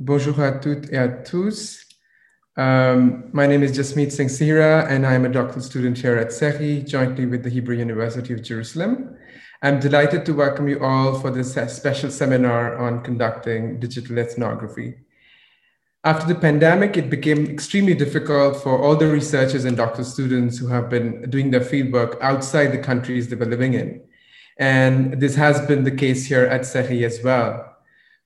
Bonjour 0.00 0.40
à 0.40 0.52
toutes 0.52 0.90
et 0.92 0.96
à 0.96 1.08
tous. 1.08 1.84
Um, 2.56 3.30
my 3.32 3.46
name 3.46 3.62
is 3.62 3.72
Jusmeet 3.72 4.10
Singh 4.10 4.28
Sihra, 4.28 4.86
and 4.88 5.06
I 5.06 5.14
am 5.14 5.24
a 5.24 5.28
doctoral 5.28 5.60
student 5.60 5.98
here 5.98 6.16
at 6.16 6.28
CERI, 6.28 6.86
jointly 6.86 7.26
with 7.26 7.42
the 7.42 7.50
Hebrew 7.50 7.76
University 7.76 8.32
of 8.32 8.42
Jerusalem. 8.42 9.16
I'm 9.62 9.78
delighted 9.78 10.24
to 10.26 10.32
welcome 10.32 10.68
you 10.68 10.82
all 10.82 11.18
for 11.20 11.30
this 11.30 11.52
special 11.52 12.10
seminar 12.10 12.78
on 12.78 13.02
conducting 13.02 13.78
digital 13.78 14.18
ethnography. 14.18 14.94
After 16.02 16.26
the 16.26 16.40
pandemic, 16.40 16.96
it 16.96 17.10
became 17.10 17.46
extremely 17.46 17.94
difficult 17.94 18.62
for 18.62 18.82
all 18.82 18.96
the 18.96 19.06
researchers 19.06 19.66
and 19.66 19.76
doctoral 19.76 20.06
students 20.06 20.56
who 20.56 20.68
have 20.68 20.88
been 20.88 21.28
doing 21.28 21.50
their 21.50 21.60
fieldwork 21.60 22.18
outside 22.22 22.68
the 22.68 22.78
countries 22.78 23.28
they 23.28 23.36
were 23.36 23.44
living 23.44 23.74
in. 23.74 24.00
And 24.58 25.20
this 25.20 25.34
has 25.34 25.60
been 25.66 25.84
the 25.84 25.90
case 25.90 26.24
here 26.24 26.46
at 26.46 26.62
CERI 26.62 27.04
as 27.04 27.22
well. 27.22 27.69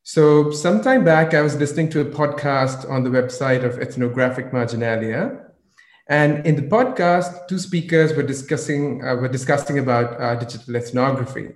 So, 0.06 0.50
sometime 0.50 1.02
back, 1.02 1.32
I 1.32 1.40
was 1.40 1.56
listening 1.56 1.88
to 1.92 2.02
a 2.02 2.04
podcast 2.04 2.88
on 2.90 3.04
the 3.04 3.08
website 3.08 3.64
of 3.64 3.78
Ethnographic 3.78 4.52
Marginalia. 4.52 5.40
And 6.10 6.46
in 6.46 6.56
the 6.56 6.68
podcast, 6.68 7.48
two 7.48 7.58
speakers 7.58 8.12
were 8.12 8.22
discussing, 8.22 9.02
uh, 9.02 9.14
were 9.14 9.28
discussing 9.28 9.78
about 9.78 10.20
uh, 10.20 10.34
digital 10.34 10.76
ethnography. 10.76 11.54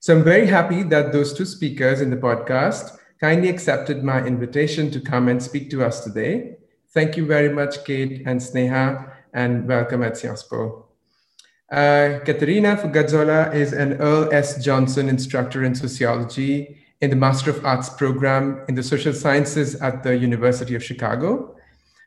So, 0.00 0.16
I'm 0.16 0.24
very 0.24 0.48
happy 0.48 0.82
that 0.82 1.12
those 1.12 1.32
two 1.32 1.44
speakers 1.44 2.00
in 2.00 2.10
the 2.10 2.16
podcast 2.16 2.98
kindly 3.20 3.50
accepted 3.50 4.02
my 4.02 4.20
invitation 4.26 4.90
to 4.90 5.00
come 5.00 5.28
and 5.28 5.40
speak 5.40 5.70
to 5.70 5.84
us 5.84 6.02
today. 6.02 6.56
Thank 6.92 7.16
you 7.16 7.24
very 7.24 7.50
much, 7.50 7.84
Kate 7.84 8.24
and 8.26 8.40
Sneha, 8.40 9.12
and 9.32 9.68
welcome 9.68 10.02
at 10.02 10.16
Sciences 10.16 10.42
Po. 10.42 10.86
Uh, 11.70 12.18
Caterina 12.24 12.76
Fugazzola 12.76 13.54
is 13.54 13.72
an 13.72 13.92
Earl 14.00 14.34
S. 14.34 14.64
Johnson 14.64 15.08
instructor 15.08 15.62
in 15.62 15.76
sociology 15.76 16.82
in 17.00 17.10
the 17.10 17.16
Master 17.16 17.50
of 17.50 17.64
Arts 17.64 17.90
program 17.90 18.64
in 18.68 18.74
the 18.74 18.82
social 18.82 19.12
sciences 19.12 19.74
at 19.76 20.02
the 20.02 20.16
University 20.16 20.74
of 20.74 20.82
Chicago. 20.82 21.54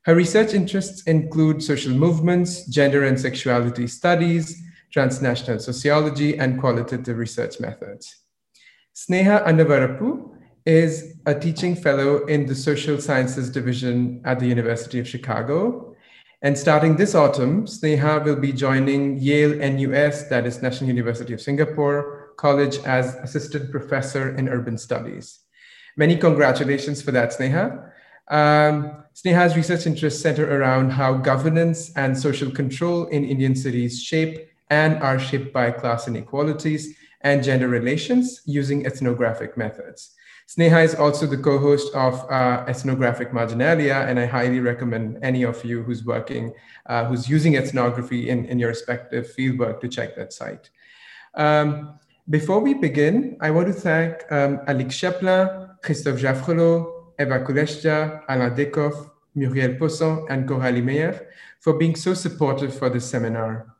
Her 0.06 0.16
research 0.16 0.54
interests 0.54 1.04
include 1.04 1.62
social 1.62 1.94
movements, 1.94 2.66
gender 2.66 3.04
and 3.04 3.20
sexuality 3.20 3.88
studies, 3.88 4.62
transnational 4.92 5.60
sociology, 5.60 6.38
and 6.38 6.60
qualitative 6.60 7.18
research 7.18 7.60
methods. 7.60 8.24
Sneha 8.96 9.46
Annavarapu 9.46 10.36
is 10.66 11.16
a 11.26 11.34
teaching 11.34 11.76
fellow 11.76 12.26
in 12.26 12.46
the 12.46 12.56
social 12.56 13.00
sciences 13.00 13.50
division 13.50 14.22
at 14.26 14.40
the 14.40 14.48
University 14.48 15.00
of 15.00 15.08
Chicago. 15.08 15.96
And 16.42 16.58
starting 16.58 16.96
this 16.96 17.16
autumn, 17.16 17.66
Sneha 17.66 18.24
will 18.24 18.38
be 18.38 18.52
joining 18.52 19.18
Yale 19.18 19.56
NUS, 19.58 20.24
that 20.30 20.46
is 20.46 20.62
National 20.62 20.88
University 20.88 21.34
of 21.34 21.42
Singapore, 21.42 22.19
College 22.40 22.78
as 22.86 23.16
Assistant 23.16 23.70
Professor 23.70 24.34
in 24.38 24.48
Urban 24.48 24.78
Studies. 24.78 25.40
Many 25.98 26.16
congratulations 26.16 27.02
for 27.02 27.12
that, 27.12 27.30
Sneha. 27.32 27.92
Um, 28.30 29.04
Sneha's 29.14 29.58
research 29.58 29.86
interests 29.86 30.22
center 30.22 30.46
around 30.58 30.92
how 30.92 31.12
governance 31.32 31.92
and 31.98 32.18
social 32.18 32.50
control 32.50 33.08
in 33.08 33.26
Indian 33.26 33.56
cities 33.56 34.02
shape 34.02 34.48
and 34.70 35.04
are 35.04 35.20
shaped 35.20 35.52
by 35.52 35.72
class 35.72 36.08
inequalities 36.08 36.96
and 37.22 37.44
gender 37.44 37.68
relations 37.68 38.42
using 38.46 38.86
ethnographic 38.86 39.58
methods. 39.58 40.16
Sneha 40.48 40.84
is 40.84 40.96
also 40.96 41.26
the 41.28 41.38
co-host 41.38 41.94
of 41.94 42.14
uh, 42.32 42.64
Ethnographic 42.68 43.34
Marginalia, 43.34 44.06
and 44.08 44.18
I 44.18 44.26
highly 44.26 44.62
recommend 44.62 45.20
any 45.22 45.44
of 45.44 45.64
you 45.66 45.84
who's 45.84 46.06
working, 46.06 46.54
uh, 46.86 47.04
who's 47.06 47.28
using 47.30 47.56
ethnography 47.56 48.30
in, 48.30 48.46
in 48.46 48.58
your 48.58 48.70
respective 48.70 49.28
fieldwork 49.36 49.82
to 49.82 49.88
check 49.90 50.16
that 50.16 50.32
site. 50.32 50.70
Um, 51.36 52.00
before 52.30 52.60
we 52.60 52.74
begin, 52.74 53.38
I 53.42 53.52
want 53.52 53.68
to 53.68 53.74
thank 53.74 54.32
um, 54.32 54.62
Alix 54.68 54.98
Chaplin, 54.98 55.70
Christophe 55.82 56.20
Jaffrelot, 56.20 57.14
Eva 57.20 57.40
Kuleshja, 57.40 58.24
Alain 58.30 58.52
Dieckhoff, 58.52 59.10
Muriel 59.36 59.76
Posson, 59.76 60.26
and 60.30 60.48
Coralie 60.48 60.82
Meyer 60.82 61.28
for 61.60 61.74
being 61.74 61.96
so 61.96 62.14
supportive 62.14 62.78
for 62.78 62.90
this 62.90 63.10
seminar. 63.10 63.76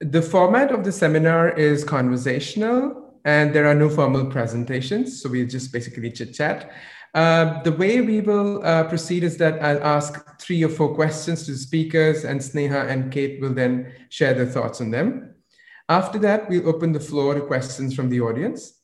The 0.00 0.22
format 0.22 0.70
of 0.70 0.84
the 0.84 0.92
seminar 0.92 1.50
is 1.50 1.84
conversational 1.84 3.14
and 3.24 3.54
there 3.54 3.66
are 3.66 3.74
no 3.74 3.88
formal 3.88 4.26
presentations, 4.26 5.22
so 5.22 5.30
we'll 5.30 5.48
just 5.48 5.72
basically 5.72 6.10
chit 6.10 6.34
chat. 6.34 6.72
Uh, 7.14 7.62
the 7.62 7.72
way 7.72 8.00
we 8.00 8.20
will 8.20 8.62
uh, 8.64 8.84
proceed 8.84 9.22
is 9.22 9.36
that 9.38 9.62
I'll 9.62 9.82
ask 9.82 10.38
three 10.38 10.62
or 10.62 10.68
four 10.68 10.94
questions 10.94 11.46
to 11.46 11.52
the 11.52 11.58
speakers, 11.58 12.24
and 12.24 12.40
Sneha 12.40 12.90
and 12.90 13.10
Kate 13.12 13.40
will 13.40 13.54
then 13.54 13.92
share 14.08 14.34
their 14.34 14.46
thoughts 14.46 14.80
on 14.80 14.90
them. 14.90 15.33
After 15.88 16.18
that, 16.20 16.48
we'll 16.48 16.68
open 16.68 16.92
the 16.92 17.00
floor 17.00 17.34
to 17.34 17.42
questions 17.42 17.94
from 17.94 18.08
the 18.08 18.20
audience. 18.20 18.80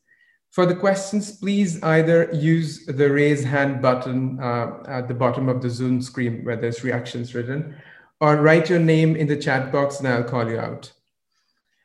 For 0.51 0.65
the 0.65 0.75
questions, 0.75 1.37
please 1.37 1.81
either 1.81 2.29
use 2.33 2.85
the 2.85 3.09
raise 3.09 3.43
hand 3.43 3.81
button 3.81 4.39
uh, 4.39 4.83
at 4.85 5.07
the 5.07 5.13
bottom 5.13 5.49
of 5.49 5.61
the 5.61 5.69
Zoom 5.69 6.01
screen 6.01 6.43
where 6.43 6.57
there's 6.57 6.83
reactions 6.83 7.33
written, 7.33 7.75
or 8.19 8.35
write 8.35 8.69
your 8.69 8.79
name 8.79 9.15
in 9.15 9.27
the 9.27 9.37
chat 9.37 9.71
box 9.71 9.99
and 9.99 10.07
I'll 10.09 10.23
call 10.23 10.49
you 10.49 10.59
out. 10.59 10.91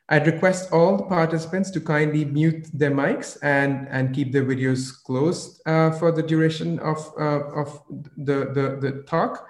I'd 0.09 0.27
request 0.27 0.71
all 0.71 0.97
the 0.97 1.03
participants 1.03 1.71
to 1.71 1.81
kindly 1.81 2.25
mute 2.25 2.67
their 2.73 2.91
mics 2.91 3.37
and, 3.41 3.87
and 3.89 4.13
keep 4.13 4.31
their 4.31 4.45
videos 4.45 5.03
closed 5.03 5.61
uh, 5.65 5.91
for 5.91 6.11
the 6.11 6.23
duration 6.23 6.79
of, 6.79 7.11
uh, 7.19 7.43
of 7.49 7.81
the, 8.17 8.51
the, 8.53 8.77
the 8.79 9.03
talk. 9.07 9.49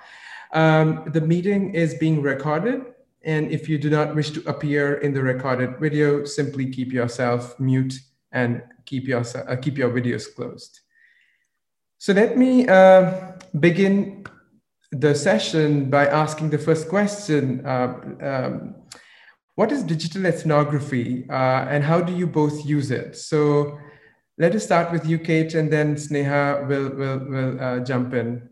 Um, 0.53 1.03
the 1.07 1.21
meeting 1.21 1.75
is 1.75 1.95
being 1.95 2.21
recorded 2.21 2.85
and 3.27 3.51
if 3.51 3.67
you 3.67 3.77
do 3.77 3.89
not 3.89 4.15
wish 4.15 4.31
to 4.31 4.41
appear 4.49 4.95
in 4.95 5.13
the 5.13 5.21
recorded 5.21 5.77
video, 5.79 6.23
simply 6.23 6.71
keep 6.71 6.93
yourself 6.93 7.59
mute 7.59 7.93
and 8.31 8.63
keep 8.85 9.03
your, 9.05 9.23
uh, 9.35 9.55
keep 9.57 9.77
your 9.77 9.89
videos 9.89 10.33
closed. 10.33 10.79
So 11.97 12.13
let 12.13 12.37
me 12.37 12.67
uh, 12.69 13.33
begin 13.59 14.25
the 14.91 15.13
session 15.13 15.89
by 15.89 16.07
asking 16.07 16.51
the 16.51 16.57
first 16.57 16.87
question. 16.87 17.65
Uh, 17.65 17.99
um, 18.21 18.75
what 19.55 19.73
is 19.73 19.83
digital 19.83 20.25
ethnography 20.25 21.25
uh, 21.29 21.67
and 21.69 21.83
how 21.83 21.99
do 21.99 22.13
you 22.13 22.27
both 22.27 22.65
use 22.65 22.91
it? 22.91 23.17
So 23.17 23.77
let 24.37 24.55
us 24.55 24.63
start 24.63 24.89
with 24.89 25.05
you, 25.05 25.19
Kate, 25.19 25.53
and 25.53 25.69
then 25.69 25.95
Sneha 25.95 26.65
will, 26.65 26.89
will, 26.95 27.19
will 27.29 27.61
uh, 27.61 27.79
jump 27.81 28.13
in. 28.13 28.47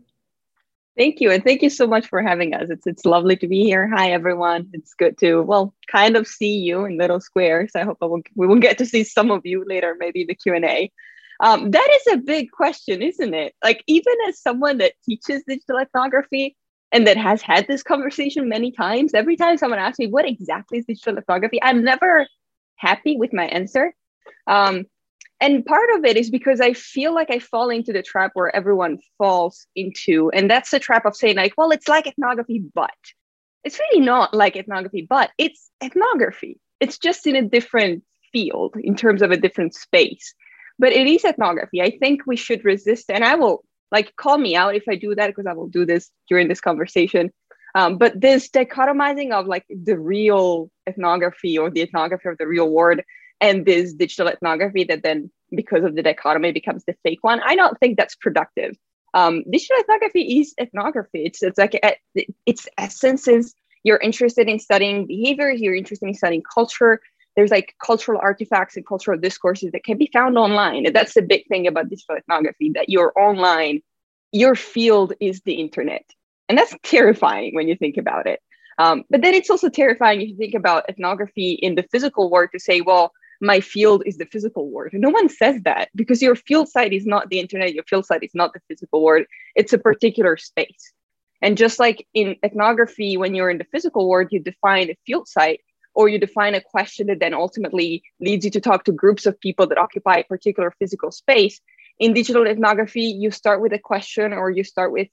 Thank 0.96 1.20
you. 1.20 1.30
And 1.30 1.44
thank 1.44 1.60
you 1.60 1.68
so 1.68 1.86
much 1.86 2.06
for 2.06 2.22
having 2.22 2.54
us. 2.54 2.70
It's 2.70 2.86
it's 2.86 3.04
lovely 3.04 3.36
to 3.36 3.46
be 3.46 3.62
here. 3.62 3.86
Hi 3.94 4.12
everyone. 4.12 4.70
It's 4.72 4.94
good 4.94 5.18
to 5.18 5.42
well 5.42 5.74
kind 5.92 6.16
of 6.16 6.26
see 6.26 6.56
you 6.56 6.86
in 6.86 6.96
little 6.96 7.20
squares. 7.20 7.72
I 7.74 7.82
hope 7.82 7.98
I 8.00 8.06
will, 8.06 8.22
we 8.34 8.46
will 8.46 8.58
get 8.58 8.78
to 8.78 8.86
see 8.86 9.04
some 9.04 9.30
of 9.30 9.44
you 9.44 9.62
later, 9.66 9.94
maybe 9.98 10.22
in 10.22 10.28
the 10.28 10.34
Q&A. 10.34 10.90
Um, 11.40 11.70
that 11.70 11.88
is 12.00 12.14
a 12.14 12.16
big 12.16 12.50
question, 12.50 13.02
isn't 13.02 13.34
it? 13.34 13.54
Like 13.62 13.84
even 13.86 14.14
as 14.26 14.40
someone 14.40 14.78
that 14.78 14.94
teaches 15.04 15.42
digital 15.46 15.78
ethnography 15.78 16.56
and 16.92 17.06
that 17.06 17.18
has 17.18 17.42
had 17.42 17.66
this 17.66 17.82
conversation 17.82 18.48
many 18.48 18.72
times, 18.72 19.12
every 19.12 19.36
time 19.36 19.58
someone 19.58 19.78
asks 19.78 19.98
me 19.98 20.06
what 20.06 20.26
exactly 20.26 20.78
is 20.78 20.86
digital 20.86 21.18
ethnography, 21.18 21.62
I'm 21.62 21.84
never 21.84 22.26
happy 22.76 23.18
with 23.18 23.34
my 23.34 23.44
answer. 23.44 23.94
Um, 24.46 24.86
and 25.40 25.64
part 25.64 25.88
of 25.96 26.04
it 26.04 26.16
is 26.16 26.30
because 26.30 26.60
I 26.60 26.72
feel 26.72 27.14
like 27.14 27.30
I 27.30 27.38
fall 27.38 27.68
into 27.68 27.92
the 27.92 28.02
trap 28.02 28.32
where 28.34 28.54
everyone 28.54 28.98
falls 29.18 29.66
into, 29.76 30.30
and 30.30 30.50
that's 30.50 30.70
the 30.70 30.78
trap 30.78 31.04
of 31.04 31.16
saying 31.16 31.36
like, 31.36 31.54
well, 31.58 31.70
it's 31.70 31.88
like 31.88 32.06
ethnography, 32.06 32.62
but 32.74 32.90
it's 33.64 33.78
really 33.78 34.04
not 34.04 34.32
like 34.32 34.56
ethnography, 34.56 35.06
but 35.08 35.30
it's 35.36 35.70
ethnography. 35.82 36.58
It's 36.80 36.98
just 36.98 37.26
in 37.26 37.36
a 37.36 37.42
different 37.42 38.04
field 38.32 38.76
in 38.80 38.96
terms 38.96 39.22
of 39.22 39.30
a 39.30 39.36
different 39.36 39.74
space, 39.74 40.34
but 40.78 40.92
it 40.92 41.06
is 41.06 41.24
ethnography. 41.24 41.82
I 41.82 41.96
think 41.98 42.22
we 42.26 42.36
should 42.36 42.64
resist, 42.64 43.10
and 43.10 43.24
I 43.24 43.34
will 43.34 43.64
like 43.92 44.16
call 44.16 44.38
me 44.38 44.56
out 44.56 44.74
if 44.74 44.84
I 44.88 44.96
do 44.96 45.14
that 45.14 45.28
because 45.28 45.46
I 45.46 45.52
will 45.52 45.68
do 45.68 45.84
this 45.84 46.10
during 46.28 46.48
this 46.48 46.60
conversation. 46.60 47.30
Um, 47.74 47.98
but 47.98 48.18
this 48.18 48.48
dichotomizing 48.48 49.32
of 49.32 49.46
like 49.46 49.66
the 49.68 49.98
real 49.98 50.70
ethnography 50.88 51.58
or 51.58 51.70
the 51.70 51.82
ethnography 51.82 52.30
of 52.30 52.38
the 52.38 52.46
real 52.46 52.70
world 52.70 53.00
and 53.40 53.66
this 53.66 53.92
digital 53.92 54.28
ethnography 54.28 54.84
that 54.84 55.02
then 55.02 55.30
because 55.54 55.84
of 55.84 55.94
the 55.94 56.02
dichotomy 56.02 56.52
becomes 56.52 56.84
the 56.84 56.96
fake 57.02 57.22
one. 57.22 57.40
I 57.44 57.54
don't 57.54 57.78
think 57.78 57.96
that's 57.96 58.16
productive. 58.16 58.76
Um, 59.14 59.44
digital 59.50 59.76
ethnography 59.80 60.40
is 60.40 60.54
ethnography. 60.60 61.24
It's, 61.24 61.42
it's 61.42 61.58
like 61.58 61.74
a, 61.74 61.96
its 62.44 62.68
essence 62.76 63.28
is 63.28 63.54
you're 63.84 63.98
interested 63.98 64.48
in 64.48 64.58
studying 64.58 65.06
behaviors 65.06 65.60
you're 65.60 65.74
interested 65.74 66.06
in 66.06 66.14
studying 66.14 66.42
culture. 66.42 67.00
There's 67.36 67.50
like 67.50 67.74
cultural 67.84 68.20
artifacts 68.22 68.76
and 68.76 68.86
cultural 68.86 69.18
discourses 69.18 69.70
that 69.72 69.84
can 69.84 69.98
be 69.98 70.10
found 70.12 70.36
online. 70.38 70.86
And 70.86 70.96
that's 70.96 71.14
the 71.14 71.22
big 71.22 71.46
thing 71.48 71.66
about 71.66 71.88
digital 71.88 72.16
ethnography 72.16 72.72
that 72.74 72.88
you're 72.88 73.12
online 73.16 73.82
your 74.32 74.54
field 74.54 75.12
is 75.20 75.40
the 75.42 75.54
internet. 75.54 76.04
And 76.48 76.58
that's 76.58 76.74
terrifying 76.82 77.54
when 77.54 77.68
you 77.68 77.76
think 77.76 77.96
about 77.96 78.26
it. 78.26 78.40
Um, 78.78 79.04
but 79.08 79.22
then 79.22 79.34
it's 79.34 79.50
also 79.50 79.68
terrifying 79.68 80.20
if 80.20 80.28
you 80.28 80.36
think 80.36 80.54
about 80.54 80.88
ethnography 80.88 81.52
in 81.52 81.74
the 81.74 81.84
physical 81.90 82.30
world 82.30 82.50
to 82.52 82.60
say 82.60 82.82
well 82.82 83.12
my 83.40 83.60
field 83.60 84.02
is 84.06 84.16
the 84.16 84.26
physical 84.26 84.70
world. 84.70 84.92
No 84.94 85.10
one 85.10 85.28
says 85.28 85.60
that 85.62 85.88
because 85.94 86.22
your 86.22 86.36
field 86.36 86.68
site 86.68 86.92
is 86.92 87.06
not 87.06 87.28
the 87.28 87.40
internet, 87.40 87.74
your 87.74 87.84
field 87.84 88.06
site 88.06 88.22
is 88.22 88.34
not 88.34 88.52
the 88.52 88.60
physical 88.68 89.02
world, 89.02 89.26
it's 89.54 89.72
a 89.72 89.78
particular 89.78 90.36
space. 90.36 90.92
And 91.42 91.58
just 91.58 91.78
like 91.78 92.06
in 92.14 92.36
ethnography, 92.42 93.16
when 93.16 93.34
you're 93.34 93.50
in 93.50 93.58
the 93.58 93.64
physical 93.64 94.08
world, 94.08 94.28
you 94.30 94.40
define 94.40 94.90
a 94.90 94.98
field 95.06 95.28
site 95.28 95.60
or 95.94 96.08
you 96.08 96.18
define 96.18 96.54
a 96.54 96.60
question 96.60 97.06
that 97.08 97.20
then 97.20 97.34
ultimately 97.34 98.02
leads 98.20 98.44
you 98.44 98.50
to 98.52 98.60
talk 98.60 98.84
to 98.84 98.92
groups 98.92 99.26
of 99.26 99.40
people 99.40 99.66
that 99.66 99.78
occupy 99.78 100.16
a 100.16 100.24
particular 100.24 100.72
physical 100.78 101.10
space. 101.10 101.60
in 101.98 102.12
digital 102.12 102.46
ethnography, 102.46 103.04
you 103.04 103.30
start 103.30 103.58
with 103.62 103.72
a 103.72 103.78
question 103.78 104.34
or 104.34 104.50
you 104.50 104.62
start 104.62 104.92
with 104.92 105.08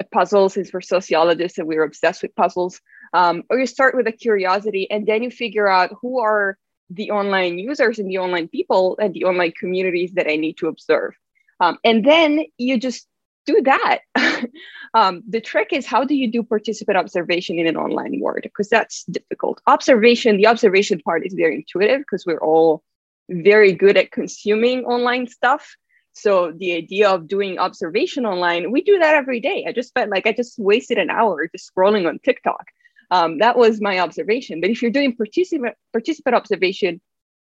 a 0.00 0.04
puzzle 0.04 0.50
since 0.50 0.70
we're 0.70 0.82
sociologists 0.82 1.56
and 1.56 1.66
we're 1.66 1.82
obsessed 1.82 2.20
with 2.20 2.34
puzzles. 2.34 2.80
Um, 3.14 3.44
or 3.48 3.58
you 3.58 3.66
start 3.66 3.96
with 3.96 4.06
a 4.06 4.12
curiosity 4.12 4.90
and 4.90 5.06
then 5.06 5.22
you 5.22 5.30
figure 5.30 5.66
out 5.66 5.90
who 6.02 6.20
are 6.20 6.58
the 6.90 7.10
online 7.10 7.58
users 7.58 7.98
and 7.98 8.10
the 8.10 8.18
online 8.18 8.48
people 8.48 8.98
and 9.00 9.14
the 9.14 9.24
online 9.24 9.52
communities 9.52 10.12
that 10.14 10.28
I 10.28 10.36
need 10.36 10.58
to 10.58 10.68
observe. 10.68 11.14
Um, 11.60 11.78
and 11.84 12.04
then 12.04 12.44
you 12.58 12.78
just 12.78 13.06
do 13.46 13.62
that. 13.62 14.00
um, 14.94 15.22
the 15.28 15.40
trick 15.40 15.68
is 15.72 15.86
how 15.86 16.04
do 16.04 16.14
you 16.14 16.30
do 16.30 16.42
participant 16.42 16.98
observation 16.98 17.58
in 17.58 17.66
an 17.66 17.76
online 17.76 18.20
world? 18.20 18.42
Because 18.42 18.68
that's 18.68 19.04
difficult. 19.04 19.60
Observation, 19.66 20.36
the 20.36 20.46
observation 20.46 21.00
part 21.00 21.24
is 21.24 21.34
very 21.34 21.56
intuitive 21.56 22.00
because 22.00 22.26
we're 22.26 22.40
all 22.40 22.82
very 23.28 23.72
good 23.72 23.96
at 23.96 24.10
consuming 24.10 24.84
online 24.84 25.28
stuff. 25.28 25.76
So 26.12 26.52
the 26.52 26.74
idea 26.74 27.08
of 27.08 27.28
doing 27.28 27.58
observation 27.58 28.26
online, 28.26 28.72
we 28.72 28.82
do 28.82 28.98
that 28.98 29.14
every 29.14 29.40
day. 29.40 29.64
I 29.66 29.72
just 29.72 29.90
spent 29.90 30.10
like 30.10 30.26
I 30.26 30.32
just 30.32 30.58
wasted 30.58 30.98
an 30.98 31.08
hour 31.08 31.48
just 31.48 31.70
scrolling 31.72 32.08
on 32.08 32.18
TikTok. 32.18 32.64
Um, 33.10 33.38
that 33.38 33.56
was 33.56 33.80
my 33.80 33.98
observation. 33.98 34.60
But 34.60 34.70
if 34.70 34.82
you're 34.82 34.90
doing 34.90 35.16
participant 35.16 35.74
participant 35.92 36.36
observation, 36.36 37.00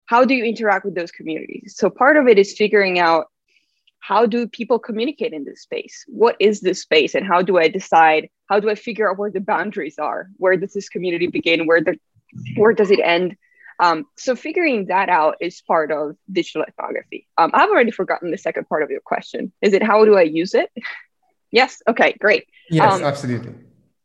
how 0.05 0.25
do 0.25 0.33
you 0.33 0.43
interact 0.43 0.85
with 0.85 0.95
those 0.95 1.11
communities? 1.11 1.75
So 1.77 1.89
part 1.89 2.17
of 2.17 2.27
it 2.27 2.37
is 2.37 2.53
figuring 2.57 2.99
out 2.99 3.27
how 3.99 4.25
do 4.25 4.47
people 4.47 4.79
communicate 4.79 5.31
in 5.31 5.45
this 5.45 5.61
space? 5.61 6.03
What 6.07 6.35
is 6.39 6.59
this 6.59 6.81
space, 6.81 7.15
and 7.15 7.25
how 7.25 7.41
do 7.41 7.57
I 7.57 7.69
decide? 7.69 8.29
How 8.47 8.59
do 8.59 8.69
I 8.69 8.75
figure 8.75 9.09
out 9.09 9.17
where 9.17 9.31
the 9.31 9.39
boundaries 9.39 9.97
are? 9.97 10.27
Where 10.37 10.57
does 10.57 10.73
this 10.73 10.89
community 10.89 11.27
begin? 11.27 11.65
Where 11.65 11.81
the 11.81 11.97
where 12.57 12.73
does 12.73 12.91
it 12.91 12.99
end? 12.99 13.37
Um, 13.79 14.05
so 14.17 14.35
figuring 14.35 14.87
that 14.87 15.09
out 15.09 15.37
is 15.41 15.61
part 15.61 15.91
of 15.91 16.15
digital 16.31 16.63
ethnography. 16.63 17.27
Um, 17.37 17.51
I've 17.53 17.69
already 17.69 17.91
forgotten 17.91 18.31
the 18.31 18.37
second 18.37 18.67
part 18.67 18.83
of 18.83 18.89
your 18.91 19.01
question. 19.01 19.51
Is 19.61 19.73
it 19.73 19.81
how 19.81 20.05
do 20.05 20.15
I 20.17 20.23
use 20.23 20.53
it? 20.53 20.69
yes. 21.51 21.81
Okay. 21.87 22.13
Great. 22.19 22.45
Yes, 22.69 22.93
um, 22.93 23.03
absolutely. 23.03 23.53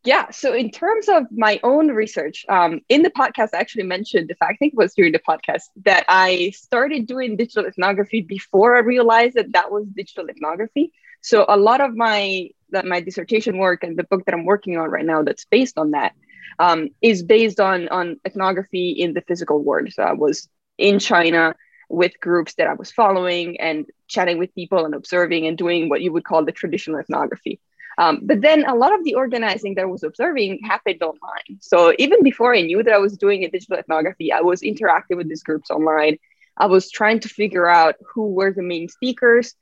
Yeah. 0.09 0.31
So 0.31 0.55
in 0.55 0.71
terms 0.71 1.07
of 1.11 1.25
my 1.31 1.61
own 1.63 1.89
research, 1.89 2.47
um, 2.49 2.81
in 2.89 3.03
the 3.03 3.11
podcast, 3.11 3.51
I 3.53 3.59
actually 3.59 3.83
mentioned 3.83 4.31
the 4.31 4.37
fact, 4.37 4.53
I 4.55 4.57
think 4.57 4.73
it 4.73 4.79
was 4.79 4.95
during 4.95 5.13
the 5.13 5.19
podcast, 5.19 5.65
that 5.85 6.07
I 6.09 6.53
started 6.57 7.07
doing 7.07 7.37
digital 7.37 7.67
ethnography 7.67 8.23
before 8.23 8.75
I 8.75 8.81
realized 8.81 9.35
that 9.35 9.53
that 9.53 9.71
was 9.71 9.85
digital 9.95 10.31
ethnography. 10.31 10.93
So 11.21 11.45
a 11.47 11.59
lot 11.59 11.83
of 11.83 11.95
my 11.95 12.49
that 12.71 12.87
my 12.87 13.01
dissertation 13.03 13.59
work 13.59 13.85
and 13.85 13.99
the 13.99 14.05
book 14.05 14.25
that 14.25 14.35
I'm 14.35 14.47
working 14.47 14.79
on 14.79 14.89
right 14.89 15.05
now 15.05 15.23
that's 15.23 15.45
based 15.45 15.77
on 15.77 15.91
that 15.91 16.15
um, 16.59 16.89
is 17.03 17.23
based 17.23 17.61
on 17.61 17.89
on 17.91 18.19
ethnography 18.25 18.93
in 18.93 19.13
the 19.13 19.21
physical 19.21 19.63
world. 19.63 19.93
So 19.93 20.03
I 20.05 20.15
was 20.15 20.49
in 20.79 21.01
China 21.01 21.55
with 21.91 22.19
groups 22.19 22.55
that 22.55 22.67
I 22.67 22.73
was 22.73 22.91
following 22.91 23.61
and 23.61 23.85
chatting 24.07 24.39
with 24.39 24.55
people 24.55 24.87
and 24.87 24.95
observing 24.95 25.47
and 25.47 25.59
doing 25.59 25.91
what 25.91 26.01
you 26.01 26.15
would 26.15 26.25
call 26.25 26.47
the 26.47 26.53
traditional 26.53 26.99
ethnography. 26.99 27.61
Um, 27.99 28.21
but 28.23 28.41
then 28.41 28.65
a 28.65 28.77
lot 28.77 28.95
of 28.95 29.03
the 29.05 29.15
organizing 29.15 29.75
that 29.75 29.83
I 29.83 29.87
was 29.87 30.05
observing 30.05 30.61
happened 30.63 31.03
online. 31.03 31.59
So 31.61 31.93
even 31.99 32.23
before 32.23 32.55
I 32.55 32.63
knew 32.63 32.83
that 32.83 32.95
I 32.95 32.99
was 32.99 33.17
doing 33.17 33.45
a 33.45 33.51
digital 33.51 33.77
ethnography, 33.77 34.33
I 34.33 34.41
was 34.41 34.63
interacting 34.63 35.17
with 35.17 35.29
these 35.29 35.43
groups 35.43 35.69
online. 35.69 36.19
I 36.57 36.67
was 36.67 36.91
trying 36.91 37.21
to 37.21 37.29
figure 37.29 37.69
out 37.69 37.97
who 38.15 38.29
were 38.29 38.53
the 38.53 38.63
main 38.63 38.89
speakers, 38.89 39.55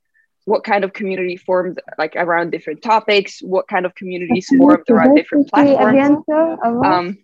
what 0.45 0.65
kind 0.65 0.85
of 0.85 0.93
community 0.93 1.37
formed 1.37 1.81
like 1.99 2.15
around 2.15 2.51
different 2.51 2.83
topics, 2.83 3.41
what 3.41 3.69
kind 3.69 3.87
of 3.87 3.95
communities 3.95 4.49
formed 4.59 4.85
around 4.91 5.15
different 5.15 5.49
platforms. 5.49 6.25
Um, 6.85 7.19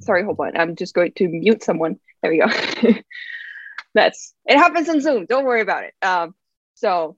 sorry, 0.00 0.24
hold 0.24 0.40
on. 0.40 0.56
I'm 0.56 0.74
just 0.76 0.94
going 0.94 1.12
to 1.16 1.28
mute 1.28 1.62
someone. 1.62 1.98
There 2.22 2.32
we 2.32 2.38
go. 2.38 2.46
that's 3.94 4.34
it 4.44 4.58
happens 4.58 4.88
on 4.88 5.00
Zoom. 5.00 5.26
Don't 5.26 5.44
worry 5.44 5.60
about 5.60 5.84
it. 5.84 5.94
Um, 6.02 6.34
so 6.74 7.16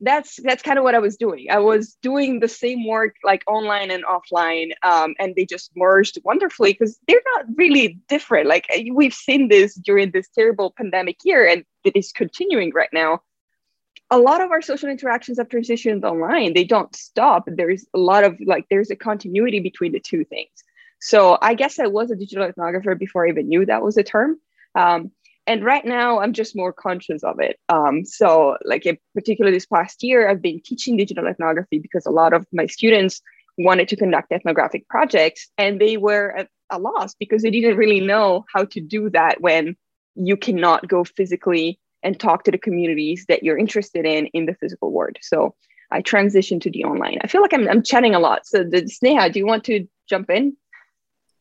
that's 0.00 0.38
that's 0.42 0.62
kind 0.62 0.78
of 0.78 0.84
what 0.84 0.94
I 0.94 1.00
was 1.00 1.16
doing. 1.16 1.46
I 1.50 1.58
was 1.58 1.96
doing 2.02 2.40
the 2.40 2.48
same 2.48 2.86
work 2.86 3.16
like 3.24 3.42
online 3.46 3.90
and 3.90 4.04
offline, 4.04 4.70
um, 4.82 5.14
and 5.18 5.34
they 5.34 5.44
just 5.44 5.70
merged 5.76 6.18
wonderfully 6.24 6.72
because 6.72 6.98
they're 7.08 7.20
not 7.36 7.46
really 7.56 7.98
different. 8.08 8.48
Like 8.48 8.66
we've 8.92 9.14
seen 9.14 9.48
this 9.48 9.74
during 9.74 10.10
this 10.12 10.28
terrible 10.28 10.72
pandemic 10.76 11.18
year, 11.24 11.46
and 11.46 11.64
it 11.84 11.96
is 11.96 12.12
continuing 12.12 12.72
right 12.74 12.90
now 12.92 13.22
a 14.10 14.18
lot 14.18 14.40
of 14.40 14.50
our 14.50 14.62
social 14.62 14.88
interactions 14.88 15.38
have 15.38 15.48
transitioned 15.48 16.04
online 16.04 16.54
they 16.54 16.64
don't 16.64 16.94
stop 16.94 17.44
there's 17.46 17.86
a 17.94 17.98
lot 17.98 18.24
of 18.24 18.36
like 18.46 18.64
there's 18.70 18.90
a 18.90 18.96
continuity 18.96 19.60
between 19.60 19.92
the 19.92 20.00
two 20.00 20.24
things 20.24 20.50
so 21.00 21.38
i 21.42 21.54
guess 21.54 21.78
i 21.78 21.86
was 21.86 22.10
a 22.10 22.16
digital 22.16 22.50
ethnographer 22.50 22.98
before 22.98 23.26
i 23.26 23.30
even 23.30 23.48
knew 23.48 23.66
that 23.66 23.82
was 23.82 23.96
a 23.96 24.02
term 24.02 24.38
um, 24.74 25.10
and 25.48 25.64
right 25.64 25.84
now 25.84 26.20
i'm 26.20 26.32
just 26.32 26.54
more 26.54 26.72
conscious 26.72 27.24
of 27.24 27.40
it 27.40 27.58
um, 27.68 28.04
so 28.04 28.56
like 28.64 28.86
in 28.86 28.96
particular 29.14 29.50
this 29.50 29.66
past 29.66 30.02
year 30.02 30.28
i've 30.28 30.42
been 30.42 30.60
teaching 30.64 30.96
digital 30.96 31.26
ethnography 31.26 31.78
because 31.78 32.06
a 32.06 32.10
lot 32.10 32.32
of 32.32 32.46
my 32.52 32.66
students 32.66 33.20
wanted 33.56 33.88
to 33.88 33.96
conduct 33.96 34.30
ethnographic 34.30 34.88
projects 34.88 35.50
and 35.58 35.80
they 35.80 35.96
were 35.96 36.36
at 36.36 36.48
a 36.70 36.78
loss 36.78 37.14
because 37.14 37.42
they 37.42 37.50
didn't 37.50 37.76
really 37.76 38.00
know 38.00 38.44
how 38.54 38.64
to 38.64 38.80
do 38.80 39.10
that 39.10 39.40
when 39.40 39.76
you 40.14 40.36
cannot 40.36 40.86
go 40.86 41.02
physically 41.02 41.80
and 42.02 42.20
talk 42.20 42.44
to 42.44 42.50
the 42.50 42.58
communities 42.58 43.24
that 43.28 43.42
you're 43.42 43.58
interested 43.58 44.06
in 44.06 44.26
in 44.26 44.46
the 44.46 44.54
physical 44.54 44.92
world. 44.92 45.16
So 45.20 45.54
I 45.90 46.02
transitioned 46.02 46.60
to 46.62 46.70
the 46.70 46.84
online. 46.84 47.18
I 47.22 47.26
feel 47.26 47.40
like 47.40 47.54
I'm, 47.54 47.68
I'm 47.68 47.82
chatting 47.82 48.14
a 48.14 48.20
lot. 48.20 48.46
So 48.46 48.62
the, 48.62 48.82
Sneha, 48.82 49.32
do 49.32 49.38
you 49.38 49.46
want 49.46 49.64
to 49.64 49.86
jump 50.08 50.30
in? 50.30 50.56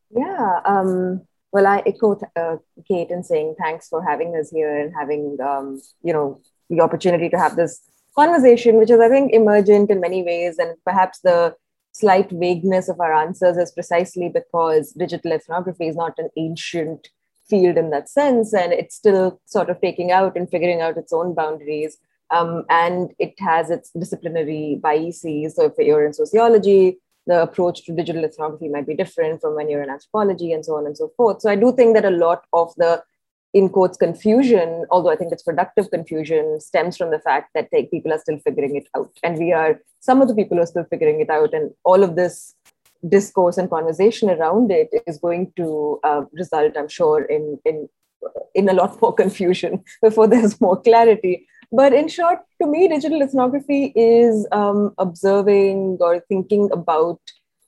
Yeah. 0.09 0.61
Um, 0.65 1.26
well, 1.51 1.67
I 1.67 1.81
echo 1.85 2.19
uh, 2.35 2.57
Kate 2.87 3.09
in 3.09 3.23
saying 3.23 3.55
thanks 3.59 3.87
for 3.87 4.03
having 4.03 4.35
us 4.35 4.49
here 4.51 4.79
and 4.79 4.93
having, 4.93 5.37
um, 5.41 5.81
you 6.03 6.13
know, 6.13 6.41
the 6.69 6.81
opportunity 6.81 7.29
to 7.29 7.37
have 7.37 7.55
this 7.55 7.81
conversation, 8.15 8.77
which 8.77 8.89
is, 8.89 8.99
I 8.99 9.09
think, 9.09 9.33
emergent 9.33 9.89
in 9.89 10.01
many 10.01 10.23
ways. 10.23 10.57
And 10.57 10.75
perhaps 10.85 11.19
the 11.19 11.55
slight 11.93 12.29
vagueness 12.31 12.89
of 12.89 12.99
our 12.99 13.13
answers 13.13 13.57
is 13.57 13.71
precisely 13.71 14.29
because 14.29 14.91
digital 14.91 15.31
ethnography 15.31 15.87
is 15.87 15.95
not 15.95 16.19
an 16.19 16.29
ancient 16.37 17.09
field 17.49 17.77
in 17.77 17.91
that 17.91 18.09
sense. 18.09 18.53
And 18.53 18.73
it's 18.73 18.95
still 18.95 19.39
sort 19.45 19.69
of 19.69 19.79
taking 19.79 20.11
out 20.11 20.35
and 20.35 20.49
figuring 20.49 20.81
out 20.81 20.97
its 20.97 21.13
own 21.13 21.33
boundaries. 21.33 21.97
Um, 22.29 22.65
and 22.69 23.11
it 23.19 23.35
has 23.39 23.69
its 23.69 23.89
disciplinary 23.91 24.79
biases. 24.83 25.55
So 25.55 25.67
if 25.67 25.73
you're 25.77 26.05
in 26.05 26.13
sociology 26.13 26.97
the 27.27 27.41
approach 27.41 27.83
to 27.85 27.93
digital 27.93 28.23
ethnography 28.23 28.69
might 28.69 28.87
be 28.87 28.95
different 28.95 29.41
from 29.41 29.55
when 29.55 29.69
you're 29.69 29.83
in 29.83 29.89
anthropology 29.89 30.51
and 30.51 30.65
so 30.65 30.75
on 30.75 30.85
and 30.85 30.97
so 30.97 31.11
forth 31.17 31.41
so 31.41 31.49
i 31.49 31.55
do 31.55 31.71
think 31.73 31.95
that 31.95 32.05
a 32.05 32.17
lot 32.25 32.45
of 32.53 32.73
the 32.77 33.03
in 33.53 33.69
quotes 33.69 33.97
confusion 33.97 34.85
although 34.91 35.09
i 35.09 35.15
think 35.15 35.31
it's 35.31 35.43
productive 35.43 35.89
confusion 35.91 36.59
stems 36.59 36.97
from 36.97 37.11
the 37.11 37.19
fact 37.19 37.49
that 37.53 37.69
like, 37.71 37.89
people 37.91 38.11
are 38.13 38.19
still 38.19 38.39
figuring 38.39 38.75
it 38.75 38.87
out 38.95 39.11
and 39.23 39.37
we 39.37 39.51
are 39.51 39.79
some 39.99 40.21
of 40.21 40.27
the 40.27 40.35
people 40.35 40.59
are 40.59 40.65
still 40.65 40.85
figuring 40.89 41.21
it 41.21 41.29
out 41.29 41.53
and 41.53 41.71
all 41.83 42.03
of 42.03 42.15
this 42.15 42.55
discourse 43.07 43.57
and 43.57 43.69
conversation 43.69 44.29
around 44.29 44.71
it 44.71 44.89
is 45.05 45.17
going 45.17 45.51
to 45.55 45.99
uh, 46.03 46.23
result, 46.33 46.75
I'm 46.77 46.87
sure, 46.87 47.23
in 47.23 47.59
in 47.65 47.89
in 48.55 48.69
a 48.69 48.73
lot 48.73 49.01
more 49.01 49.13
confusion 49.13 49.83
before 50.01 50.27
there's 50.27 50.59
more 50.59 50.81
clarity. 50.81 51.47
But 51.71 51.93
in 51.93 52.07
short, 52.07 52.39
to 52.61 52.67
me, 52.67 52.87
digital 52.87 53.21
ethnography 53.21 53.91
is 53.95 54.47
um, 54.51 54.93
observing 54.97 55.97
or 55.99 56.21
thinking 56.27 56.69
about 56.71 57.19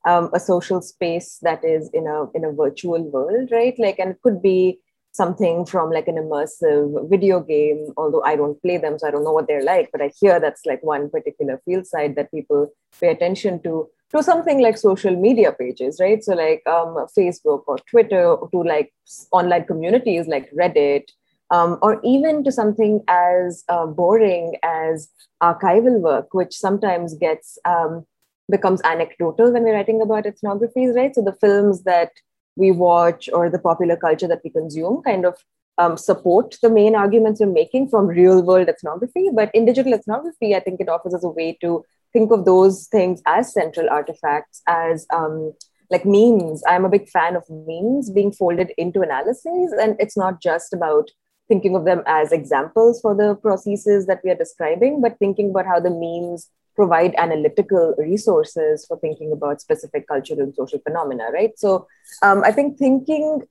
um, 0.08 0.30
a 0.34 0.40
social 0.40 0.82
space 0.82 1.40
that 1.42 1.64
is 1.66 1.90
in 1.94 2.08
a 2.08 2.32
in 2.32 2.46
a 2.46 2.52
virtual 2.52 3.04
world, 3.04 3.50
right? 3.52 3.78
Like, 3.78 4.00
and 4.00 4.12
it 4.12 4.22
could 4.24 4.42
be 4.42 4.80
something 5.12 5.66
from 5.66 5.90
like 5.92 6.08
an 6.08 6.16
immersive 6.16 7.10
video 7.10 7.40
game 7.40 7.92
although 7.98 8.22
i 8.24 8.36
don't 8.36 8.62
play 8.62 8.78
them 8.78 8.98
so 8.98 9.08
i 9.08 9.12
don't 9.12 9.24
know 9.24 9.34
what 9.34 9.48
they're 9.48 9.64
like 9.64 9.90
but 9.92 10.04
i 10.04 10.12
hear 10.20 10.40
that's 10.40 10.68
like 10.68 10.84
one 10.84 11.10
particular 11.10 11.60
field 11.66 11.88
side 11.88 12.16
that 12.16 12.30
people 12.30 12.72
pay 13.00 13.10
attention 13.10 13.60
to 13.64 13.90
to 14.12 14.24
something 14.24 14.60
like 14.60 14.78
social 14.78 15.16
media 15.16 15.52
pages, 15.52 16.00
right? 16.00 16.24
So 16.24 16.34
like 16.34 16.64
um, 16.68 16.96
Facebook 17.18 17.64
or 17.68 17.78
Twitter, 17.90 18.38
to 18.52 18.64
like 18.64 18.92
online 19.32 19.66
communities 19.66 20.28
like 20.28 20.52
Reddit, 20.52 21.04
um, 21.52 21.78
or 21.82 22.00
even 22.04 22.44
to 22.44 22.52
something 22.52 23.02
as 23.08 23.64
uh, 23.70 23.86
boring 23.86 24.56
as 24.64 25.10
archival 25.42 26.00
work, 26.00 26.34
which 26.34 26.56
sometimes 26.56 27.16
gets 27.16 27.58
um, 27.66 28.06
becomes 28.50 28.82
anecdotal 28.84 29.52
when 29.52 29.64
we're 29.64 29.74
writing 29.74 30.02
about 30.02 30.26
ethnographies, 30.26 30.96
right? 30.96 31.14
So 31.14 31.22
the 31.22 31.38
films 31.40 31.84
that 31.84 32.12
we 32.56 32.72
watch 32.72 33.30
or 33.32 33.50
the 33.50 33.60
popular 33.60 33.96
culture 33.96 34.28
that 34.28 34.42
we 34.44 34.50
consume 34.50 35.02
kind 35.04 35.26
of 35.26 35.36
um, 35.78 35.98
support 35.98 36.58
the 36.62 36.70
main 36.70 36.94
arguments 36.94 37.40
we're 37.40 37.48
making 37.48 37.90
from 37.90 38.08
real 38.08 38.42
world 38.42 38.68
ethnography. 38.68 39.30
But 39.34 39.50
in 39.54 39.66
digital 39.66 39.94
ethnography, 39.94 40.56
I 40.56 40.60
think 40.60 40.82
it 40.82 40.90
offers 40.90 41.14
us 41.14 41.24
a 41.24 41.30
way 41.30 41.58
to 41.62 41.86
think 42.12 42.32
of 42.32 42.46
those 42.46 42.88
things 42.88 43.22
as 43.26 43.54
central 43.54 43.90
artifacts, 43.90 44.62
as 44.68 45.08
um, 45.14 45.54
like 45.90 46.06
memes. 46.06 46.62
I'm 46.68 46.86
a 46.86 46.90
big 46.90 47.08
fan 47.10 47.36
of 47.36 47.44
memes 47.50 48.10
being 48.10 48.32
folded 48.32 48.74
into 48.78 49.02
analyses. 49.02 49.74
And 49.80 49.96
it's 50.00 50.18
not 50.18 50.42
just 50.42 50.74
about 50.74 51.10
thinking 51.50 51.76
of 51.76 51.84
them 51.84 52.02
as 52.06 52.32
examples 52.32 53.02
for 53.02 53.14
the 53.14 53.36
processes 53.36 54.06
that 54.06 54.22
we 54.24 54.30
are 54.32 54.36
describing, 54.36 55.02
but 55.02 55.20
thinking 55.20 55.50
about 55.50 55.66
how 55.66 55.80
the 55.80 55.90
memes 55.90 56.50
provide 56.76 57.14
analytical 57.18 57.94
resources 57.98 58.86
for 58.88 58.98
thinking 59.00 59.34
about 59.34 59.60
specific 59.60 60.08
cultural 60.08 60.40
and 60.40 60.56
social 60.56 60.80
phenomena, 60.80 61.28
right? 61.34 61.52
So 61.60 61.88
um, 62.22 62.42
I 62.46 62.54
think 62.54 62.78
thinking 62.78 63.42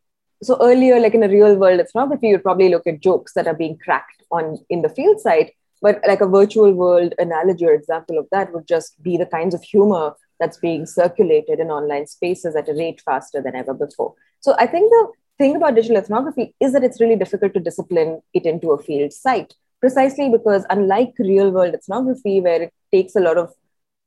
so 0.42 0.56
earlier, 0.62 0.98
like 1.00 1.14
in 1.14 1.22
a 1.24 1.28
real 1.28 1.56
world 1.56 1.80
ethnography, 1.80 2.28
you'd 2.28 2.42
probably 2.42 2.70
look 2.70 2.86
at 2.86 3.00
jokes 3.00 3.34
that 3.34 3.46
are 3.46 3.54
being 3.54 3.76
cracked 3.76 4.22
on 4.30 4.58
in 4.70 4.80
the 4.82 4.88
field 4.88 5.20
site 5.20 5.52
but 5.80 6.00
like 6.06 6.20
a 6.20 6.26
virtual 6.26 6.72
world 6.72 7.14
analogy 7.18 7.64
or 7.64 7.72
example 7.72 8.18
of 8.18 8.26
that 8.32 8.52
would 8.52 8.66
just 8.66 9.00
be 9.02 9.16
the 9.16 9.26
kinds 9.26 9.54
of 9.54 9.62
humor 9.62 10.14
that's 10.40 10.58
being 10.58 10.86
circulated 10.86 11.58
in 11.58 11.70
online 11.70 12.06
spaces 12.06 12.54
at 12.54 12.68
a 12.68 12.74
rate 12.74 13.00
faster 13.04 13.42
than 13.42 13.56
ever 13.56 13.74
before. 13.74 14.14
So 14.40 14.54
I 14.58 14.66
think 14.66 14.90
the 14.90 15.08
thing 15.38 15.56
about 15.56 15.74
digital 15.74 15.96
ethnography 15.96 16.54
is 16.60 16.72
that 16.72 16.84
it's 16.84 17.00
really 17.00 17.16
difficult 17.16 17.54
to 17.54 17.60
discipline 17.60 18.20
it 18.34 18.44
into 18.44 18.72
a 18.72 18.82
field 18.82 19.12
site, 19.12 19.54
precisely 19.80 20.28
because 20.28 20.64
unlike 20.70 21.14
real 21.18 21.50
world 21.50 21.74
ethnography, 21.74 22.40
where 22.40 22.62
it 22.62 22.74
takes 22.92 23.14
a 23.16 23.20
lot 23.20 23.38
of 23.38 23.52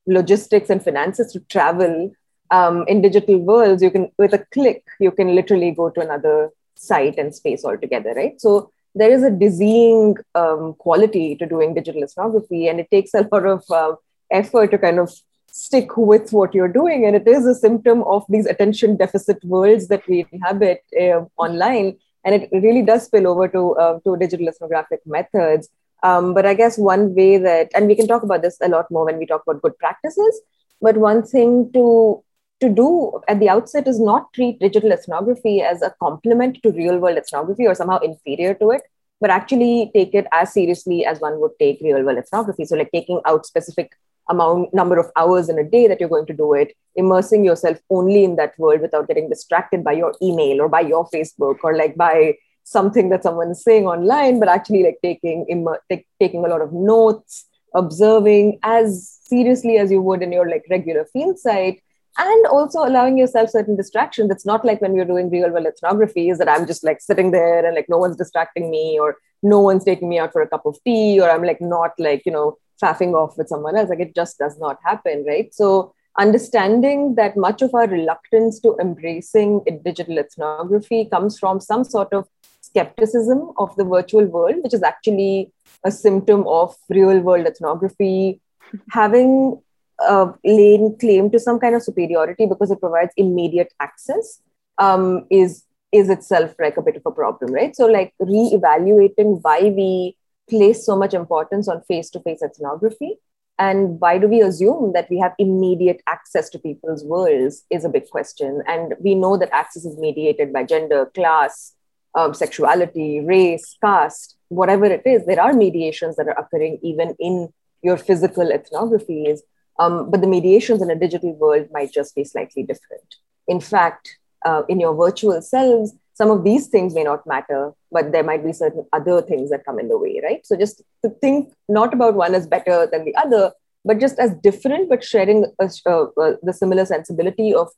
logistics 0.05 0.69
and 0.69 0.83
finances 0.83 1.31
to 1.33 1.39
travel, 1.41 2.11
um, 2.51 2.83
in 2.87 3.01
digital 3.01 3.37
worlds, 3.37 3.81
you 3.81 3.89
can, 3.89 4.11
with 4.17 4.33
a 4.33 4.45
click, 4.51 4.83
you 4.99 5.11
can 5.11 5.33
literally 5.33 5.71
go 5.71 5.89
to 5.89 6.01
another 6.01 6.49
site 6.75 7.17
and 7.17 7.33
space 7.33 7.63
altogether, 7.63 8.13
right? 8.13 8.39
So 8.39 8.71
there 8.93 9.11
is 9.11 9.23
a 9.23 9.31
dizzying 9.31 10.17
um, 10.35 10.73
quality 10.73 11.35
to 11.37 11.45
doing 11.45 11.73
digital 11.73 12.03
ethnography, 12.03 12.67
and 12.67 12.79
it 12.79 12.91
takes 12.91 13.13
a 13.13 13.27
lot 13.31 13.45
of 13.45 13.63
uh, 13.71 13.95
effort 14.29 14.71
to 14.71 14.77
kind 14.77 14.99
of 14.99 15.13
stick 15.51 15.97
with 15.97 16.31
what 16.31 16.53
you're 16.53 16.67
doing. 16.67 17.05
And 17.05 17.15
it 17.15 17.27
is 17.27 17.45
a 17.45 17.55
symptom 17.55 18.03
of 18.03 18.25
these 18.29 18.45
attention 18.45 18.97
deficit 18.97 19.43
worlds 19.43 19.87
that 19.89 20.07
we 20.07 20.25
inhabit 20.31 20.83
uh, 20.99 21.25
online. 21.37 21.97
And 22.23 22.35
it 22.35 22.49
really 22.51 22.81
does 22.81 23.05
spill 23.05 23.27
over 23.27 23.47
to, 23.49 23.75
uh, 23.75 23.99
to 24.05 24.17
digital 24.17 24.47
ethnographic 24.47 25.01
methods. 25.05 25.69
Um, 26.03 26.33
but 26.33 26.45
I 26.45 26.53
guess 26.53 26.77
one 26.77 27.13
way 27.13 27.37
that, 27.37 27.69
and 27.75 27.87
we 27.87 27.95
can 27.95 28.07
talk 28.07 28.23
about 28.23 28.41
this 28.41 28.57
a 28.61 28.69
lot 28.69 28.89
more 28.89 29.05
when 29.05 29.17
we 29.17 29.25
talk 29.25 29.43
about 29.47 29.61
good 29.61 29.77
practices, 29.77 30.41
but 30.81 30.97
one 30.97 31.23
thing 31.23 31.71
to 31.73 32.23
to 32.61 32.69
do 32.69 33.19
at 33.27 33.39
the 33.39 33.49
outset 33.49 33.87
is 33.87 33.99
not 33.99 34.31
treat 34.33 34.59
digital 34.59 34.91
ethnography 34.91 35.61
as 35.61 35.81
a 35.81 35.93
complement 35.99 36.61
to 36.61 36.71
real 36.71 36.99
world 36.99 37.17
ethnography 37.17 37.65
or 37.65 37.73
somehow 37.73 37.97
inferior 37.99 38.53
to 38.53 38.69
it, 38.69 38.83
but 39.19 39.31
actually 39.31 39.91
take 39.95 40.13
it 40.13 40.27
as 40.31 40.53
seriously 40.53 41.03
as 41.03 41.19
one 41.19 41.39
would 41.39 41.57
take 41.59 41.81
real 41.81 42.03
world 42.03 42.19
ethnography. 42.19 42.65
So, 42.65 42.75
like 42.75 42.91
taking 42.91 43.19
out 43.25 43.47
specific 43.47 43.93
amount 44.29 44.73
number 44.73 44.97
of 44.97 45.11
hours 45.17 45.49
in 45.49 45.57
a 45.59 45.63
day 45.63 45.87
that 45.87 45.99
you're 45.99 46.09
going 46.09 46.25
to 46.25 46.33
do 46.33 46.53
it 46.53 46.75
immersing 46.95 47.43
yourself 47.43 47.77
only 47.89 48.23
in 48.23 48.35
that 48.35 48.57
world 48.59 48.81
without 48.81 49.07
getting 49.07 49.29
distracted 49.29 49.83
by 49.83 49.91
your 49.91 50.13
email 50.21 50.61
or 50.61 50.69
by 50.69 50.81
your 50.81 51.07
facebook 51.09 51.57
or 51.63 51.75
like 51.75 51.95
by 51.95 52.33
something 52.63 53.09
that 53.09 53.23
someone 53.23 53.51
is 53.51 53.63
saying 53.63 53.85
online 53.85 54.39
but 54.39 54.49
actually 54.49 54.83
like 54.83 54.97
taking 55.03 55.45
Im- 55.49 55.67
take, 55.89 56.07
taking 56.19 56.45
a 56.45 56.47
lot 56.47 56.61
of 56.61 56.71
notes 56.71 57.45
observing 57.73 58.59
as 58.63 59.19
seriously 59.23 59.77
as 59.77 59.91
you 59.91 60.01
would 60.01 60.21
in 60.21 60.31
your 60.31 60.49
like 60.49 60.65
regular 60.69 61.05
field 61.05 61.39
site 61.39 61.81
and 62.17 62.45
also 62.47 62.85
allowing 62.85 63.17
yourself 63.17 63.49
certain 63.49 63.77
distractions. 63.77 64.29
It's 64.31 64.45
not 64.45 64.65
like 64.65 64.81
when 64.81 64.91
we're 64.93 65.05
doing 65.05 65.29
real 65.29 65.49
world 65.49 65.65
ethnography 65.65 66.29
is 66.29 66.37
that 66.39 66.49
i'm 66.49 66.67
just 66.67 66.83
like 66.83 67.01
sitting 67.01 67.31
there 67.31 67.65
and 67.65 67.75
like 67.75 67.87
no 67.89 67.97
one's 67.97 68.17
distracting 68.17 68.69
me 68.69 68.99
or 68.99 69.17
no 69.43 69.59
one's 69.59 69.85
taking 69.85 70.09
me 70.09 70.19
out 70.19 70.31
for 70.31 70.41
a 70.41 70.47
cup 70.47 70.65
of 70.65 70.77
tea 70.85 71.19
or 71.19 71.29
i'm 71.29 71.43
like 71.43 71.61
not 71.61 71.91
like 71.97 72.23
you 72.25 72.31
know 72.31 72.57
faffing 72.81 73.13
off 73.13 73.37
with 73.37 73.47
someone 73.47 73.77
else. 73.77 73.89
Like 73.89 73.99
it 73.99 74.15
just 74.15 74.37
does 74.37 74.57
not 74.59 74.79
happen, 74.83 75.23
right? 75.27 75.53
So 75.53 75.93
understanding 76.17 77.15
that 77.15 77.37
much 77.37 77.61
of 77.61 77.73
our 77.73 77.87
reluctance 77.87 78.59
to 78.59 78.75
embracing 78.79 79.61
digital 79.83 80.17
ethnography 80.17 81.05
comes 81.05 81.39
from 81.39 81.59
some 81.59 81.83
sort 81.83 82.13
of 82.13 82.27
skepticism 82.61 83.51
of 83.57 83.75
the 83.75 83.83
virtual 83.83 84.25
world, 84.25 84.55
which 84.63 84.73
is 84.73 84.83
actually 84.83 85.51
a 85.83 85.91
symptom 85.91 86.45
of 86.47 86.75
real 86.89 87.19
world 87.19 87.45
ethnography 87.45 88.39
having 88.91 89.61
uh, 90.07 90.31
laid 90.43 90.99
claim 90.99 91.29
to 91.29 91.39
some 91.39 91.59
kind 91.59 91.75
of 91.75 91.83
superiority 91.83 92.45
because 92.45 92.71
it 92.71 92.79
provides 92.79 93.11
immediate 93.17 93.73
access 93.79 94.41
um, 94.77 95.25
is 95.29 95.65
is 95.91 96.09
itself 96.09 96.55
like 96.57 96.77
a 96.77 96.81
bit 96.81 96.95
of 96.95 97.01
a 97.05 97.11
problem, 97.11 97.51
right? 97.51 97.75
So 97.75 97.85
like 97.85 98.13
re-evaluating 98.19 99.39
why 99.41 99.59
we 99.63 100.15
place 100.51 100.85
so 100.85 100.95
much 100.95 101.13
importance 101.13 101.67
on 101.67 101.81
face 101.91 102.09
to 102.11 102.19
face 102.19 102.43
ethnography? 102.43 103.17
And 103.57 103.99
why 103.99 104.17
do 104.17 104.27
we 104.27 104.41
assume 104.41 104.93
that 104.93 105.09
we 105.09 105.19
have 105.19 105.33
immediate 105.37 106.01
access 106.07 106.49
to 106.51 106.59
people's 106.59 107.03
worlds 107.03 107.63
is 107.69 107.85
a 107.85 107.89
big 107.89 108.09
question. 108.09 108.63
And 108.67 108.95
we 108.99 109.13
know 109.13 109.37
that 109.37 109.53
access 109.53 109.85
is 109.85 109.97
mediated 109.97 110.51
by 110.51 110.63
gender, 110.63 111.05
class, 111.13 111.73
um, 112.15 112.33
sexuality, 112.33 113.19
race, 113.21 113.77
caste, 113.83 114.35
whatever 114.49 114.85
it 114.85 115.03
is. 115.05 115.25
There 115.25 115.39
are 115.39 115.53
mediations 115.53 116.15
that 116.15 116.27
are 116.27 116.39
occurring 116.43 116.79
even 116.81 117.15
in 117.19 117.53
your 117.83 117.97
physical 117.97 118.47
ethnographies. 118.57 119.39
Um, 119.79 120.09
but 120.11 120.21
the 120.21 120.27
mediations 120.27 120.81
in 120.81 120.89
a 120.91 120.95
digital 120.95 121.33
world 121.35 121.67
might 121.71 121.91
just 121.93 122.15
be 122.15 122.23
slightly 122.23 122.63
different. 122.63 123.15
In 123.47 123.59
fact, 123.59 124.17
uh, 124.45 124.63
in 124.69 124.79
your 124.79 124.95
virtual 124.95 125.41
selves, 125.41 125.93
some 126.21 126.29
of 126.29 126.43
these 126.43 126.67
things 126.67 126.93
may 126.93 127.03
not 127.03 127.25
matter, 127.25 127.71
but 127.91 128.11
there 128.11 128.23
might 128.23 128.45
be 128.45 128.53
certain 128.53 128.85
other 128.93 129.23
things 129.23 129.49
that 129.49 129.65
come 129.65 129.79
in 129.79 129.87
the 129.87 129.97
way, 129.97 130.21
right? 130.23 130.45
So 130.45 130.55
just 130.55 130.83
to 131.03 131.09
think 131.09 131.51
not 131.67 131.95
about 131.95 132.13
one 132.13 132.35
as 132.35 132.45
better 132.45 132.87
than 132.91 133.05
the 133.05 133.15
other, 133.15 133.53
but 133.83 133.99
just 133.99 134.19
as 134.19 134.35
different, 134.43 134.87
but 134.87 135.03
sharing 135.03 135.45
a, 135.59 135.67
uh, 135.87 136.03
uh, 136.23 136.33
the 136.43 136.53
similar 136.53 136.85
sensibility 136.85 137.55
of 137.55 137.69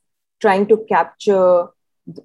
trying 0.42 0.66
to 0.66 0.76
capture 0.90 1.68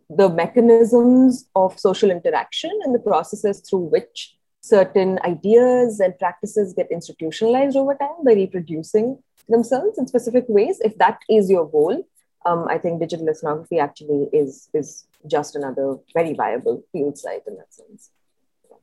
the 0.09 0.27
mechanisms 0.27 1.45
of 1.55 1.79
social 1.79 2.11
interaction 2.11 2.77
and 2.83 2.93
the 2.93 2.99
processes 2.99 3.61
through 3.61 3.85
which 3.95 4.35
certain 4.59 5.19
ideas 5.23 6.01
and 6.01 6.19
practices 6.19 6.73
get 6.73 6.91
institutionalized 6.91 7.77
over 7.77 7.95
time 7.95 8.25
by 8.25 8.33
reproducing 8.33 9.17
themselves 9.47 9.97
in 9.97 10.05
specific 10.05 10.43
ways. 10.49 10.81
If 10.81 10.97
that 10.97 11.19
is 11.29 11.49
your 11.49 11.65
goal, 11.69 12.05
um, 12.45 12.67
I 12.69 12.77
think 12.77 12.99
digital 12.99 13.27
ethnography 13.29 13.79
actually 13.79 14.27
is 14.33 14.69
is 14.73 15.05
just 15.27 15.55
another 15.55 15.97
very 16.13 16.33
viable 16.33 16.83
field 16.91 17.17
site 17.17 17.43
in 17.47 17.57
that 17.57 17.73
sense. 17.73 18.09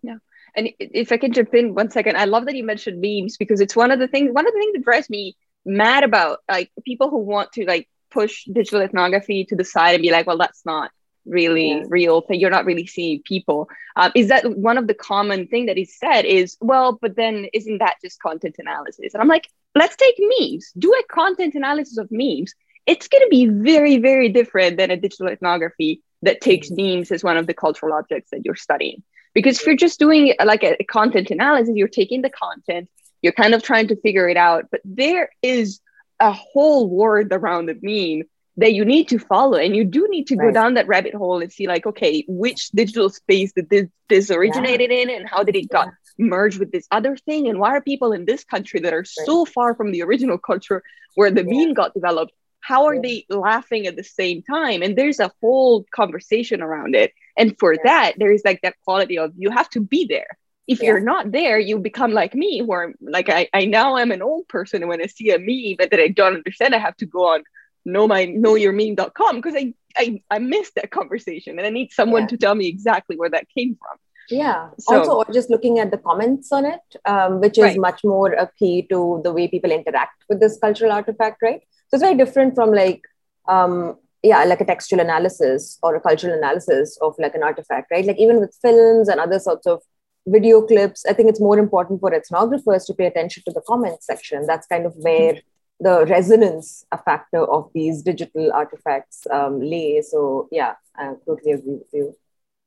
Yeah. 0.03 0.17
And 0.55 0.71
if 0.79 1.13
I 1.13 1.17
can 1.17 1.33
jump 1.33 1.55
in 1.55 1.75
one 1.75 1.91
second, 1.91 2.17
I 2.17 2.25
love 2.25 2.47
that 2.47 2.55
you 2.55 2.65
mentioned 2.65 3.01
memes 3.01 3.37
because 3.37 3.61
it's 3.61 3.77
one 3.77 3.91
of 3.91 3.99
the 3.99 4.09
things, 4.09 4.33
one 4.33 4.47
of 4.47 4.53
the 4.53 4.59
things 4.59 4.73
that 4.75 4.85
drives 4.85 5.11
me 5.11 5.37
mad 5.65 6.05
about 6.05 6.39
like 6.49 6.71
people 6.85 7.11
who 7.11 7.19
want 7.19 7.53
to 7.53 7.65
like 7.65 7.89
push 8.11 8.45
digital 8.45 8.81
ethnography 8.81 9.45
to 9.47 9.57
the 9.57 9.65
side 9.65 9.95
and 9.95 10.03
be 10.03 10.11
like, 10.11 10.27
well, 10.27 10.39
that's 10.39 10.65
not 10.65 10.91
really 11.27 11.71
yeah. 11.71 11.85
real 11.89 12.21
thing. 12.21 12.41
You're 12.41 12.51
not 12.51 12.65
really 12.65 12.87
seeing 12.87 13.21
people. 13.23 13.69
Um, 13.97 14.13
is 14.15 14.29
that 14.29 14.49
one 14.57 14.79
of 14.79 14.87
the 14.87 14.95
common 14.95 15.49
thing 15.49 15.67
that 15.67 15.77
is 15.77 15.99
said 15.99 16.25
is, 16.25 16.57
well, 16.61 16.99
but 17.01 17.17
then 17.17 17.47
isn't 17.53 17.79
that 17.79 17.97
just 18.03 18.21
content 18.21 18.57
analysis? 18.59 19.13
And 19.13 19.21
I'm 19.21 19.29
like, 19.29 19.51
let's 19.75 19.97
take 19.97 20.15
memes, 20.19 20.73
do 20.79 20.93
a 20.93 21.03
content 21.13 21.55
analysis 21.55 21.99
of 21.99 22.09
memes. 22.11 22.55
It's 22.87 23.09
going 23.09 23.23
to 23.23 23.29
be 23.29 23.47
very, 23.47 23.99
very 23.99 24.29
different 24.29 24.77
than 24.77 24.91
a 24.91 24.97
digital 24.97 25.29
ethnography 25.29 26.03
that 26.23 26.41
takes 26.41 26.71
mm-hmm. 26.71 26.99
memes 26.99 27.11
as 27.11 27.25
one 27.25 27.37
of 27.37 27.47
the 27.47 27.55
cultural 27.55 27.93
objects 27.93 28.31
that 28.31 28.45
you're 28.45 28.57
studying. 28.57 29.03
Because 29.35 29.61
if 29.61 29.67
you're 29.67 29.77
just 29.77 29.99
doing 29.99 30.35
like 30.45 30.63
a, 30.63 30.81
a 30.81 30.85
content 30.85 31.31
analysis, 31.31 31.75
you're 31.75 31.89
taking 31.89 32.23
the 32.23 32.31
content, 32.31 32.89
you're 33.23 33.33
kind 33.33 33.55
of 33.55 33.63
trying 33.63 33.89
to 33.89 33.97
figure 33.97 34.29
it 34.29 34.37
out, 34.37 34.67
but 34.71 34.81
there 34.85 35.31
is 35.43 35.81
a 36.21 36.33
whole 36.33 36.89
world 36.89 37.29
around 37.33 37.67
the 37.67 37.79
meme 37.83 38.27
that 38.57 38.73
you 38.73 38.85
need 38.85 39.09
to 39.09 39.19
follow 39.19 39.59
and 39.59 39.77
you 39.77 39.85
do 39.85 40.07
need 40.09 40.27
to 40.29 40.37
right. 40.37 40.47
go 40.47 40.53
down 40.53 40.75
that 40.75 40.87
rabbit 40.87 41.15
hole 41.15 41.43
and 41.43 41.53
see 41.53 41.67
like 41.67 41.87
okay 41.87 42.25
which 42.27 42.71
digital 42.71 43.11
space 43.11 43.53
did 43.53 43.69
this, 43.69 43.87
this 44.09 44.31
originated 44.31 44.91
yeah. 44.91 44.99
in 44.99 45.11
and 45.11 45.29
how 45.29 45.43
did 45.43 45.55
it 45.55 45.69
got 45.69 45.89
yeah. 45.89 46.27
merged 46.27 46.59
with 46.59 46.73
this 46.73 46.87
other 46.91 47.17
thing 47.17 47.49
and 47.49 47.59
why 47.59 47.71
are 47.77 47.83
people 47.83 48.13
in 48.13 48.25
this 48.25 48.45
country 48.45 48.81
that 48.81 48.95
are 48.95 49.01
right. 49.01 49.27
so 49.27 49.45
far 49.45 49.75
from 49.75 49.93
the 49.93 50.03
original 50.03 50.39
culture 50.39 50.83
where 51.15 51.31
the 51.31 51.45
yeah. 51.47 51.67
meme 51.67 51.75
got 51.75 51.93
developed 51.93 52.33
how 52.67 52.87
are 52.87 53.01
they 53.01 53.25
laughing 53.29 53.87
at 53.87 53.95
the 53.95 54.03
same 54.03 54.43
time 54.43 54.83
and 54.83 54.97
there's 54.97 55.21
a 55.21 55.31
whole 55.41 55.85
conversation 55.95 56.61
around 56.61 56.97
it 56.97 57.13
and 57.39 57.57
for 57.61 57.75
yeah. 57.75 57.81
that 57.85 58.13
there's 58.19 58.43
like 58.45 58.61
that 58.63 58.75
quality 58.85 59.17
of 59.17 59.31
you 59.37 59.51
have 59.51 59.71
to 59.71 59.81
be 59.81 60.05
there 60.07 60.27
if 60.67 60.81
yeah. 60.81 60.87
you're 60.87 61.01
not 61.01 61.31
there 61.31 61.61
you 61.61 61.79
become 61.79 62.13
like 62.13 62.35
me 62.35 62.63
where 62.63 62.93
like 63.01 63.29
I, 63.29 63.49
I 63.55 63.67
now 63.67 63.97
am 63.99 64.11
an 64.11 64.21
old 64.21 64.49
person 64.49 64.83
and 64.83 64.89
when 64.89 65.01
i 65.01 65.07
see 65.07 65.31
a 65.31 65.39
meme 65.39 65.77
but 65.79 65.93
that 65.93 66.01
i 66.01 66.09
don't 66.09 66.35
understand 66.35 66.75
i 66.75 66.79
have 66.79 66.97
to 66.97 67.07
go 67.07 67.27
on 67.35 67.45
know 67.85 68.09
my 68.09 68.27
knowyourmeme.com 68.27 69.37
because 69.37 69.55
I, 69.55 69.73
I 69.97 70.21
i 70.29 70.41
missed 70.41 70.75
that 70.75 70.91
conversation 70.91 71.59
and 71.59 71.67
i 71.67 71.71
need 71.71 71.93
someone 71.93 72.23
yeah. 72.23 72.29
to 72.29 72.37
tell 72.37 72.57
me 72.57 72.67
exactly 72.67 73.17
where 73.17 73.31
that 73.31 73.49
came 73.57 73.77
from 73.77 73.97
yeah 74.31 74.69
so, 74.79 74.99
also 74.99 75.13
or 75.13 75.33
just 75.33 75.51
looking 75.51 75.79
at 75.79 75.91
the 75.91 75.99
comments 75.99 76.51
on 76.53 76.65
it 76.65 76.81
um, 77.05 77.41
which 77.41 77.59
is 77.59 77.65
right. 77.65 77.79
much 77.79 78.03
more 78.03 78.33
a 78.33 78.51
key 78.59 78.87
to 78.91 79.21
the 79.25 79.33
way 79.33 79.47
people 79.47 79.71
interact 79.71 80.25
with 80.29 80.41
this 80.41 80.59
cultural 80.59 80.93
artifact 80.93 81.43
right 81.43 81.63
so 81.89 81.97
it's 81.97 82.03
very 82.03 82.17
different 82.17 82.55
from 82.55 82.73
like, 82.73 83.03
um, 83.49 83.97
yeah, 84.23 84.43
like 84.45 84.61
a 84.61 84.65
textual 84.65 85.01
analysis 85.01 85.79
or 85.83 85.95
a 85.95 86.01
cultural 86.01 86.37
analysis 86.37 86.99
of 87.01 87.15
like 87.19 87.35
an 87.35 87.45
artifact, 87.45 87.91
right? 87.93 88.05
Like 88.05 88.19
even 88.19 88.41
with 88.41 88.57
films 88.61 89.09
and 89.09 89.21
other 89.21 89.39
sorts 89.39 89.67
of 89.67 89.83
video 90.27 90.63
clips, 90.63 91.07
I 91.07 91.13
think 91.13 91.29
it's 91.29 91.41
more 91.41 91.59
important 91.59 92.01
for 92.01 92.11
ethnographers 92.11 92.87
to 92.87 92.95
pay 92.95 93.07
attention 93.07 93.45
to 93.47 93.53
the 93.53 93.61
comment 93.61 94.03
section. 94.03 94.47
That's 94.47 94.67
kind 94.67 94.85
of 94.85 94.95
where 94.97 95.41
the 95.79 96.07
resonance 96.07 96.85
a 96.91 96.99
factor 96.99 97.45
of 97.45 97.71
these 97.73 98.03
digital 98.03 98.53
artifacts 98.53 99.27
um, 99.31 99.61
lay. 99.61 100.03
So 100.03 100.49
yeah, 100.51 100.75
I 100.97 101.13
totally 101.25 101.53
agree 101.53 101.75
with 101.75 101.89
you. 101.93 102.17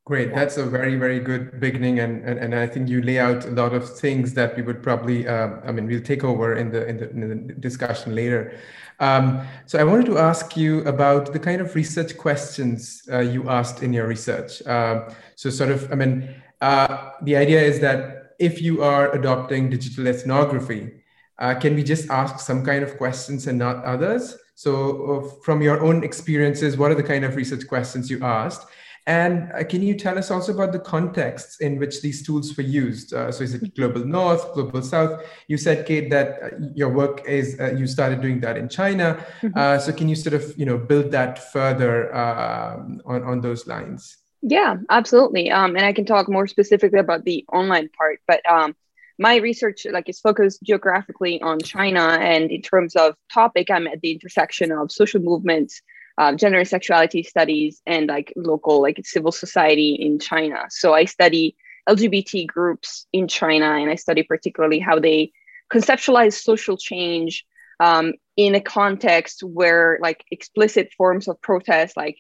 Great. 0.10 0.34
That's 0.34 0.58
a 0.58 0.66
very, 0.66 0.96
very 0.96 1.20
good 1.20 1.60
beginning. 1.60 2.00
And, 2.00 2.28
and, 2.28 2.40
and 2.40 2.56
I 2.56 2.66
think 2.66 2.90
you 2.90 3.00
lay 3.00 3.20
out 3.20 3.46
a 3.46 3.52
lot 3.52 3.76
of 3.76 3.88
things 4.00 4.34
that 4.34 4.58
we 4.58 4.64
would 4.64 4.82
probably, 4.82 5.28
uh, 5.28 5.50
I 5.64 5.72
mean, 5.72 5.86
we'll 5.86 6.02
take 6.02 6.24
over 6.24 6.56
in 6.56 6.72
the, 6.72 6.88
in 6.88 6.98
the, 6.98 7.10
in 7.12 7.46
the 7.46 7.54
discussion 7.54 8.16
later. 8.16 8.58
Um, 9.00 9.46
so 9.68 9.78
I 9.78 9.84
wanted 9.84 10.08
to 10.08 10.18
ask 10.18 10.58
you 10.58 10.80
about 10.86 11.32
the 11.32 11.38
kind 11.38 11.62
of 11.62 11.76
research 11.76 12.18
questions 12.18 13.04
uh, 13.12 13.20
you 13.20 13.48
asked 13.52 13.84
in 13.84 13.94
your 13.94 14.08
research. 14.08 14.66
Uh, 14.66 15.12
so 15.36 15.52
sort 15.52 15.70
of, 15.70 15.92
I 15.92 15.96
mean, 15.96 16.28
uh, 16.60 17.12
the 17.22 17.36
idea 17.36 17.62
is 17.62 17.80
that 17.82 18.34
if 18.40 18.64
you 18.64 18.82
are 18.82 19.12
adopting 19.12 19.70
digital 19.70 20.08
ethnography, 20.08 21.04
uh, 21.38 21.54
can 21.54 21.76
we 21.76 21.84
just 21.84 22.10
ask 22.10 22.40
some 22.40 22.66
kind 22.66 22.84
of 22.84 22.98
questions 22.98 23.46
and 23.46 23.60
not 23.60 23.86
others? 23.86 24.36
So, 24.56 24.72
uh, 25.06 25.42
from 25.44 25.62
your 25.62 25.82
own 25.82 26.04
experiences, 26.04 26.78
what 26.78 26.90
are 26.90 26.96
the 26.96 27.04
kind 27.04 27.24
of 27.24 27.36
research 27.36 27.68
questions 27.68 28.10
you 28.10 28.24
asked? 28.24 28.66
And 29.08 29.52
uh, 29.54 29.64
can 29.64 29.82
you 29.82 29.96
tell 29.96 30.18
us 30.18 30.30
also 30.30 30.54
about 30.54 30.72
the 30.72 30.80
contexts 30.80 31.62
in 31.62 31.80
which 31.80 32.02
these 32.02 32.26
tools 32.26 32.56
were 32.56 32.64
used? 32.64 33.14
Uh, 33.14 33.32
so 33.32 33.44
is 33.44 33.54
it 33.54 33.76
global 33.76 34.06
north, 34.06 34.54
global 34.54 34.82
south? 34.82 35.24
You 35.48 35.58
said, 35.58 35.86
Kate, 35.86 36.10
that 36.12 36.40
uh, 36.42 36.50
your 36.76 36.90
work 36.90 37.26
is 37.28 37.60
uh, 37.60 37.72
you 37.72 37.88
started 37.88 38.22
doing 38.22 38.40
that 38.42 38.58
in 38.58 38.70
China. 38.70 39.26
Mm-hmm. 39.42 39.58
Uh, 39.58 39.80
so 39.80 39.92
can 39.94 40.10
you 40.10 40.16
sort 40.16 40.36
of 40.36 40.58
you 40.58 40.66
know 40.66 40.78
build 40.78 41.12
that 41.12 41.52
further 41.52 42.14
um, 42.16 43.02
on 43.06 43.24
on 43.24 43.42
those 43.42 43.68
lines? 43.68 44.18
Yeah, 44.42 44.78
absolutely. 44.90 45.52
Um, 45.52 45.76
and 45.76 45.86
I 45.86 45.92
can 45.92 46.06
talk 46.06 46.30
more 46.30 46.48
specifically 46.48 47.00
about 47.00 47.26
the 47.26 47.46
online 47.52 47.90
part, 47.90 48.20
but 48.26 48.42
um, 48.50 48.74
my 49.18 49.36
research 49.36 49.86
like 49.92 50.08
is 50.08 50.22
focused 50.22 50.64
geographically 50.64 51.42
on 51.42 51.60
China, 51.60 52.18
and 52.22 52.50
in 52.50 52.62
terms 52.62 52.96
of 52.96 53.16
topic, 53.34 53.70
I'm 53.70 53.88
at 53.88 54.00
the 54.02 54.12
intersection 54.12 54.72
of 54.72 54.92
social 54.92 55.20
movements 55.20 55.82
uh, 56.20 56.36
gender 56.36 56.60
and 56.60 56.68
sexuality 56.68 57.24
studies 57.24 57.82
and 57.88 58.08
like 58.08 58.34
local 58.36 58.82
like 58.82 59.00
civil 59.06 59.32
society 59.32 59.94
in 59.94 60.20
China. 60.20 60.66
So 60.70 60.94
I 60.94 61.06
study 61.06 61.56
LGBT 61.88 62.46
groups 62.46 63.08
in 63.14 63.28
China, 63.28 63.66
and 63.66 63.90
I 63.90 63.96
study 63.96 64.24
particularly 64.24 64.80
how 64.80 65.00
they 65.00 65.32
conceptualize 65.74 66.34
social 66.34 66.78
change 66.78 67.46
um, 67.80 68.14
in 68.36 68.54
a 68.54 68.62
context 68.62 69.44
where 69.44 69.98
like 70.02 70.26
explicit 70.30 70.92
forms 70.98 71.30
of 71.30 71.42
protest, 71.42 71.96
like 71.96 72.18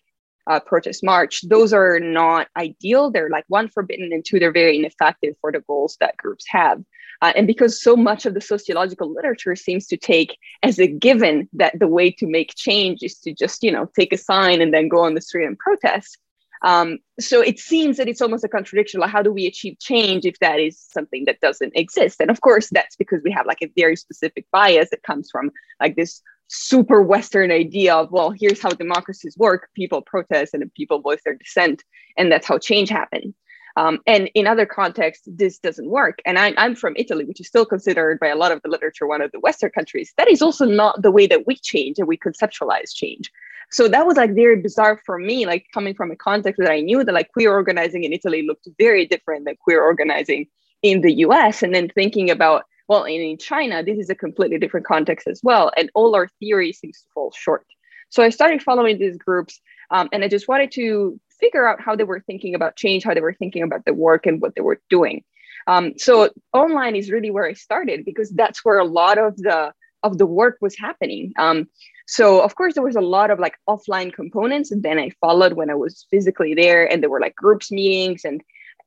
uh, 0.50 0.60
protest 0.60 1.04
march, 1.04 1.42
those 1.44 1.72
are 1.72 2.00
not 2.00 2.48
ideal. 2.58 3.12
They're 3.12 3.30
like 3.30 3.46
one 3.48 3.70
forbidden, 3.70 4.12
and 4.12 4.26
two, 4.26 4.40
they're 4.40 4.52
very 4.52 4.78
ineffective 4.78 5.36
for 5.40 5.52
the 5.52 5.60
goals 5.62 5.96
that 6.00 6.18
groups 6.18 6.46
have. 6.50 6.84
Uh, 7.22 7.34
and 7.36 7.48
because 7.48 7.82
so 7.82 7.96
much 7.96 8.26
of 8.26 8.34
the 8.34 8.42
sociological 8.42 9.14
literature 9.14 9.56
seems 9.56 9.86
to 9.88 9.98
take 9.98 10.38
as 10.64 10.80
a 10.80 10.88
given 10.88 11.50
that 11.54 11.78
the 11.78 11.88
way 11.88 12.10
to 12.10 12.26
make 12.26 12.56
change 12.56 13.04
is 13.04 13.20
to 13.20 13.34
just, 13.34 13.62
you 13.62 13.72
know, 13.72 13.90
take 13.96 14.12
a 14.14 14.18
sign 14.18 14.62
and 14.62 14.74
then 14.74 14.88
go 14.88 15.04
on 15.04 15.14
the 15.14 15.22
street 15.22 15.46
and 15.46 15.60
protest. 15.60 16.18
Um, 16.62 17.00
so 17.20 17.42
it 17.42 17.60
seems 17.60 17.98
that 17.98 18.08
it's 18.08 18.22
almost 18.22 18.44
a 18.44 18.50
contradiction. 18.50 19.00
Like, 19.00 19.12
how 19.12 19.22
do 19.22 19.32
we 19.32 19.46
achieve 19.46 19.80
change 19.80 20.26
if 20.26 20.38
that 20.40 20.60
is 20.60 20.80
something 20.80 21.26
that 21.26 21.40
doesn't 21.40 21.74
exist? 21.76 22.20
And 22.20 22.30
of 22.30 22.42
course, 22.42 22.70
that's 22.72 22.96
because 22.96 23.22
we 23.24 23.32
have 23.32 23.46
like 23.46 23.62
a 23.62 23.72
very 23.78 23.96
specific 23.96 24.46
bias 24.52 24.90
that 24.90 25.04
comes 25.04 25.30
from 25.32 25.52
like 25.80 25.96
this 25.96 26.22
super 26.48 27.02
Western 27.02 27.52
idea 27.52 27.96
of, 27.96 28.12
well, 28.12 28.32
here's 28.32 28.62
how 28.62 28.70
democracies 28.70 29.38
work 29.38 29.70
people 29.76 30.02
protest 30.02 30.54
and 30.54 30.74
people 30.74 31.00
voice 31.00 31.22
their 31.24 31.36
dissent, 31.36 31.84
and 32.18 32.32
that's 32.32 32.48
how 32.48 32.58
change 32.58 32.90
happens. 32.90 33.36
Um, 33.78 34.00
and 34.08 34.30
in 34.34 34.48
other 34.48 34.66
contexts, 34.66 35.28
this 35.28 35.60
doesn't 35.60 35.90
work. 35.90 36.20
And 36.26 36.38
I, 36.40 36.54
I'm 36.58 36.76
from 36.76 36.94
Italy, 36.98 37.26
which 37.26 37.40
is 37.40 37.48
still 37.48 37.66
considered 37.66 38.20
by 38.20 38.28
a 38.28 38.36
lot 38.36 38.52
of 38.52 38.62
the 38.62 38.70
literature 38.70 39.08
one 39.08 39.22
of 39.22 39.32
the 39.32 39.40
Western 39.40 39.72
countries. 39.72 40.14
That 40.18 40.30
is 40.30 40.42
also 40.42 40.66
not 40.66 41.02
the 41.02 41.12
way 41.12 41.28
that 41.28 41.46
we 41.48 41.56
change 41.56 42.00
and 42.00 42.08
we 42.08 42.18
conceptualize 42.18 42.94
change. 42.94 43.32
So 43.72 43.88
that 43.88 44.08
was 44.08 44.18
like 44.18 44.34
very 44.34 44.60
bizarre 44.60 45.00
for 45.06 45.20
me, 45.20 45.46
like 45.46 45.68
coming 45.74 45.94
from 45.94 46.12
a 46.12 46.16
context 46.16 46.60
that 46.60 46.72
I 46.72 46.82
knew 46.82 47.04
that 47.04 47.14
like 47.14 47.32
queer 47.32 47.52
organizing 47.52 48.04
in 48.04 48.14
Italy 48.14 48.42
looked 48.42 48.68
very 48.80 49.06
different 49.06 49.46
than 49.46 49.56
queer 49.58 49.82
organizing 49.84 50.48
in 50.82 51.02
the 51.02 51.14
US. 51.26 51.62
And 51.62 51.74
then 51.74 51.90
thinking 51.90 52.32
about, 52.32 52.64
well, 52.88 53.04
in, 53.04 53.22
in 53.22 53.38
China, 53.38 53.84
this 53.84 54.00
is 54.00 54.10
a 54.10 54.16
completely 54.16 54.58
different 54.58 54.88
context 54.88 55.28
as 55.28 55.42
well. 55.44 55.72
And 55.78 55.92
all 55.94 56.16
our 56.16 56.28
theory 56.40 56.74
seems 56.74 57.02
to 57.02 57.08
fall 57.14 57.32
short. 57.32 57.66
So 58.10 58.24
I 58.24 58.30
started 58.30 58.64
following 58.64 58.98
these 58.98 59.18
groups 59.18 59.62
um, 59.92 60.10
and 60.12 60.24
I 60.24 60.28
just 60.28 60.48
wanted 60.48 60.72
to 60.74 61.20
figure 61.40 61.68
out 61.68 61.82
how 61.82 61.96
they 61.96 62.04
were 62.04 62.20
thinking 62.20 62.56
about 62.56 62.76
change, 62.76 63.04
how 63.04 63.14
they 63.14 63.22
were 63.22 63.34
thinking 63.34 63.64
about 63.64 63.86
the 63.86 63.94
work 63.94 64.26
and 64.26 64.42
what 64.42 64.56
they 64.56 64.62
were 64.62 64.82
doing. 64.90 65.24
Um, 65.68 65.94
so 65.98 66.30
online 66.54 66.96
is 66.96 67.12
really 67.12 67.32
where 67.32 67.46
I 67.46 67.54
started 67.54 68.06
because 68.06 68.32
that's 68.32 68.64
where 68.66 68.80
a 68.80 68.86
lot 68.86 69.18
of 69.18 69.38
the 69.38 69.74
of 70.02 70.18
the 70.18 70.26
work 70.26 70.58
was 70.62 70.78
happening. 70.78 71.34
Um, 71.38 71.68
so 72.08 72.42
of 72.42 72.56
course 72.56 72.74
there 72.74 72.84
was 72.84 72.96
a 72.96 73.02
lot 73.02 73.30
of 73.30 73.40
like 73.40 73.56
offline 73.68 74.14
components, 74.14 74.72
and 74.72 74.82
then 74.82 74.98
I 74.98 75.12
followed 75.22 75.54
when 75.54 75.70
I 75.70 75.76
was 75.76 76.08
physically 76.10 76.54
there, 76.54 76.90
and 76.90 77.04
there 77.04 77.10
were 77.10 77.20
like 77.20 77.36
groups 77.36 77.72
meetings 77.72 78.24
and 78.24 78.42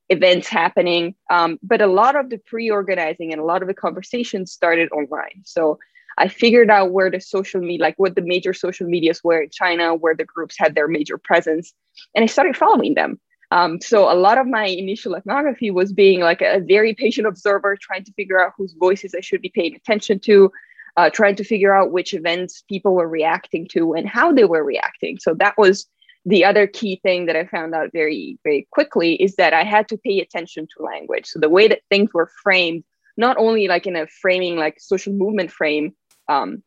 events 0.09 0.49
happening. 0.49 1.15
Um, 1.31 1.59
but 1.63 1.81
a 1.81 1.87
lot 1.87 2.17
of 2.17 2.31
the 2.31 2.39
pre-organizing 2.39 3.33
and 3.33 3.41
a 3.41 3.45
lot 3.45 3.63
of 3.63 3.69
the 3.69 3.75
conversations 3.75 4.53
started 4.53 4.91
online. 4.93 5.43
So 5.45 5.79
I 6.19 6.29
figured 6.29 6.71
out 6.71 6.93
where 6.93 7.11
the 7.11 7.21
social 7.21 7.61
media, 7.61 7.83
like 7.83 7.99
what 7.99 8.15
the 8.15 8.23
major 8.23 8.53
social 8.53 8.87
medias 8.87 9.21
were 9.25 9.43
in 9.43 9.51
China, 9.51 9.95
where 9.95 10.15
the 10.15 10.25
groups 10.25 10.57
had 10.59 10.75
their 10.75 10.89
major 10.89 11.19
presence, 11.19 11.73
and 12.15 12.23
I 12.23 12.27
started 12.27 12.57
following 12.57 12.95
them. 12.95 13.21
Um, 13.53 13.83
so 13.83 14.11
a 14.11 14.17
lot 14.17 14.39
of 14.39 14.47
my 14.47 14.65
initial 14.65 15.15
ethnography 15.15 15.71
was 15.71 15.93
being 15.93 16.21
like 16.21 16.41
a 16.41 16.61
very 16.61 16.95
patient 16.95 17.27
observer, 17.27 17.77
trying 17.77 18.03
to 18.05 18.13
figure 18.15 18.43
out 18.43 18.55
whose 18.57 18.75
voices 18.79 19.15
I 19.15 19.21
should 19.21 19.43
be 19.43 19.53
paying 19.55 19.75
attention 19.75 20.21
to, 20.21 20.51
uh, 20.97 21.11
trying 21.11 21.37
to 21.37 21.45
figure 21.45 21.75
out 21.75 21.93
which 21.93 22.15
events 22.15 22.65
people 22.67 22.95
were 22.95 23.09
reacting 23.09 23.69
to 23.73 23.93
and 23.93 24.09
how 24.09 24.33
they 24.33 24.45
were 24.45 24.65
reacting. 24.65 25.19
So 25.19 25.35
that 25.35 25.59
was 25.59 25.87
the 26.25 26.45
other 26.45 26.67
key 26.67 27.01
thing 27.03 27.27
that 27.27 27.37
I 27.37 27.47
found 27.47 27.75
out 27.75 27.91
very, 27.93 28.39
very 28.43 28.69
quickly 28.71 29.15
is 29.17 29.37
that 29.37 29.53
I 29.53 29.65
had 29.65 29.89
to 29.89 29.99
pay 29.99 30.21
attention 30.21 30.67
to 30.77 30.85
language. 30.85 31.27
So 31.27 31.39
the 31.39 31.51
way 31.51 31.69
that 31.69 31.83
things 31.91 32.11
were 32.15 32.31
framed, 32.43 32.85
not 33.17 33.37
only 33.37 33.69
like 33.69 33.87
in 33.87 33.97
a 33.97 34.07
framing, 34.07 34.57
like 34.57 34.81
social 34.81 35.13
movement 35.13 35.51
frame, 35.51 35.95
um, 36.29 36.63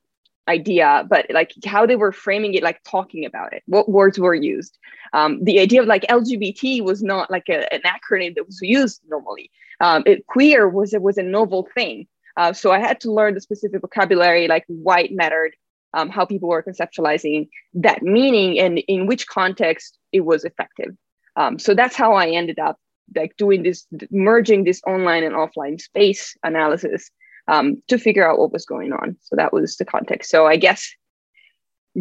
idea, 0.48 1.06
but 1.10 1.26
like 1.30 1.52
how 1.66 1.86
they 1.86 1.96
were 1.96 2.12
framing 2.12 2.54
it, 2.54 2.64
like 2.64 2.82
talking 2.84 3.26
about 3.26 3.54
it, 3.54 3.64
what 3.66 3.90
words 3.90 4.20
were 4.20 4.36
used. 4.36 4.78
Um, 5.14 5.44
the 5.44 5.60
idea 5.60 5.82
of 5.82 5.88
like 5.88 6.04
LGBT 6.04 6.84
was 6.84 7.02
not 7.02 7.32
like 7.32 7.50
a, 7.50 7.72
an 7.74 7.82
acronym 7.82 8.36
that 8.36 8.46
was 8.46 8.60
used 8.62 9.02
normally. 9.08 9.50
Um, 9.82 10.04
it, 10.06 10.26
queer 10.28 10.70
was 10.70 10.94
it 10.94 11.02
was 11.02 11.18
a 11.18 11.24
novel 11.24 11.68
thing. 11.74 12.08
Uh, 12.38 12.54
so 12.54 12.72
I 12.72 12.80
had 12.80 13.00
to 13.02 13.12
learn 13.12 13.34
the 13.34 13.42
specific 13.42 13.82
vocabulary, 13.82 14.48
like 14.48 14.66
white 14.68 15.12
mattered, 15.12 15.56
um, 15.94 16.10
how 16.10 16.26
people 16.26 16.50
were 16.50 16.64
conceptualizing 16.64 17.48
that 17.74 18.04
meaning, 18.04 18.60
and 18.60 18.80
in 18.80 19.08
which 19.08 19.28
context 19.28 19.98
it 20.12 20.22
was 20.22 20.44
effective. 20.44 20.96
Um, 21.38 21.60
so 21.60 21.74
that's 21.74 21.96
how 21.96 22.14
I 22.14 22.30
ended 22.30 22.60
up 22.60 22.78
like 23.16 23.36
doing 23.38 23.64
this, 23.64 23.86
merging 24.12 24.64
this 24.64 24.82
online 24.86 25.24
and 25.24 25.36
offline 25.36 25.80
space 25.80 26.36
analysis 26.44 27.10
um, 27.48 27.82
to 27.88 27.98
figure 27.98 28.28
out 28.28 28.40
what 28.40 28.54
was 28.54 28.66
going 28.66 28.94
on. 28.94 29.18
So 29.22 29.36
that 29.36 29.54
was 29.54 29.78
the 29.78 29.86
context. 29.86 30.32
So 30.32 30.46
I 30.46 30.58
guess 30.58 30.94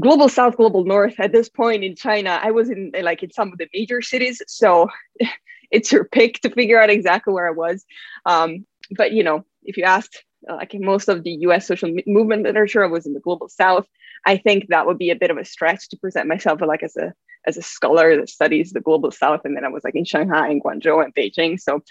global 0.01 0.29
south, 0.29 0.57
global 0.57 0.85
north 0.85 1.15
at 1.19 1.33
this 1.33 1.49
point 1.49 1.85
in 1.85 1.97
China, 1.97 2.39
I 2.43 2.51
was 2.51 2.71
in 2.71 2.93
like 3.03 3.23
in 3.23 3.33
some 3.33 3.53
of 3.53 3.59
the 3.59 3.69
major 3.73 4.03
cities. 4.03 4.43
So 4.47 4.89
it's 5.71 5.93
your 5.93 6.05
pick 6.05 6.41
to 6.41 6.51
figure 6.51 6.81
out 6.81 6.91
exactly 6.91 7.33
where 7.33 7.49
I 7.49 7.53
was. 7.53 7.85
Um, 8.27 8.67
but 8.97 9.13
you 9.13 9.23
know, 9.23 9.45
if 9.63 9.77
you 9.77 9.85
asked 9.85 10.25
like 10.49 10.75
most 10.75 11.09
of 11.09 11.23
the 11.23 11.31
US 11.31 11.67
social 11.67 11.91
movement 12.07 12.43
literature, 12.43 12.85
I 12.85 12.89
was 12.89 13.07
in 13.07 13.15
the 13.15 13.21
global 13.21 13.49
south. 13.49 13.87
I 14.27 14.37
think 14.37 14.69
that 14.69 14.87
would 14.87 14.99
be 14.99 15.11
a 15.11 15.17
bit 15.17 15.31
of 15.31 15.39
a 15.39 15.45
stretch 15.45 15.89
to 15.91 15.97
present 15.97 16.29
myself 16.29 16.61
like 16.61 16.83
as 16.83 16.97
a 16.97 17.13
as 17.47 17.57
a 17.57 17.63
scholar 17.63 18.17
that 18.17 18.31
studies 18.31 18.73
the 18.73 18.81
global 18.81 19.11
south. 19.11 19.43
And 19.45 19.55
then 19.55 19.65
I 19.65 19.69
was 19.69 19.85
like 19.85 19.95
in 19.95 20.05
Shanghai 20.05 20.49
and 20.49 20.63
Guangzhou 20.63 21.05
and 21.05 21.15
Beijing. 21.15 21.61
So 21.61 21.83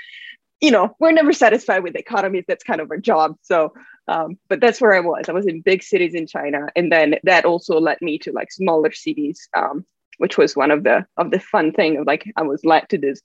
you 0.64 0.72
know, 0.72 0.96
we're 0.98 1.12
never 1.12 1.34
satisfied 1.34 1.84
with 1.84 1.92
the 1.92 2.00
economies. 2.00 2.46
That's 2.48 2.64
kind 2.64 2.80
of 2.80 2.90
our 2.90 2.98
job. 2.98 3.36
So, 3.42 3.74
um, 4.08 4.38
but 4.48 4.62
that's 4.62 4.80
where 4.80 4.94
I 4.94 5.02
was. 5.02 5.26
I 5.28 5.34
was 5.34 5.46
in 5.46 5.60
big 5.60 5.84
cities 5.84 6.14
in 6.14 6.26
China, 6.26 6.68
and 6.74 6.90
then 6.90 7.16
that 7.24 7.44
also 7.44 7.82
led 7.82 7.98
me 8.02 8.18
to 8.20 8.32
like 8.32 8.50
smaller 8.50 8.94
cities, 8.94 9.50
um, 9.58 9.86
which 10.20 10.38
was 10.38 10.56
one 10.56 10.72
of 10.72 10.86
the 10.86 11.06
of 11.18 11.32
the 11.32 11.42
fun 11.42 11.74
thing 11.74 11.98
of 11.98 12.08
like 12.08 12.32
I 12.38 12.44
was 12.44 12.64
led 12.64 12.88
to 12.90 12.98
this 12.98 13.22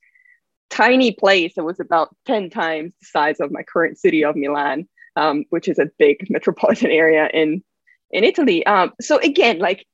tiny 0.69 1.13
place 1.13 1.55
that 1.55 1.63
was 1.63 1.79
about 1.79 2.09
ten 2.27 2.51
times 2.51 2.93
the 3.01 3.07
size 3.07 3.39
of 3.39 3.53
my 3.53 3.63
current 3.63 3.99
city 3.99 4.25
of 4.25 4.35
Milan, 4.35 4.89
um, 5.15 5.45
which 5.51 5.69
is 5.69 5.79
a 5.79 5.93
big 5.97 6.17
metropolitan 6.31 6.91
area 6.91 7.31
in 7.33 7.63
in 8.11 8.25
Italy. 8.25 8.67
Um, 8.67 8.95
so 9.01 9.19
again, 9.19 9.61
like 9.61 9.87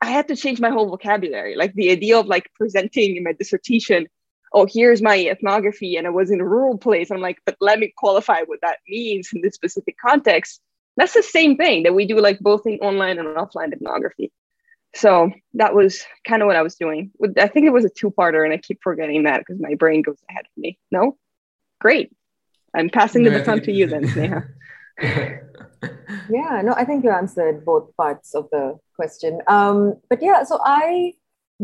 I 0.00 0.10
had 0.10 0.26
to 0.26 0.36
change 0.36 0.58
my 0.58 0.70
whole 0.70 0.88
vocabulary. 0.88 1.54
Like 1.54 1.74
the 1.74 1.92
idea 1.92 2.18
of 2.18 2.26
like 2.26 2.50
presenting 2.56 3.14
in 3.14 3.22
my 3.22 3.34
dissertation 3.34 4.08
oh, 4.56 4.66
here's 4.66 5.02
my 5.02 5.18
ethnography 5.18 5.96
and 5.96 6.06
I 6.06 6.10
was 6.10 6.30
in 6.30 6.40
a 6.40 6.48
rural 6.48 6.78
place. 6.78 7.10
I'm 7.10 7.20
like, 7.20 7.38
but 7.44 7.56
let 7.60 7.78
me 7.78 7.92
qualify 7.94 8.40
what 8.46 8.60
that 8.62 8.78
means 8.88 9.28
in 9.34 9.42
this 9.42 9.54
specific 9.54 9.96
context. 9.98 10.62
That's 10.96 11.12
the 11.12 11.22
same 11.22 11.58
thing 11.58 11.82
that 11.82 11.94
we 11.94 12.06
do 12.06 12.18
like 12.18 12.38
both 12.40 12.66
in 12.66 12.78
online 12.78 13.18
and 13.18 13.28
offline 13.36 13.74
ethnography. 13.74 14.32
So 14.94 15.30
that 15.54 15.74
was 15.74 16.02
kind 16.26 16.40
of 16.40 16.46
what 16.46 16.56
I 16.56 16.62
was 16.62 16.76
doing. 16.76 17.10
I 17.38 17.48
think 17.48 17.66
it 17.66 17.72
was 17.72 17.84
a 17.84 17.90
two-parter, 17.90 18.44
and 18.44 18.52
I 18.54 18.56
keep 18.56 18.78
forgetting 18.82 19.24
that 19.24 19.40
because 19.40 19.60
my 19.60 19.74
brain 19.74 20.00
goes 20.00 20.16
ahead 20.30 20.46
of 20.46 20.56
me. 20.56 20.78
No, 20.90 21.18
great. 21.78 22.16
I'm 22.74 22.88
passing 22.88 23.24
the 23.24 23.30
baton 23.30 23.60
to 23.60 23.72
you 23.72 23.86
then, 23.86 24.04
Sneha. 24.14 24.48
yeah, 26.30 26.62
no, 26.64 26.72
I 26.74 26.86
think 26.86 27.04
you 27.04 27.10
answered 27.10 27.62
both 27.62 27.94
parts 27.98 28.34
of 28.34 28.48
the 28.50 28.78
question. 28.94 29.42
Um, 29.48 30.00
but 30.08 30.22
yeah, 30.22 30.44
so 30.44 30.60
I 30.64 31.12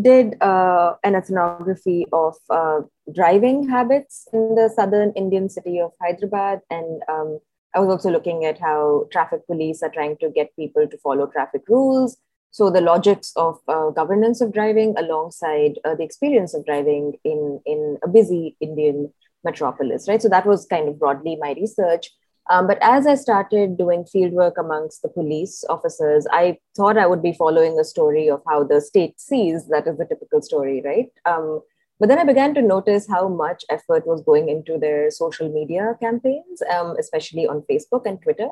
did 0.01 0.41
uh, 0.43 0.95
an 1.05 1.15
ethnography 1.15 2.07
of 2.13 2.35
uh, 2.49 2.81
driving 3.15 3.69
habits 3.69 4.27
in 4.33 4.55
the 4.55 4.71
southern 4.75 5.13
Indian 5.15 5.49
city 5.49 5.81
of 5.81 5.93
Hyderabad. 6.01 6.61
And 6.71 7.03
um, 7.09 7.39
I 7.75 7.81
was 7.81 7.89
also 7.89 8.11
looking 8.11 8.45
at 8.45 8.59
how 8.59 9.07
traffic 9.13 9.47
police 9.47 9.83
are 9.83 9.91
trying 9.91 10.17
to 10.19 10.31
get 10.31 10.57
people 10.57 10.89
to 10.89 10.99
follow 10.99 11.27
traffic 11.27 11.63
rules. 11.69 12.17
So 12.51 12.71
the 12.71 12.81
logics 12.83 13.33
of 13.37 13.59
uh, 13.69 13.91
governance 13.91 14.41
of 14.41 14.53
driving 14.53 14.95
alongside 14.99 15.79
uh, 15.85 15.95
the 15.95 16.05
experience 16.05 16.55
of 16.55 16.67
driving 16.67 17.15
in, 17.25 17.61
in 17.65 17.99
a 18.05 18.09
busy 18.09 18.57
Indian 18.61 19.13
metropolis, 19.45 20.07
right? 20.09 20.21
So 20.21 20.29
that 20.29 20.47
was 20.47 20.67
kind 20.67 20.89
of 20.89 20.99
broadly 20.99 21.37
my 21.41 21.55
research. 21.55 22.11
Um, 22.51 22.67
but 22.67 22.79
as 22.83 23.07
I 23.07 23.15
started 23.15 23.79
doing 23.79 24.05
fieldwork 24.05 24.55
amongst 24.59 25.03
the 25.03 25.09
police 25.09 25.65
officers, 25.69 26.27
I 26.33 26.59
thought 26.77 26.99
I 26.99 27.07
would 27.07 27.23
be 27.23 27.33
following 27.33 27.79
a 27.79 27.85
story 27.85 28.29
of 28.29 28.43
how 28.49 28.65
the 28.65 28.81
state 28.81 29.21
sees 29.21 29.69
that 29.69 29.87
is 29.87 29.97
the 29.97 30.05
typical 30.05 30.43
story, 30.43 30.83
right? 30.85 31.09
Um, 31.25 31.61
but 32.01 32.09
then 32.09 32.19
I 32.19 32.25
began 32.25 32.53
to 32.55 32.63
notice 32.63 33.07
how 33.09 33.29
much 33.29 33.65
effort 33.71 34.07
was 34.09 34.25
going 34.25 34.49
into 34.49 34.77
their 34.77 35.09
social 35.11 35.49
media 35.53 35.97
campaigns, 36.01 36.61
um, 36.75 36.97
especially 36.99 37.47
on 37.47 37.63
Facebook 37.71 38.07
and 38.07 38.21
Twitter, 38.21 38.49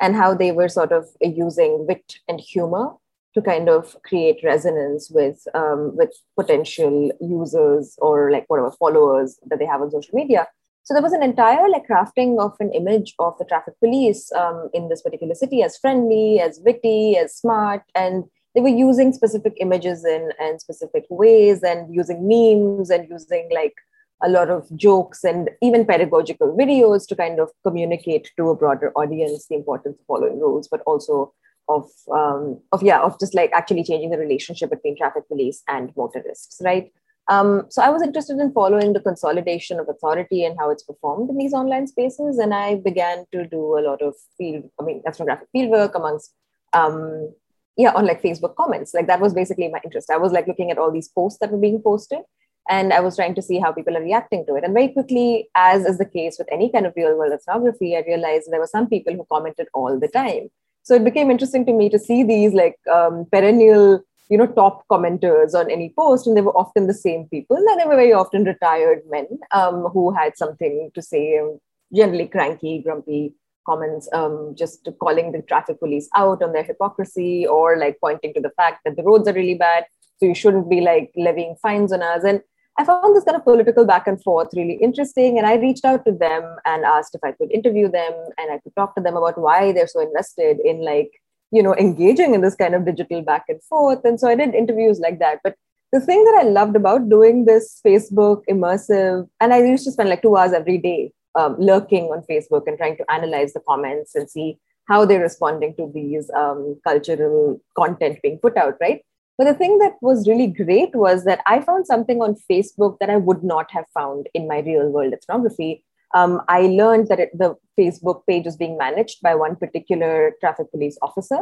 and 0.00 0.16
how 0.16 0.34
they 0.34 0.50
were 0.50 0.68
sort 0.68 0.92
of 0.92 1.06
using 1.20 1.86
wit 1.86 2.20
and 2.26 2.40
humor 2.40 2.94
to 3.34 3.42
kind 3.42 3.68
of 3.68 3.96
create 4.02 4.42
resonance 4.42 5.10
with 5.10 5.46
um, 5.52 5.94
with 5.94 6.10
potential 6.40 7.12
users 7.20 7.94
or 7.98 8.30
like 8.30 8.46
whatever 8.48 8.72
followers 8.72 9.38
that 9.44 9.58
they 9.58 9.66
have 9.66 9.82
on 9.82 9.90
social 9.90 10.14
media 10.14 10.46
so 10.86 10.94
there 10.94 11.02
was 11.02 11.12
an 11.12 11.22
entire 11.22 11.68
like 11.68 11.88
crafting 11.88 12.38
of 12.38 12.54
an 12.60 12.72
image 12.72 13.12
of 13.18 13.36
the 13.38 13.44
traffic 13.44 13.74
police 13.80 14.30
um, 14.32 14.70
in 14.72 14.88
this 14.88 15.02
particular 15.02 15.34
city 15.34 15.60
as 15.64 15.76
friendly, 15.76 16.38
as 16.38 16.60
witty, 16.64 17.16
as 17.16 17.34
smart, 17.34 17.82
and 17.96 18.22
they 18.54 18.60
were 18.60 18.68
using 18.68 19.12
specific 19.12 19.54
images 19.58 20.04
in 20.04 20.30
and 20.38 20.60
specific 20.60 21.02
ways, 21.10 21.64
and 21.64 21.92
using 21.92 22.28
memes 22.28 22.88
and 22.88 23.10
using 23.10 23.48
like 23.52 23.74
a 24.22 24.28
lot 24.28 24.48
of 24.48 24.64
jokes 24.76 25.24
and 25.24 25.50
even 25.60 25.84
pedagogical 25.84 26.56
videos 26.56 27.04
to 27.08 27.16
kind 27.16 27.40
of 27.40 27.50
communicate 27.64 28.30
to 28.36 28.50
a 28.50 28.54
broader 28.54 28.92
audience 28.94 29.48
the 29.48 29.56
importance 29.56 29.98
of 29.98 30.06
following 30.06 30.38
rules, 30.38 30.68
but 30.68 30.82
also 30.86 31.34
of 31.68 31.90
um, 32.14 32.60
of 32.70 32.80
yeah 32.84 33.00
of 33.00 33.18
just 33.18 33.34
like 33.34 33.50
actually 33.52 33.82
changing 33.82 34.10
the 34.10 34.18
relationship 34.18 34.70
between 34.70 34.96
traffic 34.96 35.26
police 35.26 35.64
and 35.66 35.92
motorists, 35.96 36.60
right? 36.64 36.92
Um, 37.28 37.66
so 37.70 37.82
I 37.82 37.90
was 37.90 38.02
interested 38.02 38.38
in 38.38 38.52
following 38.52 38.92
the 38.92 39.00
consolidation 39.00 39.80
of 39.80 39.88
authority 39.88 40.44
and 40.44 40.56
how 40.58 40.70
it's 40.70 40.84
performed 40.84 41.28
in 41.28 41.36
these 41.36 41.52
online 41.52 41.86
spaces, 41.88 42.38
and 42.38 42.54
I 42.54 42.76
began 42.76 43.26
to 43.32 43.46
do 43.46 43.78
a 43.78 43.82
lot 43.82 44.00
of 44.00 44.14
field, 44.38 44.70
I 44.80 44.84
mean, 44.84 45.02
ethnographic 45.06 45.48
fieldwork 45.54 45.94
amongst, 45.94 46.32
um, 46.72 47.32
yeah, 47.76 47.92
on 47.92 48.06
like 48.06 48.22
Facebook 48.22 48.54
comments. 48.54 48.94
Like 48.94 49.08
that 49.08 49.20
was 49.20 49.34
basically 49.34 49.68
my 49.68 49.80
interest. 49.84 50.10
I 50.10 50.18
was 50.18 50.32
like 50.32 50.46
looking 50.46 50.70
at 50.70 50.78
all 50.78 50.92
these 50.92 51.08
posts 51.08 51.40
that 51.40 51.50
were 51.50 51.58
being 51.58 51.82
posted, 51.82 52.20
and 52.68 52.92
I 52.92 53.00
was 53.00 53.16
trying 53.16 53.34
to 53.34 53.42
see 53.42 53.58
how 53.58 53.72
people 53.72 53.96
are 53.96 54.02
reacting 54.02 54.46
to 54.46 54.54
it. 54.54 54.62
And 54.62 54.72
very 54.72 54.88
quickly, 54.88 55.48
as 55.56 55.84
is 55.84 55.98
the 55.98 56.04
case 56.04 56.36
with 56.38 56.48
any 56.52 56.70
kind 56.70 56.86
of 56.86 56.92
real 56.96 57.16
world 57.18 57.32
ethnography, 57.32 57.96
I 57.96 58.04
realized 58.06 58.50
there 58.50 58.60
were 58.60 58.66
some 58.68 58.88
people 58.88 59.14
who 59.14 59.26
commented 59.30 59.66
all 59.74 59.98
the 59.98 60.08
time. 60.08 60.48
So 60.84 60.94
it 60.94 61.02
became 61.02 61.32
interesting 61.32 61.66
to 61.66 61.72
me 61.72 61.88
to 61.90 61.98
see 61.98 62.22
these 62.22 62.54
like 62.54 62.76
um, 62.92 63.26
perennial 63.32 64.02
you 64.28 64.38
know 64.38 64.46
top 64.46 64.84
commenters 64.90 65.54
on 65.54 65.70
any 65.70 65.92
post 65.96 66.26
and 66.26 66.36
they 66.36 66.40
were 66.40 66.56
often 66.56 66.86
the 66.86 66.94
same 66.94 67.26
people 67.26 67.56
and 67.56 67.80
they 67.80 67.86
were 67.86 67.96
very 67.96 68.12
often 68.12 68.44
retired 68.44 69.02
men 69.08 69.26
um, 69.52 69.84
who 69.92 70.12
had 70.12 70.36
something 70.36 70.90
to 70.94 71.02
say 71.02 71.38
um, 71.38 71.58
generally 71.94 72.26
cranky 72.26 72.82
grumpy 72.82 73.34
comments 73.66 74.08
um, 74.12 74.54
just 74.56 74.88
calling 75.00 75.32
the 75.32 75.42
traffic 75.42 75.78
police 75.80 76.08
out 76.16 76.42
on 76.42 76.52
their 76.52 76.62
hypocrisy 76.62 77.46
or 77.46 77.76
like 77.76 77.98
pointing 78.00 78.32
to 78.34 78.40
the 78.40 78.52
fact 78.56 78.80
that 78.84 78.96
the 78.96 79.02
roads 79.02 79.28
are 79.28 79.32
really 79.32 79.54
bad 79.54 79.84
so 80.18 80.26
you 80.26 80.34
shouldn't 80.34 80.70
be 80.70 80.80
like 80.80 81.12
levying 81.16 81.56
fines 81.60 81.92
on 81.92 82.02
us. 82.02 82.24
And 82.24 82.40
i 82.78 82.84
found 82.84 83.14
this 83.16 83.24
kind 83.24 83.36
of 83.36 83.44
political 83.44 83.84
back 83.86 84.06
and 84.06 84.22
forth 84.22 84.48
really 84.54 84.78
interesting 84.86 85.38
and 85.38 85.46
i 85.46 85.54
reached 85.54 85.84
out 85.84 86.04
to 86.04 86.12
them 86.12 86.56
and 86.64 86.84
asked 86.84 87.14
if 87.14 87.24
i 87.24 87.32
could 87.32 87.50
interview 87.50 87.90
them 87.90 88.12
and 88.38 88.52
i 88.52 88.58
could 88.58 88.74
talk 88.76 88.94
to 88.94 89.00
them 89.00 89.16
about 89.16 89.38
why 89.38 89.72
they're 89.72 89.86
so 89.86 90.00
invested 90.00 90.58
in 90.72 90.84
like 90.84 91.10
you 91.50 91.62
know 91.62 91.74
engaging 91.76 92.34
in 92.34 92.40
this 92.40 92.54
kind 92.54 92.74
of 92.74 92.84
digital 92.84 93.22
back 93.22 93.44
and 93.48 93.62
forth. 93.64 94.04
And 94.04 94.18
so 94.18 94.28
i 94.28 94.34
did 94.34 94.54
interviews 94.54 95.00
like 95.00 95.18
that. 95.20 95.40
But 95.42 95.56
the 95.92 96.00
thing 96.00 96.24
that 96.24 96.38
i 96.40 96.42
loved 96.42 96.76
about 96.76 97.08
doing 97.08 97.44
this 97.44 97.80
facebook 97.86 98.42
immersive 98.50 99.28
and 99.40 99.54
i 99.54 99.62
used 99.62 99.84
to 99.84 99.92
spend 99.92 100.08
like 100.08 100.22
two 100.22 100.36
hours 100.36 100.52
every 100.52 100.78
day 100.78 101.12
um, 101.36 101.56
lurking 101.58 102.04
on 102.06 102.24
facebook 102.30 102.66
and 102.66 102.76
trying 102.76 102.96
to 102.96 103.10
analyze 103.10 103.52
the 103.52 103.60
comments 103.68 104.14
and 104.14 104.28
see 104.28 104.58
how 104.88 105.04
they're 105.04 105.20
responding 105.20 105.74
to 105.76 105.90
these 105.94 106.30
um, 106.30 106.78
cultural 106.86 107.60
content 107.76 108.18
being 108.22 108.38
put 108.38 108.56
out 108.56 108.74
right? 108.80 109.02
But 109.38 109.44
the 109.44 109.54
thing 109.54 109.78
that 109.78 109.96
was 110.00 110.26
really 110.26 110.46
great 110.46 110.94
was 110.94 111.24
that 111.24 111.40
i 111.46 111.60
found 111.60 111.86
something 111.86 112.20
on 112.20 112.36
facebook 112.50 112.98
that 113.00 113.10
i 113.10 113.16
would 113.16 113.44
not 113.44 113.70
have 113.70 113.84
found 113.94 114.28
in 114.34 114.48
my 114.48 114.60
real 114.60 114.88
world 114.88 115.12
ethnography 115.12 115.84
um, 116.14 116.40
I 116.48 116.62
learned 116.62 117.08
that 117.08 117.20
it, 117.20 117.30
the 117.36 117.56
Facebook 117.78 118.22
page 118.26 118.44
was 118.44 118.56
being 118.56 118.78
managed 118.78 119.22
by 119.22 119.34
one 119.34 119.56
particular 119.56 120.34
traffic 120.40 120.70
police 120.70 120.98
officer 121.02 121.40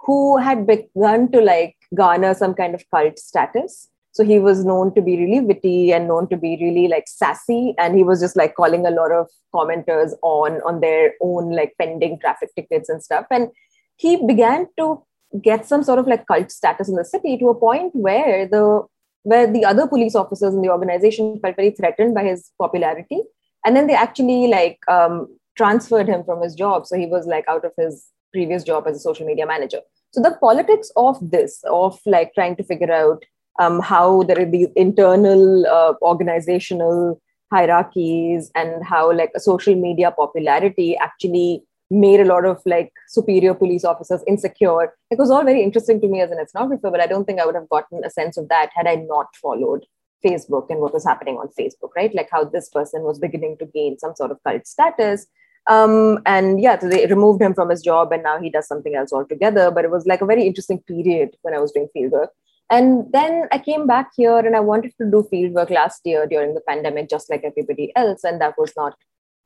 who 0.00 0.36
had 0.36 0.66
begun 0.66 1.30
to 1.30 1.40
like 1.40 1.76
garner 1.94 2.34
some 2.34 2.54
kind 2.54 2.74
of 2.74 2.84
cult 2.90 3.18
status. 3.18 3.88
So 4.12 4.24
he 4.24 4.38
was 4.38 4.64
known 4.64 4.94
to 4.94 5.00
be 5.00 5.16
really 5.16 5.40
witty 5.40 5.92
and 5.92 6.06
known 6.06 6.28
to 6.28 6.36
be 6.36 6.58
really 6.60 6.86
like 6.86 7.04
sassy, 7.06 7.74
and 7.78 7.96
he 7.96 8.04
was 8.04 8.20
just 8.20 8.36
like 8.36 8.54
calling 8.54 8.84
a 8.84 8.90
lot 8.90 9.10
of 9.10 9.28
commenters 9.54 10.12
on 10.22 10.60
on 10.62 10.80
their 10.80 11.14
own 11.22 11.50
like 11.50 11.72
pending 11.80 12.18
traffic 12.18 12.50
tickets 12.54 12.90
and 12.90 13.02
stuff. 13.02 13.26
And 13.30 13.48
he 13.96 14.26
began 14.26 14.66
to 14.78 15.02
get 15.40 15.66
some 15.66 15.82
sort 15.82 15.98
of 15.98 16.06
like 16.06 16.26
cult 16.26 16.50
status 16.50 16.90
in 16.90 16.96
the 16.96 17.06
city 17.06 17.38
to 17.38 17.48
a 17.48 17.54
point 17.54 17.94
where 17.94 18.46
the 18.46 18.82
where 19.22 19.50
the 19.50 19.64
other 19.64 19.86
police 19.86 20.14
officers 20.14 20.52
in 20.52 20.60
the 20.60 20.68
organization 20.68 21.38
felt 21.40 21.56
very 21.56 21.70
threatened 21.70 22.14
by 22.14 22.24
his 22.24 22.50
popularity 22.60 23.22
and 23.64 23.76
then 23.76 23.86
they 23.86 23.94
actually 23.94 24.48
like 24.48 24.78
um, 24.88 25.28
transferred 25.56 26.08
him 26.08 26.24
from 26.24 26.42
his 26.42 26.54
job. 26.54 26.86
So 26.86 26.96
he 26.96 27.06
was 27.06 27.26
like 27.26 27.46
out 27.48 27.64
of 27.64 27.72
his 27.76 28.06
previous 28.32 28.64
job 28.64 28.86
as 28.86 28.96
a 28.96 29.00
social 29.00 29.26
media 29.26 29.46
manager. 29.46 29.80
So 30.12 30.20
the 30.20 30.36
politics 30.40 30.90
of 30.96 31.18
this 31.30 31.62
of 31.64 31.98
like 32.06 32.34
trying 32.34 32.56
to 32.56 32.64
figure 32.64 32.92
out 32.92 33.24
um, 33.58 33.80
how 33.80 34.22
there 34.22 34.40
are 34.40 34.50
these 34.50 34.68
internal 34.76 35.66
uh, 35.66 35.94
organizational 36.02 37.20
hierarchies 37.50 38.50
and 38.54 38.84
how 38.84 39.12
like 39.12 39.30
a 39.34 39.40
social 39.40 39.74
media 39.74 40.10
popularity 40.10 40.96
actually 40.96 41.62
made 41.90 42.20
a 42.20 42.24
lot 42.24 42.46
of 42.46 42.62
like 42.64 42.90
superior 43.08 43.52
police 43.52 43.84
officers 43.84 44.22
insecure. 44.26 44.94
It 45.10 45.18
was 45.18 45.30
all 45.30 45.44
very 45.44 45.62
interesting 45.62 46.00
to 46.00 46.08
me 46.08 46.22
as 46.22 46.30
an 46.30 46.38
ethnographer 46.38 46.90
but 46.90 47.00
i 47.00 47.06
don't 47.06 47.26
think 47.26 47.40
i 47.40 47.44
would 47.44 47.54
have 47.54 47.68
gotten 47.68 48.02
a 48.02 48.10
sense 48.10 48.38
of 48.38 48.48
that 48.48 48.70
had 48.74 48.86
i 48.86 48.94
not 48.94 49.36
followed 49.36 49.84
Facebook 50.24 50.66
and 50.70 50.80
what 50.80 50.92
was 50.92 51.04
happening 51.04 51.36
on 51.36 51.48
Facebook, 51.58 51.90
right? 51.96 52.14
Like 52.14 52.28
how 52.30 52.44
this 52.44 52.68
person 52.68 53.02
was 53.02 53.18
beginning 53.18 53.56
to 53.58 53.66
gain 53.66 53.98
some 53.98 54.14
sort 54.14 54.30
of 54.30 54.38
cult 54.44 54.66
status. 54.66 55.26
Um, 55.68 56.20
and 56.26 56.60
yeah, 56.60 56.78
so 56.78 56.88
they 56.88 57.06
removed 57.06 57.40
him 57.40 57.54
from 57.54 57.70
his 57.70 57.82
job 57.82 58.12
and 58.12 58.22
now 58.22 58.40
he 58.40 58.50
does 58.50 58.66
something 58.66 58.94
else 58.94 59.12
altogether. 59.12 59.70
But 59.70 59.84
it 59.84 59.90
was 59.90 60.06
like 60.06 60.20
a 60.20 60.26
very 60.26 60.46
interesting 60.46 60.80
period 60.80 61.36
when 61.42 61.54
I 61.54 61.60
was 61.60 61.72
doing 61.72 61.88
fieldwork. 61.96 62.28
And 62.70 63.12
then 63.12 63.48
I 63.52 63.58
came 63.58 63.86
back 63.86 64.12
here 64.16 64.38
and 64.38 64.56
I 64.56 64.60
wanted 64.60 64.94
to 64.98 65.10
do 65.10 65.28
fieldwork 65.30 65.70
last 65.70 66.00
year 66.04 66.26
during 66.26 66.54
the 66.54 66.62
pandemic, 66.66 67.10
just 67.10 67.28
like 67.30 67.44
everybody 67.44 67.92
else. 67.96 68.24
And 68.24 68.40
that 68.40 68.54
was 68.56 68.72
not 68.76 68.94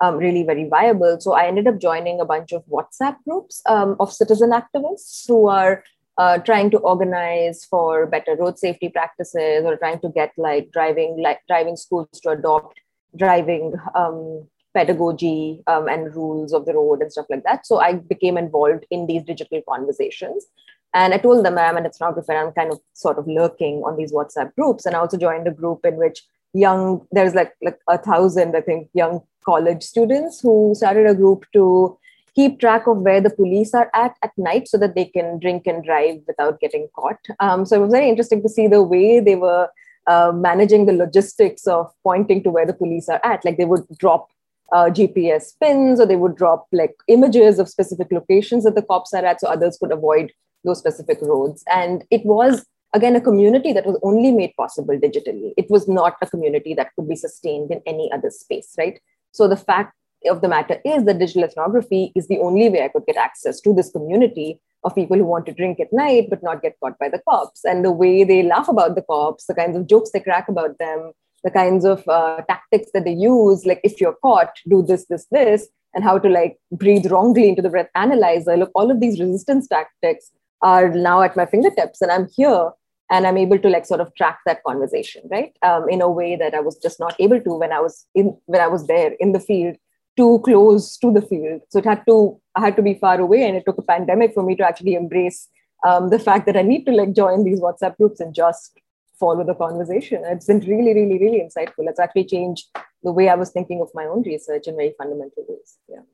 um, 0.00 0.16
really 0.16 0.42
very 0.42 0.68
viable. 0.68 1.18
So 1.20 1.32
I 1.32 1.46
ended 1.46 1.66
up 1.66 1.80
joining 1.80 2.20
a 2.20 2.24
bunch 2.24 2.52
of 2.52 2.64
WhatsApp 2.66 3.16
groups 3.24 3.62
um, 3.66 3.96
of 3.98 4.12
citizen 4.12 4.50
activists 4.50 5.26
who 5.26 5.48
are 5.48 5.82
uh, 6.18 6.38
trying 6.38 6.70
to 6.70 6.78
organize 6.78 7.64
for 7.64 8.06
better 8.06 8.36
road 8.36 8.58
safety 8.58 8.88
practices 8.88 9.64
or 9.64 9.76
trying 9.76 10.00
to 10.00 10.08
get 10.08 10.32
like 10.36 10.70
driving 10.72 11.20
like 11.22 11.40
driving 11.46 11.76
schools 11.76 12.08
to 12.22 12.30
adopt 12.30 12.80
driving 13.16 13.74
um, 13.94 14.46
pedagogy 14.74 15.62
um, 15.66 15.88
and 15.88 16.14
rules 16.14 16.52
of 16.52 16.66
the 16.66 16.74
road 16.74 17.00
and 17.02 17.12
stuff 17.12 17.26
like 17.30 17.44
that. 17.44 17.66
So 17.66 17.80
i 17.80 17.94
became 17.94 18.38
involved 18.38 18.86
in 18.90 19.06
these 19.06 19.22
digital 19.22 19.62
conversations. 19.68 20.46
And 20.94 21.12
i 21.12 21.18
told 21.18 21.44
them 21.44 21.58
i'm 21.58 21.76
an 21.76 21.84
ethnographer 21.84 22.36
i'm 22.40 22.52
kind 22.52 22.72
of 22.72 22.80
sort 22.94 23.18
of 23.18 23.26
lurking 23.26 23.82
on 23.84 23.96
these 23.96 24.12
whatsapp 24.12 24.54
groups. 24.54 24.86
And 24.86 24.96
i 24.96 24.98
also 24.98 25.18
joined 25.18 25.48
a 25.48 25.58
group 25.62 25.84
in 25.84 25.96
which 25.96 26.22
young 26.52 27.06
there's 27.12 27.34
like 27.34 27.52
like 27.62 27.78
a 27.88 27.98
thousand 27.98 28.56
i 28.56 28.60
think 28.60 28.88
young 28.94 29.20
college 29.44 29.82
students 29.82 30.40
who 30.40 30.74
started 30.74 31.06
a 31.06 31.14
group 31.14 31.44
to 31.52 31.98
keep 32.36 32.60
track 32.60 32.86
of 32.86 32.98
where 32.98 33.20
the 33.20 33.30
police 33.30 33.72
are 33.74 33.90
at 33.94 34.14
at 34.22 34.30
night 34.36 34.68
so 34.68 34.78
that 34.78 34.94
they 34.94 35.06
can 35.06 35.38
drink 35.38 35.66
and 35.66 35.82
drive 35.82 36.20
without 36.26 36.60
getting 36.60 36.86
caught. 36.94 37.18
Um, 37.40 37.64
so 37.64 37.76
it 37.76 37.80
was 37.80 37.92
very 37.92 38.08
interesting 38.08 38.42
to 38.42 38.48
see 38.48 38.68
the 38.68 38.82
way 38.82 39.20
they 39.20 39.36
were 39.36 39.68
uh, 40.06 40.32
managing 40.34 40.86
the 40.86 40.92
logistics 40.92 41.66
of 41.66 41.90
pointing 42.04 42.42
to 42.42 42.50
where 42.50 42.66
the 42.66 42.74
police 42.74 43.08
are 43.08 43.20
at. 43.24 43.44
Like 43.44 43.56
they 43.56 43.64
would 43.64 43.86
drop 43.98 44.28
uh, 44.72 44.90
GPS 44.98 45.52
pins 45.60 45.98
or 45.98 46.06
they 46.06 46.16
would 46.16 46.36
drop 46.36 46.66
like 46.72 46.94
images 47.08 47.58
of 47.58 47.68
specific 47.68 48.08
locations 48.10 48.64
that 48.64 48.74
the 48.74 48.82
cops 48.82 49.14
are 49.14 49.24
at 49.24 49.40
so 49.40 49.48
others 49.48 49.78
could 49.78 49.92
avoid 49.92 50.32
those 50.64 50.78
specific 50.78 51.18
roads. 51.22 51.64
And 51.72 52.04
it 52.10 52.24
was 52.26 52.66
again 52.94 53.16
a 53.16 53.20
community 53.20 53.72
that 53.72 53.86
was 53.86 53.98
only 54.02 54.30
made 54.30 54.52
possible 54.56 54.98
digitally. 54.98 55.52
It 55.56 55.70
was 55.70 55.88
not 55.88 56.16
a 56.20 56.26
community 56.26 56.74
that 56.74 56.94
could 56.94 57.08
be 57.08 57.16
sustained 57.16 57.70
in 57.70 57.80
any 57.86 58.10
other 58.12 58.30
space, 58.30 58.74
right? 58.76 59.00
So 59.32 59.48
the 59.48 59.56
fact 59.56 59.94
of 60.26 60.40
the 60.40 60.48
matter 60.48 60.80
is 60.84 61.04
that 61.04 61.18
digital 61.18 61.44
ethnography 61.44 62.12
is 62.14 62.28
the 62.28 62.38
only 62.38 62.68
way 62.68 62.84
I 62.84 62.88
could 62.88 63.06
get 63.06 63.16
access 63.16 63.60
to 63.62 63.74
this 63.74 63.90
community 63.90 64.60
of 64.84 64.94
people 64.94 65.16
who 65.16 65.24
want 65.24 65.46
to 65.46 65.52
drink 65.52 65.80
at 65.80 65.92
night 65.92 66.28
but 66.30 66.42
not 66.42 66.62
get 66.62 66.76
caught 66.80 66.98
by 66.98 67.08
the 67.08 67.22
cops. 67.28 67.64
And 67.64 67.84
the 67.84 67.92
way 67.92 68.24
they 68.24 68.42
laugh 68.42 68.68
about 68.68 68.94
the 68.94 69.02
cops, 69.02 69.46
the 69.46 69.54
kinds 69.54 69.76
of 69.76 69.86
jokes 69.86 70.10
they 70.12 70.20
crack 70.20 70.48
about 70.48 70.78
them, 70.78 71.12
the 71.44 71.50
kinds 71.50 71.84
of 71.84 72.06
uh, 72.08 72.42
tactics 72.48 72.90
that 72.94 73.04
they 73.04 73.12
use, 73.12 73.66
like 73.66 73.80
if 73.84 74.00
you're 74.00 74.16
caught, 74.22 74.58
do 74.68 74.82
this, 74.82 75.06
this, 75.06 75.26
this, 75.30 75.68
and 75.94 76.04
how 76.04 76.18
to 76.18 76.28
like 76.28 76.56
breathe 76.72 77.10
wrongly 77.10 77.48
into 77.48 77.62
the 77.62 77.70
breath 77.70 77.90
analyzer. 77.94 78.56
Look, 78.56 78.70
all 78.74 78.90
of 78.90 79.00
these 79.00 79.20
resistance 79.20 79.66
tactics 79.68 80.30
are 80.62 80.90
now 80.90 81.22
at 81.22 81.36
my 81.36 81.46
fingertips, 81.46 82.00
and 82.00 82.10
I'm 82.10 82.28
here 82.36 82.70
and 83.10 83.26
i'm 83.26 83.36
able 83.36 83.58
to 83.58 83.68
like 83.68 83.86
sort 83.86 84.00
of 84.00 84.14
track 84.14 84.38
that 84.46 84.62
conversation 84.64 85.22
right 85.30 85.56
um, 85.62 85.88
in 85.88 86.00
a 86.00 86.10
way 86.10 86.36
that 86.36 86.54
i 86.54 86.60
was 86.60 86.76
just 86.78 86.98
not 87.00 87.14
able 87.18 87.40
to 87.40 87.54
when 87.54 87.72
i 87.72 87.80
was 87.80 88.06
in 88.14 88.36
when 88.46 88.60
i 88.60 88.66
was 88.66 88.86
there 88.86 89.12
in 89.20 89.32
the 89.32 89.40
field 89.40 89.76
too 90.16 90.40
close 90.44 90.96
to 90.98 91.12
the 91.12 91.22
field. 91.22 91.62
So 91.68 91.78
it 91.78 91.84
had 91.84 92.02
to 92.08 92.40
i 92.56 92.60
had 92.60 92.76
to 92.76 92.82
be 92.82 92.94
far 92.94 93.20
away 93.20 93.46
and 93.46 93.56
it 93.56 93.64
took 93.66 93.78
a 93.78 93.82
pandemic 93.82 94.32
for 94.32 94.42
me 94.42 94.56
to 94.56 94.66
actually 94.66 94.94
embrace 94.94 95.48
um, 95.86 96.08
the 96.08 96.18
fact 96.18 96.46
that 96.46 96.56
i 96.56 96.62
need 96.62 96.86
to 96.86 96.92
like 96.92 97.12
join 97.12 97.44
these 97.44 97.60
whatsapp 97.60 97.96
groups 97.98 98.18
and 98.20 98.34
just 98.34 98.80
follow 99.18 99.44
the 99.44 99.54
conversation. 99.54 100.22
It's 100.26 100.46
been 100.46 100.60
really 100.60 100.94
really 100.94 101.18
really 101.18 101.40
insightful. 101.40 101.88
It's 101.88 102.00
actually 102.00 102.24
changed 102.24 102.66
the 103.02 103.12
way 103.12 103.28
i 103.28 103.34
was 103.34 103.50
thinking 103.50 103.80
of 103.80 103.90
my 103.94 104.04
own 104.04 104.22
research 104.22 104.66
in 104.66 104.76
very 104.76 104.94
fundamental 104.98 105.44
ways. 105.48 105.78
Yeah. 105.88 106.04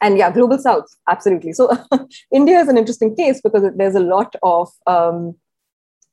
And 0.00 0.18
yeah 0.18 0.30
global 0.30 0.58
south 0.58 0.94
absolutely. 1.08 1.52
So 1.52 1.70
india 2.32 2.60
is 2.60 2.68
an 2.68 2.78
interesting 2.78 3.14
case 3.16 3.40
because 3.40 3.70
there's 3.76 3.94
a 3.94 4.06
lot 4.14 4.34
of 4.42 4.70
um, 4.86 5.36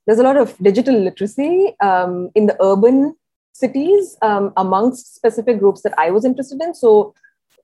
there's 0.05 0.19
a 0.19 0.23
lot 0.23 0.37
of 0.37 0.57
digital 0.59 0.97
literacy 0.99 1.75
um, 1.81 2.29
in 2.35 2.45
the 2.45 2.57
urban 2.61 3.15
cities 3.53 4.17
um, 4.21 4.51
amongst 4.57 5.15
specific 5.15 5.59
groups 5.59 5.81
that 5.81 5.93
I 5.97 6.11
was 6.11 6.25
interested 6.25 6.61
in. 6.61 6.75
So 6.75 7.15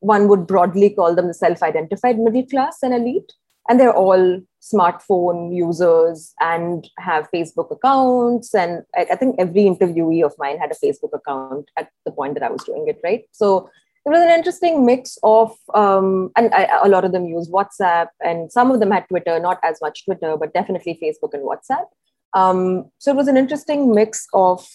one 0.01 0.27
would 0.27 0.45
broadly 0.45 0.89
call 0.91 1.15
them 1.15 1.27
the 1.27 1.33
self-identified 1.33 2.19
middle 2.19 2.45
class 2.45 2.77
and 2.83 2.93
elite, 2.93 3.31
and 3.67 3.79
they're 3.79 3.95
all 3.95 4.41
smartphone 4.61 5.55
users 5.55 6.33
and 6.39 6.87
have 6.99 7.31
Facebook 7.33 7.71
accounts. 7.71 8.53
And 8.53 8.83
I, 8.95 9.07
I 9.11 9.15
think 9.15 9.37
every 9.39 9.63
interviewee 9.63 10.23
of 10.23 10.35
mine 10.37 10.59
had 10.59 10.71
a 10.71 10.85
Facebook 10.85 11.13
account 11.13 11.69
at 11.77 11.89
the 12.05 12.11
point 12.11 12.33
that 12.35 12.43
I 12.43 12.51
was 12.51 12.63
doing 12.63 12.87
it, 12.87 12.99
right? 13.03 13.23
So 13.31 13.69
it 14.05 14.09
was 14.09 14.21
an 14.21 14.31
interesting 14.31 14.85
mix 14.85 15.17
of, 15.23 15.55
um, 15.73 16.31
and 16.35 16.53
I, 16.53 16.67
a 16.83 16.89
lot 16.89 17.05
of 17.05 17.11
them 17.11 17.25
use 17.25 17.49
WhatsApp, 17.49 18.07
and 18.19 18.51
some 18.51 18.71
of 18.71 18.79
them 18.79 18.91
had 18.91 19.07
Twitter, 19.07 19.39
not 19.39 19.59
as 19.63 19.79
much 19.81 20.05
Twitter, 20.05 20.35
but 20.37 20.53
definitely 20.53 20.99
Facebook 21.01 21.33
and 21.35 21.43
WhatsApp. 21.43 21.85
Um, 22.33 22.89
so 22.97 23.11
it 23.11 23.17
was 23.17 23.27
an 23.27 23.37
interesting 23.37 23.93
mix 23.93 24.25
of 24.33 24.67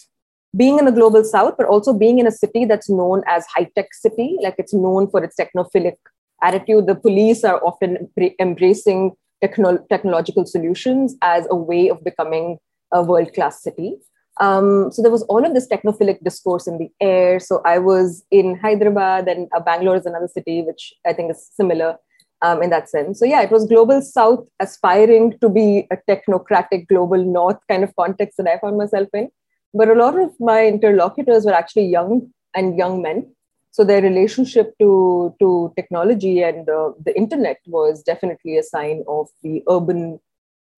being 0.57 0.79
in 0.79 0.85
the 0.85 0.91
global 0.91 1.23
south, 1.23 1.55
but 1.57 1.67
also 1.67 1.93
being 1.93 2.19
in 2.19 2.27
a 2.27 2.31
city 2.31 2.65
that's 2.65 2.89
known 2.89 3.23
as 3.27 3.45
high 3.45 3.69
tech 3.75 3.93
city, 3.93 4.37
like 4.41 4.55
it's 4.57 4.73
known 4.73 5.09
for 5.09 5.23
its 5.23 5.35
technophilic 5.39 5.95
attitude. 6.41 6.87
The 6.87 6.95
police 6.95 7.43
are 7.43 7.63
often 7.63 8.09
embracing 8.39 9.11
techno- 9.41 9.85
technological 9.89 10.45
solutions 10.45 11.15
as 11.21 11.47
a 11.49 11.55
way 11.55 11.89
of 11.89 12.03
becoming 12.03 12.57
a 12.91 13.03
world 13.03 13.33
class 13.33 13.61
city. 13.61 13.97
Um, 14.39 14.91
so 14.91 15.01
there 15.01 15.11
was 15.11 15.23
all 15.23 15.45
of 15.45 15.53
this 15.53 15.67
technophilic 15.67 16.23
discourse 16.23 16.67
in 16.67 16.77
the 16.77 16.89
air. 17.01 17.39
So 17.39 17.61
I 17.65 17.79
was 17.79 18.23
in 18.31 18.57
Hyderabad 18.57 19.27
and 19.27 19.47
uh, 19.55 19.59
Bangalore 19.59 19.97
is 19.97 20.05
another 20.05 20.27
city, 20.27 20.61
which 20.61 20.93
I 21.05 21.13
think 21.13 21.31
is 21.31 21.49
similar 21.53 21.97
um, 22.41 22.61
in 22.61 22.69
that 22.69 22.89
sense. 22.89 23.19
So 23.19 23.25
yeah, 23.25 23.41
it 23.41 23.51
was 23.51 23.65
global 23.65 24.01
south 24.01 24.45
aspiring 24.59 25.37
to 25.41 25.49
be 25.49 25.87
a 25.91 25.97
technocratic 26.09 26.87
global 26.87 27.23
north 27.23 27.57
kind 27.67 27.83
of 27.83 27.95
context 27.95 28.37
that 28.37 28.47
I 28.47 28.59
found 28.59 28.77
myself 28.77 29.09
in. 29.13 29.29
But 29.73 29.89
a 29.89 29.95
lot 29.95 30.19
of 30.19 30.31
my 30.39 30.65
interlocutors 30.65 31.45
were 31.45 31.53
actually 31.53 31.87
young 31.87 32.31
and 32.55 32.77
young 32.77 33.01
men. 33.01 33.33
So 33.71 33.83
their 33.83 34.01
relationship 34.01 34.73
to, 34.79 35.35
to 35.39 35.71
technology 35.75 36.41
and 36.41 36.67
uh, 36.67 36.93
the 37.03 37.15
internet 37.15 37.57
was 37.67 38.01
definitely 38.01 38.57
a 38.57 38.63
sign 38.63 39.03
of 39.07 39.27
the 39.43 39.63
urban 39.69 40.19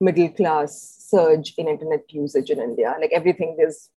middle 0.01 0.29
class 0.29 0.97
surge 1.09 1.53
in 1.57 1.67
internet 1.67 2.03
usage 2.09 2.49
in 2.49 2.59
India. 2.59 2.95
Like 2.99 3.11
everything 3.13 3.57
is, 3.59 3.89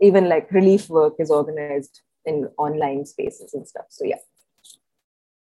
even 0.00 0.28
like 0.28 0.52
relief 0.52 0.88
work 0.88 1.14
is 1.18 1.30
organized 1.30 2.02
in 2.24 2.48
online 2.58 3.06
spaces 3.06 3.54
and 3.54 3.66
stuff. 3.66 3.86
So 3.88 4.04
yeah, 4.04 4.18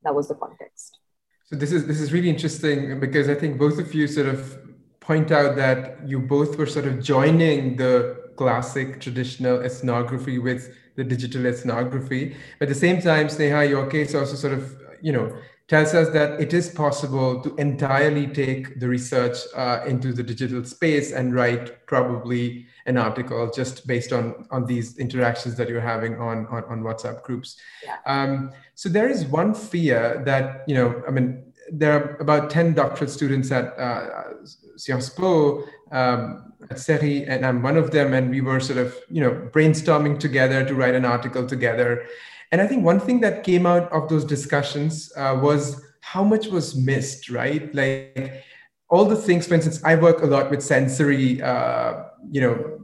that 0.04 0.13
was 0.13 0.27
the 0.27 0.36
context. 0.36 0.97
So 1.45 1.56
this 1.56 1.71
is 1.71 1.86
this 1.86 1.99
is 1.99 2.13
really 2.13 2.30
interesting 2.30 2.99
because 2.99 3.30
I 3.30 3.36
think 3.36 3.58
both 3.58 3.77
of 3.80 3.93
you 3.93 4.08
sort 4.08 4.27
of 4.27 4.58
point 5.12 5.30
out 5.30 5.58
that 5.58 5.80
you 6.08 6.19
both 6.19 6.58
were 6.58 6.65
sort 6.78 6.86
of 6.86 7.04
joining 7.04 7.76
the 7.76 7.95
classic 8.38 9.02
traditional 9.02 9.58
ethnography 9.69 10.38
with 10.39 10.62
the 10.95 11.04
digital 11.04 11.45
ethnography. 11.45 12.24
But 12.58 12.69
at 12.69 12.74
the 12.76 12.82
same 12.86 13.02
time, 13.02 13.28
Sneha, 13.28 13.67
your 13.67 13.88
case 13.88 14.15
also 14.15 14.36
sort 14.36 14.54
of, 14.54 14.63
you 15.02 15.12
know, 15.12 15.28
tells 15.67 15.93
us 15.93 16.08
that 16.17 16.39
it 16.39 16.54
is 16.54 16.69
possible 16.69 17.41
to 17.43 17.50
entirely 17.56 18.26
take 18.28 18.80
the 18.80 18.88
research 18.88 19.38
uh, 19.63 19.80
into 19.91 20.13
the 20.13 20.24
digital 20.24 20.63
space 20.63 21.12
and 21.12 21.36
write 21.36 21.86
probably 21.88 22.65
an 22.86 22.97
article 22.97 23.52
just 23.60 23.86
based 23.86 24.12
on 24.17 24.24
on 24.56 24.65
these 24.65 24.88
interactions 24.97 25.54
that 25.58 25.67
you're 25.69 25.88
having 25.93 26.13
on 26.30 26.38
on, 26.56 26.63
on 26.74 26.84
WhatsApp 26.88 27.17
groups. 27.28 27.50
Yeah. 27.86 27.97
Um, 28.13 28.52
so 28.76 28.88
there 28.88 29.10
is 29.10 29.26
one 29.26 29.54
fear 29.54 30.21
that 30.26 30.63
you 30.69 30.76
know, 30.76 30.89
I 31.08 31.12
mean, 31.12 31.28
there 31.82 31.93
are 31.97 32.06
about 32.26 32.50
ten 32.50 32.74
doctoral 32.74 33.10
students 33.10 33.52
at 33.52 33.65
uh, 33.78 34.24
Sciences. 34.86 35.65
Um, 35.91 36.52
at 36.70 36.78
CERI, 36.78 37.28
and 37.28 37.46
I'm 37.46 37.62
one 37.62 37.78
of 37.78 37.91
them, 37.91 38.13
and 38.13 38.30
we 38.30 38.41
were 38.41 38.60
sort 38.60 38.78
of, 38.78 38.96
you 39.10 39.22
know, 39.22 39.32
brainstorming 39.52 40.20
together 40.20 40.63
to 40.65 40.76
write 40.76 40.96
an 40.96 41.06
article 41.06 41.46
together. 41.46 42.06
And 42.52 42.62
I 42.62 42.67
think 42.67 42.84
one 42.84 43.00
thing 43.00 43.22
that 43.22 43.44
came 43.44 43.65
out 43.65 43.91
of 43.91 44.10
those 44.10 44.26
discussions 44.26 45.12
uh, 45.15 45.39
was 45.41 45.82
how 46.02 46.24
much 46.24 46.48
was 46.48 46.76
missed, 46.76 47.30
right? 47.30 47.74
Like 47.74 48.44
all 48.89 49.06
the 49.06 49.15
things, 49.15 49.48
for 49.48 49.56
instance, 49.56 49.82
I 49.84 49.96
work 49.96 50.22
a 50.22 50.26
lot 50.26 50.52
with 50.52 50.62
sensory, 50.62 51.41
uh, 51.41 52.04
you 52.30 52.41
know, 52.41 52.78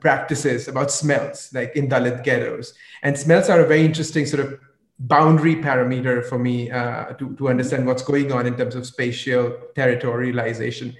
practices 0.00 0.68
about 0.68 0.90
smells, 0.90 1.50
like 1.54 1.74
in 1.76 1.88
Dalit 1.88 2.24
ghettos. 2.24 2.74
And 3.02 3.18
smells 3.18 3.48
are 3.48 3.60
a 3.60 3.66
very 3.66 3.84
interesting 3.84 4.26
sort 4.26 4.44
of 4.44 4.58
boundary 4.98 5.56
parameter 5.56 6.24
for 6.24 6.38
me 6.38 6.70
uh, 6.70 7.06
to, 7.14 7.34
to 7.36 7.48
understand 7.48 7.86
what's 7.86 8.02
going 8.02 8.32
on 8.32 8.46
in 8.46 8.56
terms 8.56 8.74
of 8.74 8.86
spatial 8.86 9.56
territorialization. 9.74 10.94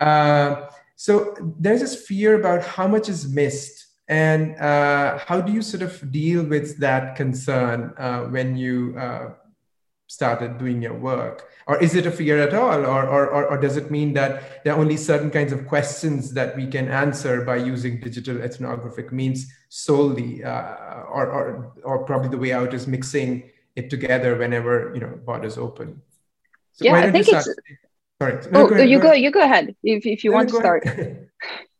Uh, 0.00 0.66
so 0.96 1.36
there's 1.58 1.80
this 1.80 2.06
fear 2.06 2.38
about 2.38 2.64
how 2.64 2.86
much 2.86 3.08
is 3.08 3.28
missed. 3.28 3.86
And 4.08 4.56
uh, 4.56 5.18
how 5.18 5.40
do 5.40 5.52
you 5.52 5.62
sort 5.62 5.82
of 5.82 6.10
deal 6.10 6.42
with 6.44 6.78
that 6.78 7.16
concern 7.16 7.92
uh, 7.98 8.22
when 8.22 8.56
you 8.56 8.96
uh, 8.98 9.34
started 10.06 10.58
doing 10.58 10.82
your 10.82 10.94
work? 10.94 11.48
or 11.68 11.80
is 11.82 11.94
it 11.94 12.06
a 12.06 12.10
fear 12.10 12.38
at 12.40 12.54
all 12.54 12.80
or, 12.84 13.06
or, 13.06 13.44
or, 13.44 13.58
does 13.58 13.76
it 13.76 13.90
mean 13.90 14.14
that 14.14 14.64
there 14.64 14.72
are 14.72 14.80
only 14.80 14.96
certain 14.96 15.30
kinds 15.30 15.52
of 15.52 15.66
questions 15.68 16.32
that 16.32 16.56
we 16.56 16.66
can 16.66 16.88
answer 16.88 17.42
by 17.42 17.56
using 17.56 18.00
digital 18.00 18.40
ethnographic 18.42 19.12
means 19.12 19.52
solely 19.68 20.42
uh, 20.42 20.74
or, 21.12 21.26
or, 21.26 21.72
or 21.84 22.04
probably 22.04 22.30
the 22.30 22.38
way 22.38 22.52
out 22.52 22.72
is 22.72 22.86
mixing 22.86 23.50
it 23.76 23.90
together 23.90 24.34
whenever 24.36 24.92
you 24.94 25.00
know 25.00 25.20
borders 25.24 25.58
open 25.58 26.00
so 26.72 26.86
yeah 26.86 26.94
i 26.94 27.12
think 27.12 27.28
it's 27.28 27.48
sorry 28.20 28.34
no, 28.50 28.62
oh 28.62 28.68
go 28.68 28.74
ahead, 28.74 28.88
you 28.90 28.98
go, 28.98 29.12
you 29.12 29.30
go 29.30 29.42
ahead 29.42 29.74
if, 29.82 30.06
if 30.06 30.24
you 30.24 30.30
no, 30.30 30.36
want 30.36 30.48
to 30.48 30.56
start. 30.56 30.86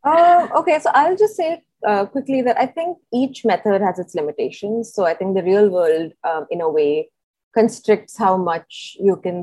uh, 0.04 0.48
okay 0.56 0.78
so 0.78 0.90
i'll 0.94 1.16
just 1.16 1.36
say 1.36 1.62
uh, 1.86 2.04
quickly 2.06 2.42
that 2.42 2.58
i 2.58 2.66
think 2.66 2.98
each 3.12 3.44
method 3.44 3.80
has 3.80 3.98
its 3.98 4.14
limitations. 4.14 4.92
So 4.92 5.04
i 5.04 5.14
think 5.14 5.36
the 5.36 5.42
real 5.42 5.68
world 5.68 6.12
um, 6.24 6.46
in 6.50 6.60
a 6.60 6.68
way 6.68 7.10
constricts 7.54 8.16
how 8.16 8.36
much 8.36 8.96
you 9.00 9.16
can 9.16 9.42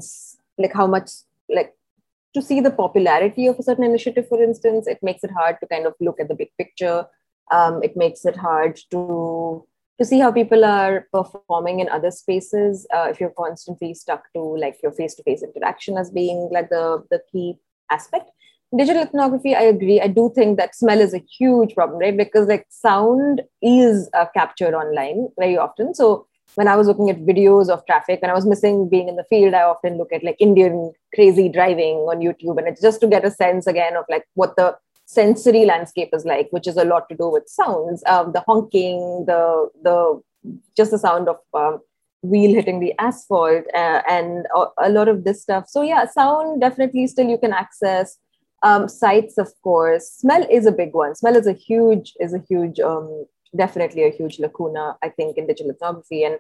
like 0.58 0.74
how 0.74 0.88
much 0.88 1.10
like 1.50 1.74
to 2.34 2.42
see 2.42 2.60
the 2.60 2.72
popularity 2.72 3.48
of 3.48 3.58
a 3.58 3.64
certain 3.64 3.86
initiative 3.86 4.28
for 4.28 4.42
instance 4.42 4.88
it 4.88 5.00
makes 5.02 5.24
it 5.24 5.32
hard 5.32 5.58
to 5.60 5.68
kind 5.68 5.86
of 5.86 5.94
look 6.00 6.20
at 6.20 6.28
the 6.28 6.36
big 6.36 6.50
picture. 6.58 7.06
Um, 7.52 7.84
it 7.84 7.96
makes 7.96 8.26
it 8.26 8.36
hard 8.36 8.80
to 8.92 9.66
to 10.00 10.06
see 10.06 10.20
how 10.20 10.32
people 10.32 10.66
are 10.66 11.08
performing 11.14 11.80
in 11.80 11.90
other 11.90 12.12
spaces 12.12 12.86
uh, 12.94 13.08
if 13.10 13.20
you're 13.20 13.34
constantly 13.38 13.94
stuck 13.94 14.24
to 14.34 14.42
like 14.42 14.78
your 14.84 14.92
face-to-face 14.92 15.44
interaction 15.44 15.98
as 15.98 16.12
being 16.12 16.50
like 16.52 16.70
the 16.70 17.04
the 17.10 17.22
key 17.32 17.58
aspect. 17.90 18.30
Digital 18.76 19.04
ethnography 19.04 19.56
i 19.56 19.62
agree. 19.62 20.02
I 20.02 20.08
do 20.08 20.32
think 20.36 20.58
that 20.58 20.76
smell 20.76 21.00
is 21.00 21.14
a 21.14 21.24
huge 21.38 21.76
problem 21.76 22.00
right? 22.00 22.18
Because 22.18 22.48
like 22.48 22.66
sound 22.70 23.42
is 23.62 24.10
uh, 24.14 24.26
captured 24.34 24.74
online 24.74 25.30
very 25.40 25.58
often. 25.58 25.94
So 25.94 26.28
when 26.56 26.68
I 26.68 26.76
was 26.76 26.88
looking 26.88 27.10
at 27.10 27.26
videos 27.26 27.70
of 27.70 27.86
traffic, 27.86 28.22
when 28.22 28.32
I 28.32 28.34
was 28.34 28.46
missing 28.46 28.90
being 28.90 29.10
in 29.10 29.16
the 29.16 29.26
field, 29.26 29.54
I 29.54 29.64
often 29.64 29.98
look 29.98 30.12
at 30.14 30.24
like 30.24 30.38
Indian 30.40 30.94
crazy 31.14 31.50
driving 31.50 31.98
on 32.10 32.20
YouTube. 32.20 32.58
And 32.58 32.68
it's 32.68 32.82
just 32.82 33.02
to 33.02 33.08
get 33.08 33.26
a 33.26 33.32
sense 33.32 33.68
again 33.68 33.96
of 33.96 34.06
like 34.10 34.26
what 34.34 34.56
the 34.56 34.78
sensory 35.06 35.65
landscape 35.65 36.10
is 36.13 36.26
like, 36.26 36.48
which 36.52 36.68
is 36.68 36.78
a 36.78 36.84
lot 36.84 37.08
to 37.10 37.15
do 37.15 37.30
with 37.30 37.48
sounds, 37.48 38.04
um, 38.08 38.32
the 38.32 38.41
honking, 38.41 39.26
the, 39.26 39.70
the, 39.84 40.22
just 40.76 40.91
the 40.91 41.00
sound 41.00 41.30
of 41.30 41.38
um, 41.54 41.80
wheel 42.22 42.54
hitting 42.54 42.80
the 42.80 42.94
asphalt 43.00 43.65
uh, 43.74 44.02
and 44.10 44.46
a, 44.56 44.65
a, 44.80 44.89
lot 44.89 45.08
of 45.08 45.24
this 45.24 45.41
stuff. 45.41 45.68
So 45.68 45.82
yeah, 45.82 46.06
sound 46.06 46.62
definitely 46.62 47.08
still 47.08 47.28
you 47.28 47.38
can 47.38 47.54
access. 47.54 48.18
Um, 48.63 48.89
sights, 48.89 49.38
of 49.38 49.52
course. 49.62 50.10
Smell 50.10 50.46
is 50.50 50.65
a 50.65 50.72
big 50.72 50.94
one. 50.94 51.13
Smell 51.13 51.36
is 51.36 51.46
a 51.46 51.54
huge, 51.54 52.13
is 52.20 52.34
a 52.34 52.39
huge 52.50 52.80
um, 52.80 53.26
definitely 53.56 54.04
a 54.04 54.12
huge 54.12 54.39
lacuna, 54.39 54.98
I 55.04 55.10
think, 55.10 55.38
in 55.38 55.48
digital 55.48 55.72
ethnography. 55.72 56.24
And 56.24 56.39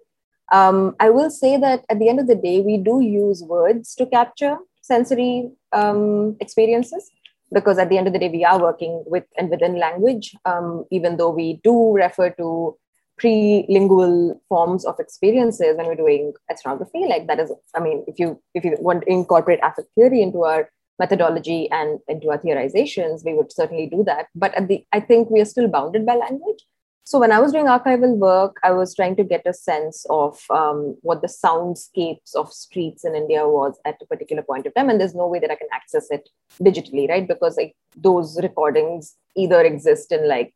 um, 0.51 0.95
I 0.99 1.09
will 1.09 1.29
say 1.29 1.57
that 1.57 1.85
at 1.89 1.99
the 1.99 2.09
end 2.09 2.19
of 2.19 2.27
the 2.27 2.35
day, 2.35 2.61
we 2.61 2.77
do 2.77 3.01
use 3.01 3.43
words 3.43 3.95
to 3.95 4.05
capture 4.05 4.57
sensory 4.81 5.49
um, 5.71 6.35
experiences 6.39 7.09
because 7.55 7.77
at 7.79 7.89
the 7.89 7.97
end 7.97 8.05
of 8.05 8.13
the 8.13 8.19
day, 8.19 8.29
we 8.29 8.43
are 8.43 8.61
working 8.61 9.03
with 9.07 9.23
and 9.37 9.49
within 9.49 9.79
language, 9.79 10.35
um, 10.43 10.85
even 10.91 11.15
though 11.17 11.31
we 11.31 11.61
do 11.63 11.93
refer 11.93 12.29
to 12.31 12.77
pre-lingual 13.17 14.39
forms 14.49 14.83
of 14.83 14.99
experiences 14.99 15.77
when 15.77 15.87
we're 15.87 15.95
doing 15.95 16.33
ethnography. 16.51 17.05
Like 17.07 17.27
that 17.27 17.39
is, 17.39 17.51
I 17.73 17.79
mean, 17.79 18.03
if 18.07 18.19
you 18.19 18.41
if 18.53 18.65
you 18.65 18.75
want 18.79 19.03
to 19.03 19.11
incorporate 19.11 19.59
affect 19.63 19.87
theory 19.95 20.21
into 20.21 20.43
our 20.43 20.69
methodology 20.99 21.71
and 21.71 21.99
into 22.09 22.29
our 22.29 22.37
theorizations, 22.37 23.23
we 23.25 23.33
would 23.33 23.51
certainly 23.51 23.87
do 23.87 24.03
that. 24.03 24.27
But 24.35 24.53
at 24.53 24.67
the, 24.67 24.85
I 24.91 24.99
think 24.99 25.29
we 25.29 25.41
are 25.41 25.45
still 25.45 25.69
bounded 25.69 26.05
by 26.05 26.15
language. 26.15 26.65
So 27.07 27.19
when 27.19 27.31
I 27.31 27.39
was 27.39 27.51
doing 27.51 27.67
archival 27.67 28.17
work, 28.17 28.57
I 28.63 28.71
was 28.71 28.95
trying 28.95 29.15
to 29.17 29.23
get 29.23 29.43
a 29.45 29.53
sense 29.53 30.07
of 30.09 30.41
um, 30.49 30.97
what 31.03 31.21
the 31.21 31.27
soundscapes 31.27 32.33
of 32.33 32.51
streets 32.51 33.05
in 33.05 33.13
India 33.13 33.47
was 33.47 33.79
at 33.85 34.01
a 34.01 34.07
particular 34.07 34.41
point 34.41 34.65
of 34.65 34.73
time. 34.73 34.89
And 34.89 34.99
there's 34.99 35.13
no 35.13 35.27
way 35.27 35.37
that 35.37 35.51
I 35.51 35.55
can 35.55 35.67
access 35.71 36.07
it 36.09 36.27
digitally, 36.59 37.07
right? 37.07 37.27
Because 37.27 37.57
like 37.57 37.75
those 37.95 38.41
recordings 38.41 39.17
either 39.37 39.61
exist 39.61 40.11
in 40.11 40.27
like 40.27 40.55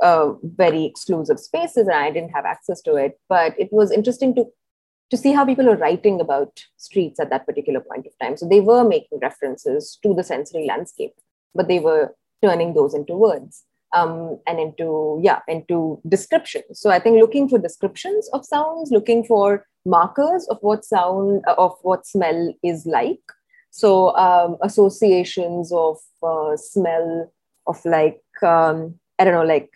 uh, 0.00 0.34
very 0.42 0.84
exclusive 0.84 1.40
spaces 1.40 1.88
and 1.88 1.96
I 1.96 2.10
didn't 2.10 2.32
have 2.32 2.44
access 2.44 2.82
to 2.82 2.96
it. 2.96 3.18
But 3.30 3.58
it 3.58 3.72
was 3.72 3.90
interesting 3.90 4.34
to 4.34 4.44
to 5.08 5.16
see 5.18 5.32
how 5.32 5.44
people 5.44 5.68
are 5.68 5.76
writing 5.76 6.20
about 6.22 6.64
streets 6.78 7.20
at 7.20 7.28
that 7.28 7.44
particular 7.44 7.80
point 7.80 8.06
of 8.06 8.12
time. 8.18 8.34
So 8.34 8.48
they 8.48 8.60
were 8.60 8.82
making 8.82 9.18
references 9.20 9.98
to 10.02 10.14
the 10.14 10.24
sensory 10.24 10.64
landscape, 10.66 11.12
but 11.54 11.68
they 11.68 11.80
were 11.80 12.14
turning 12.42 12.72
those 12.72 12.94
into 12.94 13.14
words 13.14 13.64
um, 13.92 14.38
and 14.46 14.58
into 14.58 15.20
yeah 15.22 15.40
into 15.48 16.00
descriptions. 16.08 16.80
So 16.80 16.90
I 16.90 16.98
think 16.98 17.18
looking 17.18 17.48
for 17.48 17.58
descriptions 17.58 18.28
of 18.32 18.44
sounds, 18.44 18.90
looking 18.90 19.24
for 19.24 19.66
markers 19.84 20.46
of 20.48 20.58
what 20.60 20.84
sound 20.84 21.44
uh, 21.46 21.54
of 21.58 21.76
what 21.82 22.06
smell 22.06 22.54
is 22.62 22.86
like. 22.86 23.20
So 23.70 24.14
um, 24.16 24.56
associations 24.62 25.72
of 25.72 25.98
uh, 26.22 26.56
smell 26.56 27.32
of 27.66 27.84
like 27.84 28.22
um, 28.42 28.98
I 29.18 29.24
don't 29.24 29.34
know 29.34 29.44
like 29.44 29.70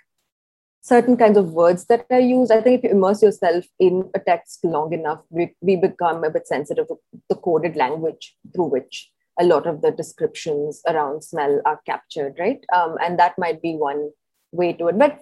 certain 0.87 1.17
kinds 1.17 1.37
of 1.37 1.53
words 1.53 1.87
that 1.87 2.07
are 2.11 2.21
used. 2.21 2.53
I 2.53 2.61
think 2.61 2.79
if 2.79 2.85
you 2.85 2.97
immerse 2.97 3.21
yourself 3.21 3.65
in 3.81 4.09
a 4.15 4.21
text 4.21 4.65
long 4.65 4.93
enough, 4.93 5.21
we, 5.31 5.53
we 5.61 5.75
become 5.75 6.23
a 6.23 6.31
bit 6.31 6.47
sensitive 6.47 6.87
to 6.87 6.97
the 7.29 7.35
coded 7.35 7.75
language 7.75 8.37
through 8.55 8.67
which 8.67 9.11
a 9.39 9.45
lot 9.45 9.67
of 9.67 9.83
the 9.83 9.91
descriptions 9.91 10.83
around 10.87 11.23
smell 11.23 11.61
are 11.65 11.81
captured, 11.87 12.37
right? 12.39 12.65
Um, 12.75 12.97
and 13.03 13.19
that 13.19 13.39
might 13.39 13.61
be 13.61 13.75
one 13.75 14.11
way 14.53 14.73
to 14.75 14.89
it. 14.89 14.99
But 14.99 15.21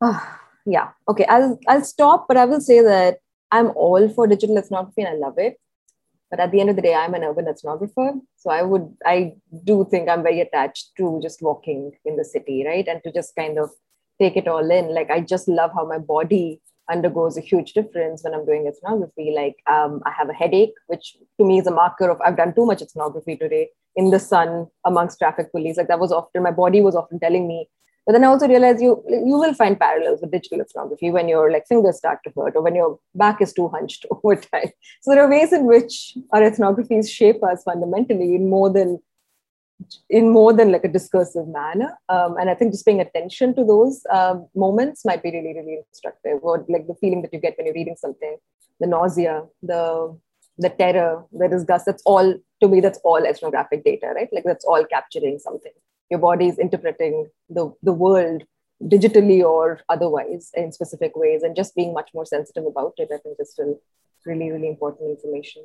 uh, 0.00 0.20
yeah, 0.66 0.90
okay, 1.08 1.24
I'll 1.26 1.58
I'll 1.68 1.84
stop, 1.84 2.26
but 2.28 2.36
I 2.36 2.44
will 2.44 2.60
say 2.60 2.80
that 2.82 3.18
I'm 3.50 3.70
all 3.74 4.08
for 4.08 4.26
digital 4.26 4.58
ethnography 4.58 5.02
and 5.02 5.08
I 5.08 5.14
love 5.14 5.38
it. 5.38 5.58
But 6.30 6.40
at 6.40 6.50
the 6.50 6.60
end 6.60 6.70
of 6.70 6.76
the 6.76 6.82
day, 6.82 6.94
I'm 6.94 7.14
an 7.14 7.22
urban 7.22 7.46
ethnographer. 7.46 8.20
So 8.36 8.50
I 8.50 8.62
would 8.62 8.96
I 9.06 9.34
do 9.62 9.86
think 9.90 10.08
I'm 10.08 10.22
very 10.22 10.40
attached 10.40 10.90
to 10.96 11.20
just 11.22 11.42
walking 11.42 11.92
in 12.04 12.16
the 12.16 12.24
city, 12.24 12.64
right? 12.66 12.86
And 12.86 13.02
to 13.04 13.12
just 13.12 13.36
kind 13.36 13.58
of 13.58 13.70
take 14.20 14.36
it 14.36 14.48
all 14.48 14.70
in. 14.70 14.94
Like 14.94 15.10
I 15.10 15.20
just 15.20 15.48
love 15.48 15.70
how 15.74 15.86
my 15.86 15.98
body 15.98 16.60
undergoes 16.90 17.36
a 17.36 17.40
huge 17.40 17.72
difference 17.72 18.24
when 18.24 18.34
I'm 18.34 18.44
doing 18.44 18.66
ethnography. 18.66 19.32
Like 19.34 19.56
um, 19.66 20.02
I 20.06 20.10
have 20.10 20.28
a 20.28 20.34
headache, 20.34 20.74
which 20.86 21.16
to 21.38 21.46
me 21.46 21.58
is 21.58 21.66
a 21.66 21.70
marker 21.70 22.10
of 22.10 22.20
I've 22.20 22.36
done 22.36 22.54
too 22.54 22.66
much 22.66 22.82
ethnography 22.82 23.36
today 23.36 23.68
in 23.96 24.10
the 24.10 24.18
sun 24.18 24.66
amongst 24.84 25.18
traffic 25.18 25.52
police. 25.52 25.76
Like 25.76 25.88
that 25.88 26.00
was 26.00 26.12
often 26.12 26.42
my 26.42 26.50
body 26.50 26.80
was 26.80 26.96
often 26.96 27.20
telling 27.20 27.48
me. 27.48 27.68
But 28.06 28.12
then 28.12 28.24
I 28.24 28.26
also 28.26 28.46
realized 28.46 28.82
you 28.82 29.02
you 29.08 29.38
will 29.38 29.54
find 29.54 29.78
parallels 29.78 30.20
with 30.20 30.30
digital 30.30 30.60
ethnography 30.60 31.10
when 31.10 31.28
your 31.28 31.50
like 31.50 31.66
fingers 31.66 31.96
start 31.96 32.18
to 32.24 32.32
hurt 32.36 32.54
or 32.54 32.62
when 32.62 32.74
your 32.74 32.98
back 33.14 33.40
is 33.40 33.52
too 33.52 33.68
hunched 33.68 34.04
over 34.10 34.36
time. 34.36 34.70
So 35.02 35.10
there 35.10 35.24
are 35.24 35.30
ways 35.30 35.52
in 35.52 35.64
which 35.64 36.16
our 36.32 36.42
ethnographies 36.42 37.10
shape 37.10 37.42
us 37.42 37.62
fundamentally 37.62 38.36
more 38.38 38.70
than 38.70 38.98
in 40.08 40.30
more 40.30 40.52
than 40.52 40.72
like 40.72 40.84
a 40.84 40.88
discursive 40.88 41.48
manner. 41.48 41.96
Um, 42.08 42.36
and 42.38 42.48
I 42.50 42.54
think 42.54 42.72
just 42.72 42.86
paying 42.86 43.00
attention 43.00 43.54
to 43.56 43.64
those 43.64 44.02
um, 44.10 44.46
moments 44.54 45.04
might 45.04 45.22
be 45.22 45.30
really, 45.30 45.54
really 45.54 45.80
instructive. 45.88 46.38
Or 46.42 46.64
like 46.68 46.86
the 46.86 46.94
feeling 46.94 47.22
that 47.22 47.32
you 47.32 47.40
get 47.40 47.56
when 47.56 47.66
you're 47.66 47.74
reading 47.74 47.96
something, 47.98 48.36
the 48.80 48.86
nausea, 48.86 49.44
the 49.62 50.18
the 50.56 50.68
terror, 50.68 51.24
the 51.32 51.48
disgust. 51.48 51.86
That's 51.86 52.02
all 52.06 52.34
to 52.60 52.68
me. 52.68 52.80
That's 52.80 53.00
all 53.04 53.24
ethnographic 53.26 53.84
data, 53.84 54.12
right? 54.14 54.28
Like 54.32 54.44
that's 54.44 54.64
all 54.64 54.84
capturing 54.84 55.38
something. 55.38 55.72
Your 56.10 56.20
body 56.20 56.48
is 56.48 56.58
interpreting 56.58 57.28
the 57.48 57.72
the 57.82 57.92
world 57.92 58.44
digitally 58.82 59.42
or 59.42 59.80
otherwise 59.88 60.50
in 60.54 60.72
specific 60.72 61.16
ways, 61.16 61.42
and 61.42 61.56
just 61.56 61.74
being 61.74 61.92
much 61.92 62.10
more 62.14 62.26
sensitive 62.26 62.66
about 62.66 62.94
it. 62.98 63.08
I 63.12 63.18
think 63.18 63.36
is 63.40 63.50
still 63.50 63.80
really, 64.24 64.50
really 64.50 64.68
important 64.68 65.10
information. 65.10 65.64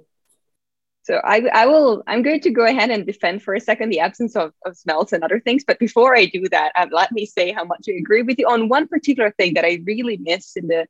So 1.10 1.20
I, 1.24 1.42
I 1.52 1.66
will, 1.66 2.04
I'm 2.06 2.22
going 2.22 2.40
to 2.42 2.52
go 2.52 2.66
ahead 2.66 2.92
and 2.92 3.04
defend 3.04 3.42
for 3.42 3.56
a 3.56 3.60
second 3.60 3.90
the 3.90 4.00
absence 4.00 4.36
of, 4.36 4.54
of 4.64 4.78
smells 4.78 5.12
and 5.12 5.24
other 5.24 5.40
things. 5.40 5.64
But 5.66 5.80
before 5.80 6.16
I 6.16 6.28
do 6.28 6.48
that, 6.50 6.72
um, 6.76 6.90
let 6.92 7.12
me 7.12 7.26
say 7.26 7.52
how 7.52 7.64
much 7.64 7.88
I 7.90 7.94
agree 7.94 8.22
with 8.22 8.38
you 8.38 8.48
on 8.48 8.70
one 8.70 8.88
particular 8.88 9.32
thing 9.32 9.56
that 9.56 9.66
I 9.66 9.82
really 9.86 10.18
miss 10.18 10.56
in 10.56 10.68
the, 10.68 10.86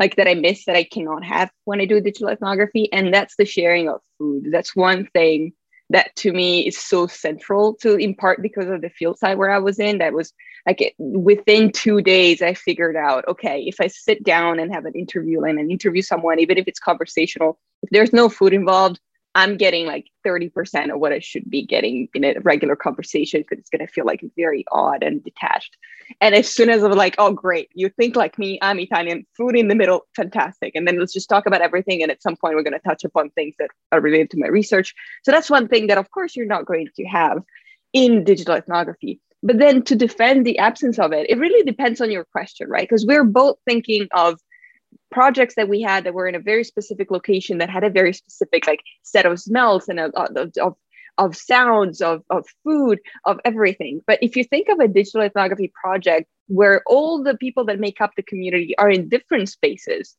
like 0.00 0.16
that 0.16 0.26
I 0.26 0.34
miss 0.34 0.64
that 0.64 0.74
I 0.74 0.82
cannot 0.82 1.22
have 1.22 1.52
when 1.66 1.80
I 1.80 1.84
do 1.84 2.00
digital 2.00 2.30
ethnography. 2.30 2.92
And 2.92 3.14
that's 3.14 3.36
the 3.36 3.44
sharing 3.44 3.88
of 3.88 4.00
food. 4.18 4.48
That's 4.50 4.74
one 4.74 5.06
thing 5.06 5.52
that 5.90 6.16
to 6.16 6.32
me 6.32 6.66
is 6.66 6.76
so 6.76 7.06
central 7.06 7.74
to 7.74 7.94
in 7.94 8.16
part 8.16 8.42
because 8.42 8.68
of 8.68 8.80
the 8.80 8.90
field 8.90 9.20
site 9.20 9.38
where 9.38 9.52
I 9.52 9.58
was 9.58 9.78
in. 9.78 9.98
That 9.98 10.14
was 10.14 10.32
like 10.66 10.82
it, 10.82 10.94
within 10.98 11.70
two 11.70 12.02
days, 12.02 12.42
I 12.42 12.54
figured 12.54 12.96
out, 12.96 13.24
okay, 13.28 13.62
if 13.68 13.80
I 13.80 13.86
sit 13.86 14.24
down 14.24 14.58
and 14.58 14.74
have 14.74 14.84
an 14.84 14.94
interview 14.94 15.42
and 15.42 15.70
interview 15.70 16.02
someone, 16.02 16.40
even 16.40 16.58
if 16.58 16.66
it's 16.66 16.80
conversational, 16.80 17.60
if 17.84 17.90
there's 17.90 18.12
no 18.12 18.28
food 18.28 18.52
involved, 18.52 18.98
I'm 19.34 19.56
getting 19.56 19.86
like 19.86 20.06
30% 20.26 20.92
of 20.92 20.98
what 20.98 21.12
I 21.12 21.20
should 21.20 21.48
be 21.48 21.64
getting 21.64 22.08
in 22.14 22.24
a 22.24 22.40
regular 22.40 22.74
conversation 22.74 23.42
because 23.42 23.58
it's 23.58 23.70
going 23.70 23.86
to 23.86 23.92
feel 23.92 24.04
like 24.04 24.24
very 24.36 24.64
odd 24.72 25.02
and 25.02 25.22
detached. 25.22 25.76
And 26.20 26.34
as 26.34 26.52
soon 26.52 26.68
as 26.68 26.82
I'm 26.82 26.92
like, 26.92 27.14
oh, 27.18 27.32
great, 27.32 27.68
you 27.72 27.88
think 27.90 28.16
like 28.16 28.38
me, 28.38 28.58
I'm 28.60 28.80
Italian, 28.80 29.26
food 29.36 29.56
in 29.56 29.68
the 29.68 29.76
middle, 29.76 30.06
fantastic. 30.16 30.74
And 30.74 30.86
then 30.86 30.98
let's 30.98 31.12
just 31.12 31.28
talk 31.28 31.46
about 31.46 31.60
everything. 31.60 32.02
And 32.02 32.10
at 32.10 32.22
some 32.22 32.36
point, 32.36 32.56
we're 32.56 32.64
going 32.64 32.72
to 32.72 32.80
touch 32.80 33.04
upon 33.04 33.30
things 33.30 33.54
that 33.60 33.70
are 33.92 34.00
related 34.00 34.30
to 34.30 34.38
my 34.38 34.48
research. 34.48 34.94
So 35.22 35.30
that's 35.30 35.50
one 35.50 35.68
thing 35.68 35.86
that, 35.86 35.98
of 35.98 36.10
course, 36.10 36.34
you're 36.34 36.46
not 36.46 36.66
going 36.66 36.88
to 36.96 37.04
have 37.04 37.42
in 37.92 38.24
digital 38.24 38.56
ethnography. 38.56 39.20
But 39.42 39.58
then 39.58 39.82
to 39.84 39.96
defend 39.96 40.44
the 40.44 40.58
absence 40.58 40.98
of 40.98 41.12
it, 41.12 41.30
it 41.30 41.38
really 41.38 41.62
depends 41.64 42.00
on 42.00 42.10
your 42.10 42.24
question, 42.24 42.68
right? 42.68 42.88
Because 42.88 43.06
we're 43.06 43.24
both 43.24 43.58
thinking 43.64 44.08
of 44.12 44.38
projects 45.10 45.54
that 45.56 45.68
we 45.68 45.80
had 45.80 46.04
that 46.04 46.14
were 46.14 46.28
in 46.28 46.34
a 46.34 46.40
very 46.40 46.64
specific 46.64 47.10
location 47.10 47.58
that 47.58 47.70
had 47.70 47.84
a 47.84 47.90
very 47.90 48.12
specific 48.12 48.66
like 48.66 48.80
set 49.02 49.26
of 49.26 49.40
smells 49.40 49.88
and 49.88 50.00
of, 50.00 50.12
of, 50.14 50.74
of 51.18 51.36
sounds 51.36 52.00
of, 52.00 52.22
of 52.30 52.46
food 52.64 52.98
of 53.24 53.38
everything. 53.44 54.00
But 54.06 54.18
if 54.22 54.36
you 54.36 54.44
think 54.44 54.68
of 54.68 54.78
a 54.78 54.88
digital 54.88 55.22
ethnography 55.22 55.72
project 55.80 56.28
where 56.46 56.82
all 56.86 57.22
the 57.22 57.36
people 57.36 57.64
that 57.66 57.80
make 57.80 58.00
up 58.00 58.12
the 58.16 58.22
community 58.22 58.76
are 58.78 58.90
in 58.90 59.08
different 59.08 59.48
spaces 59.48 60.16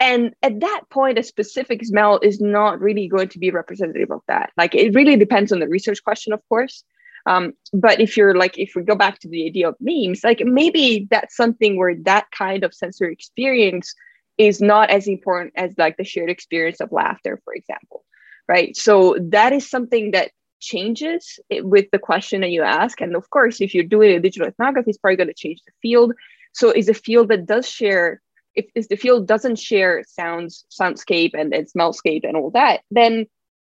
and 0.00 0.32
at 0.42 0.60
that 0.60 0.82
point 0.90 1.18
a 1.18 1.22
specific 1.22 1.84
smell 1.84 2.20
is 2.22 2.40
not 2.40 2.80
really 2.80 3.08
going 3.08 3.28
to 3.28 3.38
be 3.38 3.50
representative 3.50 4.10
of 4.10 4.20
that. 4.28 4.50
Like 4.56 4.74
it 4.74 4.94
really 4.94 5.16
depends 5.16 5.52
on 5.52 5.58
the 5.58 5.68
research 5.68 6.02
question 6.04 6.32
of 6.32 6.40
course. 6.48 6.84
Um, 7.26 7.52
but 7.72 8.00
if 8.00 8.16
you're 8.16 8.36
like 8.36 8.56
if 8.58 8.72
we 8.74 8.82
go 8.82 8.94
back 8.94 9.18
to 9.20 9.28
the 9.28 9.46
idea 9.46 9.68
of 9.68 9.76
memes 9.80 10.22
like 10.24 10.40
maybe 10.44 11.06
that's 11.10 11.36
something 11.36 11.76
where 11.76 11.94
that 12.04 12.30
kind 12.30 12.64
of 12.64 12.72
sensory 12.72 13.12
experience 13.12 13.94
is 14.38 14.60
not 14.60 14.90
as 14.90 15.08
important 15.08 15.52
as 15.56 15.74
like 15.76 15.96
the 15.96 16.04
shared 16.04 16.30
experience 16.30 16.80
of 16.80 16.92
laughter 16.92 17.40
for 17.44 17.54
example 17.54 18.04
right? 18.48 18.76
So 18.76 19.16
that 19.20 19.52
is 19.52 19.68
something 19.68 20.12
that 20.12 20.30
changes 20.60 21.38
with 21.50 21.86
the 21.92 22.00
question 22.00 22.40
that 22.40 22.50
you 22.50 22.62
ask. 22.62 23.00
And 23.00 23.14
of 23.14 23.30
course 23.30 23.60
if 23.60 23.74
you're 23.74 23.84
doing 23.84 24.16
a 24.16 24.20
digital 24.20 24.48
ethnography 24.48 24.90
it's 24.90 24.98
probably 24.98 25.16
going 25.16 25.28
to 25.28 25.34
change 25.34 25.60
the 25.64 25.72
field. 25.80 26.14
So 26.52 26.70
is 26.70 26.88
a 26.88 26.94
field 26.94 27.28
that 27.28 27.46
does 27.46 27.68
share 27.68 28.20
if, 28.54 28.66
if 28.74 28.88
the 28.88 28.96
field 28.96 29.28
doesn't 29.28 29.56
share 29.56 30.02
sounds 30.08 30.64
soundscape 30.68 31.30
and, 31.34 31.54
and 31.54 31.68
smellscape 31.70 32.26
and 32.26 32.36
all 32.36 32.50
that 32.50 32.80
then 32.90 33.26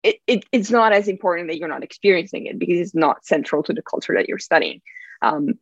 it, 0.03 0.17
it, 0.27 0.45
it's 0.53 0.71
not 0.71 0.93
as 0.93 1.09
important 1.09 1.49
that 1.49 1.57
you're 1.57 1.69
not 1.69 1.85
experiencing 1.85 2.45
it 2.45 2.59
because 2.59 2.79
it's 2.79 2.95
not 2.95 3.25
central 3.25 3.63
to 3.63 3.73
the 3.73 3.81
culture 3.81 4.13
that 4.15 4.29
you're 4.29 4.39
studying. 4.39 4.83
Um, 5.23 5.55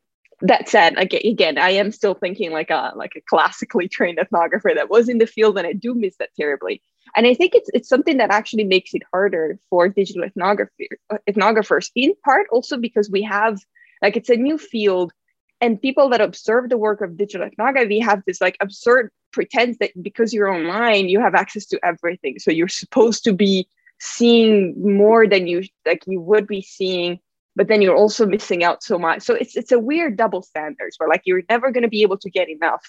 that 0.42 0.68
said, 0.68 0.98
again, 0.98 1.56
I 1.56 1.70
am 1.70 1.92
still 1.92 2.14
thinking 2.14 2.50
like 2.50 2.70
a 2.70 2.92
like 2.96 3.12
a 3.16 3.20
classically 3.22 3.88
trained 3.88 4.18
ethnographer 4.18 4.74
that 4.74 4.90
was 4.90 5.08
in 5.08 5.18
the 5.18 5.26
field, 5.26 5.56
and 5.56 5.66
I 5.66 5.72
do 5.72 5.94
miss 5.94 6.16
that 6.18 6.30
terribly. 6.38 6.82
And 7.16 7.26
I 7.26 7.34
think 7.34 7.54
it's 7.54 7.70
it's 7.72 7.88
something 7.88 8.16
that 8.16 8.30
actually 8.30 8.64
makes 8.64 8.92
it 8.92 9.02
harder 9.12 9.58
for 9.70 9.88
digital 9.88 10.24
ethnography 10.24 10.88
uh, 11.10 11.18
ethnographers, 11.30 11.90
in 11.94 12.14
part 12.24 12.48
also 12.50 12.76
because 12.76 13.08
we 13.10 13.22
have 13.22 13.58
like 14.02 14.16
it's 14.16 14.30
a 14.30 14.36
new 14.36 14.58
field, 14.58 15.12
and 15.60 15.80
people 15.80 16.08
that 16.10 16.20
observe 16.20 16.68
the 16.68 16.78
work 16.78 17.00
of 17.00 17.16
digital 17.16 17.46
ethnography 17.46 18.00
have 18.00 18.22
this 18.26 18.40
like 18.40 18.56
absurd 18.60 19.10
pretense 19.32 19.76
that 19.78 19.90
because 20.02 20.34
you're 20.34 20.52
online, 20.52 21.08
you 21.08 21.20
have 21.20 21.36
access 21.36 21.66
to 21.66 21.80
everything, 21.84 22.38
so 22.38 22.50
you're 22.50 22.68
supposed 22.68 23.22
to 23.24 23.32
be 23.32 23.68
seeing 24.00 24.74
more 24.76 25.28
than 25.28 25.46
you 25.46 25.62
like 25.86 26.02
you 26.08 26.20
would 26.20 26.48
be 26.48 26.60
seeing 26.60 27.20
but 27.56 27.68
then 27.68 27.82
you're 27.82 27.96
also 27.96 28.26
missing 28.26 28.64
out 28.64 28.82
so 28.82 28.98
much. 28.98 29.22
So 29.22 29.34
it's 29.34 29.56
it's 29.56 29.72
a 29.72 29.78
weird 29.78 30.16
double 30.16 30.42
standards 30.42 30.96
where 30.98 31.08
like 31.08 31.22
you're 31.24 31.42
never 31.48 31.70
going 31.70 31.82
to 31.82 31.88
be 31.88 32.02
able 32.02 32.18
to 32.18 32.30
get 32.30 32.48
enough, 32.48 32.84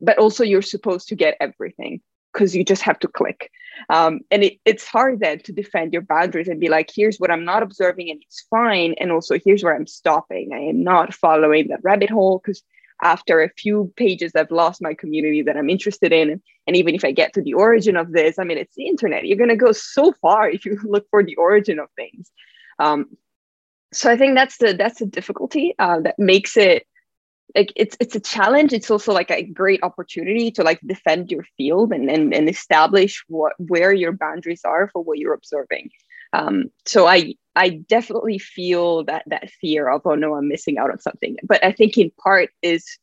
but 0.00 0.18
also 0.18 0.44
you're 0.44 0.62
supposed 0.62 1.08
to 1.08 1.16
get 1.16 1.36
everything 1.40 2.00
because 2.32 2.54
you 2.54 2.64
just 2.64 2.82
have 2.82 2.98
to 2.98 3.08
click. 3.08 3.50
Um, 3.88 4.20
and 4.30 4.44
it, 4.44 4.58
it's 4.64 4.86
hard 4.86 5.20
then 5.20 5.38
to 5.40 5.52
defend 5.52 5.92
your 5.92 6.02
boundaries 6.02 6.48
and 6.48 6.60
be 6.60 6.68
like, 6.68 6.90
here's 6.94 7.18
what 7.18 7.30
I'm 7.30 7.44
not 7.44 7.62
observing 7.62 8.10
and 8.10 8.20
it's 8.22 8.46
fine. 8.50 8.94
And 8.98 9.10
also 9.10 9.38
here's 9.42 9.62
where 9.62 9.74
I'm 9.74 9.86
stopping. 9.86 10.50
I 10.52 10.58
am 10.58 10.82
not 10.82 11.14
following 11.14 11.68
that 11.68 11.80
rabbit 11.82 12.10
hole 12.10 12.38
because 12.38 12.62
after 13.02 13.42
a 13.42 13.50
few 13.50 13.92
pages, 13.96 14.32
I've 14.34 14.50
lost 14.50 14.82
my 14.82 14.94
community 14.94 15.42
that 15.42 15.56
I'm 15.56 15.68
interested 15.68 16.12
in. 16.12 16.42
And 16.66 16.76
even 16.76 16.94
if 16.94 17.04
I 17.04 17.12
get 17.12 17.34
to 17.34 17.42
the 17.42 17.54
origin 17.54 17.96
of 17.96 18.12
this, 18.12 18.38
I 18.38 18.44
mean, 18.44 18.58
it's 18.58 18.74
the 18.74 18.86
internet. 18.86 19.26
You're 19.26 19.36
going 19.36 19.50
to 19.50 19.56
go 19.56 19.72
so 19.72 20.12
far 20.22 20.48
if 20.48 20.64
you 20.64 20.78
look 20.84 21.06
for 21.10 21.22
the 21.22 21.36
origin 21.36 21.78
of 21.78 21.88
things. 21.96 22.30
Um, 22.78 23.06
so 23.92 24.10
I 24.10 24.16
think 24.16 24.34
that's 24.34 24.58
the 24.58 24.74
that's 24.74 24.98
the 24.98 25.06
difficulty 25.06 25.74
uh, 25.78 26.00
that 26.00 26.18
makes 26.18 26.56
it 26.56 26.86
like 27.54 27.72
it's 27.76 27.96
it's 28.00 28.14
a 28.14 28.20
challenge. 28.20 28.72
It's 28.72 28.90
also 28.90 29.12
like 29.12 29.30
a 29.30 29.42
great 29.42 29.82
opportunity 29.82 30.50
to 30.52 30.62
like 30.62 30.80
defend 30.84 31.30
your 31.30 31.44
field 31.56 31.92
and 31.92 32.10
and, 32.10 32.34
and 32.34 32.48
establish 32.48 33.24
what 33.28 33.52
where 33.58 33.92
your 33.92 34.12
boundaries 34.12 34.62
are 34.64 34.88
for 34.92 35.02
what 35.02 35.18
you're 35.18 35.34
observing. 35.34 35.90
Um, 36.32 36.64
so 36.84 37.06
I 37.06 37.34
I 37.54 37.70
definitely 37.88 38.38
feel 38.38 39.04
that 39.04 39.22
that 39.26 39.50
fear 39.50 39.88
of 39.88 40.02
oh 40.04 40.14
no 40.14 40.34
I'm 40.34 40.48
missing 40.48 40.78
out 40.78 40.90
on 40.90 40.98
something. 40.98 41.36
But 41.44 41.64
I 41.64 41.72
think 41.72 41.96
in 41.96 42.10
part 42.22 42.50
is 42.62 42.98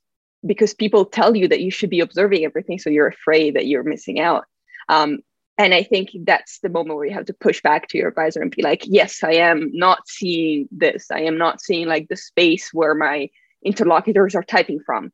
because 0.45 0.73
people 0.73 1.05
tell 1.05 1.35
you 1.35 1.47
that 1.47 1.61
you 1.61 1.71
should 1.71 1.89
be 1.89 2.01
observing 2.01 2.43
everything, 2.43 2.77
so 2.77 2.89
you're 2.89 3.07
afraid 3.07 3.55
that 3.55 3.67
you're 3.67 3.83
missing 3.83 4.19
out. 4.19 4.45
Um, 4.89 5.19
and 5.57 5.73
I 5.73 5.83
think 5.83 6.09
that's 6.23 6.59
the 6.59 6.69
moment 6.69 6.95
where 6.95 7.05
you 7.05 7.13
have 7.13 7.25
to 7.25 7.33
push 7.33 7.61
back 7.61 7.87
to 7.89 7.97
your 7.97 8.09
advisor 8.09 8.41
and 8.41 8.55
be 8.55 8.63
like, 8.63 8.83
yes, 8.85 9.23
I 9.23 9.33
am 9.33 9.69
not 9.73 10.07
seeing 10.07 10.67
this. 10.71 11.11
I 11.11 11.21
am 11.21 11.37
not 11.37 11.61
seeing 11.61 11.87
like 11.87 12.07
the 12.07 12.17
space 12.17 12.71
where 12.73 12.95
my 12.95 13.29
interlocutors 13.63 14.35
are 14.35 14.43
typing 14.43 14.79
from. 14.79 15.11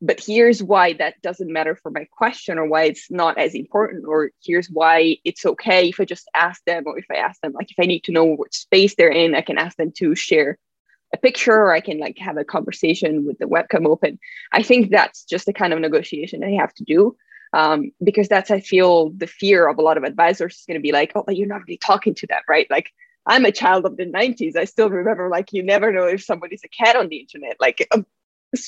But 0.00 0.20
here's 0.24 0.62
why 0.62 0.94
that 0.94 1.20
doesn't 1.22 1.52
matter 1.52 1.76
for 1.76 1.90
my 1.90 2.06
question 2.10 2.58
or 2.58 2.66
why 2.66 2.84
it's 2.84 3.10
not 3.10 3.38
as 3.38 3.54
important, 3.54 4.04
or 4.06 4.30
here's 4.42 4.68
why 4.68 5.18
it's 5.24 5.46
okay 5.46 5.90
if 5.90 6.00
I 6.00 6.04
just 6.04 6.28
ask 6.34 6.64
them, 6.64 6.84
or 6.86 6.98
if 6.98 7.06
I 7.10 7.16
ask 7.16 7.40
them, 7.40 7.52
like 7.52 7.70
if 7.70 7.78
I 7.78 7.86
need 7.86 8.04
to 8.04 8.12
know 8.12 8.24
what 8.24 8.54
space 8.54 8.96
they're 8.96 9.10
in, 9.10 9.34
I 9.34 9.42
can 9.42 9.58
ask 9.58 9.76
them 9.76 9.92
to 9.98 10.16
share 10.16 10.58
a 11.12 11.18
picture 11.18 11.52
or 11.52 11.72
I 11.72 11.80
can 11.80 12.00
like 12.00 12.18
have 12.18 12.38
a 12.38 12.44
conversation 12.44 13.26
with 13.26 13.38
the 13.38 13.44
webcam 13.44 13.86
open. 13.86 14.18
I 14.50 14.62
think 14.62 14.90
that's 14.90 15.24
just 15.24 15.46
the 15.46 15.52
kind 15.52 15.72
of 15.72 15.78
negotiation 15.78 16.42
I 16.42 16.52
have 16.52 16.72
to 16.74 16.84
do 16.84 17.16
um, 17.52 17.92
because 18.02 18.28
that's 18.28 18.50
I 18.50 18.60
feel 18.60 19.10
the 19.10 19.26
fear 19.26 19.68
of 19.68 19.78
a 19.78 19.82
lot 19.82 19.96
of 19.96 20.04
advisors 20.04 20.56
is 20.56 20.64
going 20.66 20.78
to 20.78 20.82
be 20.82 20.92
like, 20.92 21.12
oh, 21.14 21.22
but 21.26 21.36
you're 21.36 21.48
not 21.48 21.62
really 21.66 21.76
talking 21.76 22.14
to 22.14 22.26
them, 22.26 22.40
right? 22.48 22.66
Like 22.70 22.90
I'm 23.26 23.44
a 23.44 23.52
child 23.52 23.84
of 23.84 23.96
the 23.96 24.06
90s. 24.06 24.56
I 24.56 24.64
still 24.64 24.90
remember 24.90 25.28
like 25.28 25.52
you 25.52 25.62
never 25.62 25.92
know 25.92 26.06
if 26.06 26.22
somebody's 26.22 26.64
a 26.64 26.68
cat 26.68 26.96
on 26.96 27.08
the 27.08 27.16
internet. 27.16 27.56
Like, 27.60 27.86
um, 27.92 28.06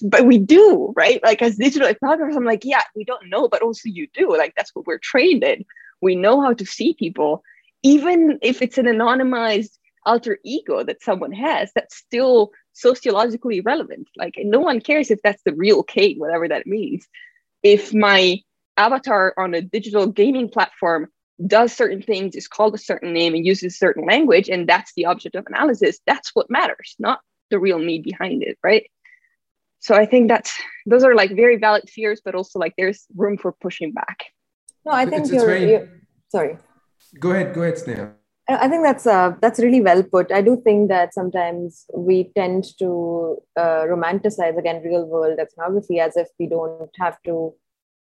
but 0.03 0.27
we 0.27 0.39
do, 0.39 0.93
right? 0.97 1.23
Like 1.23 1.43
as 1.43 1.57
digital 1.57 1.89
ethnographers, 1.89 2.37
I'm 2.37 2.45
like, 2.45 2.65
yeah, 2.65 2.83
we 2.95 3.05
don't 3.05 3.29
know, 3.29 3.49
but 3.49 3.63
also 3.63 3.89
you 3.89 4.07
do. 4.13 4.37
Like 4.37 4.55
that's 4.57 4.75
what 4.75 4.87
we're 4.87 4.99
trained 4.99 5.45
in. 5.45 5.65
We 6.01 6.17
know 6.17 6.41
how 6.41 6.53
to 6.55 6.67
see 6.67 6.95
people, 6.95 7.43
even 7.83 8.39
if 8.43 8.63
it's 8.63 8.79
an 8.79 8.87
anonymized 8.87 9.79
alter 10.07 10.39
ego 10.45 10.85
that 10.85 11.03
someone 11.03 11.33
has. 11.33 11.71
That's 11.75 11.97
still 11.97 12.53
sociologically 12.75 13.61
relevant. 13.61 14.09
Like 14.17 14.35
no 14.39 14.61
one 14.61 14.81
cares 14.81 15.11
if 15.11 15.21
that's 15.23 15.43
the 15.45 15.55
real 15.55 15.83
Kate, 15.83 16.19
whatever 16.19 16.49
that 16.49 16.67
means. 16.67 17.07
If 17.63 17.95
my 17.95 18.41
avatar 18.77 19.35
on 19.37 19.55
a 19.55 19.63
digital 19.63 20.07
gaming 20.07 20.49
platform 20.49 21.09
does 21.47 21.73
certain 21.73 22.03
things, 22.03 22.37
is 22.37 22.49
called 22.49 22.75
a 22.75 22.79
certain 22.79 23.13
name, 23.13 23.35
and 23.35 23.45
uses 23.45 23.75
a 23.75 23.77
certain 23.77 24.07
language, 24.07 24.49
and 24.49 24.69
that's 24.69 24.93
the 24.97 25.07
object 25.07 25.35
of 25.35 25.45
analysis, 25.47 25.99
that's 26.07 26.31
what 26.35 26.51
matters, 26.51 26.95
not 26.99 27.21
the 27.51 27.59
real 27.59 27.79
me 27.79 27.99
behind 27.99 28.43
it, 28.43 28.57
right? 28.63 28.89
So 29.81 29.95
I 29.95 30.07
think 30.07 30.29
that's 30.29 30.59
those 30.87 31.05
are 31.05 31.15
like 31.15 31.37
very 31.37 31.57
valid 31.57 31.91
fears, 31.91 32.21
but 32.25 32.35
also 32.35 32.59
like 32.59 32.75
there's 32.79 33.05
room 33.17 33.37
for 33.37 33.53
pushing 33.53 33.93
back. 33.93 34.25
No, 34.87 34.93
I 34.93 35.05
think 35.05 35.23
it's, 35.25 35.33
you're, 35.33 35.47
very... 35.47 35.71
you're, 35.71 35.89
sorry. 36.31 36.57
Go 37.19 37.33
ahead, 37.33 37.55
go 37.55 37.63
ahead, 37.63 37.75
Sneha. 37.75 38.13
I 38.49 38.69
think 38.69 38.83
that's 38.83 39.07
uh, 39.07 39.33
that's 39.41 39.59
really 39.59 39.81
well 39.81 40.03
put. 40.03 40.31
I 40.31 40.43
do 40.43 40.61
think 40.63 40.89
that 40.89 41.15
sometimes 41.15 41.87
we 41.95 42.31
tend 42.37 42.65
to 42.79 43.39
uh, 43.57 43.85
romanticize 43.93 44.59
again 44.59 44.83
real 44.83 45.07
world 45.07 45.39
ethnography 45.39 45.99
as 45.99 46.17
if 46.17 46.29
we 46.39 46.47
don't 46.47 46.91
have 46.99 47.17
to 47.25 47.55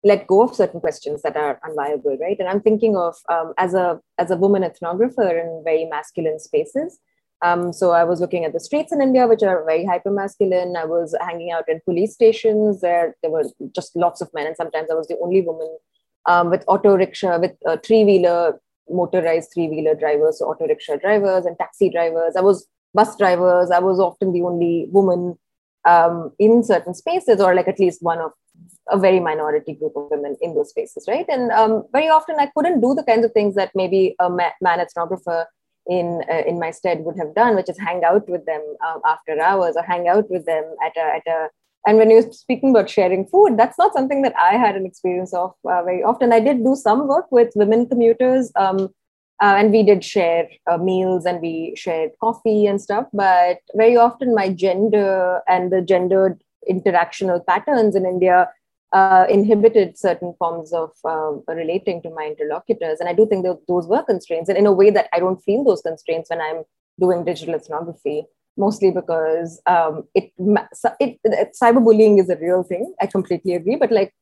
let 0.03 0.27
go 0.27 0.43
of 0.43 0.55
certain 0.55 0.81
questions 0.81 1.23
that 1.23 1.37
are 1.37 1.61
unviable, 1.65 2.19
right? 2.19 2.39
And 2.39 2.49
I'm 2.49 2.61
thinking 2.61 2.97
of 2.97 3.17
um, 3.29 3.53
as 3.59 3.75
a 3.75 4.01
as 4.19 4.31
a 4.31 4.37
woman 4.37 4.63
ethnographer 4.63 5.31
in 5.31 5.63
very 5.65 5.85
masculine 5.85 6.39
spaces. 6.39 6.99
Um, 7.43 7.73
so 7.73 7.93
I 7.93 8.05
was 8.05 8.21
looking 8.21 8.45
at 8.45 8.53
the 8.53 8.61
streets 8.61 8.93
in 8.93 9.01
India, 9.01 9.27
which 9.27 9.43
are 9.43 9.65
very 9.65 9.85
hyper 9.85 10.11
masculine. 10.11 10.77
I 10.77 10.85
was 10.85 11.15
hanging 11.21 11.51
out 11.51 11.69
in 11.69 11.81
police 11.87 12.13
stations. 12.13 12.83
There, 12.83 13.17
there 13.23 13.31
were 13.31 13.45
just 13.75 13.97
lots 13.97 14.21
of 14.21 14.29
men, 14.35 14.47
and 14.47 14.57
sometimes 14.57 14.91
I 14.91 14.95
was 14.95 15.09
the 15.09 15.19
only 15.23 15.41
woman 15.41 15.79
um, 16.27 16.51
with 16.51 16.65
auto 16.67 16.97
rickshaw, 16.97 17.39
with 17.39 17.53
a 17.67 17.79
three 17.79 18.05
wheeler, 18.05 18.61
motorized 18.91 19.51
three 19.55 19.69
wheeler 19.69 19.95
drivers, 19.95 20.39
so 20.39 20.47
auto 20.47 20.67
rickshaw 20.67 20.97
drivers 20.97 21.47
and 21.47 21.57
taxi 21.59 21.89
drivers. 21.89 22.37
I 22.37 22.43
was 22.43 22.67
bus 22.93 23.17
drivers. 23.17 23.71
I 23.71 23.79
was 23.79 23.99
often 23.99 24.33
the 24.33 24.43
only 24.43 24.89
woman 24.91 25.39
um, 25.87 26.33
in 26.39 26.63
certain 26.63 26.95
spaces, 26.95 27.41
or 27.41 27.55
like 27.55 27.69
at 27.69 27.81
least 27.81 28.03
one 28.03 28.19
of 28.19 28.33
a 28.89 28.99
very 28.99 29.21
minority 29.21 29.75
group 29.75 29.93
of 29.97 30.09
women 30.11 30.37
in 30.41 30.55
those 30.55 30.71
spaces, 30.71 31.05
right? 31.09 31.27
And 31.29 31.51
um, 31.53 31.85
very 31.93 32.09
often 32.09 32.37
I 32.39 32.51
couldn't 32.57 32.81
do 32.81 32.95
the 32.95 33.05
kinds 33.05 33.25
of 33.25 33.33
things 33.33 33.55
that 33.55 33.73
maybe 33.75 34.17
a 34.19 34.31
man 34.31 34.53
ethnographer 34.79 35.47
in 35.87 36.23
uh, 36.31 36.43
in 36.47 36.59
my 36.59 36.71
stead 36.71 37.01
would 37.01 37.17
have 37.19 37.35
done, 37.35 37.57
which 37.57 37.69
is 37.69 37.79
hang 37.79 38.05
out 38.05 38.29
with 38.29 38.45
them 38.47 38.63
um, 38.87 39.01
after 39.07 39.41
hours 39.41 39.77
or 39.77 39.83
hang 39.83 40.09
out 40.09 40.31
with 40.31 40.47
them 40.47 40.65
at 40.85 40.97
a, 40.97 41.17
at 41.17 41.27
a 41.27 41.49
and 41.87 41.97
when 41.97 42.11
you're 42.11 42.31
speaking 42.33 42.71
about 42.71 42.91
sharing 42.91 43.27
food, 43.27 43.57
that's 43.57 43.79
not 43.79 43.95
something 43.95 44.23
that 44.23 44.35
I 44.37 44.57
had 44.57 44.77
an 44.77 44.85
experience 44.85 45.33
of 45.33 45.55
uh, 45.65 45.83
very 45.83 46.03
often. 46.03 46.33
I 46.33 46.41
did 46.41 46.63
do 46.63 46.77
some 46.77 47.09
work 47.09 47.27
with 47.31 47.53
women 47.55 47.89
commuters, 47.89 48.53
um, 48.57 48.91
uh, 49.43 49.55
and 49.57 49.73
we 49.73 49.83
did 49.83 50.05
share 50.05 50.49
uh, 50.71 50.77
meals 50.77 51.25
and 51.25 51.41
we 51.41 51.73
shared 51.77 52.11
coffee 52.21 52.67
and 52.67 52.81
stuff. 52.81 53.07
But 53.15 53.61
very 53.75 53.97
often, 53.97 54.35
my 54.35 54.51
gender 54.51 55.41
and 55.49 55.73
the 55.73 55.81
gendered 55.81 56.43
interactional 56.71 57.45
patterns 57.47 57.97
in 57.97 58.05
India 58.05 58.51
uh, 58.93 59.27
inhibited 59.29 59.99
certain 59.99 60.35
forms 60.39 60.73
of 60.73 60.91
uh, 61.05 61.33
relating 61.55 62.03
to 62.03 62.11
my 62.11 62.27
interlocutors. 62.27 63.01
And 63.01 63.09
I 63.09 63.13
do 63.13 63.27
think 63.27 63.45
those 63.45 63.87
were 63.87 64.03
constraints, 64.03 64.49
and 64.49 64.59
in 64.59 64.67
a 64.67 64.73
way 64.73 64.91
that 64.91 65.09
I 65.13 65.21
don't 65.21 65.43
feel 65.43 65.65
those 65.65 65.83
constraints 65.83 66.31
when 66.31 66.41
I'm 66.41 66.65
doing 66.99 67.25
digital 67.25 67.55
ethnography. 67.55 68.25
Mostly 68.57 68.91
because 68.91 69.63
um, 69.67 70.05
it, 70.15 70.33
it, 70.99 71.19
it 71.25 71.57
cyberbullying 71.63 72.21
is 72.21 72.29
a 72.29 72.37
real 72.37 72.63
thing. 72.63 72.93
I 73.01 73.07
completely 73.07 73.55
agree, 73.55 73.77
but 73.77 73.91
like 73.91 74.13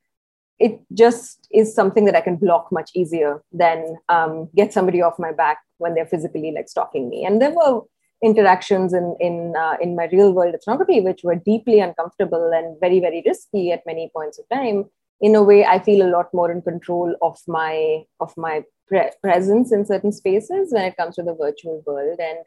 it 0.60 0.80
just 0.92 1.48
is 1.50 1.74
something 1.74 2.04
that 2.04 2.14
I 2.14 2.20
can 2.20 2.36
block 2.36 2.70
much 2.70 2.90
easier 2.94 3.42
than 3.52 3.96
um, 4.08 4.48
get 4.54 4.72
somebody 4.72 5.00
off 5.00 5.18
my 5.18 5.32
back 5.32 5.58
when 5.78 5.94
they're 5.94 6.06
physically 6.06 6.52
like 6.52 6.68
stalking 6.68 7.08
me. 7.08 7.24
And 7.24 7.40
there 7.40 7.50
were 7.50 7.80
interactions 8.22 8.92
in 8.92 9.16
in 9.20 9.54
uh, 9.56 9.76
in 9.80 9.94
my 9.94 10.08
real 10.12 10.32
world 10.32 10.54
ethnography 10.54 11.00
which 11.00 11.22
were 11.22 11.36
deeply 11.36 11.80
uncomfortable 11.80 12.50
and 12.52 12.78
very 12.80 13.00
very 13.00 13.22
risky 13.26 13.70
at 13.72 13.86
many 13.86 14.10
points 14.14 14.38
of 14.38 14.48
time 14.48 14.84
in 15.20 15.34
a 15.34 15.42
way 15.42 15.64
i 15.64 15.78
feel 15.78 16.04
a 16.04 16.10
lot 16.16 16.32
more 16.32 16.50
in 16.50 16.60
control 16.62 17.14
of 17.22 17.38
my 17.46 18.02
of 18.20 18.36
my 18.36 18.62
pre- 18.88 19.10
presence 19.22 19.72
in 19.72 19.84
certain 19.84 20.12
spaces 20.12 20.72
when 20.72 20.84
it 20.84 20.96
comes 20.96 21.14
to 21.16 21.22
the 21.22 21.34
virtual 21.34 21.82
world. 21.86 22.18
And 22.18 22.38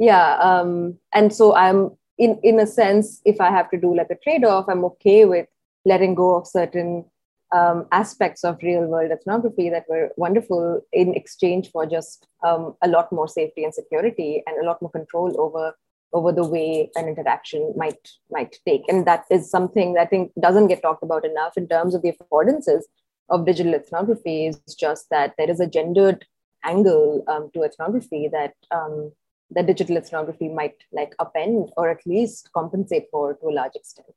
yeah 0.00 0.38
um 0.38 0.98
and 1.12 1.32
so 1.32 1.54
i'm 1.54 1.90
in 2.18 2.40
in 2.42 2.58
a 2.58 2.66
sense 2.66 3.20
if 3.24 3.40
i 3.40 3.50
have 3.50 3.70
to 3.70 3.78
do 3.78 3.94
like 3.94 4.10
a 4.10 4.16
trade 4.24 4.44
off 4.44 4.68
i'm 4.68 4.84
okay 4.84 5.26
with 5.26 5.46
letting 5.84 6.14
go 6.14 6.34
of 6.34 6.46
certain 6.46 7.04
um, 7.52 7.86
aspects 7.92 8.44
of 8.44 8.62
real 8.62 8.86
world 8.86 9.10
ethnography 9.10 9.68
that 9.70 9.84
were 9.88 10.10
wonderful 10.16 10.80
in 10.92 11.14
exchange 11.14 11.70
for 11.70 11.86
just 11.86 12.26
um, 12.46 12.74
a 12.82 12.88
lot 12.88 13.10
more 13.12 13.28
safety 13.28 13.64
and 13.64 13.74
security 13.74 14.42
and 14.46 14.56
a 14.58 14.66
lot 14.66 14.80
more 14.80 14.90
control 14.90 15.40
over 15.40 15.74
over 16.12 16.32
the 16.32 16.46
way 16.46 16.90
an 16.96 17.06
interaction 17.06 17.72
might 17.76 18.08
might 18.30 18.56
take. 18.66 18.82
And 18.88 19.06
that 19.06 19.24
is 19.30 19.50
something 19.50 19.94
that 19.94 20.02
i 20.02 20.06
think 20.06 20.32
doesn't 20.40 20.68
get 20.68 20.82
talked 20.82 21.02
about 21.02 21.24
enough 21.24 21.56
in 21.56 21.68
terms 21.68 21.94
of 21.94 22.02
the 22.02 22.12
affordances 22.12 22.82
of 23.28 23.46
digital 23.46 23.74
ethnography 23.74 24.46
is 24.46 24.60
just 24.78 25.06
that 25.10 25.34
there 25.38 25.50
is 25.50 25.60
a 25.60 25.66
gendered 25.66 26.26
angle 26.64 27.24
um, 27.28 27.50
to 27.54 27.62
ethnography 27.62 28.28
that 28.28 28.54
um, 28.70 29.12
that 29.50 29.66
digital 29.66 29.96
ethnography 29.96 30.48
might 30.48 30.76
like 30.92 31.14
upend 31.18 31.70
or 31.76 31.88
at 31.90 32.06
least 32.06 32.50
compensate 32.52 33.06
for 33.10 33.34
to 33.34 33.48
a 33.48 33.56
large 33.60 33.74
extent 33.74 34.14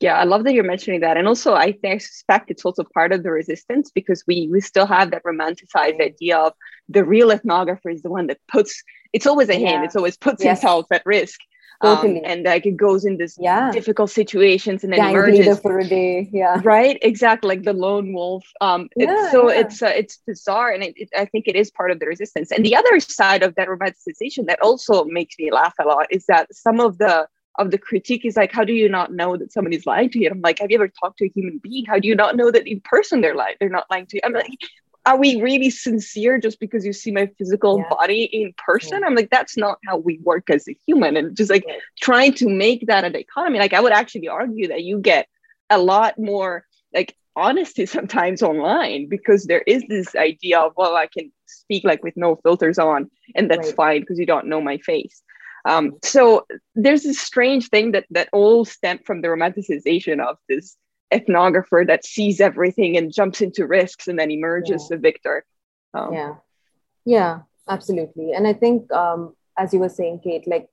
yeah, 0.00 0.16
I 0.16 0.24
love 0.24 0.44
that 0.44 0.52
you're 0.52 0.64
mentioning 0.64 1.00
that. 1.00 1.16
And 1.16 1.26
also, 1.26 1.54
I 1.54 1.72
think 1.72 1.94
I 1.94 1.98
suspect 1.98 2.50
it's 2.50 2.64
also 2.64 2.84
part 2.84 3.12
of 3.12 3.22
the 3.22 3.30
resistance 3.30 3.90
because 3.90 4.24
we 4.26 4.48
we 4.50 4.60
still 4.60 4.86
have 4.86 5.10
that 5.10 5.24
romanticized 5.24 6.00
idea 6.00 6.36
of 6.36 6.52
the 6.88 7.04
real 7.04 7.28
ethnographer 7.28 7.92
is 7.92 8.02
the 8.02 8.10
one 8.10 8.26
that 8.26 8.38
puts 8.48 8.82
it's 9.12 9.26
always 9.26 9.48
a 9.48 9.54
him, 9.54 9.82
it's 9.82 9.96
always 9.96 10.16
puts 10.16 10.44
yes. 10.44 10.60
himself 10.60 10.86
at 10.90 11.02
risk. 11.06 11.40
Totally. 11.82 12.20
Um, 12.20 12.22
and 12.24 12.44
like 12.44 12.64
it 12.64 12.76
goes 12.76 13.04
in 13.04 13.18
this 13.18 13.36
yeah. 13.38 13.70
difficult 13.70 14.10
situations 14.10 14.82
and 14.82 14.92
then 14.92 15.00
Gang 15.00 15.10
emerges 15.10 15.58
for 15.60 15.78
a 15.78 15.86
day. 15.86 16.28
Yeah. 16.32 16.60
Right. 16.64 16.98
Exactly. 17.02 17.48
Like 17.48 17.64
the 17.64 17.74
lone 17.74 18.14
wolf. 18.14 18.44
Um, 18.62 18.88
yeah, 18.96 19.08
it's, 19.10 19.32
so 19.32 19.50
yeah. 19.50 19.60
it's 19.60 19.82
uh, 19.82 19.92
it's 19.94 20.18
bizarre, 20.26 20.70
and 20.70 20.82
it, 20.82 20.94
it, 20.96 21.08
I 21.16 21.26
think 21.26 21.46
it 21.46 21.54
is 21.54 21.70
part 21.70 21.90
of 21.90 22.00
the 22.00 22.06
resistance. 22.06 22.50
And 22.50 22.64
the 22.64 22.76
other 22.76 22.98
side 23.00 23.42
of 23.42 23.54
that 23.56 23.68
romanticization 23.68 24.46
that 24.46 24.60
also 24.62 25.04
makes 25.04 25.36
me 25.38 25.50
laugh 25.52 25.74
a 25.78 25.84
lot 25.84 26.06
is 26.10 26.24
that 26.26 26.54
some 26.54 26.80
of 26.80 26.98
the 26.98 27.28
of 27.58 27.70
the 27.70 27.78
critique 27.78 28.24
is 28.24 28.36
like, 28.36 28.52
how 28.52 28.64
do 28.64 28.72
you 28.72 28.88
not 28.88 29.12
know 29.12 29.36
that 29.36 29.52
somebody's 29.52 29.86
lying 29.86 30.10
to 30.10 30.18
you? 30.18 30.30
I'm 30.30 30.40
like, 30.40 30.58
have 30.58 30.70
you 30.70 30.76
ever 30.76 30.88
talked 30.88 31.18
to 31.18 31.26
a 31.26 31.32
human 31.34 31.58
being? 31.58 31.84
How 31.86 31.98
do 31.98 32.08
you 32.08 32.14
not 32.14 32.36
know 32.36 32.50
that 32.50 32.66
in 32.66 32.80
person 32.80 33.20
they're 33.20 33.34
lying? 33.34 33.56
They're 33.58 33.68
not 33.68 33.86
lying 33.90 34.06
to 34.06 34.16
you. 34.16 34.20
I'm 34.24 34.32
like, 34.32 34.50
are 35.06 35.16
we 35.16 35.40
really 35.40 35.70
sincere 35.70 36.38
just 36.38 36.58
because 36.58 36.84
you 36.84 36.92
see 36.92 37.12
my 37.12 37.30
physical 37.38 37.78
yeah. 37.78 37.88
body 37.88 38.24
in 38.24 38.52
person? 38.58 39.00
Yeah. 39.00 39.06
I'm 39.06 39.14
like, 39.14 39.30
that's 39.30 39.56
not 39.56 39.78
how 39.86 39.98
we 39.98 40.18
work 40.22 40.50
as 40.50 40.68
a 40.68 40.76
human. 40.86 41.16
And 41.16 41.36
just 41.36 41.50
like 41.50 41.64
yeah. 41.66 41.76
trying 42.00 42.34
to 42.34 42.48
make 42.48 42.86
that 42.88 43.04
a 43.04 43.10
dichotomy. 43.10 43.58
Like 43.58 43.72
I 43.72 43.80
would 43.80 43.92
actually 43.92 44.28
argue 44.28 44.68
that 44.68 44.82
you 44.82 44.98
get 44.98 45.28
a 45.70 45.78
lot 45.78 46.18
more 46.18 46.66
like 46.92 47.16
honesty 47.36 47.86
sometimes 47.86 48.42
online 48.42 49.08
because 49.08 49.44
there 49.44 49.62
is 49.66 49.84
this 49.88 50.14
idea 50.16 50.58
of 50.58 50.72
well, 50.76 50.96
I 50.96 51.06
can 51.06 51.30
speak 51.46 51.84
like 51.84 52.02
with 52.02 52.16
no 52.16 52.36
filters 52.42 52.78
on 52.78 53.08
and 53.36 53.48
that's 53.48 53.68
right. 53.68 53.76
fine 53.76 54.00
because 54.00 54.18
you 54.18 54.26
don't 54.26 54.46
know 54.46 54.60
my 54.60 54.78
face 54.78 55.22
um, 55.66 55.92
so 56.02 56.46
there's 56.74 57.02
this 57.02 57.18
strange 57.18 57.68
thing 57.68 57.92
that 57.92 58.06
that 58.10 58.28
all 58.32 58.64
stemmed 58.64 59.04
from 59.04 59.20
the 59.20 59.28
romanticization 59.28 60.20
of 60.20 60.36
this 60.48 60.76
ethnographer 61.12 61.86
that 61.86 62.04
sees 62.04 62.40
everything 62.40 62.96
and 62.96 63.12
jumps 63.12 63.40
into 63.40 63.66
risks 63.66 64.08
and 64.08 64.18
then 64.18 64.30
emerges 64.30 64.82
yeah. 64.82 64.96
the 64.96 65.00
victor. 65.00 65.44
Um, 65.94 66.12
yeah. 66.12 66.34
Yeah 67.04 67.38
absolutely. 67.68 68.32
And 68.32 68.46
i 68.46 68.52
think 68.52 68.92
um, 68.92 69.34
as 69.58 69.72
you 69.72 69.80
were 69.80 69.88
saying 69.88 70.20
kate 70.22 70.46
like 70.46 70.68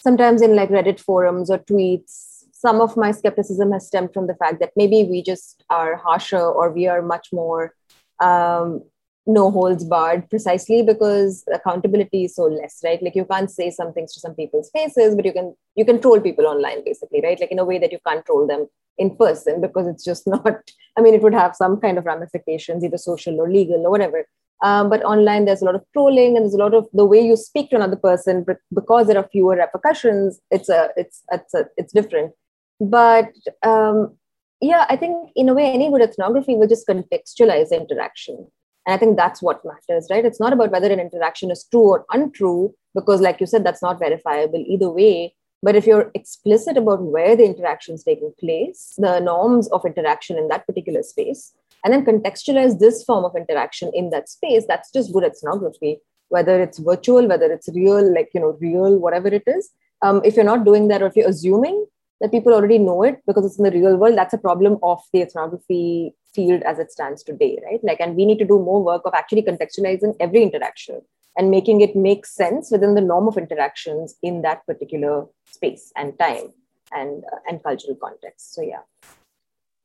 sometimes 0.00 0.42
in 0.42 0.56
like 0.56 0.70
reddit 0.70 1.00
forums 1.00 1.50
or 1.50 1.58
tweets 1.58 2.44
some 2.52 2.80
of 2.80 2.96
my 2.96 3.10
skepticism 3.10 3.72
has 3.72 3.86
stemmed 3.86 4.12
from 4.12 4.26
the 4.26 4.34
fact 4.34 4.60
that 4.60 4.72
maybe 4.76 5.04
we 5.04 5.22
just 5.22 5.64
are 5.70 5.96
harsher 5.96 6.40
or 6.40 6.70
we 6.70 6.86
are 6.86 7.00
much 7.00 7.28
more 7.32 7.74
um, 8.20 8.82
no 9.26 9.50
holds 9.50 9.84
barred 9.84 10.28
precisely 10.30 10.82
because 10.82 11.44
accountability 11.52 12.24
is 12.24 12.34
so 12.34 12.44
less 12.44 12.80
right? 12.84 13.02
Like 13.02 13.14
you 13.14 13.24
can't 13.24 13.50
say 13.50 13.70
some 13.70 13.92
things 13.92 14.12
to 14.14 14.20
some 14.20 14.34
people's 14.34 14.70
faces 14.70 15.14
but 15.14 15.24
you 15.24 15.32
can 15.32 15.54
you 15.76 15.84
can 15.84 16.00
troll 16.00 16.20
people 16.20 16.46
online 16.46 16.84
basically 16.84 17.20
right? 17.22 17.38
Like 17.38 17.52
in 17.52 17.58
a 17.58 17.64
way 17.64 17.78
that 17.78 17.92
you 17.92 17.98
can't 18.06 18.24
troll 18.24 18.46
them 18.46 18.66
in 18.98 19.16
person 19.16 19.60
because 19.60 19.86
it's 19.86 20.04
just 20.04 20.26
not 20.34 20.72
i 20.96 21.00
mean 21.00 21.14
it 21.14 21.22
would 21.22 21.34
have 21.34 21.56
some 21.56 21.80
kind 21.80 21.96
of 21.98 22.04
ramifications 22.04 22.84
either 22.84 22.98
social 22.98 23.40
or 23.40 23.50
legal 23.50 23.86
or 23.86 23.90
whatever. 23.90 24.26
Um, 24.62 24.90
but 24.90 25.02
online 25.04 25.46
there's 25.46 25.62
a 25.62 25.64
lot 25.64 25.74
of 25.74 25.84
trolling 25.94 26.36
and 26.36 26.44
there's 26.44 26.54
a 26.54 26.58
lot 26.58 26.74
of 26.74 26.86
the 26.92 27.06
way 27.06 27.18
you 27.18 27.34
speak 27.34 27.70
to 27.70 27.76
another 27.76 27.96
person 27.96 28.44
but 28.44 28.58
because 28.74 29.06
there 29.06 29.16
are 29.16 29.28
fewer 29.32 29.56
repercussions 29.56 30.38
it's 30.50 30.68
a 30.68 30.90
it's 30.96 31.22
it's 31.32 31.54
a, 31.54 31.66
it's 31.76 31.92
different. 31.92 32.32
But 32.80 33.32
um, 33.62 34.16
yeah 34.60 34.86
i 34.88 34.96
think 34.96 35.30
in 35.34 35.48
a 35.48 35.54
way 35.54 35.72
any 35.72 35.90
good 35.90 36.02
ethnography 36.02 36.54
will 36.54 36.68
just 36.68 36.86
contextualize 36.86 37.70
interaction 37.72 38.46
and 38.86 38.94
I 38.94 38.96
think 38.96 39.16
that's 39.16 39.42
what 39.42 39.62
matters, 39.64 40.08
right? 40.10 40.24
It's 40.24 40.40
not 40.40 40.52
about 40.52 40.70
whether 40.70 40.90
an 40.90 41.00
interaction 41.00 41.50
is 41.50 41.66
true 41.70 41.82
or 41.82 42.06
untrue, 42.12 42.74
because, 42.94 43.20
like 43.20 43.40
you 43.40 43.46
said, 43.46 43.64
that's 43.64 43.82
not 43.82 43.98
verifiable 43.98 44.64
either 44.66 44.90
way. 44.90 45.34
But 45.62 45.76
if 45.76 45.86
you're 45.86 46.10
explicit 46.14 46.78
about 46.78 47.02
where 47.02 47.36
the 47.36 47.44
interaction 47.44 47.94
is 47.94 48.02
taking 48.02 48.32
place, 48.40 48.94
the 48.96 49.20
norms 49.20 49.68
of 49.68 49.84
interaction 49.84 50.38
in 50.38 50.48
that 50.48 50.66
particular 50.66 51.02
space, 51.02 51.52
and 51.84 51.92
then 51.92 52.04
contextualize 52.04 52.78
this 52.78 53.04
form 53.04 53.24
of 53.24 53.36
interaction 53.36 53.90
in 53.94 54.10
that 54.10 54.28
space, 54.28 54.64
that's 54.66 54.90
just 54.90 55.12
good 55.12 55.24
ethnography, 55.24 56.00
whether 56.28 56.62
it's 56.62 56.78
virtual, 56.78 57.28
whether 57.28 57.52
it's 57.52 57.68
real, 57.74 58.14
like, 58.14 58.30
you 58.32 58.40
know, 58.40 58.56
real, 58.60 58.98
whatever 58.98 59.28
it 59.28 59.42
is. 59.46 59.70
Um, 60.02 60.22
if 60.24 60.34
you're 60.34 60.44
not 60.44 60.64
doing 60.64 60.88
that, 60.88 61.02
or 61.02 61.06
if 61.06 61.16
you're 61.16 61.28
assuming 61.28 61.86
that 62.20 62.30
people 62.30 62.52
already 62.52 62.78
know 62.78 63.02
it 63.02 63.22
because 63.26 63.46
it's 63.46 63.58
in 63.58 63.64
the 63.64 63.70
real 63.70 63.96
world, 63.96 64.16
that's 64.16 64.34
a 64.34 64.38
problem 64.38 64.78
of 64.82 65.00
the 65.12 65.22
ethnography 65.22 66.14
field 66.34 66.62
as 66.62 66.78
it 66.78 66.92
stands 66.92 67.22
today, 67.22 67.58
right? 67.64 67.80
Like, 67.82 68.00
and 68.00 68.14
we 68.14 68.26
need 68.26 68.38
to 68.38 68.44
do 68.44 68.58
more 68.58 68.82
work 68.82 69.02
of 69.04 69.14
actually 69.14 69.42
contextualizing 69.42 70.16
every 70.20 70.42
interaction 70.42 71.00
and 71.36 71.50
making 71.50 71.80
it 71.80 71.96
make 71.96 72.26
sense 72.26 72.70
within 72.70 72.94
the 72.94 73.00
norm 73.00 73.28
of 73.28 73.38
interactions 73.38 74.16
in 74.22 74.42
that 74.42 74.66
particular 74.66 75.26
space 75.50 75.92
and 75.96 76.18
time 76.18 76.52
and 76.92 77.24
uh, 77.32 77.38
and 77.48 77.62
cultural 77.62 77.96
context. 77.96 78.54
So 78.54 78.62
yeah. 78.62 78.82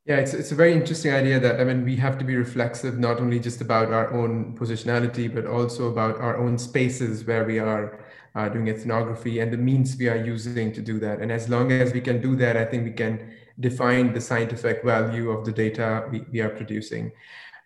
Yeah, 0.05 0.17
it's, 0.17 0.35
it's 0.35 0.51
a 0.51 0.55
very 0.55 0.73
interesting 0.73 1.13
idea 1.13 1.39
that 1.39 1.59
I 1.59 1.63
mean 1.63 1.83
we 1.83 1.95
have 1.95 2.17
to 2.19 2.25
be 2.25 2.35
reflexive 2.35 2.99
not 2.99 3.19
only 3.19 3.39
just 3.39 3.61
about 3.61 3.91
our 3.91 4.11
own 4.13 4.55
positionality 4.57 5.33
but 5.33 5.45
also 5.45 5.87
about 5.89 6.19
our 6.19 6.37
own 6.37 6.57
spaces 6.57 7.25
where 7.25 7.43
we 7.43 7.59
are 7.59 8.05
uh, 8.35 8.49
doing 8.49 8.67
ethnography 8.67 9.39
and 9.39 9.51
the 9.51 9.57
means 9.57 9.95
we 9.97 10.09
are 10.09 10.17
using 10.17 10.73
to 10.73 10.81
do 10.81 10.99
that. 10.99 11.19
And 11.21 11.31
as 11.31 11.49
long 11.49 11.71
as 11.71 11.93
we 11.93 12.01
can 12.01 12.21
do 12.21 12.35
that, 12.35 12.57
I 12.57 12.65
think 12.65 12.83
we 12.83 12.91
can 12.91 13.33
define 13.59 14.13
the 14.13 14.21
scientific 14.21 14.83
value 14.83 15.31
of 15.31 15.45
the 15.45 15.51
data 15.51 16.07
we, 16.11 16.25
we 16.31 16.41
are 16.41 16.49
producing. 16.49 17.11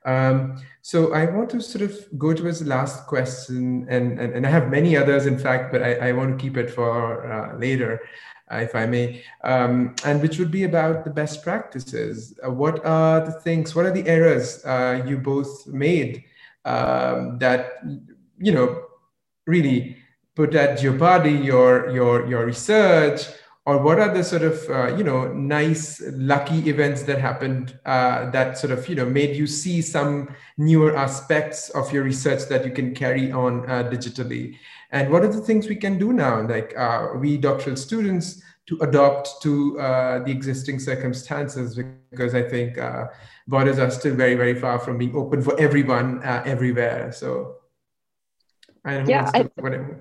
Um, 0.05 0.61
so 0.81 1.13
I 1.13 1.25
want 1.25 1.49
to 1.51 1.61
sort 1.61 1.81
of 1.81 1.93
go 2.17 2.33
towards 2.33 2.59
the 2.59 2.67
last 2.67 3.05
question, 3.05 3.85
and, 3.89 4.19
and, 4.19 4.33
and 4.33 4.47
I 4.47 4.49
have 4.49 4.69
many 4.69 4.95
others, 4.95 5.25
in 5.25 5.37
fact, 5.37 5.71
but 5.71 5.83
I, 5.83 6.09
I 6.09 6.11
want 6.13 6.37
to 6.37 6.41
keep 6.41 6.55
it 6.55 6.69
for 6.69 7.29
uh, 7.29 7.57
later, 7.57 7.99
uh, 8.51 8.57
if 8.57 8.75
I 8.75 8.85
may, 8.85 9.23
um, 9.43 9.95
and 10.05 10.21
which 10.21 10.39
would 10.39 10.51
be 10.51 10.63
about 10.63 11.03
the 11.03 11.11
best 11.11 11.43
practices. 11.43 12.39
Uh, 12.45 12.51
what 12.51 12.83
are 12.85 13.25
the 13.25 13.33
things, 13.41 13.75
what 13.75 13.85
are 13.85 13.91
the 13.91 14.07
errors 14.07 14.63
uh, 14.65 15.03
you 15.05 15.17
both 15.17 15.67
made 15.67 16.23
um, 16.63 17.37
that, 17.39 17.73
you 18.37 18.51
know, 18.51 18.85
really 19.47 19.97
put 20.39 20.55
at 20.55 20.79
jeopardy 20.79 21.33
your, 21.33 21.89
your, 21.89 22.25
your 22.25 22.45
research 22.45 23.23
or 23.65 23.77
what 23.77 23.99
are 23.99 24.13
the 24.13 24.23
sort 24.23 24.41
of 24.41 24.57
uh, 24.69 24.95
you 24.95 25.03
know 25.03 25.33
nice 25.33 26.01
lucky 26.13 26.59
events 26.69 27.03
that 27.03 27.19
happened 27.19 27.77
uh, 27.85 28.29
that 28.31 28.57
sort 28.57 28.71
of 28.71 28.87
you 28.87 28.95
know 28.95 29.05
made 29.05 29.35
you 29.35 29.45
see 29.45 29.81
some 29.81 30.33
newer 30.57 30.95
aspects 30.95 31.69
of 31.71 31.91
your 31.91 32.03
research 32.03 32.47
that 32.47 32.65
you 32.65 32.71
can 32.71 32.95
carry 32.95 33.33
on 33.33 33.69
uh, 33.69 33.83
digitally? 33.83 34.55
And 34.91 35.11
what 35.11 35.25
are 35.25 35.27
the 35.27 35.41
things 35.41 35.67
we 35.67 35.75
can 35.75 35.99
do 35.99 36.13
now? 36.13 36.47
Like 36.47 36.73
uh, 36.77 37.09
we 37.17 37.35
doctoral 37.37 37.75
students 37.75 38.41
to 38.67 38.77
adopt 38.79 39.41
to 39.41 39.77
uh, 39.77 40.23
the 40.23 40.31
existing 40.31 40.79
circumstances 40.79 41.77
because 42.11 42.33
i 42.35 42.43
think 42.53 42.77
uh, 42.77 43.05
borders 43.47 43.77
are 43.77 43.91
still 43.91 44.15
very 44.15 44.35
very 44.35 44.55
far 44.55 44.79
from 44.79 44.97
being 44.97 45.15
open 45.17 45.41
for 45.41 45.59
everyone 45.59 46.21
everywhere. 46.23 47.11
So 47.11 47.58
I 48.85 49.03
yeah 49.03 49.29
I, 49.33 49.49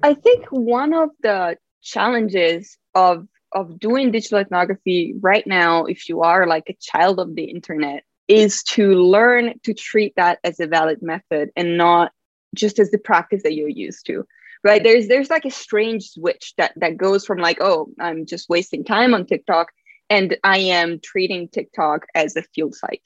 I 0.03 0.15
think 0.15 0.47
one 0.51 0.95
of 0.95 1.11
the 1.23 1.57
challenges 1.83 2.77
of 2.95 3.27
of 3.53 3.79
doing 3.79 4.11
digital 4.11 4.39
ethnography 4.39 5.15
right 5.21 5.47
now, 5.47 5.85
if 5.87 6.09
you 6.09 6.21
are 6.21 6.47
like 6.47 6.65
a 6.69 6.77
child 6.81 7.19
of 7.19 7.35
the 7.35 7.45
internet, 7.45 8.05
is 8.29 8.63
to 8.63 8.93
learn 8.93 9.55
to 9.65 9.73
treat 9.73 10.15
that 10.17 10.39
as 10.45 10.61
a 10.61 10.67
valid 10.67 11.01
method 11.01 11.51
and 11.57 11.79
not 11.79 12.13
just 12.55 12.79
as 12.79 12.91
the 12.91 12.99
practice 12.99 13.43
that 13.43 13.55
you're 13.55 13.69
used 13.69 14.07
to. 14.07 14.25
Right. 14.65 14.83
There's 14.83 15.07
there's 15.07 15.31
like 15.31 15.45
a 15.45 15.51
strange 15.51 16.11
switch 16.11 16.55
that 16.59 16.73
that 16.77 16.97
goes 16.97 17.25
from 17.25 17.39
like, 17.39 17.59
oh, 17.61 17.89
I'm 18.01 18.27
just 18.27 18.49
wasting 18.49 18.85
time 18.85 19.15
on 19.15 19.25
TikTok 19.25 19.69
and 20.11 20.37
I 20.43 20.59
am 20.59 21.01
treating 21.01 21.49
TikTok 21.49 22.07
as 22.15 22.37
a 22.37 22.43
field 22.43 22.75
site. 22.75 23.03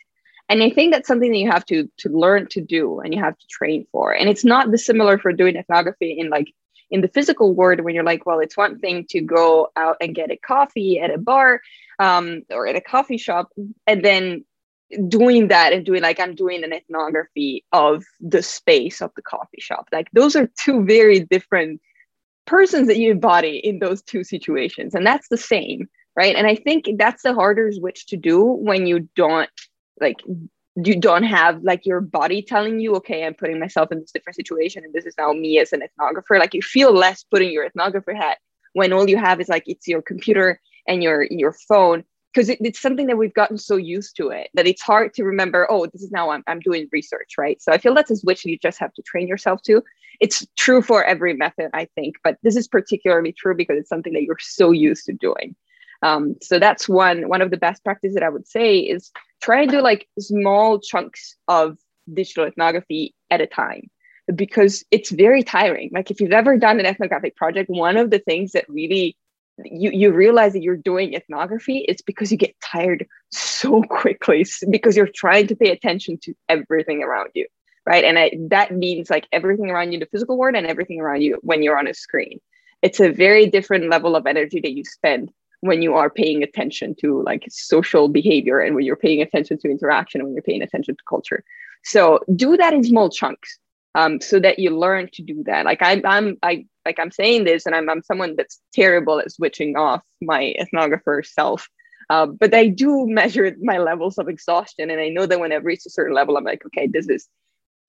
And 0.49 0.63
I 0.63 0.71
think 0.71 0.93
that's 0.93 1.09
something 1.09 1.31
that 1.31 1.39
you 1.39 1.51
have 1.51 1.65
to 1.67 1.89
to 1.99 2.09
learn 2.09 2.47
to 2.49 2.61
do 2.61 3.01
and 3.01 3.15
you 3.15 3.21
have 3.21 3.39
to 3.39 3.47
train 3.47 3.87
for. 3.93 4.13
And 4.13 4.29
it's 4.29 4.45
not 4.45 4.71
dissimilar 4.71 5.19
for 5.19 5.33
doing 5.33 5.57
ethnography 5.57 6.19
in 6.19 6.31
like 6.31 6.53
in 6.91 7.01
the 7.01 7.09
physical 7.09 7.55
world 7.55 7.81
when 7.81 7.95
you're 7.95 8.05
like 8.05 8.27
well 8.27 8.39
it's 8.39 8.57
one 8.57 8.79
thing 8.79 9.07
to 9.09 9.21
go 9.21 9.71
out 9.77 9.97
and 10.01 10.15
get 10.15 10.31
a 10.31 10.37
coffee 10.37 11.01
at 11.01 11.13
a 11.13 11.19
bar 11.19 11.61
um, 11.99 12.43
or 12.51 12.67
at 12.67 12.77
a 12.77 12.81
coffee 12.81 13.17
shop 13.17 13.51
and 13.87 14.05
then 14.05 14.45
doing 15.09 15.49
that 15.49 15.73
and 15.73 15.87
doing 15.87 16.03
like 16.03 16.21
i'm 16.21 16.35
doing 16.35 16.63
an 16.63 16.73
ethnography 16.75 17.65
of 17.73 18.05
the 18.21 18.43
space 18.43 19.01
of 19.01 19.11
the 19.17 19.23
coffee 19.23 19.61
shop. 19.61 19.89
Like 19.91 20.09
those 20.13 20.37
are 20.37 20.51
two 20.63 20.85
very 20.85 21.21
different 21.21 21.81
persons 22.47 22.89
that 22.89 22.99
you 22.99 23.13
embody 23.13 23.57
in 23.57 23.79
those 23.79 24.03
two 24.03 24.23
situations. 24.23 24.95
And 24.95 25.07
that's 25.07 25.29
the 25.29 25.39
same 25.39 25.89
right? 26.15 26.37
And 26.37 26.47
i 26.47 26.55
think 26.55 26.89
that's 26.99 27.23
the 27.23 27.35
harder 27.35 27.73
switch 27.73 28.07
to 28.09 28.17
do 28.17 28.45
when 28.45 28.87
you 28.87 29.09
don't 29.17 29.51
like 30.01 30.21
you 30.77 30.97
don't 30.99 31.25
have 31.25 31.63
like 31.63 31.85
your 31.85 32.01
body 32.01 32.43
telling 32.43 32.81
you, 32.81 32.95
okay, 32.97 33.25
I'm 33.25 33.35
putting 33.35 33.59
myself 33.59 33.93
in 33.93 34.01
this 34.01 34.13
different 34.13 34.37
situation 34.37 34.85
and 34.85 34.93
this 34.93 35.05
is 35.05 35.15
now 35.19 35.33
me 35.33 35.59
as 35.59 35.73
an 35.73 35.83
ethnographer. 35.83 36.39
Like 36.39 36.55
you 36.55 36.63
feel 36.63 36.93
less 36.93 37.25
putting 37.25 37.51
your 37.51 37.69
ethnographer 37.69 38.17
hat 38.17 38.39
when 38.73 38.93
all 38.93 39.09
you 39.09 39.19
have 39.19 39.41
is 39.41 39.49
like 39.49 39.65
it's 39.67 39.87
your 39.87 40.03
computer 40.03 40.61
and 40.87 41.03
your 41.03 41.27
your 41.31 41.53
phone 41.69 42.05
because 42.33 42.49
it, 42.49 42.59
it's 42.63 42.81
something 42.81 43.07
that 43.07 43.19
we've 43.19 43.35
gotten 43.35 43.59
so 43.59 43.77
used 43.77 44.17
to 44.17 44.31
it 44.31 44.49
that 44.55 44.67
it's 44.67 44.83
hard 44.83 45.13
to 45.15 45.25
remember 45.25 45.67
oh 45.71 45.87
this 45.87 46.03
is 46.03 46.11
now 46.11 46.31
I'm, 46.31 46.43
I'm 46.47 46.61
doing 46.61 46.89
research 46.91 47.35
right? 47.39 47.61
So 47.61 47.73
i 47.73 47.79
feel 47.79 47.95
that's 47.95 48.11
a 48.11 48.17
switch 48.17 48.45
you 48.45 48.59
just 48.59 48.79
have 48.79 48.93
to 48.95 49.03
train 49.03 49.29
yourself 49.29 49.63
to. 49.65 49.83
It's 50.21 50.47
true 50.57 50.83
for 50.83 51.05
every 51.05 51.35
method 51.35 51.71
i 51.75 51.87
think 51.95 52.17
but 52.25 52.37
this 52.43 52.57
is 52.57 52.67
particularly 52.67 53.33
true 53.33 53.55
because 53.55 53.79
it's 53.79 53.89
something 53.89 54.15
that 54.15 54.23
you're 54.23 54.39
so 54.41 54.71
used 54.71 55.07
to 55.07 55.13
doing. 55.13 55.55
Um, 56.03 56.35
so 56.43 56.59
that's 56.59 56.89
one 56.89 57.29
one 57.29 57.43
of 57.43 57.51
the 57.51 57.57
best 57.57 57.85
practices 57.85 58.15
that 58.15 58.25
I 58.25 58.29
would 58.29 58.49
say 58.49 58.79
is 58.79 59.13
try 59.43 59.63
and 59.63 59.71
do 59.71 59.81
like 59.81 60.09
small 60.19 60.79
chunks 60.79 61.37
of 61.49 61.77
digital 62.13 62.45
ethnography 62.45 63.15
at 63.31 63.41
a 63.41 63.47
time 63.47 63.91
because 64.35 64.85
it's 64.91 65.11
very 65.11 65.43
tiring. 65.43 65.91
Like 65.93 66.11
if 66.11 66.21
you've 66.21 66.33
ever 66.33 66.57
done 66.57 66.79
an 66.81 66.87
ethnographic 66.87 67.37
project, 67.37 67.69
one 67.69 67.97
of 67.97 68.11
the 68.11 68.21
things 68.21 68.53
that 68.53 68.65
really 68.69 69.17
you, 69.65 69.91
you 69.91 70.13
realize 70.13 70.53
that 70.55 70.63
you're 70.63 70.77
doing 70.77 71.15
ethnography 71.15 71.79
is 71.79 72.01
because 72.03 72.31
you 72.31 72.39
get 72.39 72.59
tired 72.61 73.07
so 73.31 73.83
quickly 73.83 74.47
because 74.71 74.97
you're 74.97 75.11
trying 75.15 75.47
to 75.49 75.57
pay 75.57 75.71
attention 75.71 76.19
to 76.23 76.35
everything 76.49 77.03
around 77.03 77.31
you 77.35 77.47
right 77.87 78.05
and 78.05 78.19
I, 78.19 78.33
that 78.49 78.73
means 78.73 79.11
like 79.11 79.27
everything 79.33 79.71
around 79.71 79.89
you 79.89 79.95
in 79.95 80.01
the 80.01 80.07
physical 80.07 80.39
world 80.39 80.57
and 80.57 80.67
everything 80.67 81.01
around 81.01 81.23
you 81.23 81.39
when 81.43 81.63
you're 81.63 81.79
on 81.79 81.87
a 81.87 81.95
screen 81.95 82.41
it's 82.81 83.01
a 83.01 83.11
very 83.11 83.47
different 83.47 83.91
level 83.91 84.17
of 84.17 84.27
energy 84.27 84.61
that 84.61 84.73
you 84.73 84.85
spend 84.85 85.31
when 85.63 85.81
you 85.81 85.95
are 85.95 86.11
paying 86.11 86.43
attention 86.43 86.95
to 87.01 87.23
like 87.23 87.45
social 87.49 88.09
behavior 88.09 88.59
and 88.59 88.75
when 88.75 88.85
you're 88.85 88.97
paying 88.97 89.23
attention 89.23 89.57
to 89.59 89.71
interaction 89.71 90.21
and 90.21 90.29
when 90.29 90.35
you're 90.35 90.43
paying 90.43 90.63
attention 90.63 90.95
to 90.97 91.03
culture 91.09 91.45
so 91.85 92.21
do 92.37 92.57
that 92.57 92.75
in 92.75 92.85
small 92.85 93.09
chunks 93.09 93.59
um, 93.95 94.21
so 94.21 94.41
that 94.41 94.59
you 94.59 94.77
learn 94.77 95.09
to 95.13 95.23
do 95.23 95.43
that 95.45 95.65
like 95.65 95.81
i'm 95.81 96.03
i'm 96.05 96.37
i 96.43 96.67
like 96.85 96.99
i'm 96.99 97.11
saying 97.11 97.45
this 97.45 97.65
and 97.65 97.75
i'm, 97.75 97.89
I'm 97.89 98.03
someone 98.03 98.35
that's 98.37 98.61
terrible 98.75 99.21
at 99.21 99.31
switching 99.31 99.77
off 99.77 100.03
my 100.21 100.55
ethnographer 100.61 101.25
self 101.25 101.69
uh, 102.11 102.27
but 102.27 102.53
i 102.55 102.67
do 102.67 103.07
measure 103.07 103.57
my 103.63 103.79
levels 103.79 104.19
of 104.19 104.29
exhaustion 104.29 104.91
and 104.91 105.01
i 105.01 105.09
know 105.09 105.27
that 105.27 105.41
when 105.41 105.53
i've 105.53 105.65
reached 105.65 105.87
a 105.87 105.91
certain 105.91 106.15
level 106.15 106.37
i'm 106.37 106.45
like 106.45 106.67
okay 106.67 106.87
this 106.87 107.09
is 107.09 107.29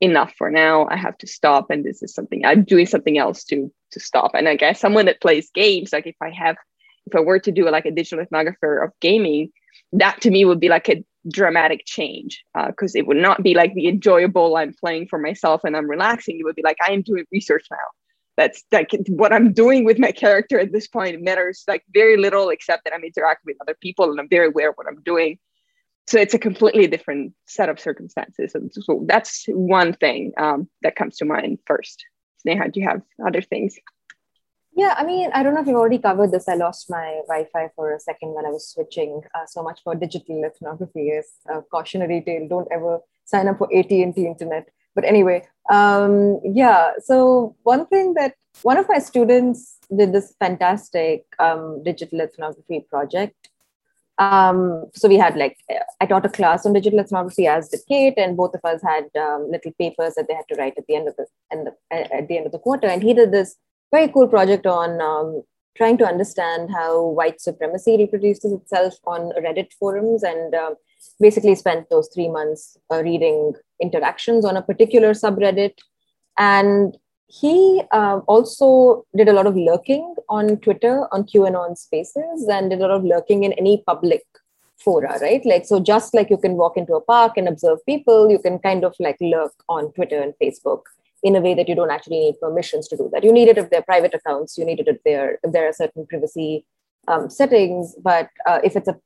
enough 0.03 0.33
for 0.37 0.51
now. 0.51 0.85
I 0.89 0.97
have 0.97 1.17
to 1.19 1.27
stop, 1.27 1.69
and 1.69 1.83
this 1.83 2.03
is 2.03 2.13
something 2.13 2.45
I'm 2.45 2.63
doing 2.63 2.85
something 2.85 3.17
else 3.17 3.43
to 3.45 3.71
to 3.91 3.99
stop. 3.99 4.31
And 4.33 4.49
I 4.49 4.55
guess 4.55 4.79
someone 4.79 5.05
that 5.05 5.21
plays 5.21 5.49
games, 5.53 5.93
like 5.93 6.07
if 6.07 6.15
I 6.21 6.29
have, 6.29 6.57
if 7.05 7.15
I 7.15 7.19
were 7.19 7.39
to 7.39 7.51
do 7.51 7.69
like 7.69 7.85
a 7.85 7.91
digital 7.91 8.23
ethnographer 8.23 8.83
of 8.83 8.91
gaming, 8.99 9.51
that 9.93 10.21
to 10.21 10.31
me 10.31 10.45
would 10.45 10.59
be 10.59 10.69
like 10.69 10.89
a 10.89 11.03
dramatic 11.29 11.83
change 11.85 12.43
because 12.67 12.95
uh, 12.95 12.99
it 12.99 13.07
would 13.07 13.17
not 13.17 13.43
be 13.43 13.53
like 13.53 13.73
the 13.73 13.87
enjoyable 13.87 14.55
I'm 14.57 14.73
playing 14.73 15.07
for 15.07 15.19
myself 15.19 15.61
and 15.63 15.75
I'm 15.75 15.89
relaxing. 15.89 16.39
It 16.39 16.43
would 16.43 16.55
be 16.55 16.63
like 16.63 16.77
I 16.85 16.91
am 16.91 17.01
doing 17.01 17.25
research 17.31 17.65
now. 17.71 17.77
That's 18.35 18.63
like 18.71 18.89
what 19.07 19.31
I'm 19.31 19.53
doing 19.53 19.85
with 19.85 19.99
my 19.99 20.11
character 20.11 20.59
at 20.59 20.71
this 20.71 20.87
point 20.87 21.21
matters 21.21 21.63
like 21.67 21.83
very 21.93 22.17
little, 22.17 22.49
except 22.49 22.83
that 22.83 22.93
I'm 22.93 23.03
interacting 23.03 23.45
with 23.45 23.57
other 23.61 23.77
people 23.79 24.09
and 24.09 24.19
I'm 24.19 24.29
very 24.29 24.47
aware 24.47 24.71
of 24.71 24.75
what 24.75 24.87
I'm 24.87 25.01
doing. 25.03 25.37
So 26.07 26.19
it's 26.19 26.33
a 26.33 26.39
completely 26.39 26.87
different 26.87 27.33
set 27.47 27.69
of 27.69 27.79
circumstances. 27.79 28.55
And 28.55 28.71
so 28.73 29.05
that's 29.07 29.45
one 29.47 29.93
thing 29.93 30.33
um, 30.37 30.67
that 30.81 30.95
comes 30.95 31.17
to 31.17 31.25
mind 31.25 31.59
first. 31.65 32.03
Sneha, 32.45 32.71
do 32.71 32.81
you 32.81 32.87
have 32.87 33.01
other 33.25 33.41
things? 33.41 33.75
Yeah, 34.75 34.95
I 34.97 35.03
mean, 35.03 35.29
I 35.33 35.43
don't 35.43 35.53
know 35.53 35.61
if 35.61 35.67
you've 35.67 35.75
already 35.75 35.99
covered 35.99 36.31
this. 36.31 36.47
I 36.47 36.55
lost 36.55 36.89
my 36.89 37.21
Wi-Fi 37.27 37.69
for 37.75 37.93
a 37.93 37.99
second 37.99 38.33
when 38.33 38.45
I 38.45 38.49
was 38.49 38.67
switching. 38.67 39.21
Uh, 39.35 39.45
so 39.45 39.61
much 39.61 39.81
for 39.83 39.93
digital 39.93 40.43
ethnography 40.43 41.09
is 41.09 41.27
a 41.47 41.61
cautionary 41.61 42.21
tale. 42.21 42.47
Don't 42.47 42.67
ever 42.71 42.99
sign 43.25 43.47
up 43.47 43.59
for 43.59 43.69
AT&T 43.73 44.13
internet. 44.17 44.69
But 44.95 45.05
anyway, 45.05 45.43
um, 45.69 46.39
yeah. 46.43 46.91
So 47.03 47.55
one 47.63 47.85
thing 47.87 48.15
that 48.15 48.35
one 48.63 48.77
of 48.77 48.87
my 48.89 48.99
students 48.99 49.77
did 49.95 50.11
this 50.11 50.35
fantastic 50.39 51.25
um, 51.39 51.83
digital 51.83 52.21
ethnography 52.21 52.85
project. 52.89 53.49
Um, 54.19 54.85
so 54.93 55.07
we 55.07 55.17
had 55.17 55.35
like 55.35 55.57
I 55.99 56.05
taught 56.05 56.25
a 56.25 56.29
class 56.29 56.67
on 56.67 56.73
digital 56.73 56.99
ethnography 56.99 57.47
as 57.47 57.69
did 57.69 57.81
Kate, 57.87 58.13
and 58.17 58.37
both 58.37 58.53
of 58.53 58.61
us 58.63 58.81
had 58.83 59.05
um, 59.19 59.49
little 59.49 59.71
papers 59.79 60.13
that 60.15 60.27
they 60.27 60.35
had 60.35 60.47
to 60.49 60.55
write 60.55 60.75
at 60.77 60.85
the 60.87 60.95
end 60.95 61.07
of 61.07 61.15
the, 61.15 61.25
end 61.51 61.67
of, 61.67 61.73
at 61.89 62.27
the 62.27 62.37
end 62.37 62.45
of 62.45 62.51
the 62.51 62.59
quarter. 62.59 62.87
And 62.87 63.01
he 63.01 63.13
did 63.13 63.31
this 63.31 63.55
very 63.93 64.07
cool 64.07 64.27
project 64.27 64.65
on 64.65 64.99
um, 65.01 65.43
trying 65.77 65.97
to 65.97 66.05
understand 66.05 66.69
how 66.71 67.01
white 67.19 67.39
supremacy 67.39 67.95
reproduces 67.97 68.51
itself 68.51 68.95
on 69.05 69.31
Reddit 69.45 69.71
forums 69.73 70.23
and 70.23 70.55
uh, 70.55 70.73
basically 71.19 71.55
spent 71.55 71.89
those 71.89 72.09
three 72.13 72.27
months 72.27 72.77
uh, 72.91 73.03
reading 73.03 73.53
interactions 73.81 74.45
on 74.45 74.57
a 74.57 74.61
particular 74.61 75.11
subreddit. 75.13 75.75
And 76.37 76.97
he 77.27 77.81
uh, 77.91 78.19
also 78.27 79.05
did 79.15 79.29
a 79.29 79.33
lot 79.33 79.47
of 79.47 79.55
lurking 79.55 80.15
on 80.29 80.57
Twitter, 80.57 81.07
on 81.11 81.23
QAnon 81.23 81.77
spaces, 81.77 82.47
and 82.49 82.69
did 82.69 82.79
a 82.79 82.87
lot 82.87 82.91
of 82.91 83.03
lurking 83.03 83.43
in 83.43 83.53
any 83.53 83.83
public 83.85 84.23
fora, 84.77 85.19
right? 85.19 85.45
Like, 85.45 85.65
so 85.65 85.79
just 85.79 86.13
like 86.13 86.29
you 86.29 86.37
can 86.37 86.53
walk 86.53 86.77
into 86.77 86.95
a 86.95 87.01
park 87.01 87.33
and 87.37 87.47
observe 87.47 87.79
people, 87.85 88.29
you 88.29 88.39
can 88.39 88.59
kind 88.59 88.83
of 88.83 88.95
like 88.99 89.17
lurk 89.21 89.53
on 89.69 89.91
Twitter 89.93 90.19
and 90.19 90.33
Facebook 90.41 90.81
in 91.23 91.35
a 91.35 91.41
way 91.41 91.53
that 91.53 91.69
you 91.69 91.75
don't 91.75 91.91
actually 91.91 92.19
need 92.19 92.39
permissions 92.39 92.87
to 92.89 92.97
do 92.97 93.09
that. 93.13 93.23
You 93.23 93.31
need 93.31 93.47
it 93.47 93.57
if 93.57 93.69
they're 93.69 93.81
private 93.81 94.13
accounts, 94.13 94.57
you 94.57 94.65
need 94.65 94.79
it 94.81 94.87
if, 94.87 94.97
they're, 95.05 95.39
if 95.43 95.53
there 95.53 95.67
are 95.67 95.73
certain 95.73 96.05
privacy 96.05 96.65
um, 97.07 97.29
settings, 97.29 97.95
but 98.03 98.29
uh, 98.45 98.59
if 98.63 98.75
it's 98.75 98.87
a 98.87 98.99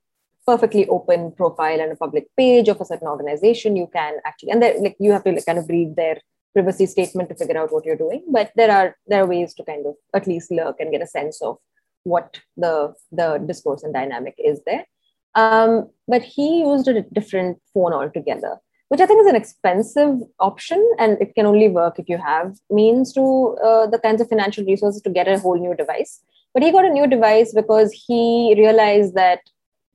perfectly 0.46 0.88
open 0.88 1.32
profile 1.34 1.80
and 1.80 1.92
a 1.92 1.96
public 1.96 2.28
page 2.36 2.70
of 2.70 2.82
a 2.82 2.86
certain 2.86 3.08
organization, 3.08 3.76
you 3.76 3.88
can 3.94 4.16
actually, 4.26 4.52
and 4.52 4.62
like 4.62 4.96
you 5.00 5.12
have 5.12 5.24
to 5.26 5.32
like, 5.32 5.46
kind 5.46 5.60
of 5.60 5.70
read 5.70 5.96
their 5.96 6.20
privacy 6.54 6.86
statement 6.86 7.30
to 7.30 7.36
figure 7.36 7.58
out 7.58 7.72
what 7.72 7.86
you're 7.86 7.98
doing. 7.98 8.24
But 8.32 8.52
there 8.56 8.72
are 8.72 8.96
there 9.08 9.24
are 9.24 9.28
ways 9.28 9.54
to 9.56 9.64
kind 9.64 9.86
of 9.86 9.96
at 10.16 10.26
least 10.26 10.50
lurk 10.50 10.78
and 10.80 10.92
get 10.92 11.02
a 11.02 11.08
sense 11.08 11.42
of 11.42 11.58
what 12.04 12.40
the 12.56 12.94
the 13.12 13.44
discourse 13.46 13.84
and 13.84 13.94
dynamic 13.94 14.36
is 14.38 14.62
there. 14.66 14.86
Um, 15.36 15.90
but 16.08 16.24
he 16.24 16.62
used 16.62 16.88
a 16.88 17.02
different 17.02 17.60
phone 17.74 17.94
altogether 17.94 18.58
which 18.90 19.02
I 19.02 19.06
think 19.06 19.22
is 19.22 19.28
an 19.28 19.36
expensive 19.36 20.20
option, 20.40 20.88
and 20.98 21.18
it 21.22 21.36
can 21.36 21.46
only 21.46 21.70
work 21.70 22.00
if 22.00 22.08
you 22.08 22.18
have 22.18 22.58
means 22.70 23.14
to 23.14 23.58
uh, 23.64 23.88
the 23.88 24.00
kinds 24.00 24.22
of 24.22 24.30
financial 24.30 24.66
resources 24.66 25.02
to 25.02 25.10
get 25.10 25.28
a 25.28 25.40
whole 25.40 25.60
new 25.60 25.76
device. 25.76 26.22
But 26.54 26.64
he 26.64 26.72
got 26.72 26.86
a 26.86 26.90
new 26.90 27.08
device 27.08 27.54
because 27.54 27.92
he 27.92 28.56
realized 28.58 29.14
that 29.16 29.42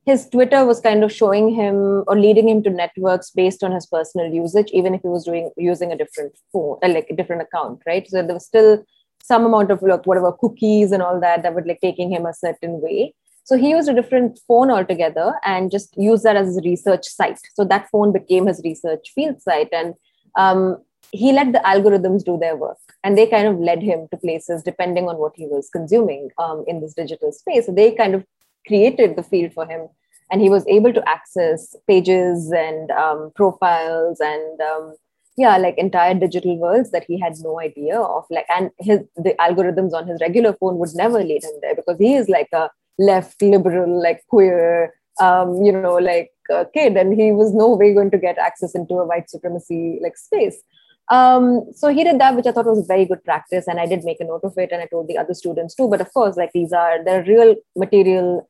his 0.05 0.29
Twitter 0.29 0.65
was 0.65 0.81
kind 0.81 1.03
of 1.03 1.11
showing 1.11 1.53
him 1.53 2.03
or 2.07 2.19
leading 2.19 2.49
him 2.49 2.61
to 2.63 2.69
networks 2.69 3.31
based 3.31 3.63
on 3.63 3.71
his 3.71 3.85
personal 3.85 4.31
usage, 4.31 4.69
even 4.71 4.93
if 4.93 5.01
he 5.01 5.07
was 5.07 5.23
doing 5.23 5.49
using 5.57 5.91
a 5.91 5.97
different 5.97 6.37
phone, 6.51 6.77
uh, 6.83 6.89
like 6.89 7.07
a 7.09 7.15
different 7.15 7.41
account, 7.41 7.81
right? 7.87 8.07
So 8.09 8.21
there 8.21 8.33
was 8.33 8.45
still 8.45 8.83
some 9.23 9.45
amount 9.45 9.71
of 9.71 9.81
like 9.81 10.05
whatever 10.05 10.33
cookies 10.33 10.91
and 10.91 11.01
all 11.01 11.19
that 11.21 11.43
that 11.43 11.55
would 11.55 11.65
like 11.65 11.79
taking 11.79 12.11
him 12.11 12.25
a 12.25 12.33
certain 12.33 12.81
way. 12.81 13.13
So 13.45 13.57
he 13.57 13.71
used 13.71 13.89
a 13.89 13.93
different 13.93 14.39
phone 14.47 14.71
altogether 14.71 15.33
and 15.43 15.71
just 15.71 15.95
used 15.97 16.23
that 16.23 16.35
as 16.35 16.47
his 16.47 16.63
research 16.63 17.05
site. 17.05 17.39
So 17.55 17.65
that 17.65 17.89
phone 17.91 18.13
became 18.13 18.47
his 18.47 18.61
research 18.63 19.11
field 19.13 19.41
site. 19.41 19.69
And 19.73 19.95
um, 20.37 20.77
he 21.11 21.31
let 21.33 21.51
the 21.51 21.59
algorithms 21.59 22.23
do 22.23 22.37
their 22.37 22.55
work 22.55 22.77
and 23.03 23.17
they 23.17 23.27
kind 23.27 23.47
of 23.47 23.59
led 23.59 23.83
him 23.83 24.07
to 24.11 24.17
places 24.17 24.63
depending 24.63 25.09
on 25.09 25.17
what 25.17 25.33
he 25.35 25.45
was 25.45 25.69
consuming 25.69 26.29
um, 26.37 26.63
in 26.67 26.79
this 26.79 26.93
digital 26.93 27.31
space. 27.31 27.65
So 27.65 27.73
they 27.73 27.91
kind 27.91 28.15
of 28.15 28.25
created 28.65 29.15
the 29.15 29.23
field 29.23 29.53
for 29.53 29.65
him 29.65 29.89
and 30.31 30.41
he 30.41 30.49
was 30.49 30.65
able 30.67 30.93
to 30.93 31.07
access 31.07 31.75
pages 31.87 32.51
and 32.51 32.89
um, 32.91 33.31
profiles 33.35 34.19
and 34.21 34.61
um, 34.61 34.95
yeah 35.37 35.57
like 35.57 35.77
entire 35.77 36.13
digital 36.13 36.57
worlds 36.57 36.91
that 36.91 37.03
he 37.03 37.19
had 37.19 37.33
no 37.41 37.59
idea 37.59 37.99
of 37.99 38.25
like 38.29 38.45
and 38.49 38.71
his 38.79 38.99
the 39.15 39.35
algorithms 39.39 39.93
on 39.93 40.07
his 40.07 40.19
regular 40.21 40.53
phone 40.53 40.77
would 40.77 40.93
never 40.95 41.23
lead 41.23 41.43
him 41.43 41.51
there 41.61 41.75
because 41.75 41.97
he 41.97 42.15
is 42.15 42.29
like 42.29 42.49
a 42.53 42.69
left 42.97 43.41
liberal 43.41 44.01
like 44.01 44.23
queer 44.27 44.93
um, 45.19 45.63
you 45.63 45.71
know 45.71 45.95
like 45.95 46.31
a 46.49 46.65
kid 46.73 46.97
and 46.97 47.19
he 47.19 47.31
was 47.31 47.53
no 47.53 47.75
way 47.75 47.93
going 47.93 48.11
to 48.11 48.17
get 48.17 48.37
access 48.37 48.75
into 48.75 48.95
a 48.95 49.05
white 49.05 49.29
supremacy 49.29 49.99
like 50.01 50.17
space. 50.17 50.61
Um, 51.09 51.65
so 51.73 51.89
he 51.89 52.03
did 52.03 52.19
that 52.21 52.35
which 52.35 52.45
i 52.45 52.51
thought 52.51 52.65
was 52.65 52.87
very 52.87 53.05
good 53.05 53.23
practice 53.25 53.67
and 53.67 53.77
i 53.77 53.85
did 53.85 54.05
make 54.05 54.21
a 54.21 54.23
note 54.23 54.45
of 54.45 54.57
it 54.57 54.71
and 54.71 54.81
i 54.81 54.85
told 54.85 55.09
the 55.09 55.17
other 55.17 55.33
students 55.33 55.75
too. 55.75 55.87
But 55.89 56.01
of 56.01 56.13
course 56.13 56.37
like 56.37 56.51
these 56.53 56.71
are 56.71 57.03
there 57.03 57.21
are 57.21 57.25
real 57.25 57.55
material 57.75 58.49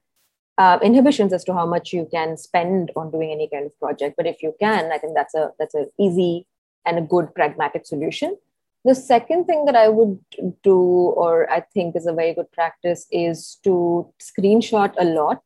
uh, 0.59 0.77
inhibitions 0.83 1.33
as 1.33 1.43
to 1.45 1.53
how 1.53 1.65
much 1.65 1.93
you 1.93 2.07
can 2.11 2.37
spend 2.37 2.91
on 2.95 3.09
doing 3.09 3.31
any 3.31 3.49
kind 3.51 3.65
of 3.65 3.79
project. 3.79 4.15
But 4.17 4.27
if 4.27 4.43
you 4.43 4.53
can 4.59 4.91
i 4.91 4.97
think 4.97 5.15
that's 5.15 5.33
a 5.33 5.51
that's 5.59 5.73
an 5.73 5.89
easy 5.99 6.47
and 6.85 6.97
a 6.97 7.01
good 7.01 7.33
pragmatic 7.33 7.85
solution 7.85 8.37
the 8.83 8.95
second 8.95 9.45
thing 9.45 9.65
that 9.65 9.75
I 9.75 9.87
would 9.89 10.19
do, 10.63 10.77
or 10.77 11.49
I 11.49 11.61
think 11.73 11.95
is 11.95 12.05
a 12.05 12.13
very 12.13 12.33
good 12.33 12.51
practice, 12.51 13.07
is 13.11 13.57
to 13.63 14.11
screenshot 14.21 14.93
a 14.99 15.05
lot. 15.05 15.41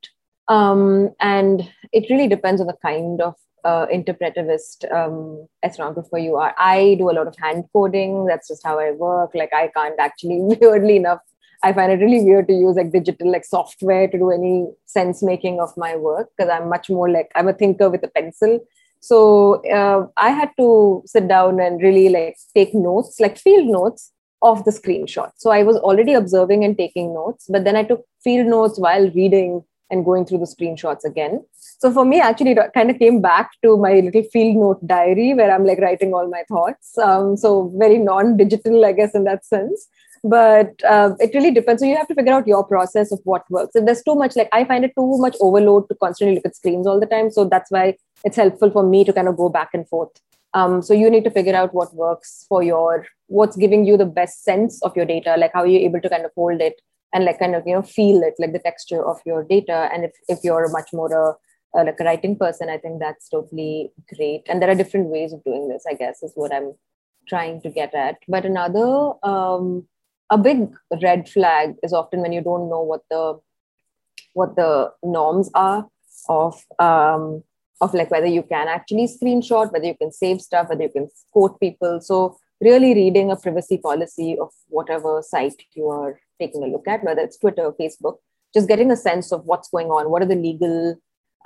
Um, 0.48 1.12
and 1.20 1.70
it 1.92 2.10
really 2.10 2.28
depends 2.28 2.62
on 2.62 2.68
the 2.68 2.78
kind 2.82 3.22
of 3.22 3.36
uh, 3.64 3.86
interpretivist 3.88 4.92
um, 4.94 5.48
ethnographer 5.64 6.24
you 6.24 6.36
are. 6.38 6.56
I 6.58 6.96
do 6.98 7.10
a 7.10 7.18
lot 7.18 7.28
of 7.28 7.36
hand 7.38 7.66
coding. 7.74 8.26
That's 8.26 8.48
just 8.48 8.66
how 8.66 8.80
I 8.80 8.92
work. 8.92 9.32
Like 9.36 9.54
I 9.54 9.68
can't 9.68 10.00
actually, 10.00 10.40
weirdly 10.62 10.96
enough, 10.96 11.20
I 11.64 11.74
find 11.74 11.92
it 11.92 12.04
really 12.04 12.24
weird 12.24 12.48
to 12.48 12.54
use 12.54 12.76
like 12.76 12.92
digital 12.92 13.32
like 13.32 13.44
software 13.44 14.08
to 14.08 14.18
do 14.18 14.32
any 14.32 14.68
sense 14.86 15.24
making 15.24 15.60
of 15.60 15.76
my 15.76 15.96
work 15.96 16.30
because 16.38 16.52
I'm 16.52 16.70
much 16.70 16.90
more 16.90 17.10
like 17.10 17.32
I'm 17.36 17.48
a 17.48 17.54
thinker 17.54 17.90
with 17.90 18.04
a 18.04 18.08
pencil 18.08 18.60
so 19.00 19.62
uh, 19.72 20.08
I 20.18 20.30
had 20.30 20.52
to 20.58 21.04
sit 21.06 21.28
down 21.28 21.60
and 21.60 21.82
really 21.82 22.10
like 22.10 22.38
take 22.56 22.74
notes, 22.74 23.20
like 23.20 23.38
field 23.38 23.68
notes 23.68 24.12
of 24.42 24.64
the 24.66 24.72
screenshot. 24.72 25.32
So 25.38 25.52
I 25.52 25.64
was 25.64 25.78
already 25.78 26.14
observing 26.14 26.64
and 26.64 26.78
taking 26.78 27.14
notes, 27.14 27.46
but 27.50 27.64
then 27.64 27.76
I 27.76 27.84
took 27.84 28.06
field 28.24 28.48
notes 28.48 28.80
while 28.80 29.10
reading 29.12 29.64
and 29.90 30.04
going 30.04 30.26
through 30.26 30.40
the 30.40 30.46
screenshots 30.46 31.06
again. 31.06 31.44
So 31.80 31.92
for 31.92 32.04
me, 32.04 32.20
actually, 32.20 32.52
it 32.52 32.74
kind 32.74 32.90
of 32.90 33.00
came 33.00 33.22
back 33.22 33.52
to 33.64 33.78
my 33.78 33.94
little 34.00 34.24
field 34.24 34.58
note 34.58 34.86
diary 34.86 35.34
where 35.34 35.52
I'm 35.52 35.66
like 35.66 35.80
writing 35.80 36.14
all 36.14 36.28
my 36.28 36.44
thoughts. 36.48 36.98
Um, 36.98 37.38
so 37.38 37.72
very 37.76 37.98
non-digital, 37.98 38.84
I 38.84 38.92
guess, 38.92 39.16
in 39.16 39.24
that 39.24 39.46
sense 39.46 39.88
but 40.24 40.84
uh, 40.84 41.12
it 41.20 41.32
really 41.34 41.52
depends. 41.52 41.82
So 41.82 41.88
you 41.88 41.96
have 41.96 42.08
to 42.08 42.16
figure 42.16 42.34
out 42.34 42.48
your 42.48 42.64
process 42.64 43.12
of 43.12 43.20
what 43.24 43.50
works. 43.50 43.76
If 43.76 43.86
there's 43.86 44.04
too 44.04 44.16
much, 44.16 44.36
like 44.36 44.50
I 44.52 44.64
find 44.66 44.86
it 44.86 44.94
too 44.98 45.18
much 45.18 45.36
overload 45.42 45.88
to 45.90 45.96
constantly 45.96 46.36
look 46.36 46.46
at 46.46 46.56
screens 46.56 46.88
all 46.88 47.00
the 47.00 47.06
time. 47.06 47.32
So 47.32 47.46
that's 47.46 47.72
why 47.72 47.96
it's 48.24 48.38
helpful 48.38 48.72
for 48.72 48.84
me 48.84 49.04
to 49.06 49.14
kind 49.14 49.28
of 49.28 49.38
go 49.38 49.50
back 49.50 49.70
and 49.74 49.88
forth. 49.88 50.12
Um, 50.54 50.82
so 50.82 50.94
you 50.94 51.10
need 51.10 51.24
to 51.26 51.32
figure 51.32 51.56
out 51.56 51.74
what 51.74 51.94
works 51.94 52.46
for 52.50 52.64
your, 52.64 53.06
what's 53.28 53.56
giving 53.56 53.86
you 53.86 53.98
the 53.98 54.06
best 54.06 54.44
sense 54.44 54.82
of 54.82 54.96
your 54.96 55.06
data, 55.06 55.36
like 55.38 55.52
how 55.54 55.64
you're 55.64 55.82
able 55.82 56.02
to 56.02 56.10
kind 56.10 56.26
of 56.26 56.32
hold 56.36 56.62
it 56.62 56.82
and 57.14 57.26
like 57.26 57.40
kind 57.40 57.56
of 57.56 57.64
you 57.66 57.74
know 57.74 57.82
feel 57.82 58.22
it, 58.22 58.36
like 58.40 58.54
the 58.54 58.60
texture 58.60 59.04
of 59.06 59.20
your 59.26 59.44
data. 59.44 59.90
And 59.94 60.06
if 60.06 60.12
if 60.28 60.40
you're 60.44 60.70
much 60.70 60.90
more 60.94 61.12
a 61.12 61.36
uh, 61.78 61.84
like 61.84 62.00
a 62.00 62.04
writing 62.04 62.38
person, 62.38 62.70
I 62.70 62.78
think 62.78 63.00
that's 63.00 63.30
totally 63.30 63.92
great. 64.16 64.44
And 64.48 64.62
there 64.62 64.70
are 64.70 64.76
different 64.76 65.08
ways 65.08 65.34
of 65.34 65.44
doing 65.44 65.68
this. 65.68 65.86
I 65.90 65.94
guess 65.94 66.24
is 66.24 66.34
what 66.36 66.54
I'm 66.54 66.74
trying 67.28 67.62
to 67.62 67.70
get 67.70 67.94
at. 67.94 68.18
But 68.28 68.46
another 68.46 69.14
um, 69.24 69.86
a 70.30 70.38
big 70.38 70.70
red 71.02 71.30
flag 71.30 71.76
is 71.84 71.94
often 71.94 72.22
when 72.22 72.32
you 72.32 72.42
don't 72.42 72.70
know 72.70 72.82
what 72.82 73.02
the 73.10 73.40
what 74.34 74.56
the 74.56 74.92
norms 75.04 75.50
are 75.54 75.88
of 76.30 76.64
um, 76.80 77.44
of 77.82 77.94
like 77.94 78.12
whether 78.12 78.28
you 78.28 78.44
can 78.44 78.68
actually 78.68 79.08
screenshot, 79.08 79.72
whether 79.72 79.86
you 79.86 79.96
can 79.96 80.12
save 80.12 80.42
stuff, 80.42 80.70
whether 80.70 80.84
you 80.84 80.90
can 80.90 81.10
quote 81.32 81.60
people. 81.60 82.02
So 82.02 82.38
really 82.60 82.94
reading 82.94 83.32
a 83.32 83.36
privacy 83.36 83.78
policy 83.78 84.38
of 84.40 84.52
whatever 84.68 85.22
site 85.22 85.62
you 85.76 85.88
are 85.88 86.20
taking 86.40 86.64
a 86.64 86.68
look 86.68 86.88
at, 86.88 87.04
whether 87.04 87.22
it's 87.22 87.38
Twitter 87.38 87.64
or 87.64 87.74
Facebook, 87.74 88.18
just 88.54 88.68
getting 88.68 88.92
a 88.92 88.96
sense 88.96 89.32
of 89.32 89.46
what's 89.46 89.70
going 89.70 89.88
on, 89.88 90.10
what 90.10 90.22
are 90.22 90.28
the 90.28 90.36
legal 90.36 90.96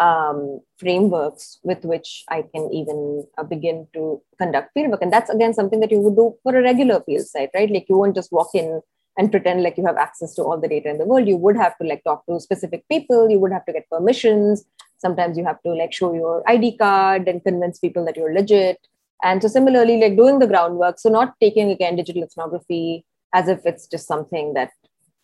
um, 0.01 0.59
frameworks 0.79 1.59
with 1.63 1.85
which 1.85 2.23
I 2.27 2.41
can 2.41 2.73
even 2.73 3.23
uh, 3.37 3.43
begin 3.43 3.87
to 3.93 4.19
conduct 4.39 4.75
fieldwork. 4.75 5.01
And 5.01 5.13
that's 5.13 5.29
again 5.29 5.53
something 5.53 5.79
that 5.79 5.91
you 5.91 5.99
would 5.99 6.15
do 6.15 6.35
for 6.41 6.57
a 6.57 6.63
regular 6.63 7.01
field 7.01 7.27
site, 7.27 7.51
right? 7.53 7.69
Like 7.69 7.85
you 7.87 7.97
won't 7.97 8.15
just 8.15 8.31
walk 8.31 8.49
in 8.55 8.81
and 9.17 9.29
pretend 9.29 9.61
like 9.61 9.77
you 9.77 9.85
have 9.85 9.97
access 9.97 10.33
to 10.35 10.43
all 10.43 10.59
the 10.59 10.67
data 10.67 10.89
in 10.89 10.97
the 10.97 11.05
world. 11.05 11.27
You 11.27 11.37
would 11.37 11.55
have 11.55 11.77
to 11.77 11.87
like 11.87 12.03
talk 12.03 12.25
to 12.25 12.39
specific 12.39 12.83
people. 12.89 13.29
You 13.29 13.39
would 13.39 13.51
have 13.51 13.65
to 13.65 13.73
get 13.73 13.89
permissions. 13.91 14.65
Sometimes 14.97 15.37
you 15.37 15.45
have 15.45 15.61
to 15.63 15.73
like 15.73 15.93
show 15.93 16.13
your 16.13 16.43
ID 16.49 16.77
card 16.77 17.27
and 17.27 17.43
convince 17.43 17.77
people 17.77 18.03
that 18.05 18.17
you're 18.17 18.33
legit. 18.33 18.79
And 19.23 19.39
so 19.39 19.47
similarly, 19.47 20.01
like 20.01 20.17
doing 20.17 20.39
the 20.39 20.47
groundwork. 20.47 20.97
So 20.97 21.09
not 21.09 21.35
taking 21.39 21.69
again 21.69 21.95
digital 21.95 22.23
ethnography 22.23 23.05
as 23.33 23.47
if 23.47 23.59
it's 23.65 23.85
just 23.85 24.07
something 24.07 24.55
that 24.55 24.71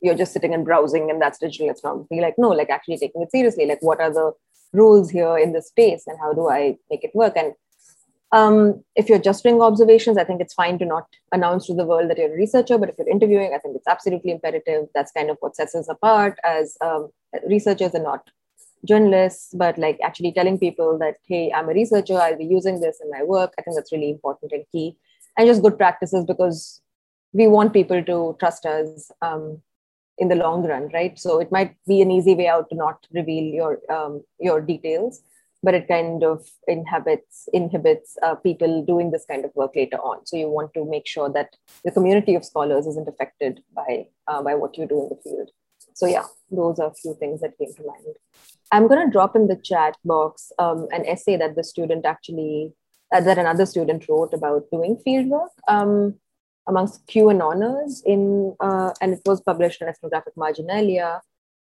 you're 0.01 0.15
just 0.15 0.33
sitting 0.33 0.53
and 0.53 0.63
browsing 0.63 1.09
and 1.09 1.19
that's 1.19 1.39
digital 1.39 1.71
ethnography. 1.71 2.21
Like 2.21 2.35
no, 2.37 2.49
like 2.49 2.69
actually 2.69 2.97
taking 2.97 3.23
it 3.23 3.31
seriously. 3.31 3.65
Like 3.65 3.81
what 3.81 3.99
are 3.99 4.13
the 4.13 4.33
rules 4.73 5.09
here 5.09 5.37
in 5.37 5.53
this 5.53 5.67
space 5.67 6.03
and 6.07 6.17
how 6.19 6.33
do 6.33 6.49
I 6.49 6.77
make 6.89 7.03
it 7.03 7.11
work? 7.13 7.35
And 7.35 7.53
um, 8.31 8.83
if 8.95 9.07
you're 9.07 9.19
just 9.19 9.43
doing 9.43 9.61
observations, 9.61 10.17
I 10.17 10.23
think 10.23 10.41
it's 10.41 10.53
fine 10.53 10.77
to 10.79 10.85
not 10.85 11.07
announce 11.31 11.67
to 11.67 11.73
the 11.73 11.85
world 11.85 12.09
that 12.09 12.17
you're 12.17 12.33
a 12.33 12.37
researcher. 12.37 12.77
But 12.77 12.89
if 12.89 12.95
you're 12.97 13.09
interviewing, 13.09 13.53
I 13.55 13.59
think 13.59 13.75
it's 13.75 13.87
absolutely 13.87 14.31
imperative. 14.31 14.87
That's 14.93 15.11
kind 15.11 15.29
of 15.29 15.37
what 15.39 15.55
sets 15.55 15.75
us 15.75 15.87
apart 15.87 16.37
as 16.43 16.77
um, 16.81 17.09
researchers 17.47 17.93
and 17.93 18.03
not 18.03 18.29
journalists. 18.85 19.53
But 19.53 19.77
like 19.77 19.97
actually 20.03 20.33
telling 20.33 20.59
people 20.59 20.97
that, 20.99 21.15
hey, 21.27 21.51
I'm 21.53 21.69
a 21.69 21.73
researcher, 21.73 22.17
I'll 22.17 22.37
be 22.37 22.45
using 22.45 22.81
this 22.81 22.99
in 23.01 23.09
my 23.09 23.23
work. 23.23 23.53
I 23.57 23.61
think 23.61 23.77
that's 23.77 23.93
really 23.93 24.09
important 24.09 24.51
and 24.51 24.65
key. 24.71 24.97
And 25.37 25.47
just 25.47 25.61
good 25.61 25.77
practices 25.77 26.25
because 26.25 26.81
we 27.31 27.47
want 27.47 27.71
people 27.71 28.03
to 28.03 28.35
trust 28.39 28.65
us 28.65 29.11
um, 29.21 29.61
in 30.17 30.29
the 30.29 30.35
long 30.35 30.65
run, 30.65 30.89
right? 30.93 31.17
So 31.17 31.39
it 31.39 31.51
might 31.51 31.75
be 31.87 32.01
an 32.01 32.11
easy 32.11 32.35
way 32.35 32.47
out 32.47 32.69
to 32.69 32.75
not 32.75 33.05
reveal 33.13 33.43
your 33.43 33.79
um, 33.91 34.23
your 34.39 34.61
details, 34.61 35.21
but 35.63 35.73
it 35.73 35.87
kind 35.87 36.23
of 36.23 36.47
inhibits 36.67 37.47
inhibits 37.53 38.17
uh, 38.23 38.35
people 38.35 38.83
doing 38.83 39.11
this 39.11 39.25
kind 39.29 39.45
of 39.45 39.51
work 39.55 39.75
later 39.75 39.97
on. 39.97 40.25
So 40.25 40.37
you 40.37 40.49
want 40.49 40.73
to 40.73 40.85
make 40.85 41.07
sure 41.07 41.29
that 41.29 41.55
the 41.83 41.91
community 41.91 42.35
of 42.35 42.45
scholars 42.45 42.87
isn't 42.87 43.07
affected 43.07 43.61
by 43.75 44.07
uh, 44.27 44.41
by 44.41 44.55
what 44.55 44.77
you 44.77 44.87
do 44.87 45.03
in 45.03 45.09
the 45.09 45.21
field. 45.23 45.49
So 45.93 46.05
yeah, 46.05 46.25
those 46.51 46.79
are 46.79 46.91
a 46.91 46.93
few 46.93 47.15
things 47.15 47.41
that 47.41 47.57
came 47.57 47.73
to 47.73 47.83
mind. 47.83 48.15
I'm 48.71 48.87
to 48.89 49.09
drop 49.09 49.35
in 49.35 49.47
the 49.47 49.55
chat 49.55 49.97
box 50.03 50.51
um, 50.59 50.87
an 50.91 51.05
essay 51.05 51.37
that 51.37 51.55
the 51.55 51.63
student 51.63 52.05
actually 52.05 52.73
uh, 53.11 53.21
that 53.21 53.37
another 53.37 53.65
student 53.65 54.07
wrote 54.09 54.33
about 54.33 54.69
doing 54.71 54.97
fieldwork. 55.05 55.49
Um, 55.67 56.15
amongst 56.67 57.05
QAnoners 57.07 58.01
in, 58.05 58.55
uh, 58.59 58.93
and 59.01 59.13
it 59.13 59.21
was 59.25 59.41
published 59.41 59.81
in 59.81 59.87
Ethnographic 59.87 60.35
Marginalia. 60.35 61.21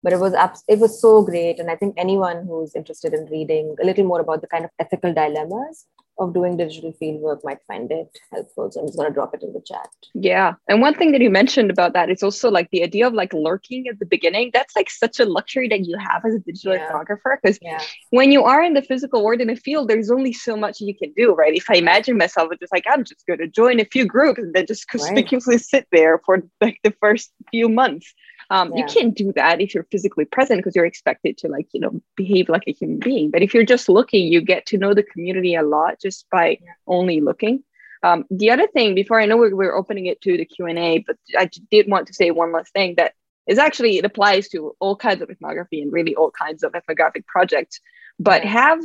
But 0.04 0.14
it 0.14 0.20
was 0.20 0.34
abs- 0.34 0.64
it 0.68 0.80
was 0.80 1.02
so 1.02 1.22
great, 1.24 1.60
and 1.60 1.70
I 1.72 1.76
think 1.76 1.96
anyone 1.98 2.46
who's 2.48 2.76
interested 2.76 3.14
in 3.14 3.26
reading 3.26 3.76
a 3.82 3.86
little 3.86 4.06
more 4.06 4.20
about 4.20 4.42
the 4.42 4.48
kind 4.48 4.66
of 4.66 4.72
ethical 4.80 5.14
dilemmas 5.14 5.86
of 6.20 6.34
doing 6.34 6.58
digital 6.58 6.92
field 6.94 7.22
work 7.22 7.44
might 7.44 7.60
find 7.68 7.92
it 7.92 8.18
helpful. 8.32 8.72
So 8.72 8.80
I'm 8.80 8.88
just 8.88 8.98
going 8.98 9.10
to 9.10 9.14
drop 9.14 9.34
it 9.36 9.44
in 9.44 9.54
the 9.54 9.62
chat. 9.62 9.90
Yeah. 10.14 10.56
And 10.68 10.82
one 10.82 10.96
thing 10.96 11.12
that 11.12 11.22
you 11.22 11.30
mentioned 11.30 11.70
about 11.70 11.94
that 11.94 12.10
is 12.10 12.24
also 12.24 12.50
like 12.50 12.70
the 12.72 12.84
idea 12.84 13.08
of 13.08 13.14
like 13.14 13.34
lurking 13.34 13.88
at 13.88 14.00
the 14.00 14.06
beginning. 14.06 14.52
That's 14.54 14.76
like 14.76 14.90
such 14.90 15.20
a 15.20 15.26
luxury 15.26 15.68
that 15.70 15.86
you 15.86 15.98
have 15.98 16.26
as 16.26 16.36
a 16.36 16.40
digital 16.40 16.74
yeah. 16.74 16.90
ethnographer. 16.90 17.38
Because 17.42 17.60
yeah. 17.62 17.82
when 18.10 18.32
you 18.32 18.44
are 18.44 18.64
in 18.64 18.74
the 18.74 18.82
physical 18.82 19.24
world 19.24 19.42
in 19.42 19.50
a 19.50 19.56
field, 19.56 19.90
there's 19.90 20.10
only 20.10 20.34
so 20.34 20.58
much 20.58 20.82
you 20.82 20.96
can 20.96 21.14
do, 21.14 21.34
right? 21.34 21.54
If 21.54 21.70
I 21.70 21.76
imagine 21.76 22.18
myself 22.18 22.50
it's 22.52 22.62
just 22.62 22.74
like, 22.74 22.86
I'm 22.90 23.04
just 23.04 23.26
going 23.28 23.40
to 23.40 23.48
join 23.48 23.80
a 23.80 23.86
few 23.86 24.06
groups 24.06 24.40
and 24.40 24.54
then 24.54 24.66
just 24.66 24.88
conspicuously 24.88 25.56
right. 25.56 25.62
sit 25.62 25.88
there 25.92 26.20
for 26.26 26.44
like 26.62 26.80
the 26.84 26.94
first 27.00 27.32
few 27.52 27.70
months. 27.70 28.14
Um, 28.50 28.72
yeah. 28.74 28.80
You 28.80 28.86
can't 28.86 29.16
do 29.16 29.34
that 29.34 29.62
if 29.62 29.74
you're 29.74 29.88
physically 29.92 30.26
present 30.26 30.60
because 30.60 30.76
you're 30.76 30.86
expected 30.86 31.38
to 31.40 31.48
like 31.48 31.68
you 31.74 31.82
know 31.82 32.02
behave 32.16 32.50
like 32.50 32.64
a 32.68 32.72
human 32.72 33.00
being. 33.00 33.32
But 33.32 33.42
if 33.42 33.54
you're 33.54 33.66
just 33.66 33.90
looking, 33.90 34.32
you 34.32 34.42
get 34.42 34.66
to 34.68 34.78
know 34.78 34.94
the 34.94 35.04
community 35.04 35.56
a 35.56 35.64
lot 35.64 36.00
just 36.02 36.26
by 36.32 36.60
yeah. 36.62 36.72
only 36.88 37.22
looking. 37.22 37.64
Um, 38.04 38.26
the 38.30 38.52
other 38.52 38.68
thing, 38.68 38.96
before 38.96 39.20
I 39.20 39.26
know 39.26 39.38
we're, 39.38 39.56
we're 39.56 39.76
opening 39.76 40.06
it 40.06 40.22
to 40.22 40.38
the 40.38 40.46
Q 40.46 40.68
and 40.68 40.78
A, 40.78 41.00
but 41.00 41.18
I 41.38 41.50
did 41.72 41.90
want 41.90 42.08
to 42.08 42.14
say 42.14 42.32
one 42.32 42.52
last 42.52 42.72
thing 42.72 42.96
that 42.96 43.14
is 43.48 43.58
actually 43.58 43.98
it 43.98 44.06
applies 44.06 44.50
to 44.50 44.76
all 44.80 44.96
kinds 44.96 45.22
of 45.22 45.30
ethnography 45.30 45.82
and 45.82 45.92
really 45.92 46.16
all 46.16 46.32
kinds 46.32 46.64
of 46.64 46.76
ethnographic 46.76 47.26
projects. 47.28 47.80
But 48.20 48.44
yeah. 48.44 48.52
have 48.52 48.80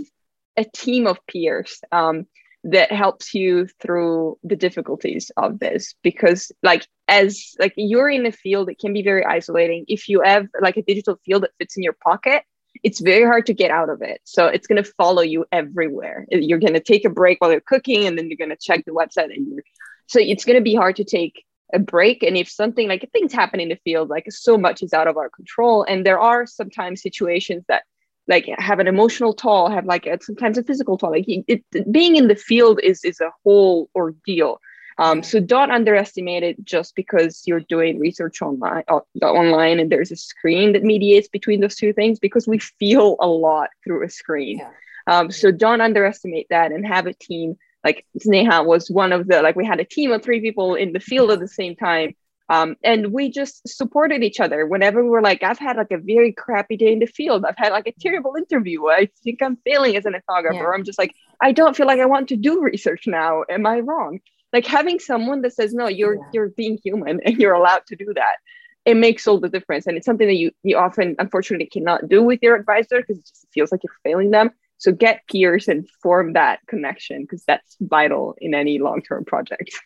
a 0.57 0.65
team 0.65 1.07
of 1.07 1.19
peers. 1.27 1.81
Um, 1.91 2.27
that 2.65 2.93
helps 2.93 3.35
you 3.35 3.67
through 3.81 4.39
the 4.45 4.57
difficulties 4.57 5.31
of 5.37 5.59
this 5.59 5.95
because 6.03 6.53
like 6.63 6.87
as 7.09 7.55
like 7.59 7.75
you're 7.77 8.09
in 8.09 8.25
a 8.25 8.33
field 8.33 8.69
it 8.69 8.79
can 8.79 8.93
be 8.93 9.03
very 9.03 9.25
isolating. 9.25 9.85
If 9.89 10.09
you 10.09 10.23
have 10.23 10.47
like 10.61 10.77
a 10.77 10.83
digital 10.83 11.19
field 11.25 11.43
that 11.43 11.51
fits 11.59 11.77
in 11.77 11.83
your 11.83 11.97
pocket 12.05 12.45
it's 12.83 13.01
very 13.01 13.25
hard 13.25 13.47
to 13.47 13.55
get 13.55 13.71
out 13.71 13.91
of 13.91 14.03
it. 14.03 14.21
So 14.25 14.47
it's 14.47 14.67
going 14.67 14.83
to 14.83 14.93
follow 14.97 15.23
you 15.23 15.45
everywhere. 15.53 16.27
You're 16.31 16.59
going 16.59 16.73
to 16.73 16.81
take 16.81 17.05
a 17.05 17.11
break 17.11 17.41
while 17.41 17.51
you're 17.51 17.61
cooking 17.61 18.07
and 18.07 18.17
then 18.19 18.29
you're 18.29 18.39
going 18.39 18.51
to 18.51 18.57
check 18.57 18.85
the 18.85 18.93
website 18.93 19.35
and 19.35 19.47
you're 19.47 19.63
so 20.09 20.19
it's 20.21 20.45
going 20.45 20.57
to 20.57 20.63
be 20.63 20.75
hard 20.75 20.97
to 20.97 21.05
take 21.05 21.45
a 21.73 21.79
break. 21.79 22.23
And 22.23 22.37
if 22.37 22.49
something 22.49 22.89
like 22.89 23.09
things 23.13 23.33
happen 23.33 23.61
in 23.61 23.71
the 23.71 23.79
field 23.85 24.11
like 24.11 24.27
so 24.31 24.59
much 24.59 24.83
is 24.83 24.93
out 24.93 25.09
of 25.09 25.17
our 25.17 25.31
control. 25.31 25.85
And 25.85 26.05
there 26.05 26.21
are 26.21 26.47
sometimes 26.47 27.03
situations 27.03 27.65
that 27.69 27.85
like 28.29 28.47
have 28.59 28.79
an 28.79 28.87
emotional 28.87 29.35
toll, 29.35 29.69
have 29.69 29.85
like 29.85 30.07
a, 30.07 30.19
sometimes 30.23 30.59
a 30.59 30.63
physical 30.63 30.97
toll. 30.97 31.11
Like 31.11 31.25
it, 31.27 31.65
being 31.91 32.17
in 32.17 32.29
the 32.29 32.37
field 32.37 32.81
is 32.83 33.05
is 33.05 33.21
a 33.21 33.33
whole 33.45 33.89
ordeal. 33.95 34.61
Um, 34.99 35.23
so 35.23 35.41
don't 35.41 35.71
underestimate 35.71 36.43
it 36.43 36.63
just 36.65 36.95
because 36.95 37.43
you're 37.47 37.61
doing 37.61 37.99
research 37.99 38.43
online 38.43 38.85
uh, 38.89 39.01
online 39.23 39.81
and 39.81 39.91
there's 39.91 40.13
a 40.13 40.17
screen 40.17 40.75
that 40.75 40.83
mediates 40.83 41.29
between 41.29 41.61
those 41.61 41.77
two 41.77 41.93
things 41.93 42.19
because 42.19 42.47
we 42.47 42.59
feel 42.59 43.17
a 43.21 43.27
lot 43.27 43.71
through 43.85 44.05
a 44.05 44.11
screen. 44.11 44.59
Yeah. 44.59 44.71
Um, 45.07 45.31
so 45.31 45.51
don't 45.51 45.81
underestimate 45.81 46.47
that 46.51 46.71
and 46.73 46.87
have 46.87 47.07
a 47.07 47.15
team 47.15 47.57
like 47.85 48.07
Sneha 48.19 48.65
was 48.65 48.91
one 48.91 49.13
of 49.13 49.27
the 49.27 49.43
like 49.43 49.57
we 49.57 49.67
had 49.67 49.81
a 49.81 49.85
team 49.85 50.13
of 50.13 50.23
three 50.23 50.41
people 50.41 50.75
in 50.75 50.93
the 50.93 51.01
field 51.01 51.31
at 51.31 51.41
the 51.41 51.49
same 51.49 51.75
time 51.75 52.15
um, 52.49 52.77
and 52.83 53.13
we 53.13 53.31
just 53.31 53.67
supported 53.67 54.23
each 54.23 54.41
other 54.41 54.67
whenever 54.67 55.03
we 55.03 55.09
were 55.09 55.23
like, 55.23 55.43
I've 55.43 55.59
had 55.59 55.77
like 55.77 55.91
a 55.91 55.99
very 55.99 56.33
crappy 56.33 56.77
day 56.77 56.93
in 56.93 56.99
the 56.99 57.07
field. 57.07 57.45
I've 57.45 57.57
had 57.57 57.73
like 57.73 57.87
a 57.87 57.95
terrible 58.01 58.35
interview. 58.37 58.89
I 58.89 59.09
think 59.23 59.43
I'm 59.43 59.57
failing 59.65 59.97
as 59.97 60.05
an 60.05 60.15
ethnographer. 60.15 60.55
Yeah. 60.55 60.73
I'm 60.75 60.85
just 60.85 60.99
like, 60.99 61.15
I 61.41 61.53
don't 61.53 61.77
feel 61.77 61.87
like 61.87 62.01
I 62.01 62.07
want 62.07 62.29
to 62.29 62.37
do 62.37 62.61
research 62.61 63.07
now. 63.07 63.45
Am 63.49 63.67
I 63.67 63.81
wrong? 63.81 64.21
Like 64.53 64.67
having 64.67 64.99
someone 64.99 65.43
that 65.43 65.55
says, 65.55 65.73
no, 65.73 65.89
you're 65.89 66.17
yeah. 66.17 66.31
you're 66.33 66.49
being 66.51 66.79
human 66.83 67.21
and 67.25 67.37
you're 67.39 67.55
allowed 67.55 67.87
to 67.87 67.97
do 67.97 68.13
that. 68.15 68.37
It 68.85 68.97
makes 68.97 69.27
all 69.27 69.39
the 69.39 69.49
difference. 69.49 69.87
And 69.87 69.97
it's 69.97 70.05
something 70.05 70.27
that 70.27 70.37
you 70.37 70.51
you 70.63 70.77
often 70.77 71.17
unfortunately 71.19 71.67
cannot 71.67 72.09
do 72.09 72.23
with 72.23 72.41
your 72.43 72.57
advisor 72.57 73.01
because 73.01 73.19
it 73.19 73.27
just 73.27 73.47
feels 73.55 73.73
like 73.73 73.83
you're 73.83 73.95
failing 74.03 74.31
them. 74.31 74.51
So 74.79 74.91
get 74.91 75.23
peers 75.31 75.69
and 75.69 75.89
form 76.03 76.33
that 76.33 76.59
connection 76.67 77.23
because 77.23 77.45
that's 77.45 77.77
vital 77.81 78.35
in 78.39 78.53
any 78.53 78.81
long-term 78.81 79.25
project. 79.25 79.81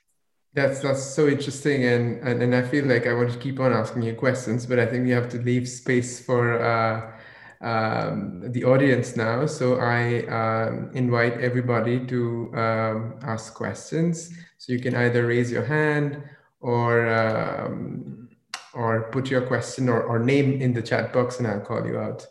That's 0.56 0.80
that's 0.80 1.02
so 1.02 1.28
interesting, 1.28 1.84
and, 1.84 2.18
and 2.26 2.42
and 2.42 2.54
I 2.54 2.62
feel 2.62 2.86
like 2.86 3.06
I 3.06 3.12
want 3.12 3.30
to 3.30 3.38
keep 3.38 3.60
on 3.60 3.74
asking 3.74 4.04
you 4.04 4.14
questions, 4.14 4.64
but 4.64 4.78
I 4.78 4.86
think 4.86 5.04
we 5.04 5.10
have 5.10 5.28
to 5.28 5.38
leave 5.38 5.68
space 5.68 6.18
for 6.18 6.42
uh, 6.62 7.12
um, 7.60 8.40
the 8.52 8.64
audience 8.64 9.16
now. 9.16 9.44
So 9.44 9.76
I 9.76 10.24
um, 10.40 10.90
invite 10.94 11.34
everybody 11.42 12.06
to 12.06 12.50
um, 12.54 13.18
ask 13.22 13.52
questions. 13.52 14.32
So 14.56 14.72
you 14.72 14.80
can 14.80 14.96
either 14.96 15.26
raise 15.26 15.52
your 15.52 15.66
hand 15.66 16.22
or 16.60 17.06
um, 17.06 18.30
or 18.72 19.10
put 19.10 19.30
your 19.30 19.42
question 19.42 19.90
or, 19.90 20.02
or 20.04 20.18
name 20.18 20.62
in 20.62 20.72
the 20.72 20.80
chat 20.80 21.12
box, 21.12 21.38
and 21.38 21.46
I'll 21.46 21.60
call 21.60 21.86
you 21.86 21.98
out. 21.98 22.26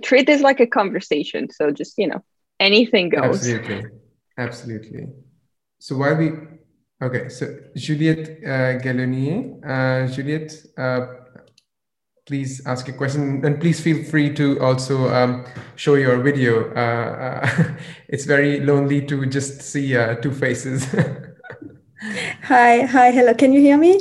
Treat 0.00 0.26
this 0.26 0.40
like 0.40 0.60
a 0.60 0.66
conversation. 0.66 1.50
So 1.50 1.70
just 1.70 1.98
you 1.98 2.06
know, 2.06 2.24
anything 2.58 3.10
goes. 3.10 3.46
Absolutely, 3.46 3.84
absolutely. 4.38 5.08
So 5.78 5.98
while 5.98 6.16
we 6.16 6.30
Okay, 7.04 7.28
so 7.28 7.54
Juliette 7.76 8.38
uh, 8.42 8.80
Galonnier. 8.80 9.60
Uh, 9.62 10.10
Juliette, 10.10 10.54
uh, 10.78 11.06
please 12.26 12.66
ask 12.66 12.88
a 12.88 12.94
question 12.94 13.44
and 13.44 13.60
please 13.60 13.78
feel 13.78 14.02
free 14.04 14.32
to 14.32 14.58
also 14.60 15.12
um, 15.12 15.44
show 15.76 15.96
your 15.96 16.16
video. 16.22 16.72
Uh, 16.74 17.44
uh 17.44 17.74
it's 18.08 18.24
very 18.24 18.60
lonely 18.60 19.04
to 19.04 19.26
just 19.26 19.60
see 19.60 19.94
uh, 19.94 20.14
two 20.14 20.32
faces. 20.32 20.86
hi, 22.42 22.86
hi, 22.86 23.10
hello. 23.10 23.34
Can 23.34 23.52
you 23.52 23.60
hear 23.60 23.76
me? 23.76 24.00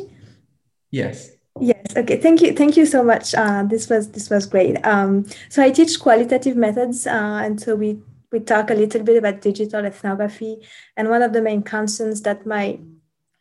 Yes. 0.89 1.32
Yes. 1.60 1.97
Okay. 1.97 2.22
Thank 2.22 2.41
you. 2.41 2.54
Thank 2.54 2.78
you 2.78 2.86
so 2.86 3.04
much. 3.04 3.36
Uh, 3.36 3.64
this 3.64 3.89
was 3.89 4.12
this 4.12 4.30
was 4.30 4.45
great. 4.45 4.78
Um, 4.86 5.26
so 5.49 5.62
I 5.62 5.72
teach 5.72 5.99
qualitative 5.99 6.56
methods, 6.56 7.06
and 7.06 7.60
so 7.60 7.76
we 7.76 7.99
we 8.34 8.39
talk 8.39 8.71
a 8.71 8.73
little 8.73 9.03
bit 9.03 9.15
about 9.15 9.41
digital 9.41 9.86
ethnography. 9.86 10.57
And 10.97 11.07
one 11.07 11.21
of 11.21 11.31
the 11.31 11.41
main 11.41 11.61
concerns 11.61 12.23
that 12.23 12.45
my 12.45 12.79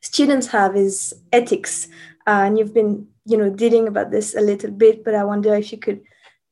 students 0.02 0.48
have 0.48 0.76
is 0.76 1.14
ethics. 1.32 1.88
Uh, 2.26 2.44
and 2.44 2.58
you've 2.58 2.74
been, 2.74 3.08
you 3.24 3.38
know, 3.38 3.50
dealing 3.50 3.88
about 3.88 4.10
this 4.10 4.36
a 4.36 4.40
little 4.40 4.70
bit, 4.70 5.02
but 5.02 5.14
I 5.14 5.24
wonder 5.24 5.54
if 5.54 5.72
you 5.72 5.78
could 5.78 6.02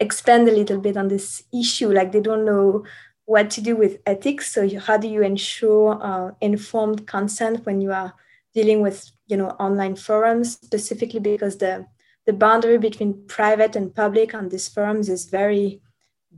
expand 0.00 0.48
a 0.48 0.52
little 0.52 0.80
bit 0.80 0.96
on 0.96 1.08
this 1.08 1.44
issue. 1.52 1.92
Like 1.92 2.12
they 2.12 2.20
don't 2.20 2.46
know 2.46 2.84
what 3.26 3.50
to 3.50 3.60
do 3.60 3.76
with 3.76 3.98
ethics. 4.06 4.50
So 4.52 4.62
you, 4.62 4.80
how 4.80 4.96
do 4.96 5.06
you 5.06 5.22
ensure 5.22 6.02
uh, 6.02 6.30
informed 6.40 7.06
consent 7.06 7.66
when 7.66 7.82
you 7.82 7.92
are 7.92 8.14
dealing 8.54 8.80
with, 8.80 9.10
you 9.26 9.36
know, 9.36 9.50
online 9.60 9.96
forums, 9.96 10.54
specifically 10.54 11.20
because 11.20 11.58
the 11.58 11.86
the 12.26 12.32
boundary 12.34 12.78
between 12.78 13.26
private 13.26 13.74
and 13.74 13.94
public 13.94 14.34
on 14.34 14.50
these 14.50 14.68
forums 14.68 15.08
is 15.08 15.24
very 15.24 15.80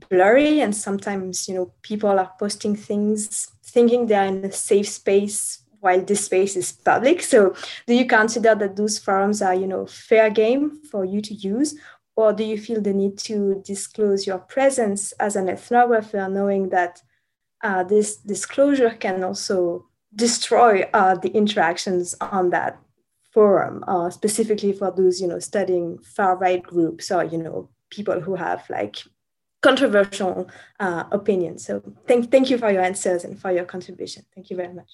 blurry 0.09 0.61
and 0.61 0.75
sometimes 0.75 1.49
you 1.49 1.55
know 1.55 1.73
people 1.83 2.19
are 2.19 2.33
posting 2.39 2.77
things 2.77 3.51
thinking 3.65 4.07
they're 4.07 4.27
in 4.27 4.45
a 4.45 4.53
safe 4.53 4.89
space 4.89 5.63
while 5.81 6.01
this 6.05 6.27
space 6.27 6.57
is 6.57 6.71
public. 6.73 7.23
So 7.23 7.55
do 7.87 7.95
you 7.95 8.07
consider 8.07 8.55
that 8.55 8.77
those 8.77 8.99
forums 8.99 9.43
are 9.43 9.55
you 9.55 9.67
know 9.67 9.87
fair 9.87 10.31
game 10.31 10.81
for 10.91 11.05
you 11.05 11.21
to 11.23 11.35
use? 11.35 11.75
Or 12.15 12.33
do 12.33 12.45
you 12.45 12.59
feel 12.59 12.81
the 12.83 12.93
need 12.93 13.17
to 13.21 13.63
disclose 13.65 14.27
your 14.27 14.39
presence 14.39 15.13
as 15.13 15.35
an 15.35 15.47
ethnographer 15.47 16.31
knowing 16.31 16.69
that 16.69 17.03
uh, 17.63 17.85
this 17.85 18.17
disclosure 18.17 18.91
can 18.91 19.25
also 19.25 19.87
destroy 20.15 20.83
uh, 20.93 21.15
the 21.15 21.31
interactions 21.31 22.15
on 22.21 22.51
that 22.51 22.79
forum 23.33 23.83
uh, 23.89 24.11
specifically 24.11 24.73
for 24.73 24.91
those 24.91 25.21
you 25.21 25.27
know 25.27 25.39
studying 25.39 25.99
far 25.99 26.37
right 26.37 26.63
groups 26.63 27.11
or 27.11 27.25
you 27.25 27.39
know 27.39 27.69
people 27.89 28.21
who 28.21 28.35
have 28.35 28.63
like 28.69 28.97
controversial 29.63 30.51
uh, 30.81 31.05
opinions. 31.13 31.65
So 31.67 31.83
thank, 32.07 32.31
thank 32.31 32.51
you 32.51 32.59
for 32.59 32.71
your 32.71 32.83
answers 32.83 33.25
and 33.25 33.41
for 33.41 33.53
your 33.53 33.65
contribution. 33.65 34.25
Thank 34.35 34.51
you 34.51 34.57
very 34.57 34.73
much. 34.75 34.91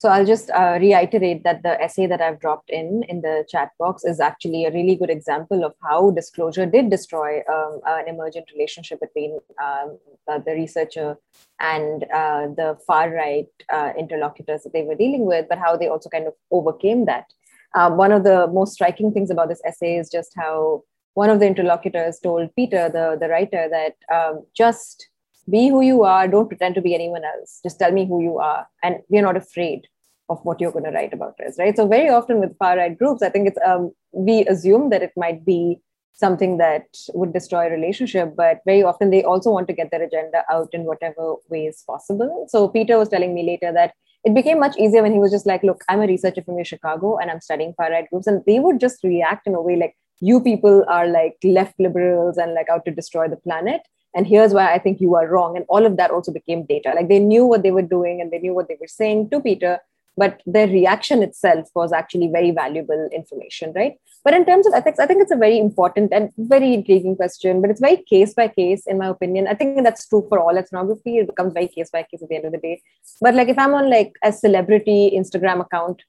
So 0.00 0.08
I'll 0.08 0.24
just 0.24 0.48
uh, 0.50 0.78
reiterate 0.80 1.44
that 1.44 1.62
the 1.62 1.78
essay 1.78 2.06
that 2.06 2.22
I've 2.22 2.40
dropped 2.40 2.70
in 2.70 3.02
in 3.10 3.20
the 3.20 3.44
chat 3.46 3.72
box 3.78 4.02
is 4.02 4.18
actually 4.18 4.64
a 4.64 4.72
really 4.72 4.96
good 4.96 5.10
example 5.10 5.62
of 5.62 5.74
how 5.82 6.10
disclosure 6.12 6.64
did 6.64 6.88
destroy 6.88 7.40
um, 7.52 7.80
an 7.86 8.08
emergent 8.08 8.46
relationship 8.50 8.98
between 9.00 9.38
um, 9.62 9.98
uh, 10.26 10.38
the 10.38 10.52
researcher 10.52 11.16
and 11.60 12.04
uh, 12.04 12.46
the 12.56 12.78
far 12.86 13.10
right 13.10 13.48
uh, 13.70 13.92
interlocutors 13.98 14.62
that 14.62 14.72
they 14.72 14.84
were 14.84 14.94
dealing 14.94 15.26
with, 15.26 15.44
but 15.50 15.58
how 15.58 15.76
they 15.76 15.88
also 15.88 16.08
kind 16.08 16.26
of 16.26 16.32
overcame 16.50 17.04
that. 17.04 17.26
Um, 17.74 17.98
one 17.98 18.10
of 18.10 18.24
the 18.24 18.46
most 18.46 18.72
striking 18.72 19.12
things 19.12 19.30
about 19.30 19.50
this 19.50 19.60
essay 19.66 19.98
is 19.98 20.08
just 20.08 20.32
how 20.34 20.82
one 21.14 21.30
of 21.30 21.40
the 21.40 21.46
interlocutors 21.46 22.18
told 22.20 22.54
Peter, 22.54 22.88
the, 22.88 23.16
the 23.20 23.28
writer, 23.28 23.68
that 23.70 23.96
um, 24.14 24.44
just 24.56 25.08
be 25.50 25.68
who 25.68 25.80
you 25.80 26.04
are, 26.04 26.28
don't 26.28 26.48
pretend 26.48 26.74
to 26.76 26.80
be 26.80 26.94
anyone 26.94 27.24
else. 27.24 27.60
Just 27.62 27.78
tell 27.78 27.92
me 27.92 28.06
who 28.06 28.22
you 28.22 28.38
are. 28.38 28.66
And 28.82 28.98
we're 29.08 29.22
not 29.22 29.36
afraid 29.36 29.88
of 30.28 30.38
what 30.44 30.60
you're 30.60 30.72
going 30.72 30.84
to 30.84 30.92
write 30.92 31.12
about 31.12 31.34
us, 31.46 31.58
right? 31.58 31.76
So 31.76 31.88
very 31.88 32.08
often 32.08 32.38
with 32.38 32.56
far 32.58 32.76
right 32.76 32.96
groups, 32.96 33.22
I 33.22 33.30
think 33.30 33.48
it's 33.48 33.58
um, 33.66 33.92
we 34.12 34.46
assume 34.46 34.90
that 34.90 35.02
it 35.02 35.12
might 35.16 35.44
be 35.44 35.80
something 36.12 36.58
that 36.58 36.84
would 37.14 37.32
destroy 37.32 37.66
a 37.66 37.70
relationship, 37.70 38.36
but 38.36 38.60
very 38.64 38.82
often 38.82 39.10
they 39.10 39.24
also 39.24 39.50
want 39.50 39.66
to 39.66 39.72
get 39.72 39.90
their 39.90 40.02
agenda 40.02 40.44
out 40.50 40.68
in 40.72 40.84
whatever 40.84 41.34
ways 41.48 41.82
possible. 41.86 42.46
So 42.48 42.68
Peter 42.68 42.98
was 42.98 43.08
telling 43.08 43.34
me 43.34 43.42
later 43.44 43.72
that 43.72 43.94
it 44.24 44.34
became 44.34 44.60
much 44.60 44.76
easier 44.76 45.02
when 45.02 45.12
he 45.12 45.18
was 45.18 45.30
just 45.30 45.46
like, 45.46 45.62
look, 45.62 45.82
I'm 45.88 46.02
a 46.02 46.06
researcher 46.06 46.42
from 46.42 46.62
Chicago 46.62 47.16
and 47.16 47.30
I'm 47.30 47.40
studying 47.40 47.72
far 47.74 47.90
right 47.90 48.08
groups. 48.10 48.26
And 48.26 48.42
they 48.46 48.60
would 48.60 48.78
just 48.78 49.02
react 49.02 49.46
in 49.46 49.54
a 49.54 49.62
way 49.62 49.76
like, 49.76 49.96
you 50.20 50.40
people 50.40 50.84
are 50.88 51.06
like 51.06 51.36
left 51.42 51.74
liberals 51.78 52.36
and 52.36 52.54
like 52.54 52.68
out 52.68 52.84
to 52.84 52.90
destroy 52.90 53.28
the 53.28 53.36
planet. 53.36 53.82
And 54.14 54.26
here's 54.26 54.52
why 54.52 54.72
i 54.74 54.78
think 54.78 55.00
you 55.00 55.14
are 55.14 55.28
wrong. 55.28 55.56
And 55.56 55.64
all 55.68 55.86
of 55.86 55.96
that 55.96 56.10
also 56.10 56.32
became 56.32 56.66
data. 56.66 56.92
Like 56.94 57.08
they 57.08 57.18
knew 57.18 57.46
what 57.46 57.62
they 57.62 57.70
were 57.70 57.82
doing 57.82 58.20
and 58.20 58.30
they 58.30 58.38
knew 58.38 58.54
what 58.54 58.68
they 58.68 58.78
were 58.80 58.86
saying 58.86 59.30
to 59.30 59.40
peter 59.40 59.78
but 60.16 60.42
their 60.44 60.66
reaction 60.66 61.22
itself 61.22 61.68
was 61.74 61.92
actually 61.92 62.28
very 62.28 62.50
valuable 62.50 63.08
information 63.12 63.72
right? 63.74 63.94
But 64.22 64.34
in 64.34 64.44
terms 64.44 64.66
of 64.66 64.74
ethics 64.74 64.98
i 64.98 65.06
think 65.06 65.22
it's 65.22 65.32
a 65.32 65.36
very 65.36 65.58
important 65.58 66.12
and 66.12 66.30
very 66.36 66.74
intriguing 66.74 67.16
question 67.16 67.60
but 67.62 67.70
it's 67.70 67.80
very 67.80 68.02
case 68.10 68.34
by 68.34 68.48
case 68.48 68.86
in 68.86 68.98
my 68.98 69.06
opinion. 69.06 69.46
I 69.46 69.54
think 69.54 69.82
that's 69.82 70.06
true 70.06 70.26
for 70.28 70.38
all 70.38 70.58
ethnography. 70.58 71.18
It 71.18 71.28
becomes 71.28 71.54
very 71.54 71.68
case 71.68 71.90
by 71.90 72.02
case 72.02 72.22
at 72.22 72.28
the 72.28 72.36
end 72.36 72.44
of 72.44 72.52
the 72.52 72.58
day. 72.58 72.82
But 73.20 73.34
like 73.34 73.48
if 73.48 73.58
i'm 73.58 73.74
on 73.74 73.88
like 73.88 74.12
a 74.22 74.32
celebrity 74.32 75.12
instagram 75.20 75.60
account 75.60 76.02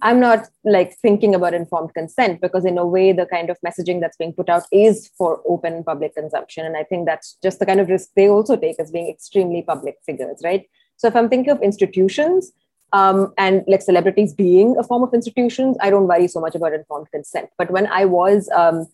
I'm 0.00 0.20
not 0.20 0.48
like 0.64 0.96
thinking 0.96 1.34
about 1.34 1.54
informed 1.54 1.92
consent 1.94 2.40
because, 2.40 2.64
in 2.64 2.78
a 2.78 2.86
way, 2.86 3.12
the 3.12 3.26
kind 3.26 3.50
of 3.50 3.58
messaging 3.66 4.00
that's 4.00 4.16
being 4.16 4.32
put 4.32 4.48
out 4.48 4.62
is 4.70 5.10
for 5.18 5.40
open 5.46 5.82
public 5.82 6.14
consumption. 6.14 6.64
And 6.64 6.76
I 6.76 6.84
think 6.84 7.06
that's 7.06 7.36
just 7.42 7.58
the 7.58 7.66
kind 7.66 7.80
of 7.80 7.88
risk 7.88 8.10
they 8.14 8.28
also 8.28 8.56
take 8.56 8.78
as 8.78 8.90
being 8.90 9.08
extremely 9.08 9.62
public 9.62 9.96
figures, 10.06 10.40
right? 10.44 10.68
So, 10.96 11.08
if 11.08 11.16
I'm 11.16 11.28
thinking 11.28 11.50
of 11.50 11.62
institutions 11.62 12.52
um, 12.92 13.32
and 13.36 13.64
like 13.66 13.82
celebrities 13.82 14.34
being 14.34 14.76
a 14.78 14.84
form 14.84 15.02
of 15.02 15.12
institutions, 15.12 15.76
I 15.80 15.90
don't 15.90 16.06
worry 16.06 16.28
so 16.28 16.40
much 16.40 16.54
about 16.54 16.74
informed 16.74 17.10
consent. 17.10 17.50
But 17.58 17.70
when 17.70 17.88
I 17.88 18.04
was 18.04 18.48
um, 18.50 18.86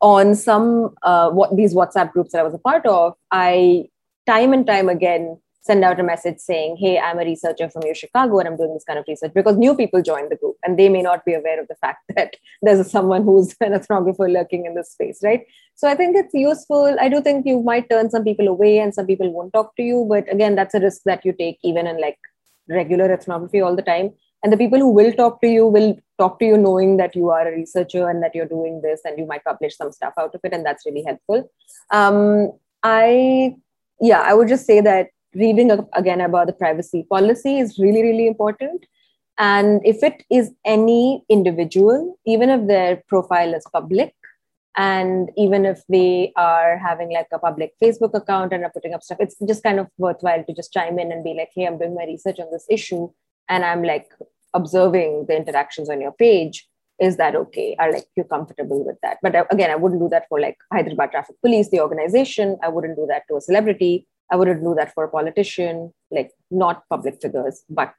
on 0.00 0.34
some 0.34 0.94
uh, 1.02 1.30
what 1.30 1.56
these 1.56 1.74
WhatsApp 1.74 2.12
groups 2.12 2.32
that 2.32 2.40
I 2.40 2.42
was 2.42 2.54
a 2.54 2.58
part 2.58 2.84
of, 2.86 3.14
I 3.30 3.88
time 4.26 4.52
and 4.52 4.66
time 4.66 4.88
again 4.88 5.38
send 5.62 5.84
out 5.84 6.00
a 6.00 6.02
message 6.02 6.38
saying, 6.38 6.76
Hey, 6.76 6.98
I'm 6.98 7.18
a 7.18 7.24
researcher 7.24 7.70
from 7.70 7.86
U 7.86 7.94
Chicago 7.94 8.38
and 8.38 8.48
I'm 8.48 8.56
doing 8.56 8.74
this 8.74 8.84
kind 8.84 8.98
of 8.98 9.04
research 9.08 9.32
because 9.34 9.56
new 9.56 9.74
people 9.76 10.02
join 10.02 10.28
the 10.28 10.36
group 10.36 10.56
and 10.64 10.78
they 10.78 10.88
may 10.88 11.02
not 11.02 11.24
be 11.24 11.34
aware 11.34 11.60
of 11.60 11.68
the 11.68 11.76
fact 11.76 12.04
that 12.16 12.36
there's 12.62 12.90
someone 12.90 13.22
who's 13.24 13.54
an 13.60 13.72
ethnographer 13.72 14.32
lurking 14.32 14.66
in 14.66 14.74
this 14.74 14.90
space, 14.90 15.20
right? 15.22 15.46
So 15.74 15.88
I 15.88 15.94
think 15.94 16.16
it's 16.16 16.34
useful. 16.34 16.96
I 17.00 17.08
do 17.08 17.22
think 17.22 17.46
you 17.46 17.62
might 17.62 17.88
turn 17.88 18.10
some 18.10 18.24
people 18.24 18.48
away 18.48 18.78
and 18.78 18.94
some 18.94 19.06
people 19.06 19.32
won't 19.32 19.52
talk 19.52 19.74
to 19.76 19.82
you. 19.82 20.06
But 20.08 20.30
again, 20.32 20.54
that's 20.54 20.74
a 20.74 20.80
risk 20.80 21.02
that 21.06 21.24
you 21.24 21.32
take 21.32 21.58
even 21.62 21.86
in 21.86 22.00
like 22.00 22.18
regular 22.68 23.12
ethnography 23.12 23.60
all 23.60 23.74
the 23.74 23.82
time. 23.82 24.10
And 24.42 24.52
the 24.52 24.56
people 24.56 24.80
who 24.80 24.90
will 24.90 25.12
talk 25.12 25.40
to 25.40 25.46
you 25.46 25.66
will 25.66 25.96
talk 26.18 26.40
to 26.40 26.44
you 26.44 26.58
knowing 26.58 26.96
that 26.96 27.14
you 27.14 27.30
are 27.30 27.46
a 27.46 27.52
researcher 27.52 28.08
and 28.08 28.22
that 28.22 28.34
you're 28.34 28.46
doing 28.46 28.80
this 28.82 29.00
and 29.04 29.16
you 29.16 29.24
might 29.24 29.44
publish 29.44 29.76
some 29.76 29.92
stuff 29.92 30.14
out 30.18 30.34
of 30.34 30.40
it. 30.42 30.52
And 30.52 30.66
that's 30.66 30.84
really 30.84 31.04
helpful. 31.06 31.48
Um, 31.90 32.52
I, 32.82 33.54
yeah, 34.00 34.20
I 34.20 34.34
would 34.34 34.48
just 34.48 34.66
say 34.66 34.80
that 34.80 35.08
reading 35.34 35.70
again 35.94 36.20
about 36.20 36.46
the 36.46 36.52
privacy 36.52 37.06
policy 37.08 37.58
is 37.58 37.78
really, 37.78 38.02
really 38.02 38.26
important. 38.26 38.84
And 39.38 39.80
if 39.84 40.02
it 40.02 40.24
is 40.30 40.50
any 40.64 41.24
individual, 41.28 42.18
even 42.26 42.50
if 42.50 42.66
their 42.66 43.02
profile 43.08 43.54
is 43.54 43.64
public, 43.72 44.14
and 44.76 45.30
even 45.36 45.66
if 45.66 45.82
they 45.88 46.32
are 46.36 46.78
having 46.78 47.12
like 47.12 47.26
a 47.32 47.38
public 47.38 47.74
Facebook 47.82 48.14
account 48.14 48.52
and 48.52 48.64
are 48.64 48.70
putting 48.70 48.94
up 48.94 49.02
stuff, 49.02 49.18
it's 49.20 49.36
just 49.46 49.62
kind 49.62 49.78
of 49.78 49.88
worthwhile 49.98 50.44
to 50.44 50.54
just 50.54 50.72
chime 50.72 50.98
in 50.98 51.12
and 51.12 51.22
be 51.22 51.34
like, 51.34 51.50
hey, 51.54 51.66
I'm 51.66 51.78
doing 51.78 51.94
my 51.94 52.04
research 52.04 52.40
on 52.40 52.50
this 52.50 52.66
issue 52.70 53.10
and 53.48 53.64
I'm 53.64 53.82
like 53.82 54.08
observing 54.54 55.26
the 55.28 55.36
interactions 55.36 55.90
on 55.90 56.00
your 56.00 56.12
page. 56.12 56.66
Is 56.98 57.16
that 57.16 57.34
okay? 57.34 57.74
Are 57.78 57.92
like 57.92 58.06
you 58.16 58.24
comfortable 58.24 58.84
with 58.84 58.96
that? 59.02 59.18
But 59.22 59.34
uh, 59.34 59.44
again, 59.50 59.70
I 59.70 59.76
wouldn't 59.76 60.00
do 60.00 60.08
that 60.10 60.26
for 60.28 60.40
like 60.40 60.56
Hyderabad 60.72 61.10
Traffic 61.10 61.36
Police, 61.42 61.68
the 61.70 61.80
organization. 61.80 62.58
I 62.62 62.68
wouldn't 62.68 62.96
do 62.96 63.06
that 63.08 63.24
to 63.28 63.36
a 63.36 63.40
celebrity. 63.40 64.06
I 64.32 64.36
wouldn't 64.36 64.64
do 64.64 64.74
that 64.76 64.94
for 64.94 65.04
a 65.04 65.08
politician, 65.08 65.92
like 66.10 66.32
not 66.50 66.82
public 66.88 67.20
figures, 67.22 67.62
but 67.68 67.94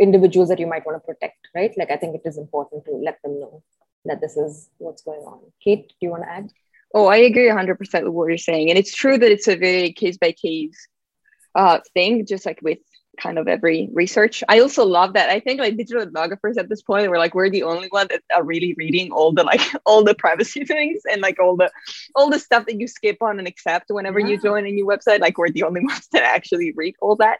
individuals 0.00 0.48
that 0.48 0.58
you 0.58 0.66
might 0.66 0.84
want 0.84 0.96
to 1.00 1.06
protect, 1.06 1.38
right? 1.54 1.72
Like 1.78 1.90
I 1.90 1.96
think 1.96 2.16
it 2.16 2.22
is 2.28 2.36
important 2.36 2.84
to 2.86 2.92
let 2.92 3.18
them 3.22 3.40
know 3.40 3.62
that 4.04 4.20
this 4.20 4.36
is 4.36 4.68
what's 4.78 5.02
going 5.02 5.20
on. 5.20 5.40
Kate, 5.62 5.88
do 5.88 5.94
you 6.00 6.10
want 6.10 6.24
to 6.24 6.30
add? 6.30 6.50
Oh, 6.92 7.06
I 7.06 7.18
agree 7.18 7.48
100% 7.48 7.78
with 7.78 8.12
what 8.12 8.28
you're 8.28 8.38
saying. 8.38 8.68
And 8.70 8.78
it's 8.78 8.94
true 8.94 9.16
that 9.16 9.30
it's 9.30 9.48
a 9.48 9.56
very 9.56 9.92
case 9.92 10.18
by 10.18 10.32
case 10.32 10.88
thing, 11.94 12.26
just 12.26 12.44
like 12.46 12.60
with 12.62 12.78
kind 13.18 13.38
of 13.38 13.48
every 13.48 13.88
research. 13.92 14.42
I 14.48 14.60
also 14.60 14.84
love 14.84 15.12
that. 15.14 15.28
I 15.28 15.40
think 15.40 15.60
like 15.60 15.76
digital 15.76 16.06
ethnographers 16.06 16.56
at 16.56 16.68
this 16.68 16.82
point, 16.82 17.10
we're 17.10 17.18
like 17.18 17.34
we're 17.34 17.50
the 17.50 17.64
only 17.64 17.88
one 17.88 18.06
that 18.10 18.22
are 18.34 18.44
really 18.44 18.74
reading 18.78 19.12
all 19.12 19.32
the 19.32 19.44
like 19.44 19.60
all 19.86 20.04
the 20.04 20.14
privacy 20.14 20.64
things 20.74 21.02
and 21.10 21.20
like 21.20 21.38
all 21.40 21.56
the 21.56 21.70
all 22.14 22.30
the 22.30 22.38
stuff 22.38 22.66
that 22.66 22.80
you 22.80 22.86
skip 22.86 23.22
on 23.22 23.38
and 23.38 23.48
accept 23.48 23.86
whenever 23.88 24.18
yeah. 24.18 24.28
you 24.28 24.40
join 24.40 24.66
a 24.66 24.70
new 24.70 24.86
website. 24.86 25.20
Like 25.20 25.38
we're 25.38 25.50
the 25.50 25.64
only 25.64 25.80
ones 25.84 26.08
that 26.12 26.22
actually 26.22 26.72
read 26.72 26.94
all 27.00 27.16
that. 27.16 27.38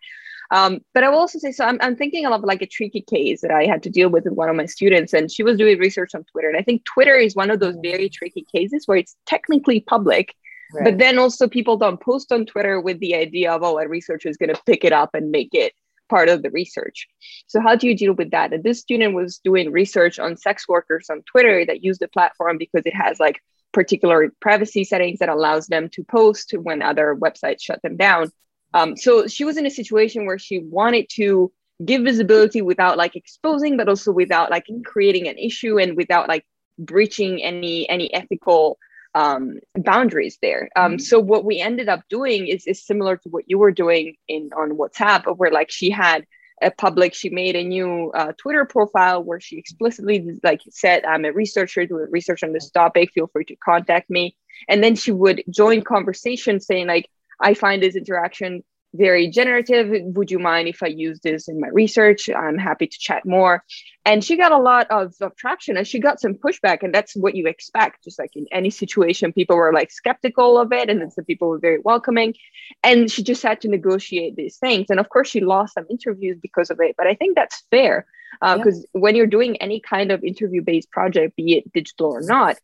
Um, 0.51 0.81
but 0.95 1.05
I 1.05 1.11
will 1.11 1.19
also 1.19 1.39
say, 1.39 1.53
so 1.53 1.65
I'm, 1.65 1.79
I'm 1.83 1.95
thinking 1.95 2.25
of 2.25 2.43
like 2.43 2.63
a 2.63 2.67
tricky 2.67 3.03
case 3.03 3.43
that 3.43 3.51
I 3.51 3.67
had 3.67 3.83
to 3.83 3.91
deal 3.91 4.09
with 4.09 4.25
with 4.25 4.33
one 4.33 4.49
of 4.49 4.57
my 4.57 4.67
students, 4.67 5.13
and 5.13 5.31
she 5.31 5.43
was 5.43 5.59
doing 5.59 5.79
research 5.79 6.15
on 6.15 6.25
Twitter. 6.25 6.49
And 6.49 6.57
I 6.57 6.63
think 6.63 6.85
Twitter 6.85 7.15
is 7.15 7.37
one 7.37 7.51
of 7.51 7.61
those 7.61 7.77
very 7.83 8.09
tricky 8.09 8.47
cases 8.51 8.87
where 8.87 8.99
it's 8.99 9.17
technically 9.27 9.81
public, 9.81 10.35
But 10.73 10.99
then 10.99 11.19
also 11.19 11.49
people 11.49 11.77
don't 11.77 12.01
post 12.01 12.31
on 12.33 12.47
Twitter 12.47 12.81
with 12.81 13.01
the 13.01 13.15
idea 13.15 13.53
of, 13.53 13.63
oh, 13.63 13.79
a 13.79 13.89
researcher 13.89 14.29
is 14.29 14.37
going 14.37 14.55
to 14.55 14.63
pick 14.67 14.85
it 14.85 14.93
up 14.93 15.15
and 15.15 15.31
make 15.31 15.51
it 15.53 15.73
part 16.09 16.29
of 16.29 16.43
the 16.43 16.51
research. 16.51 17.07
So 17.47 17.61
how 17.61 17.77
do 17.77 17.87
you 17.87 17.97
deal 17.97 18.15
with 18.15 18.31
that? 18.31 18.53
And 18.53 18.65
this 18.65 18.81
student 18.81 19.15
was 19.15 19.39
doing 19.39 19.71
research 19.71 20.19
on 20.19 20.37
sex 20.37 20.69
workers 20.69 21.09
on 21.11 21.23
Twitter 21.23 21.65
that 21.67 21.85
use 21.85 21.99
the 21.99 22.09
platform 22.09 22.59
because 22.59 22.83
it 22.85 22.95
has 22.95 23.21
like 23.21 23.43
particular 23.73 24.33
privacy 24.41 24.85
settings 24.85 25.19
that 25.19 25.29
allows 25.29 25.67
them 25.67 25.89
to 25.91 26.05
post 26.05 26.55
when 26.63 26.83
other 26.83 27.15
websites 27.15 27.63
shut 27.63 27.81
them 27.83 27.97
down. 27.97 28.31
Um, 28.75 28.97
so 28.97 29.27
she 29.27 29.45
was 29.45 29.57
in 29.57 29.67
a 29.67 29.71
situation 29.71 30.27
where 30.27 30.39
she 30.39 30.59
wanted 30.59 31.07
to 31.15 31.53
give 31.85 32.03
visibility 32.03 32.61
without 32.63 32.97
like 32.97 33.17
exposing, 33.17 33.77
but 33.77 33.89
also 33.89 34.13
without 34.13 34.51
like 34.51 34.67
creating 34.85 35.29
an 35.29 35.39
issue 35.39 35.79
and 35.79 35.97
without 35.97 36.29
like 36.29 36.45
breaching 36.79 37.43
any 37.43 37.89
any 37.89 38.13
ethical 38.15 38.79
um, 39.15 39.59
boundaries 39.75 40.39
there. 40.43 40.69
Um, 40.77 40.93
mm-hmm. 40.93 40.99
So 41.01 41.21
what 41.21 41.45
we 41.45 41.61
ended 41.61 41.89
up 41.89 42.03
doing 42.09 42.47
is, 42.47 42.67
is 42.67 42.85
similar 42.85 43.17
to 43.17 43.29
what 43.29 43.45
you 43.47 43.59
were 43.59 43.73
doing 43.73 44.17
in 44.29 44.51
on 44.57 44.77
WhatsApp, 44.77 45.37
where 45.37 45.51
like 45.51 45.71
she 45.71 45.91
had 45.91 46.27
a 46.61 46.71
public, 46.71 47.15
she 47.15 47.31
made 47.31 47.57
a 47.57 47.65
new 47.65 48.11
uh, 48.15 48.33
Twitter 48.37 48.65
profile 48.65 49.23
where 49.23 49.41
she 49.41 49.59
explicitly 49.59 50.39
like 50.43 50.61
said, 50.71 51.05
"I'm 51.05 51.25
a 51.25 51.33
researcher 51.33 51.87
doing 51.87 52.09
research 52.11 52.43
on 52.43 52.53
this 52.53 52.71
topic. 52.71 53.13
Feel 53.13 53.29
free 53.29 53.45
to 53.47 53.57
contact 53.57 54.11
me." 54.11 54.37
And 54.69 54.83
then 54.83 54.97
she 54.97 55.13
would 55.13 55.43
join 55.51 55.83
conversation 55.83 56.61
saying 56.61 56.87
like, 56.87 57.09
"I 57.41 57.55
find 57.55 57.83
this 57.83 57.97
interaction." 57.97 58.65
Very 58.95 59.29
generative. 59.29 59.91
Would 60.17 60.31
you 60.31 60.39
mind 60.39 60.69
if 60.69 60.83
I 60.83 60.87
use 60.87 61.21
this 61.21 61.49
in 61.49 61.61
my 61.61 61.69
research? 61.69 62.29
I'm 62.31 62.59
happy 62.59 62.87
to 62.87 62.99
chat 62.99 63.27
more. 63.27 63.63
And 64.05 64.25
she 64.25 64.37
got 64.37 64.53
a 64.53 64.59
lot 64.59 64.91
of, 64.91 65.15
of 65.21 65.37
traction 65.37 65.77
and 65.77 65.87
she 65.87 65.99
got 65.99 66.21
some 66.21 66.35
pushback. 66.35 66.83
And 66.83 66.95
that's 66.95 67.15
what 67.15 67.35
you 67.35 67.47
expect. 67.47 68.05
Just 68.05 68.19
like 68.19 68.35
in 68.35 68.47
any 68.51 68.71
situation, 68.71 69.33
people 69.33 69.57
were 69.57 69.73
like 69.73 69.91
skeptical 69.91 70.59
of 70.59 70.73
it. 70.73 70.89
And 70.89 71.01
then 71.01 71.11
some 71.11 71.25
people 71.25 71.49
were 71.49 71.59
very 71.59 71.79
welcoming. 71.85 72.35
And 72.83 73.11
she 73.11 73.23
just 73.23 73.43
had 73.43 73.61
to 73.63 73.69
negotiate 73.69 74.37
these 74.37 74.57
things. 74.57 74.87
And 74.89 74.99
of 74.99 75.09
course, 75.09 75.29
she 75.29 75.41
lost 75.41 75.75
some 75.75 75.87
interviews 75.91 76.39
because 76.41 76.71
of 76.71 76.81
it. 76.81 76.95
But 76.97 77.07
I 77.07 77.15
think 77.15 77.37
that's 77.37 77.65
fair 77.71 78.07
because 78.41 78.79
uh, 78.79 78.87
yeah. 78.95 79.01
when 79.01 79.17
you're 79.17 79.27
doing 79.27 79.57
any 79.57 79.81
kind 79.81 80.13
of 80.13 80.23
interview 80.23 80.63
based 80.63 80.91
project, 80.91 81.37
be 81.37 81.59
it 81.59 81.73
digital 81.73 82.13
or 82.13 82.23
not, 82.23 82.57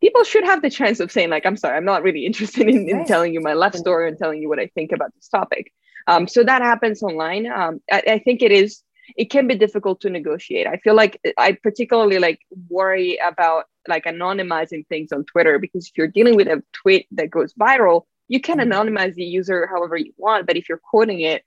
people 0.00 0.24
should 0.24 0.44
have 0.44 0.62
the 0.62 0.70
chance 0.70 1.00
of 1.00 1.10
saying 1.10 1.30
like 1.30 1.46
i'm 1.46 1.56
sorry 1.56 1.76
i'm 1.76 1.84
not 1.84 2.02
really 2.02 2.26
interested 2.30 2.68
in, 2.68 2.88
in 2.88 3.04
telling 3.04 3.32
you 3.32 3.40
my 3.40 3.54
life 3.54 3.74
story 3.74 4.08
and 4.08 4.18
telling 4.18 4.40
you 4.40 4.48
what 4.48 4.58
i 4.58 4.66
think 4.74 4.92
about 4.92 5.14
this 5.14 5.28
topic. 5.28 5.72
Um, 6.08 6.28
so 6.28 6.44
that 6.44 6.62
happens 6.62 7.02
online. 7.02 7.50
Um, 7.50 7.80
I, 7.90 8.02
I, 8.06 8.18
think 8.20 8.40
it 8.40 8.52
is 8.52 8.82
it 9.16 9.24
can 9.24 9.48
be 9.48 9.56
difficult 9.56 10.00
to 10.02 10.10
negotiate. 10.10 10.66
I 10.66 10.76
feel 10.76 10.94
like 10.94 11.20
i 11.38 11.52
particularly 11.52 12.18
like 12.18 12.40
worry 12.68 13.18
about 13.24 13.64
like 13.88 14.04
anonymizing 14.04 14.86
things 14.88 15.12
on 15.12 15.24
twitter 15.24 15.58
because 15.58 15.86
if 15.86 15.96
you're 15.96 16.08
dealing 16.08 16.36
with 16.36 16.48
a 16.48 16.62
tweet 16.72 17.06
that 17.12 17.30
goes 17.30 17.54
viral 17.54 18.02
you 18.26 18.40
can 18.40 18.58
mm-hmm. 18.58 18.72
anonymize 18.72 19.14
the 19.14 19.24
user 19.24 19.68
however 19.68 19.96
you 19.96 20.12
want 20.16 20.46
but 20.46 20.56
if 20.56 20.68
you're 20.68 20.80
quoting 20.90 21.20
it 21.20 21.44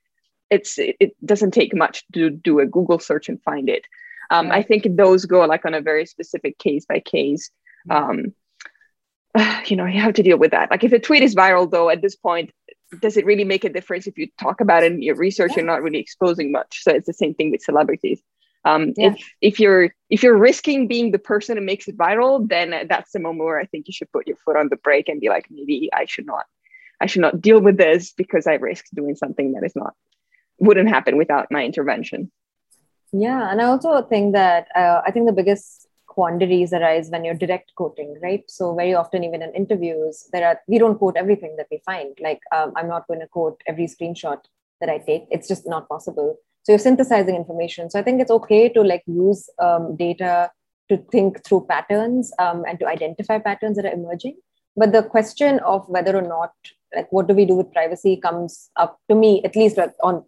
it's 0.48 0.78
it 0.78 1.14
doesn't 1.24 1.52
take 1.52 1.74
much 1.74 2.04
to 2.14 2.30
do 2.30 2.60
a 2.60 2.66
google 2.66 2.98
search 2.98 3.28
and 3.28 3.42
find 3.42 3.68
it. 3.68 3.84
Um, 4.30 4.50
i 4.50 4.62
think 4.62 4.86
those 4.96 5.24
go 5.26 5.44
like 5.44 5.64
on 5.64 5.74
a 5.74 5.80
very 5.80 6.06
specific 6.06 6.58
case 6.58 6.86
by 6.86 7.00
case. 7.00 7.50
Um, 7.88 8.34
you 9.66 9.76
know, 9.76 9.86
you 9.86 10.00
have 10.00 10.14
to 10.14 10.22
deal 10.22 10.38
with 10.38 10.50
that. 10.50 10.70
Like 10.70 10.84
if 10.84 10.92
a 10.92 10.98
tweet 10.98 11.22
is 11.22 11.34
viral, 11.34 11.70
though, 11.70 11.90
at 11.90 12.02
this 12.02 12.16
point, 12.16 12.50
does 13.00 13.16
it 13.16 13.24
really 13.24 13.44
make 13.44 13.64
a 13.64 13.68
difference 13.68 14.06
if 14.06 14.18
you 14.18 14.28
talk 14.38 14.60
about 14.60 14.82
it 14.82 14.92
in 14.92 15.02
your 15.02 15.16
research? 15.16 15.52
Yeah. 15.52 15.58
You're 15.58 15.66
not 15.66 15.82
really 15.82 16.00
exposing 16.00 16.50
much. 16.50 16.82
So 16.82 16.92
it's 16.92 17.06
the 17.06 17.12
same 17.12 17.34
thing 17.34 17.50
with 17.50 17.62
celebrities. 17.62 18.20
Um, 18.64 18.92
yeah. 18.96 19.12
If 19.12 19.32
if 19.40 19.60
you're 19.60 19.94
if 20.10 20.22
you're 20.22 20.36
risking 20.36 20.86
being 20.86 21.12
the 21.12 21.18
person 21.18 21.56
who 21.56 21.64
makes 21.64 21.88
it 21.88 21.96
viral, 21.96 22.46
then 22.46 22.86
that's 22.88 23.12
the 23.12 23.20
moment 23.20 23.46
where 23.46 23.60
I 23.60 23.66
think 23.66 23.86
you 23.86 23.92
should 23.92 24.12
put 24.12 24.26
your 24.26 24.36
foot 24.36 24.56
on 24.56 24.68
the 24.68 24.76
brake 24.76 25.08
and 25.08 25.20
be 25.20 25.28
like, 25.28 25.46
maybe 25.50 25.88
I 25.94 26.04
should 26.04 26.26
not, 26.26 26.44
I 27.00 27.06
should 27.06 27.22
not 27.22 27.40
deal 27.40 27.60
with 27.60 27.78
this 27.78 28.12
because 28.12 28.46
I 28.46 28.54
risk 28.54 28.84
doing 28.92 29.14
something 29.14 29.52
that 29.52 29.64
is 29.64 29.74
not 29.74 29.94
wouldn't 30.58 30.90
happen 30.90 31.16
without 31.16 31.46
my 31.50 31.64
intervention. 31.64 32.30
Yeah, 33.12 33.50
and 33.50 33.60
I 33.60 33.64
also 33.64 34.02
think 34.02 34.34
that 34.34 34.68
uh, 34.76 35.00
I 35.04 35.10
think 35.10 35.26
the 35.26 35.32
biggest 35.32 35.88
quandaries 36.10 36.72
arise 36.72 37.08
when 37.10 37.24
you're 37.24 37.34
direct 37.42 37.72
quoting, 37.76 38.18
right? 38.22 38.44
So 38.48 38.74
very 38.74 38.94
often, 38.94 39.24
even 39.24 39.42
in 39.42 39.54
interviews, 39.54 40.28
there 40.32 40.46
are 40.46 40.60
we 40.68 40.78
don't 40.78 40.98
quote 40.98 41.16
everything 41.16 41.56
that 41.56 41.68
we 41.70 41.80
find. 41.86 42.16
Like 42.20 42.40
um, 42.52 42.72
I'm 42.76 42.88
not 42.88 43.06
going 43.06 43.20
to 43.20 43.28
quote 43.28 43.60
every 43.66 43.86
screenshot 43.86 44.40
that 44.80 44.90
I 44.90 44.98
take. 44.98 45.26
It's 45.30 45.48
just 45.48 45.68
not 45.68 45.88
possible. 45.88 46.36
So 46.62 46.72
you're 46.72 46.78
synthesizing 46.78 47.36
information. 47.36 47.90
So 47.90 47.98
I 47.98 48.02
think 48.02 48.20
it's 48.20 48.30
okay 48.38 48.68
to 48.70 48.82
like 48.82 49.04
use 49.06 49.48
um, 49.58 49.96
data 49.96 50.50
to 50.90 50.98
think 51.12 51.44
through 51.44 51.66
patterns 51.70 52.32
um, 52.38 52.64
and 52.68 52.78
to 52.80 52.86
identify 52.86 53.38
patterns 53.38 53.76
that 53.76 53.86
are 53.86 53.92
emerging. 53.92 54.36
But 54.76 54.92
the 54.92 55.02
question 55.02 55.60
of 55.60 55.88
whether 55.88 56.16
or 56.16 56.22
not, 56.22 56.52
like, 56.94 57.10
what 57.12 57.28
do 57.28 57.34
we 57.34 57.44
do 57.44 57.54
with 57.54 57.72
privacy 57.72 58.16
comes 58.16 58.70
up 58.76 58.98
to 59.08 59.14
me, 59.14 59.42
at 59.44 59.56
least 59.56 59.78
on 60.02 60.24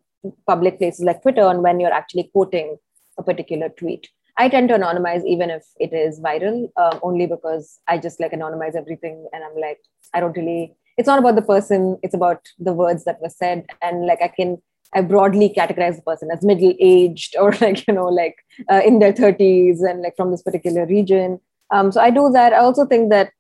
public 0.46 0.78
places 0.78 1.04
like 1.04 1.22
Twitter, 1.22 1.42
and 1.42 1.62
when 1.62 1.80
you're 1.80 1.92
actually 1.92 2.30
quoting 2.32 2.76
a 3.18 3.22
particular 3.22 3.68
tweet. 3.68 4.08
I 4.42 4.48
tend 4.48 4.70
to 4.70 4.74
anonymize 4.74 5.24
even 5.24 5.50
if 5.50 5.64
it 5.78 5.92
is 5.92 6.18
viral, 6.18 6.68
um, 6.76 6.98
only 7.04 7.26
because 7.26 7.78
I 7.86 7.96
just 7.98 8.18
like 8.18 8.32
anonymize 8.32 8.74
everything, 8.74 9.28
and 9.32 9.44
I'm 9.44 9.56
like, 9.64 9.78
I 10.14 10.18
don't 10.18 10.36
really. 10.36 10.74
It's 10.98 11.06
not 11.06 11.20
about 11.20 11.36
the 11.36 11.42
person; 11.50 11.96
it's 12.02 12.14
about 12.20 12.48
the 12.58 12.72
words 12.72 13.04
that 13.04 13.22
were 13.22 13.28
said, 13.28 13.66
and 13.80 14.04
like 14.04 14.20
I 14.20 14.26
can, 14.26 14.58
I 14.92 15.02
broadly 15.02 15.48
categorize 15.56 15.94
the 15.94 16.02
person 16.02 16.32
as 16.32 16.42
middle 16.42 16.74
aged 16.80 17.36
or 17.36 17.52
like 17.60 17.86
you 17.86 17.94
know 17.94 18.08
like 18.08 18.44
uh, 18.68 18.82
in 18.84 18.98
their 18.98 19.12
thirties 19.12 19.80
and 19.80 20.02
like 20.02 20.16
from 20.16 20.32
this 20.32 20.42
particular 20.42 20.86
region. 20.86 21.38
Um, 21.70 21.92
so 21.92 22.00
I 22.00 22.10
do 22.10 22.28
that. 22.32 22.52
I 22.52 22.58
also 22.58 22.84
think 22.84 23.10
that 23.10 23.32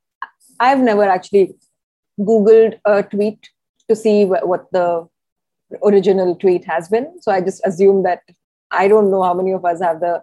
I've 0.60 0.86
never 0.90 1.04
actually 1.18 1.54
Googled 2.20 2.78
a 2.84 3.02
tweet 3.02 3.50
to 3.88 3.96
see 3.96 4.24
wh- 4.24 4.46
what 4.46 4.70
the 4.70 5.08
original 5.84 6.36
tweet 6.36 6.64
has 6.64 6.88
been. 6.88 7.08
So 7.20 7.32
I 7.32 7.40
just 7.40 7.60
assume 7.66 8.04
that 8.04 8.22
I 8.70 8.86
don't 8.86 9.10
know 9.10 9.22
how 9.22 9.34
many 9.34 9.50
of 9.50 9.64
us 9.64 9.82
have 9.82 9.98
the 10.00 10.22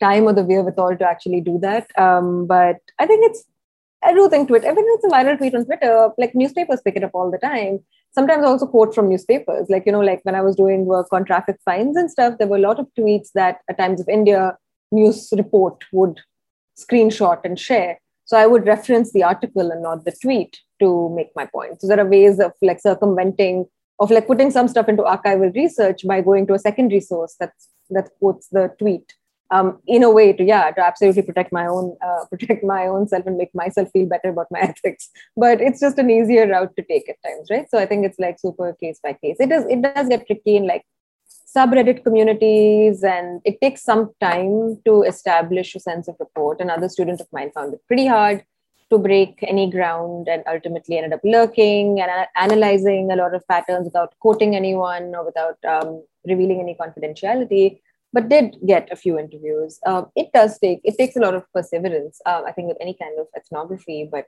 time 0.00 0.24
or 0.24 0.32
the 0.32 0.42
wherewithal 0.42 0.96
to 0.96 1.04
actually 1.04 1.40
do 1.40 1.58
that. 1.60 1.86
Um, 1.98 2.46
but 2.46 2.76
I 2.98 3.06
think 3.06 3.30
it's, 3.30 3.44
I 4.02 4.14
do 4.14 4.28
think 4.30 4.48
Twitter, 4.48 4.70
even 4.70 4.78
if 4.78 4.94
it's 4.94 5.04
a 5.04 5.08
viral 5.08 5.36
tweet 5.36 5.54
on 5.54 5.64
Twitter, 5.66 6.10
like 6.16 6.34
newspapers 6.34 6.80
pick 6.82 6.96
it 6.96 7.04
up 7.04 7.10
all 7.14 7.30
the 7.30 7.38
time. 7.38 7.80
Sometimes 8.12 8.44
I 8.44 8.48
also 8.48 8.66
quote 8.66 8.94
from 8.94 9.08
newspapers. 9.08 9.68
Like, 9.68 9.84
you 9.86 9.92
know, 9.92 10.00
like 10.00 10.20
when 10.24 10.34
I 10.34 10.40
was 10.40 10.56
doing 10.56 10.86
work 10.86 11.08
on 11.12 11.24
traffic 11.24 11.58
fines 11.64 11.96
and 11.96 12.10
stuff, 12.10 12.38
there 12.38 12.48
were 12.48 12.56
a 12.56 12.60
lot 12.60 12.80
of 12.80 12.86
tweets 12.98 13.28
that 13.34 13.58
at 13.68 13.78
Times 13.78 14.00
of 14.00 14.08
India 14.08 14.56
news 14.90 15.32
report 15.36 15.84
would 15.92 16.20
screenshot 16.78 17.40
and 17.44 17.58
share. 17.58 18.00
So 18.24 18.36
I 18.36 18.46
would 18.46 18.66
reference 18.66 19.12
the 19.12 19.22
article 19.22 19.70
and 19.70 19.82
not 19.82 20.04
the 20.04 20.12
tweet 20.12 20.58
to 20.80 21.12
make 21.14 21.28
my 21.36 21.46
point. 21.46 21.80
So 21.80 21.86
there 21.86 22.00
are 22.00 22.08
ways 22.08 22.40
of 22.40 22.52
like 22.62 22.80
circumventing, 22.80 23.66
of 23.98 24.10
like 24.10 24.26
putting 24.26 24.50
some 24.50 24.68
stuff 24.68 24.88
into 24.88 25.02
archival 25.02 25.54
research 25.54 26.06
by 26.06 26.20
going 26.20 26.46
to 26.46 26.54
a 26.54 26.58
secondary 26.58 27.00
source 27.00 27.36
that's 27.38 27.68
that 27.90 28.08
quotes 28.18 28.48
the 28.48 28.72
tweet 28.78 29.14
um, 29.50 29.78
in 29.86 30.02
a 30.02 30.10
way 30.10 30.32
to 30.32 30.44
yeah 30.44 30.70
to 30.70 30.80
absolutely 30.84 31.22
protect 31.22 31.52
my 31.52 31.66
own 31.66 31.96
uh, 32.04 32.24
protect 32.30 32.64
my 32.64 32.86
own 32.86 33.08
self 33.08 33.26
and 33.26 33.36
make 33.36 33.54
myself 33.54 33.90
feel 33.92 34.06
better 34.06 34.30
about 34.30 34.46
my 34.50 34.60
ethics. 34.70 35.10
But 35.36 35.60
it's 35.60 35.80
just 35.80 35.98
an 35.98 36.10
easier 36.10 36.46
route 36.46 36.74
to 36.76 36.82
take 36.82 37.08
at 37.08 37.22
times 37.26 37.48
right? 37.50 37.68
So 37.70 37.78
i 37.78 37.86
think 37.86 38.04
it's 38.04 38.18
like 38.18 38.38
super 38.38 38.72
case 38.74 39.00
by 39.02 39.14
case. 39.14 39.36
It 39.40 39.48
does 39.48 39.64
it 39.66 39.82
does 39.82 40.08
get 40.08 40.26
tricky 40.26 40.56
in 40.56 40.66
like 40.66 40.84
subreddit 41.56 42.04
communities 42.04 43.02
and 43.02 43.40
it 43.44 43.60
takes 43.60 43.82
some 43.82 44.10
time 44.20 44.80
to 44.84 45.02
establish 45.02 45.74
a 45.74 45.80
sense 45.80 46.06
of 46.06 46.16
rapport. 46.20 46.56
Another 46.60 46.88
student 46.88 47.20
of 47.20 47.26
mine 47.32 47.50
found 47.52 47.74
it 47.74 47.80
pretty 47.88 48.06
hard 48.06 48.44
to 48.90 48.98
break 48.98 49.38
any 49.42 49.70
ground 49.70 50.28
and 50.28 50.42
ultimately 50.48 50.96
ended 50.96 51.12
up 51.12 51.20
lurking 51.24 52.00
and 52.00 52.26
analyzing 52.36 53.10
a 53.10 53.16
lot 53.16 53.34
of 53.34 53.46
patterns 53.48 53.84
without 53.84 54.14
quoting 54.18 54.56
anyone 54.56 55.14
or 55.14 55.24
without 55.24 55.58
um, 55.64 56.02
revealing 56.26 56.60
any 56.60 56.74
confidentiality 56.74 57.80
but 58.12 58.28
did 58.28 58.56
get 58.66 58.88
a 58.90 58.96
few 58.96 59.18
interviews. 59.18 59.78
Um, 59.86 60.06
it 60.16 60.30
does 60.32 60.58
take 60.58 60.80
it 60.84 60.96
takes 60.98 61.16
a 61.16 61.20
lot 61.20 61.34
of 61.34 61.44
perseverance. 61.52 62.20
Um, 62.26 62.44
I 62.46 62.52
think 62.52 62.68
with 62.68 62.78
any 62.80 62.96
kind 63.00 63.18
of 63.18 63.26
ethnography, 63.36 64.08
but 64.10 64.26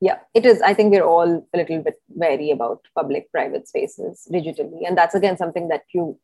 yeah, 0.00 0.18
it 0.34 0.44
is. 0.44 0.60
I 0.60 0.74
think 0.74 0.92
we're 0.92 1.04
all 1.04 1.46
a 1.54 1.56
little 1.56 1.82
bit 1.82 2.00
wary 2.08 2.50
about 2.50 2.80
public-private 2.96 3.68
spaces 3.68 4.26
digitally, 4.32 4.86
and 4.86 4.98
that's 4.98 5.14
again 5.14 5.36
something 5.36 5.68
that 5.68 5.82
you 5.94 6.18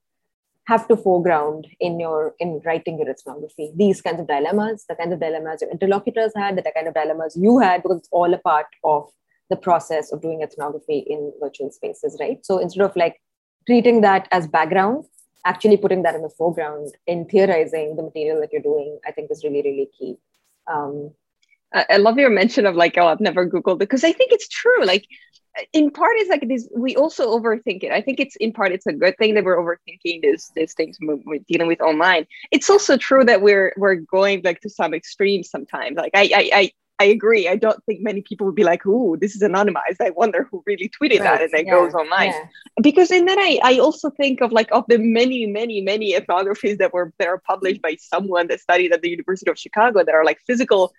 have 0.65 0.87
to 0.89 0.97
foreground 0.97 1.67
in 1.81 1.99
your 1.99 2.35
in 2.41 2.61
writing 2.65 2.99
your 2.99 3.09
ethnography. 3.09 3.73
These 3.77 4.03
kinds 4.03 4.21
of 4.21 4.27
dilemmas, 4.27 4.85
the 4.89 4.97
kinds 4.97 5.13
of 5.13 5.21
dilemmas 5.21 5.63
your 5.63 5.71
interlocutors 5.71 6.33
had, 6.37 6.57
the 6.57 6.73
kind 6.75 6.89
of 6.89 6.95
dilemmas 6.95 7.37
you 7.37 7.59
had, 7.59 7.83
because 7.83 7.99
it's 7.99 8.09
all 8.13 8.35
a 8.35 8.39
part 8.39 8.67
of 8.85 9.09
the 9.49 9.57
process 9.57 10.13
of 10.13 10.21
doing 10.21 10.43
ethnography 10.43 10.99
in 10.99 11.33
virtual 11.41 11.71
spaces, 11.71 12.19
right? 12.21 12.45
So 12.45 12.59
instead 12.59 12.83
of 12.83 12.95
like 12.97 13.21
treating 13.67 14.03
that 14.03 14.29
as 14.31 14.47
background 14.47 15.05
actually 15.45 15.77
putting 15.77 16.03
that 16.03 16.15
in 16.15 16.23
the 16.23 16.29
foreground 16.31 16.93
in 17.07 17.25
theorizing 17.27 17.97
the 17.97 18.03
material 18.03 18.41
that 18.41 18.53
you're 18.53 18.63
doing, 18.63 18.99
I 19.07 19.13
think 19.13 19.31
is 19.31 19.45
really, 19.45 19.63
really 19.63 19.89
key. 19.99 20.17
Um, 20.67 21.13
I 21.73 21.99
love 21.99 22.19
your 22.19 22.31
mention 22.31 22.65
of 22.65 22.77
like, 22.77 22.97
oh, 22.97 23.09
I've 23.09 23.21
never 23.21 23.49
Googled 23.49 23.79
because 23.79 24.03
I 24.03 24.13
think 24.13 24.33
it's 24.33 24.49
true. 24.49 24.85
Like, 24.85 25.07
in 25.73 25.91
part, 25.91 26.13
it's 26.17 26.31
like 26.31 26.49
this. 26.49 26.67
We 26.75 26.97
also 26.97 27.39
overthink 27.39 27.83
it. 27.83 27.93
I 27.93 28.01
think 28.01 28.21
it's 28.21 28.37
in 28.37 28.53
part, 28.53 28.73
it's 28.73 28.87
a 28.87 28.93
good 28.93 29.17
thing 29.19 29.35
that 29.35 29.45
we're 29.45 29.59
overthinking 29.59 30.23
these 30.23 30.51
these 30.55 30.73
things 30.75 30.97
we're 31.01 31.39
dealing 31.47 31.67
with 31.69 31.83
online. 31.83 32.27
It's 32.53 32.71
also 32.71 32.97
true 32.97 33.25
that 33.25 33.43
we're 33.43 33.75
we're 33.77 33.97
going 33.97 34.41
like 34.45 34.61
to 34.61 34.71
some 34.71 34.95
extremes 34.95 35.51
sometimes. 35.51 35.97
Like, 35.97 36.13
I 36.15 36.31
I, 36.35 36.51
I 36.55 36.73
I 37.01 37.05
agree. 37.05 37.49
I 37.49 37.57
don't 37.57 37.83
think 37.85 38.01
many 38.01 38.23
people 38.23 38.47
would 38.47 38.57
be 38.57 38.65
like, 38.65 38.85
"Ooh, 38.85 39.17
this 39.17 39.37
is 39.37 39.43
anonymized." 39.43 40.01
I 40.01 40.11
wonder 40.11 40.49
who 40.51 40.63
really 40.67 40.91
tweeted 40.91 41.21
right. 41.21 41.39
that, 41.39 41.43
and 41.43 41.53
then 41.53 41.67
yeah. 41.67 41.73
goes 41.73 41.95
online. 41.95 42.31
Yeah. 42.31 42.47
Because 42.83 43.11
and 43.11 43.29
then 43.29 43.39
I, 43.39 43.61
I 43.63 43.79
also 43.79 44.11
think 44.11 44.41
of 44.41 44.51
like 44.51 44.69
of 44.73 44.85
the 44.89 44.99
many, 44.99 45.47
many, 45.47 45.81
many 45.81 46.15
ethnographies 46.15 46.79
that 46.79 46.93
were 46.93 47.13
that 47.19 47.29
are 47.29 47.39
published 47.39 47.83
by 47.83 47.97
someone 48.01 48.49
that 48.49 48.61
studied 48.61 48.93
at 48.93 49.03
the 49.03 49.11
University 49.11 49.51
of 49.51 49.59
Chicago 49.59 50.03
that 50.05 50.15
are 50.15 50.25
like 50.25 50.41
physical 50.47 50.93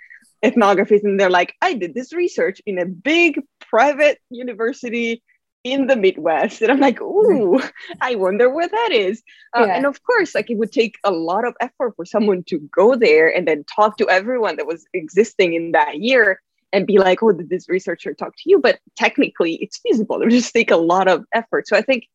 ethnographies, 0.43 1.04
and 1.04 1.20
they're 1.20 1.30
like, 1.30 1.56
"I 1.62 1.74
did 1.74 1.93
this 1.93 2.14
research 2.14 2.62
in 2.66 2.80
a 2.80 2.86
big 2.86 3.41
private 3.60 4.20
university 4.30 5.22
in 5.64 5.88
the 5.88 5.95
Midwest. 5.95 6.62
And 6.62 6.72
I'm 6.72 6.80
like, 6.80 7.01
ooh, 7.01 7.62
I 8.01 8.16
wonder 8.16 8.49
where 8.49 8.68
that 8.68 8.91
is. 8.91 9.22
Uh, 9.55 9.66
yeah. 9.68 9.76
And 9.76 9.86
of 9.86 10.01
course, 10.03 10.36
like 10.36 10.49
it 10.49 10.57
would 10.57 10.72
take 10.72 10.97
a 11.03 11.12
lot 11.12 11.45
of 11.45 11.55
effort 11.60 11.95
for 11.95 12.05
someone 12.05 12.43
to 12.45 12.60
go 12.60 12.95
there 12.95 13.34
and 13.34 13.47
then 13.47 13.64
talk 13.64 13.97
to 13.97 14.10
everyone 14.10 14.55
that 14.57 14.68
was 14.68 14.86
existing 14.93 15.53
in 15.53 15.72
that 15.74 15.99
year 15.99 16.41
and 16.72 16.86
be 16.86 16.99
like, 16.99 17.24
oh, 17.24 17.32
did 17.32 17.49
this 17.49 17.68
researcher 17.68 18.14
talk 18.14 18.36
to 18.38 18.43
you? 18.45 18.60
But 18.60 18.80
technically, 18.95 19.55
it's 19.55 19.80
feasible. 19.80 20.18
It 20.18 20.26
would 20.26 20.32
just 20.32 20.53
take 20.53 20.72
a 20.72 20.78
lot 20.78 21.07
of 21.07 21.26
effort. 21.34 21.68
So 21.68 21.76
I 21.76 21.82
think 21.82 22.07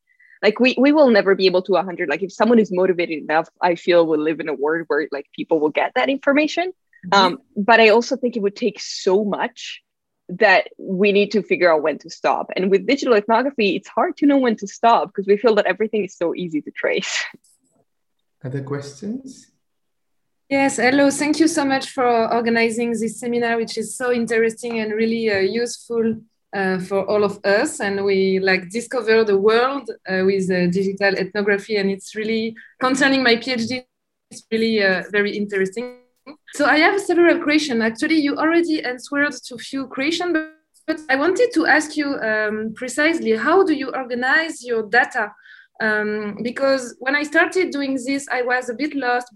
like 0.42 0.60
we, 0.60 0.76
we 0.78 0.92
will 0.92 1.10
never 1.10 1.34
be 1.34 1.46
able 1.46 1.62
to 1.62 1.72
100 1.72 2.08
like 2.08 2.22
if 2.22 2.32
someone 2.32 2.58
is 2.58 2.70
motivated 2.70 3.22
enough 3.22 3.48
i 3.62 3.74
feel 3.74 4.06
we'll 4.06 4.20
live 4.20 4.40
in 4.40 4.48
a 4.48 4.54
world 4.54 4.84
where 4.88 5.08
like 5.10 5.26
people 5.34 5.58
will 5.58 5.70
get 5.70 5.92
that 5.94 6.10
information 6.10 6.72
mm-hmm. 7.06 7.14
um, 7.14 7.38
but 7.56 7.80
i 7.80 7.88
also 7.88 8.14
think 8.16 8.36
it 8.36 8.42
would 8.42 8.54
take 8.54 8.78
so 8.78 9.24
much 9.24 9.82
that 10.28 10.68
we 10.78 11.12
need 11.12 11.30
to 11.32 11.42
figure 11.42 11.72
out 11.72 11.82
when 11.82 11.98
to 11.98 12.10
stop. 12.10 12.50
And 12.56 12.70
with 12.70 12.86
digital 12.86 13.14
ethnography, 13.14 13.76
it's 13.76 13.88
hard 13.88 14.16
to 14.18 14.26
know 14.26 14.38
when 14.38 14.56
to 14.56 14.66
stop 14.66 15.08
because 15.08 15.26
we 15.26 15.36
feel 15.36 15.54
that 15.56 15.66
everything 15.66 16.04
is 16.04 16.16
so 16.16 16.34
easy 16.34 16.60
to 16.62 16.70
trace. 16.70 17.24
Other 18.44 18.62
questions? 18.62 19.50
Yes, 20.48 20.76
hello. 20.76 21.10
Thank 21.10 21.40
you 21.40 21.48
so 21.48 21.64
much 21.64 21.90
for 21.90 22.32
organizing 22.32 22.90
this 22.90 23.18
seminar, 23.18 23.56
which 23.56 23.78
is 23.78 23.96
so 23.96 24.12
interesting 24.12 24.78
and 24.80 24.92
really 24.92 25.30
uh, 25.30 25.38
useful 25.38 26.16
uh, 26.54 26.78
for 26.78 27.04
all 27.08 27.24
of 27.24 27.42
us. 27.44 27.80
And 27.80 28.04
we 28.04 28.38
like 28.40 28.68
discover 28.68 29.24
the 29.24 29.38
world 29.38 29.90
uh, 30.06 30.22
with 30.24 30.50
uh, 30.50 30.66
digital 30.66 31.14
ethnography, 31.14 31.76
and 31.76 31.90
it's 31.90 32.14
really 32.14 32.54
concerning 32.78 33.22
my 33.22 33.36
PhD. 33.36 33.84
It's 34.30 34.44
really 34.50 34.82
uh, 34.82 35.04
very 35.10 35.36
interesting. 35.36 36.03
So 36.54 36.66
I 36.66 36.78
have 36.78 37.00
several 37.00 37.42
questions. 37.42 37.82
Actually, 37.82 38.20
you 38.20 38.36
already 38.36 38.82
answered 38.82 39.32
to 39.46 39.58
few 39.58 39.86
questions, 39.86 40.36
but 40.86 41.00
I 41.08 41.16
wanted 41.16 41.50
to 41.54 41.66
ask 41.66 41.96
you 41.96 42.14
um, 42.20 42.72
precisely 42.74 43.36
how 43.36 43.64
do 43.64 43.74
you 43.74 43.90
organize 43.92 44.64
your 44.64 44.82
data 44.88 45.32
um, 45.80 46.38
because 46.42 46.94
when 47.00 47.16
I 47.16 47.24
started 47.24 47.70
doing 47.70 47.94
this, 47.94 48.28
I 48.30 48.42
was 48.42 48.68
a 48.68 48.74
bit 48.74 48.94
lost 48.94 49.28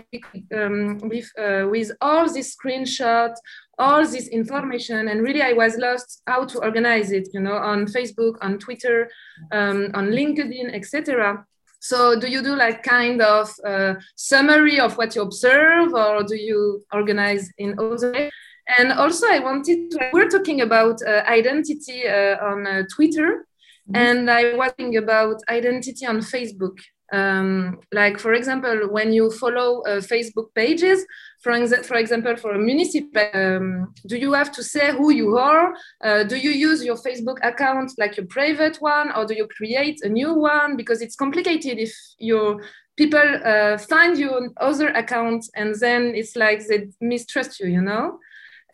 um, 0.55 0.99
with, 0.99 1.31
uh, 1.39 1.67
with 1.69 1.91
all 2.01 2.33
this 2.33 2.57
screenshot, 2.57 3.35
all 3.79 4.07
this 4.07 4.29
information, 4.29 5.09
and 5.09 5.23
really 5.23 5.43
I 5.43 5.53
was 5.53 5.77
lost 5.79 6.23
how 6.27 6.45
to 6.45 6.61
organize 6.61 7.11
it, 7.11 7.29
you 7.33 7.41
know, 7.41 7.57
on 7.57 7.87
Facebook, 7.87 8.37
on 8.41 8.59
Twitter, 8.59 9.11
um, 9.51 9.91
on 9.95 10.11
LinkedIn, 10.11 10.75
etc. 10.75 11.45
So 11.81 12.19
do 12.19 12.29
you 12.29 12.43
do 12.43 12.57
like 12.57 12.83
kind 12.83 13.23
of 13.23 13.53
uh, 13.65 13.95
summary 14.17 14.81
of 14.81 14.97
what 14.99 15.15
you 15.15 15.23
observe, 15.23 15.95
or 15.95 16.25
do 16.25 16.37
you 16.37 16.85
organize 16.93 17.51
in 17.59 17.79
other 17.79 18.13
way? 18.13 18.31
And 18.79 18.93
also, 18.93 19.27
I 19.27 19.39
wanted 19.39 19.91
to, 19.93 20.11
we're 20.13 20.29
talking 20.29 20.61
about 20.61 21.01
uh, 21.07 21.23
identity 21.27 22.07
uh, 22.07 22.37
on 22.45 22.67
uh, 22.67 22.83
Twitter. 22.93 23.47
Mm-hmm. 23.89 23.97
And 23.97 24.31
I 24.31 24.55
was 24.55 24.73
thinking 24.77 24.99
about 24.99 25.41
identity 25.49 26.05
on 26.05 26.19
Facebook. 26.19 26.79
Um, 27.13 27.81
like, 27.93 28.19
for 28.19 28.35
example, 28.35 28.89
when 28.91 29.13
you 29.13 29.31
follow 29.31 29.83
uh, 29.83 30.01
Facebook 30.01 30.55
pages, 30.55 31.07
for, 31.43 31.53
for 31.83 31.97
example, 31.97 32.37
for 32.37 32.53
a 32.53 32.59
municipal, 32.59 33.31
um, 33.33 33.95
do 34.07 34.17
you 34.19 34.33
have 34.35 34.53
to 34.53 34.63
say 34.63 34.93
who 34.93 35.11
you 35.11 35.39
are? 35.39 35.75
Uh, 36.05 36.25
do 36.25 36.37
you 36.37 36.51
use 36.51 36.85
your 36.85 36.97
Facebook 36.97 37.39
account 37.43 37.93
like 37.99 38.17
your 38.17 38.27
private 38.27 38.77
one, 38.77 39.11
or 39.13 39.25
do 39.25 39.35
you 39.35 39.49
create 39.57 40.01
a 40.03 40.09
new 40.09 40.35
one? 40.35 40.77
Because 40.77 41.01
it's 41.01 41.17
complicated 41.17 41.79
if 41.79 41.95
your 42.19 42.61
people 42.97 43.41
uh, 43.45 43.79
find 43.79 44.19
you 44.19 44.31
on 44.31 44.53
other 44.61 44.89
accounts 44.89 45.49
and 45.55 45.75
then 45.77 46.15
it's 46.15 46.35
like 46.37 46.67
they 46.67 46.89
mistrust 47.01 47.61
you, 47.61 47.69
you 47.69 47.81
know? 47.81 48.19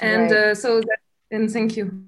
And 0.01 0.31
right. 0.31 0.51
Uh, 0.51 0.55
so, 0.55 0.81
that, 0.81 0.99
and 1.31 1.51
thank 1.51 1.77
you. 1.77 2.05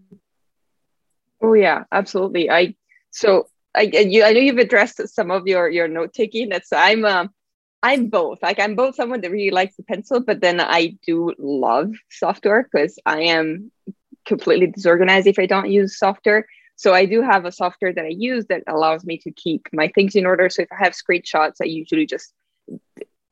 Oh 1.42 1.52
yeah, 1.52 1.84
absolutely. 1.92 2.50
I 2.50 2.74
so 3.10 3.48
I, 3.76 3.82
you, 3.82 4.24
I 4.24 4.32
know 4.32 4.40
you've 4.40 4.58
addressed 4.58 5.06
some 5.08 5.30
of 5.30 5.46
your 5.46 5.68
your 5.68 5.88
note 5.88 6.12
taking. 6.12 6.48
That's 6.48 6.72
I'm 6.72 7.04
um 7.04 7.30
I'm 7.82 8.08
both. 8.08 8.42
Like 8.42 8.58
I'm 8.58 8.74
both 8.74 8.94
someone 8.94 9.20
that 9.20 9.30
really 9.30 9.50
likes 9.50 9.76
the 9.76 9.82
pencil, 9.82 10.20
but 10.20 10.40
then 10.40 10.60
I 10.60 10.96
do 11.06 11.34
love 11.38 11.92
software 12.10 12.68
because 12.70 12.98
I 13.06 13.22
am 13.22 13.70
completely 14.26 14.66
disorganized 14.66 15.26
if 15.26 15.38
I 15.38 15.46
don't 15.46 15.70
use 15.70 15.98
software. 15.98 16.46
So 16.76 16.92
I 16.92 17.06
do 17.06 17.22
have 17.22 17.44
a 17.44 17.52
software 17.52 17.92
that 17.92 18.04
I 18.04 18.14
use 18.16 18.46
that 18.46 18.62
allows 18.66 19.04
me 19.04 19.18
to 19.18 19.30
keep 19.30 19.68
my 19.72 19.88
things 19.88 20.14
in 20.14 20.26
order. 20.26 20.50
So 20.50 20.62
if 20.62 20.68
I 20.72 20.84
have 20.84 20.94
screenshots, 20.94 21.56
I 21.62 21.66
usually 21.66 22.06
just 22.06 22.32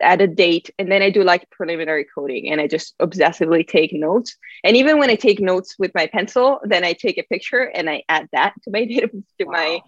add 0.00 0.20
a 0.20 0.26
date 0.26 0.70
and 0.78 0.90
then 0.90 1.02
I 1.02 1.10
do 1.10 1.22
like 1.22 1.50
preliminary 1.50 2.06
coding 2.14 2.50
and 2.50 2.60
I 2.60 2.66
just 2.66 2.96
obsessively 2.98 3.66
take 3.66 3.92
notes. 3.92 4.36
And 4.62 4.76
even 4.76 4.98
when 4.98 5.10
I 5.10 5.14
take 5.14 5.40
notes 5.40 5.76
with 5.78 5.92
my 5.94 6.06
pencil, 6.06 6.60
then 6.64 6.84
I 6.84 6.92
take 6.92 7.18
a 7.18 7.22
picture 7.24 7.62
and 7.62 7.88
I 7.88 8.02
add 8.08 8.28
that 8.32 8.54
to 8.62 8.70
my 8.70 8.84
to 8.84 9.08
wow. 9.40 9.52
my 9.52 9.80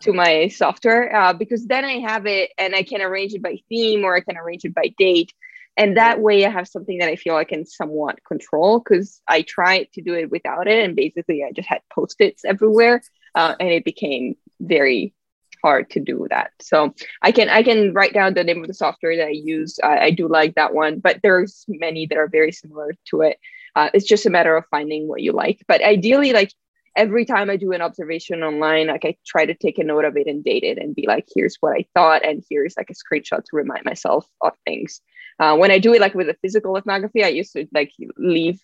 to 0.00 0.12
my 0.12 0.48
software 0.48 1.14
uh, 1.14 1.32
because 1.32 1.66
then 1.66 1.84
I 1.84 1.98
have 1.98 2.26
it 2.26 2.50
and 2.58 2.74
I 2.74 2.82
can 2.82 3.02
arrange 3.02 3.34
it 3.34 3.42
by 3.42 3.58
theme 3.68 4.04
or 4.04 4.14
I 4.14 4.20
can 4.20 4.36
arrange 4.36 4.64
it 4.64 4.74
by 4.74 4.94
date. 4.98 5.32
And 5.76 5.96
that 5.96 6.20
way 6.20 6.44
I 6.44 6.50
have 6.50 6.66
something 6.66 6.98
that 6.98 7.08
I 7.08 7.16
feel 7.16 7.36
I 7.36 7.44
can 7.44 7.64
somewhat 7.64 8.24
control 8.24 8.80
because 8.80 9.20
I 9.28 9.42
tried 9.42 9.92
to 9.92 10.02
do 10.02 10.14
it 10.14 10.30
without 10.30 10.66
it. 10.66 10.84
And 10.84 10.96
basically 10.96 11.44
I 11.44 11.52
just 11.52 11.68
had 11.68 11.82
post-its 11.92 12.44
everywhere 12.44 13.02
uh, 13.34 13.54
and 13.60 13.68
it 13.68 13.84
became 13.84 14.36
very 14.60 15.14
hard 15.62 15.90
to 15.90 16.00
do 16.00 16.26
that. 16.30 16.50
So 16.60 16.94
I 17.22 17.32
can 17.32 17.48
I 17.48 17.62
can 17.62 17.92
write 17.92 18.14
down 18.14 18.34
the 18.34 18.44
name 18.44 18.60
of 18.60 18.68
the 18.68 18.74
software 18.74 19.16
that 19.16 19.26
I 19.26 19.30
use. 19.30 19.78
I, 19.82 19.98
I 19.98 20.10
do 20.10 20.28
like 20.28 20.54
that 20.54 20.74
one, 20.74 21.00
but 21.00 21.20
there's 21.22 21.64
many 21.68 22.06
that 22.06 22.18
are 22.18 22.28
very 22.28 22.52
similar 22.52 22.94
to 23.10 23.22
it. 23.22 23.38
Uh, 23.74 23.90
it's 23.94 24.06
just 24.06 24.26
a 24.26 24.30
matter 24.30 24.56
of 24.56 24.64
finding 24.70 25.06
what 25.06 25.22
you 25.22 25.32
like. 25.32 25.62
But 25.68 25.82
ideally, 25.82 26.32
like 26.32 26.52
every 26.98 27.24
time 27.24 27.48
I 27.48 27.56
do 27.56 27.72
an 27.72 27.80
observation 27.80 28.42
online, 28.42 28.88
like 28.88 29.04
I 29.04 29.16
try 29.24 29.46
to 29.46 29.54
take 29.54 29.78
a 29.78 29.84
note 29.84 30.04
of 30.04 30.16
it 30.16 30.26
and 30.26 30.42
date 30.44 30.64
it 30.64 30.78
and 30.78 30.94
be 30.94 31.06
like, 31.06 31.26
here's 31.34 31.56
what 31.60 31.76
I 31.76 31.86
thought, 31.94 32.24
and 32.24 32.44
here's 32.50 32.76
like 32.76 32.90
a 32.90 32.94
screenshot 32.94 33.44
to 33.44 33.50
remind 33.56 33.84
myself 33.84 34.26
of 34.42 34.52
things. 34.66 35.00
Uh, 35.38 35.56
when 35.56 35.70
I 35.70 35.78
do 35.78 35.94
it 35.94 36.00
like 36.00 36.14
with 36.14 36.28
a 36.28 36.36
physical 36.42 36.76
ethnography, 36.76 37.22
I 37.22 37.28
used 37.28 37.52
to 37.52 37.66
like 37.72 37.92
leave 38.18 38.60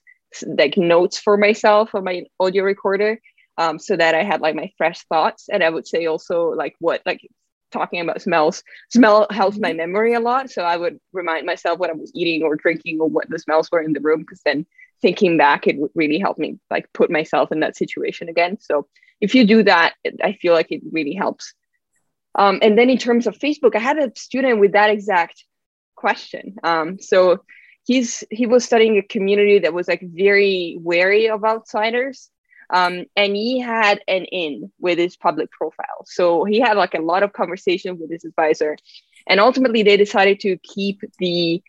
like 0.46 0.76
notes 0.76 1.16
for 1.16 1.36
myself 1.36 1.94
on 1.94 2.02
my 2.02 2.24
audio 2.40 2.64
recorder 2.64 3.20
um, 3.56 3.78
so 3.78 3.96
that 3.96 4.16
I 4.16 4.24
had 4.24 4.40
like 4.40 4.56
my 4.56 4.72
fresh 4.76 5.04
thoughts. 5.04 5.48
And 5.48 5.62
I 5.62 5.70
would 5.70 5.86
say 5.86 6.06
also 6.06 6.48
like 6.48 6.74
what 6.80 7.02
like 7.06 7.20
talking 7.70 8.00
about 8.00 8.20
smells. 8.20 8.64
Smell 8.90 9.28
helps 9.30 9.58
my 9.58 9.70
mm-hmm. 9.70 9.78
memory 9.78 10.14
a 10.14 10.20
lot. 10.20 10.50
So 10.50 10.62
I 10.62 10.76
would 10.76 10.98
remind 11.12 11.46
myself 11.46 11.78
what 11.78 11.90
I 11.90 11.92
was 11.92 12.10
eating 12.14 12.42
or 12.42 12.56
drinking 12.56 13.00
or 13.00 13.08
what 13.08 13.30
the 13.30 13.38
smells 13.38 13.68
were 13.70 13.82
in 13.82 13.92
the 13.92 14.00
room 14.00 14.20
because 14.20 14.40
then 14.44 14.66
thinking 15.04 15.36
back 15.36 15.66
it 15.66 15.76
would 15.78 15.90
really 15.94 16.18
help 16.18 16.38
me 16.38 16.58
like 16.70 16.86
put 16.94 17.10
myself 17.10 17.52
in 17.52 17.60
that 17.60 17.76
situation 17.76 18.28
again. 18.28 18.58
So 18.58 18.86
if 19.20 19.34
you 19.34 19.46
do 19.46 19.62
that, 19.64 19.94
I 20.22 20.32
feel 20.40 20.54
like 20.54 20.72
it 20.72 20.80
really 20.90 21.14
helps. 21.14 21.52
Um, 22.34 22.58
and 22.62 22.78
then 22.78 22.88
in 22.88 22.98
terms 22.98 23.26
of 23.26 23.38
Facebook, 23.38 23.76
I 23.76 23.80
had 23.80 23.98
a 23.98 24.10
student 24.16 24.60
with 24.60 24.72
that 24.72 24.90
exact 24.90 25.44
question. 25.94 26.56
Um, 26.64 26.98
so 26.98 27.44
he's 27.84 28.24
he 28.30 28.46
was 28.46 28.64
studying 28.64 28.96
a 28.96 29.02
community 29.02 29.58
that 29.60 29.74
was 29.74 29.88
like 29.88 30.02
very 30.02 30.78
wary 30.80 31.28
of 31.28 31.44
outsiders 31.44 32.30
um, 32.70 33.04
and 33.14 33.36
he 33.36 33.60
had 33.60 34.00
an 34.08 34.24
in 34.24 34.72
with 34.80 34.98
his 34.98 35.16
public 35.16 35.50
profile. 35.50 36.00
So 36.06 36.44
he 36.44 36.60
had 36.60 36.76
like 36.76 36.94
a 36.94 37.02
lot 37.02 37.22
of 37.22 37.32
conversation 37.32 37.98
with 37.98 38.10
his 38.10 38.24
advisor. 38.24 38.76
And 39.26 39.40
ultimately 39.40 39.82
they 39.82 39.96
decided 39.96 40.40
to 40.40 40.56
keep 40.58 41.00
the 41.18 41.62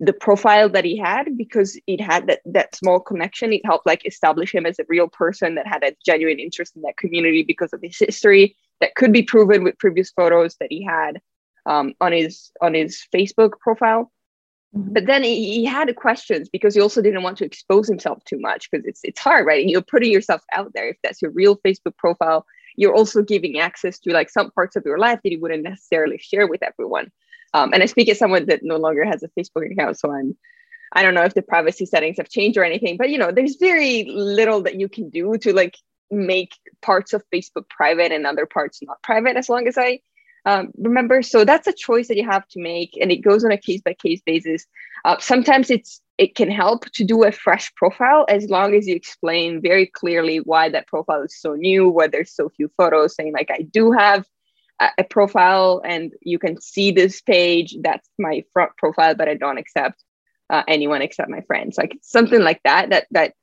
the 0.00 0.12
profile 0.12 0.68
that 0.68 0.84
he 0.84 0.96
had 0.96 1.36
because 1.36 1.78
it 1.86 2.00
had 2.00 2.26
that, 2.28 2.40
that 2.44 2.74
small 2.74 3.00
connection. 3.00 3.52
It 3.52 3.64
helped 3.64 3.86
like 3.86 4.06
establish 4.06 4.54
him 4.54 4.66
as 4.66 4.78
a 4.78 4.84
real 4.88 5.08
person 5.08 5.54
that 5.56 5.66
had 5.66 5.82
a 5.82 5.96
genuine 6.04 6.38
interest 6.38 6.76
in 6.76 6.82
that 6.82 6.96
community 6.96 7.42
because 7.42 7.72
of 7.72 7.80
his 7.82 7.98
history 7.98 8.56
that 8.80 8.94
could 8.94 9.12
be 9.12 9.22
proven 9.22 9.64
with 9.64 9.78
previous 9.78 10.10
photos 10.10 10.56
that 10.60 10.70
he 10.70 10.84
had 10.84 11.20
um, 11.66 11.94
on 12.00 12.12
his 12.12 12.50
on 12.60 12.74
his 12.74 13.04
Facebook 13.14 13.58
profile. 13.60 14.12
Mm-hmm. 14.76 14.92
But 14.92 15.06
then 15.06 15.22
he, 15.22 15.54
he 15.54 15.64
had 15.64 15.94
questions 15.96 16.48
because 16.48 16.74
he 16.74 16.80
also 16.80 17.00
didn't 17.00 17.22
want 17.22 17.38
to 17.38 17.44
expose 17.44 17.88
himself 17.88 18.22
too 18.24 18.38
much 18.38 18.70
because 18.70 18.86
it's 18.86 19.00
it's 19.02 19.20
hard, 19.20 19.46
right? 19.46 19.62
And 19.62 19.70
you're 19.70 19.82
putting 19.82 20.12
yourself 20.12 20.42
out 20.52 20.72
there. 20.74 20.88
If 20.88 20.96
that's 21.02 21.22
your 21.22 21.30
real 21.32 21.56
Facebook 21.56 21.96
profile, 21.96 22.46
you're 22.76 22.94
also 22.94 23.22
giving 23.22 23.58
access 23.58 23.98
to 24.00 24.12
like 24.12 24.30
some 24.30 24.50
parts 24.52 24.76
of 24.76 24.84
your 24.84 24.98
life 24.98 25.20
that 25.24 25.32
you 25.32 25.40
wouldn't 25.40 25.64
necessarily 25.64 26.18
share 26.18 26.46
with 26.46 26.62
everyone. 26.62 27.10
Um, 27.54 27.72
and 27.72 27.82
I 27.82 27.86
speak 27.86 28.08
as 28.08 28.18
someone 28.18 28.46
that 28.46 28.60
no 28.62 28.76
longer 28.76 29.04
has 29.04 29.22
a 29.22 29.28
Facebook 29.28 29.70
account, 29.70 29.98
so 29.98 30.12
I'm 30.12 30.36
I 30.92 31.02
don't 31.02 31.14
know 31.14 31.24
if 31.24 31.34
the 31.34 31.42
privacy 31.42 31.84
settings 31.84 32.16
have 32.16 32.30
changed 32.30 32.56
or 32.56 32.64
anything, 32.64 32.96
but 32.96 33.10
you 33.10 33.18
know, 33.18 33.30
there's 33.30 33.56
very 33.56 34.04
little 34.04 34.62
that 34.62 34.76
you 34.80 34.88
can 34.88 35.10
do 35.10 35.36
to 35.38 35.52
like 35.52 35.76
make 36.10 36.52
parts 36.80 37.12
of 37.12 37.22
Facebook 37.32 37.68
private 37.68 38.10
and 38.10 38.26
other 38.26 38.46
parts 38.46 38.80
not 38.82 39.02
private 39.02 39.36
as 39.36 39.48
long 39.50 39.68
as 39.68 39.76
I 39.76 40.00
um, 40.46 40.70
remember, 40.78 41.20
so 41.22 41.44
that's 41.44 41.66
a 41.66 41.72
choice 41.72 42.08
that 42.08 42.16
you 42.16 42.24
have 42.24 42.48
to 42.48 42.60
make, 42.60 42.96
and 42.98 43.12
it 43.12 43.18
goes 43.18 43.44
on 43.44 43.52
a 43.52 43.58
case 43.58 43.82
by 43.82 43.92
case 43.92 44.22
basis. 44.24 44.66
Uh, 45.04 45.16
sometimes 45.18 45.70
it's 45.70 46.00
it 46.16 46.34
can 46.34 46.50
help 46.50 46.86
to 46.92 47.04
do 47.04 47.24
a 47.24 47.30
fresh 47.30 47.72
profile 47.74 48.24
as 48.28 48.48
long 48.48 48.74
as 48.74 48.86
you 48.88 48.96
explain 48.96 49.60
very 49.60 49.86
clearly 49.86 50.38
why 50.38 50.68
that 50.68 50.86
profile 50.86 51.22
is 51.22 51.38
so 51.38 51.54
new, 51.54 51.88
why 51.88 52.08
there's 52.08 52.32
so 52.32 52.48
few 52.48 52.70
photos, 52.76 53.14
saying 53.14 53.32
like 53.32 53.50
I 53.50 53.62
do 53.62 53.92
have 53.92 54.24
a, 54.80 55.04
profile 55.04 55.82
and 55.84 56.12
you 56.22 56.38
can 56.38 56.60
see 56.60 56.90
this 56.90 57.20
page. 57.20 57.76
That's 57.82 58.08
my 58.18 58.44
front 58.52 58.76
profile, 58.76 59.14
but 59.14 59.28
I 59.28 59.34
don't 59.34 59.58
accept 59.58 60.02
uh, 60.50 60.62
anyone 60.68 61.02
except 61.02 61.30
my 61.30 61.42
friends. 61.42 61.76
Like 61.76 61.98
something 62.02 62.40
like 62.40 62.60
that. 62.64 62.90
That 62.90 63.06
that 63.10 63.34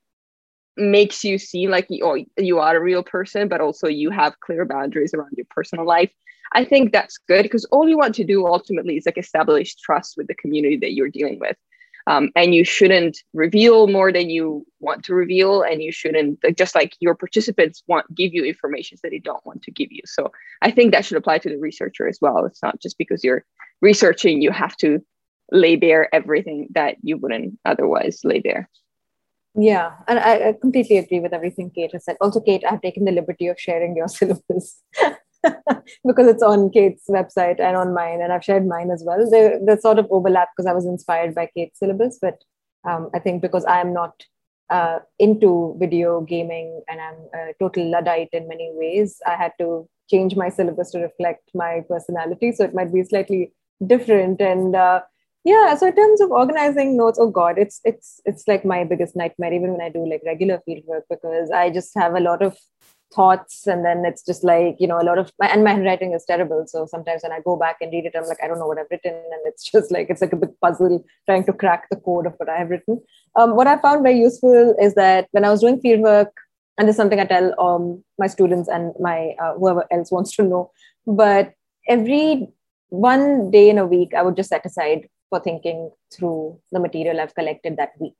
makes 0.77 1.23
you 1.23 1.37
seem 1.37 1.69
like 1.69 1.87
you, 1.89 2.05
oh, 2.05 2.17
you 2.37 2.59
are 2.59 2.75
a 2.75 2.81
real 2.81 3.03
person, 3.03 3.47
but 3.47 3.61
also 3.61 3.87
you 3.87 4.09
have 4.09 4.39
clear 4.39 4.65
boundaries 4.65 5.13
around 5.13 5.33
your 5.37 5.47
personal 5.49 5.85
life. 5.85 6.11
I 6.53 6.65
think 6.65 6.91
that's 6.91 7.17
good 7.27 7.43
because 7.43 7.65
all 7.65 7.87
you 7.87 7.97
want 7.97 8.15
to 8.15 8.23
do 8.23 8.45
ultimately 8.45 8.97
is 8.97 9.05
like 9.05 9.17
establish 9.17 9.75
trust 9.75 10.15
with 10.17 10.27
the 10.27 10.35
community 10.35 10.77
that 10.77 10.93
you're 10.93 11.09
dealing 11.09 11.39
with. 11.39 11.57
Um, 12.07 12.29
and 12.35 12.53
you 12.53 12.63
shouldn't 12.63 13.17
reveal 13.33 13.87
more 13.87 14.11
than 14.11 14.29
you 14.29 14.63
want 14.79 15.03
to 15.05 15.15
reveal 15.15 15.63
and 15.63 15.81
you 15.81 15.91
shouldn't 15.91 16.39
just 16.55 16.75
like 16.75 16.95
your 16.99 17.15
participants 17.15 17.81
want 17.87 18.13
give 18.13 18.31
you 18.31 18.45
information 18.45 18.97
that 19.01 19.09
they 19.09 19.19
don't 19.19 19.43
want 19.45 19.63
to 19.63 19.71
give 19.71 19.91
you. 19.91 20.01
So 20.05 20.31
i 20.61 20.69
think 20.69 20.91
that 20.91 21.03
should 21.03 21.17
apply 21.17 21.39
to 21.39 21.49
the 21.49 21.57
researcher 21.57 22.07
as 22.07 22.19
well. 22.21 22.45
It's 22.45 22.61
not 22.61 22.79
just 22.79 22.99
because 22.99 23.23
you're 23.23 23.43
researching 23.81 24.41
you 24.41 24.51
have 24.51 24.77
to 24.77 24.99
lay 25.51 25.75
bare 25.75 26.13
everything 26.13 26.67
that 26.71 26.97
you 27.01 27.17
wouldn't 27.17 27.57
otherwise 27.65 28.19
lay 28.23 28.39
bare. 28.39 28.69
Yeah, 29.57 29.93
and 30.07 30.19
I, 30.19 30.49
I, 30.49 30.53
completely 30.53 30.97
agree 30.97 31.21
with 31.21 31.33
everything 31.33 31.69
Kate 31.69 31.93
has 31.93 32.03
said. 32.03 32.17
Also, 32.19 32.41
Kate, 32.41 32.63
I've 32.69 32.81
taken 32.81 33.05
the 33.05 33.13
liberty 33.13 33.47
of 33.47 33.57
sharing 33.57 33.95
your 33.95 34.07
syllabus 34.17 34.81
because 36.05 36.27
it's 36.27 36.43
on 36.43 36.69
Kate's 36.69 37.03
website 37.09 37.59
and 37.59 37.75
on 37.75 37.93
mine, 37.93 38.21
and 38.21 38.31
I've 38.33 38.43
shared 38.43 38.67
mine 38.67 38.91
as 38.91 39.03
well. 39.05 39.29
They, 39.29 39.57
they 39.61 39.77
sort 39.77 39.99
of 39.99 40.07
overlap 40.09 40.49
because 40.55 40.67
I 40.67 40.73
was 40.73 40.85
inspired 40.85 41.35
by 41.35 41.49
Kate's 41.55 41.79
syllabus, 41.79 42.19
but 42.21 42.43
um, 42.87 43.09
I 43.13 43.19
think 43.19 43.41
because 43.41 43.65
I'm 43.67 43.93
not 43.93 44.23
uh, 44.69 44.99
into 45.19 45.75
video 45.79 46.21
gaming 46.21 46.81
and 46.87 46.99
I'm 46.99 47.15
a 47.33 47.53
total 47.59 47.89
Luddite 47.89 48.29
in 48.33 48.47
many 48.47 48.71
ways, 48.73 49.21
I 49.25 49.35
had 49.35 49.53
to 49.59 49.87
change 50.09 50.35
my 50.35 50.49
syllabus 50.49 50.91
to 50.91 50.99
reflect 50.99 51.49
my 51.53 51.83
personality. 51.89 52.51
So 52.51 52.63
it 52.63 52.73
might 52.73 52.93
be 52.93 53.03
slightly 53.03 53.53
different. 53.85 54.41
And 54.41 54.75
uh, 54.75 55.01
yeah, 55.43 55.75
so 55.75 55.87
in 55.87 55.95
terms 55.95 56.21
of 56.21 56.31
organizing 56.31 56.97
notes, 56.97 57.19
oh 57.19 57.29
God, 57.29 57.57
it's 57.57 57.79
it's 57.83 58.21
it's 58.25 58.47
like 58.47 58.65
my 58.65 58.83
biggest 58.83 59.15
nightmare, 59.15 59.53
even 59.53 59.71
when 59.71 59.81
I 59.81 59.89
do 59.89 60.07
like 60.07 60.21
regular 60.25 60.59
field 60.65 60.83
work, 60.85 61.05
because 61.09 61.51
I 61.51 61.69
just 61.69 61.91
have 61.95 62.15
a 62.15 62.19
lot 62.19 62.41
of 62.41 62.57
thoughts 63.15 63.65
and 63.67 63.85
then 63.85 64.03
it's 64.05 64.23
just 64.25 64.43
like 64.43 64.75
you 64.79 64.87
know 64.87 64.99
a 65.01 65.07
lot 65.09 65.17
of 65.17 65.31
my, 65.39 65.47
and 65.47 65.63
my 65.63 65.71
handwriting 65.71 66.13
is 66.13 66.25
terrible 66.25 66.65
so 66.67 66.85
sometimes 66.85 67.23
when 67.23 67.31
i 67.31 67.39
go 67.45 67.55
back 67.55 67.77
and 67.81 67.91
read 67.91 68.05
it 68.05 68.15
i'm 68.15 68.27
like 68.27 68.43
i 68.43 68.47
don't 68.47 68.59
know 68.59 68.67
what 68.67 68.77
i've 68.77 68.91
written 68.91 69.13
and 69.13 69.41
it's 69.45 69.69
just 69.71 69.91
like 69.91 70.09
it's 70.09 70.21
like 70.21 70.33
a 70.33 70.41
big 70.43 70.59
puzzle 70.61 71.03
trying 71.25 71.45
to 71.45 71.53
crack 71.53 71.87
the 71.89 71.97
code 71.97 72.25
of 72.25 72.33
what 72.37 72.49
i 72.49 72.57
have 72.57 72.69
written 72.69 73.01
um, 73.35 73.55
what 73.55 73.67
i 73.67 73.77
found 73.77 74.03
very 74.03 74.19
useful 74.19 74.75
is 74.79 74.95
that 74.95 75.27
when 75.31 75.45
i 75.45 75.49
was 75.49 75.61
doing 75.61 75.79
field 75.79 76.01
work 76.01 76.33
and 76.77 76.87
this 76.87 76.95
is 76.95 76.97
something 76.97 77.19
I 77.19 77.25
tell 77.25 77.59
um, 77.59 78.03
my 78.19 78.27
students 78.27 78.67
and 78.67 78.93
my 78.99 79.35
uh, 79.41 79.53
whoever 79.53 79.85
else 79.91 80.11
wants 80.11 80.35
to 80.35 80.43
know. 80.43 80.71
But 81.07 81.53
every 81.87 82.49
one 82.89 83.51
day 83.51 83.69
in 83.69 83.77
a 83.77 83.85
week, 83.85 84.13
I 84.13 84.21
would 84.21 84.35
just 84.35 84.49
set 84.49 84.65
aside 84.65 85.07
for 85.29 85.39
thinking 85.39 85.91
through 86.13 86.59
the 86.71 86.79
material 86.79 87.19
I've 87.19 87.35
collected 87.35 87.77
that 87.77 87.91
week. 87.99 88.15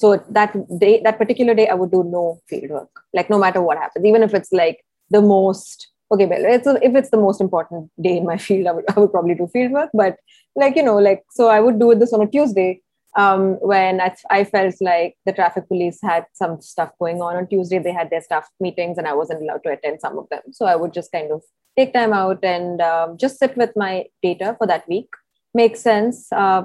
So 0.00 0.16
that 0.30 0.52
day, 0.78 1.02
that 1.04 1.18
particular 1.18 1.54
day, 1.54 1.68
I 1.68 1.74
would 1.74 1.90
do 1.90 2.02
no 2.02 2.40
field 2.48 2.70
work, 2.70 2.90
like 3.12 3.28
no 3.28 3.38
matter 3.38 3.60
what 3.60 3.76
happens, 3.76 4.06
even 4.06 4.22
if 4.22 4.32
it's 4.32 4.50
like 4.50 4.78
the 5.10 5.20
most 5.20 5.88
okay, 6.12 6.24
well, 6.26 6.44
it's 6.44 6.66
a, 6.66 6.78
if 6.82 6.94
it's 6.96 7.10
the 7.10 7.18
most 7.18 7.40
important 7.40 7.90
day 8.00 8.16
in 8.16 8.24
my 8.24 8.38
field, 8.46 8.66
I 8.66 8.72
would 8.72 8.84
I 8.96 9.00
would 9.00 9.12
probably 9.12 9.34
do 9.34 9.46
field 9.48 9.72
work. 9.72 9.90
But 9.92 10.16
like 10.56 10.76
you 10.76 10.82
know, 10.82 10.96
like 10.96 11.22
so, 11.30 11.48
I 11.48 11.60
would 11.60 11.78
do 11.78 11.90
it 11.90 12.00
this 12.00 12.14
on 12.14 12.22
a 12.22 12.26
Tuesday 12.26 12.80
um, 13.14 13.56
when 13.60 14.00
I, 14.00 14.14
I 14.30 14.44
felt 14.44 14.76
like 14.80 15.16
the 15.26 15.34
traffic 15.34 15.68
police 15.68 15.98
had 16.02 16.24
some 16.32 16.62
stuff 16.62 16.92
going 16.98 17.20
on 17.20 17.36
on 17.36 17.46
Tuesday. 17.46 17.78
They 17.78 17.92
had 17.92 18.08
their 18.08 18.22
staff 18.22 18.48
meetings 18.58 18.96
and 18.96 19.06
I 19.06 19.12
wasn't 19.12 19.42
allowed 19.42 19.64
to 19.64 19.70
attend 19.72 20.00
some 20.00 20.18
of 20.18 20.28
them. 20.30 20.40
So 20.52 20.64
I 20.64 20.76
would 20.76 20.94
just 20.94 21.12
kind 21.12 21.30
of 21.30 21.42
take 21.76 21.92
time 21.92 22.14
out 22.14 22.42
and 22.42 22.80
um, 22.80 23.18
just 23.18 23.38
sit 23.38 23.54
with 23.56 23.72
my 23.76 24.06
data 24.22 24.54
for 24.56 24.66
that 24.66 24.88
week, 24.88 25.08
make 25.52 25.76
sense, 25.76 26.32
uh, 26.32 26.62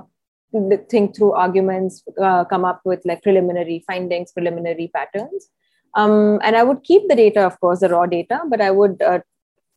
think 0.89 1.15
through 1.15 1.33
arguments, 1.33 2.03
uh, 2.21 2.45
come 2.45 2.65
up 2.65 2.81
with 2.85 3.01
like 3.05 3.23
preliminary 3.23 3.83
findings, 3.87 4.31
preliminary 4.31 4.91
patterns. 4.93 5.49
Um, 5.93 6.39
and 6.43 6.55
I 6.55 6.63
would 6.63 6.83
keep 6.83 7.07
the 7.07 7.15
data, 7.15 7.41
of 7.41 7.59
course, 7.59 7.79
the 7.79 7.89
raw 7.89 8.05
data, 8.05 8.41
but 8.49 8.61
I 8.61 8.71
would, 8.71 9.01
uh, 9.01 9.19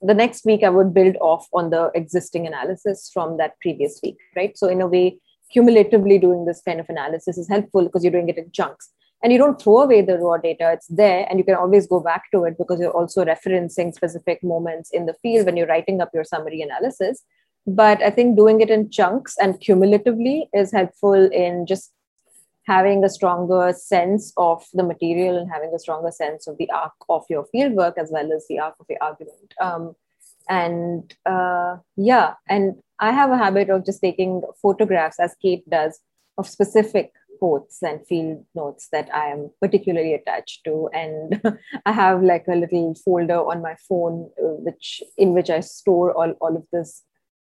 the 0.02 0.14
next 0.14 0.44
week, 0.44 0.62
I 0.62 0.68
would 0.68 0.92
build 0.94 1.16
off 1.20 1.46
on 1.52 1.70
the 1.70 1.90
existing 1.94 2.46
analysis 2.46 3.10
from 3.12 3.36
that 3.38 3.58
previous 3.60 4.00
week, 4.02 4.16
right? 4.36 4.56
So 4.56 4.68
in 4.68 4.80
a 4.80 4.86
way, 4.86 5.18
cumulatively 5.52 6.18
doing 6.18 6.44
this 6.44 6.60
kind 6.64 6.80
of 6.80 6.86
analysis 6.88 7.38
is 7.38 7.48
helpful 7.48 7.84
because 7.84 8.04
you're 8.04 8.12
doing 8.12 8.28
it 8.28 8.38
in 8.38 8.50
chunks 8.52 8.90
and 9.22 9.32
you 9.32 9.38
don't 9.38 9.60
throw 9.60 9.78
away 9.78 10.02
the 10.02 10.18
raw 10.18 10.36
data 10.36 10.72
it's 10.72 10.86
there 10.88 11.26
and 11.28 11.38
you 11.38 11.44
can 11.44 11.54
always 11.54 11.86
go 11.86 12.00
back 12.00 12.24
to 12.32 12.44
it 12.44 12.56
because 12.58 12.78
you're 12.80 12.90
also 12.90 13.24
referencing 13.24 13.94
specific 13.94 14.42
moments 14.42 14.90
in 14.92 15.06
the 15.06 15.14
field 15.22 15.46
when 15.46 15.56
you're 15.56 15.66
writing 15.66 16.00
up 16.00 16.10
your 16.14 16.24
summary 16.24 16.62
analysis 16.62 17.24
but 17.68 18.02
i 18.02 18.10
think 18.10 18.36
doing 18.36 18.60
it 18.60 18.70
in 18.70 18.90
chunks 18.90 19.36
and 19.38 19.60
cumulatively 19.60 20.48
is 20.52 20.72
helpful 20.72 21.30
in 21.30 21.66
just 21.66 21.92
having 22.66 23.02
a 23.02 23.08
stronger 23.08 23.72
sense 23.72 24.32
of 24.36 24.64
the 24.74 24.82
material 24.82 25.38
and 25.38 25.50
having 25.50 25.72
a 25.74 25.78
stronger 25.78 26.10
sense 26.10 26.46
of 26.46 26.58
the 26.58 26.70
arc 26.70 26.92
of 27.08 27.24
your 27.30 27.46
fieldwork 27.54 27.96
as 27.96 28.10
well 28.12 28.30
as 28.30 28.44
the 28.48 28.58
arc 28.58 28.74
of 28.78 28.86
your 28.90 28.98
argument. 29.00 29.54
Um, 29.58 29.94
and 30.48 31.14
uh, 31.26 31.76
yeah 31.96 32.34
and 32.48 32.76
i 33.00 33.12
have 33.12 33.30
a 33.30 33.38
habit 33.38 33.70
of 33.70 33.84
just 33.84 34.00
taking 34.00 34.42
photographs 34.62 35.20
as 35.20 35.36
kate 35.42 35.68
does 35.68 36.00
of 36.38 36.48
specific 36.48 37.12
quotes 37.38 37.82
and 37.82 38.04
field 38.06 38.44
notes 38.54 38.88
that 38.90 39.08
i 39.14 39.26
am 39.26 39.50
particularly 39.60 40.14
attached 40.14 40.64
to. 40.64 40.88
And 40.92 41.40
i 41.86 41.92
have 41.92 42.22
like 42.22 42.46
a 42.48 42.56
little 42.56 42.94
folder 42.94 43.38
on 43.38 43.62
my 43.62 43.76
phone 43.88 44.30
uh, 44.42 44.56
which 44.66 45.02
in 45.16 45.34
which 45.34 45.50
i 45.50 45.60
store 45.60 46.12
all, 46.12 46.32
all 46.40 46.56
of 46.56 46.66
this 46.72 47.02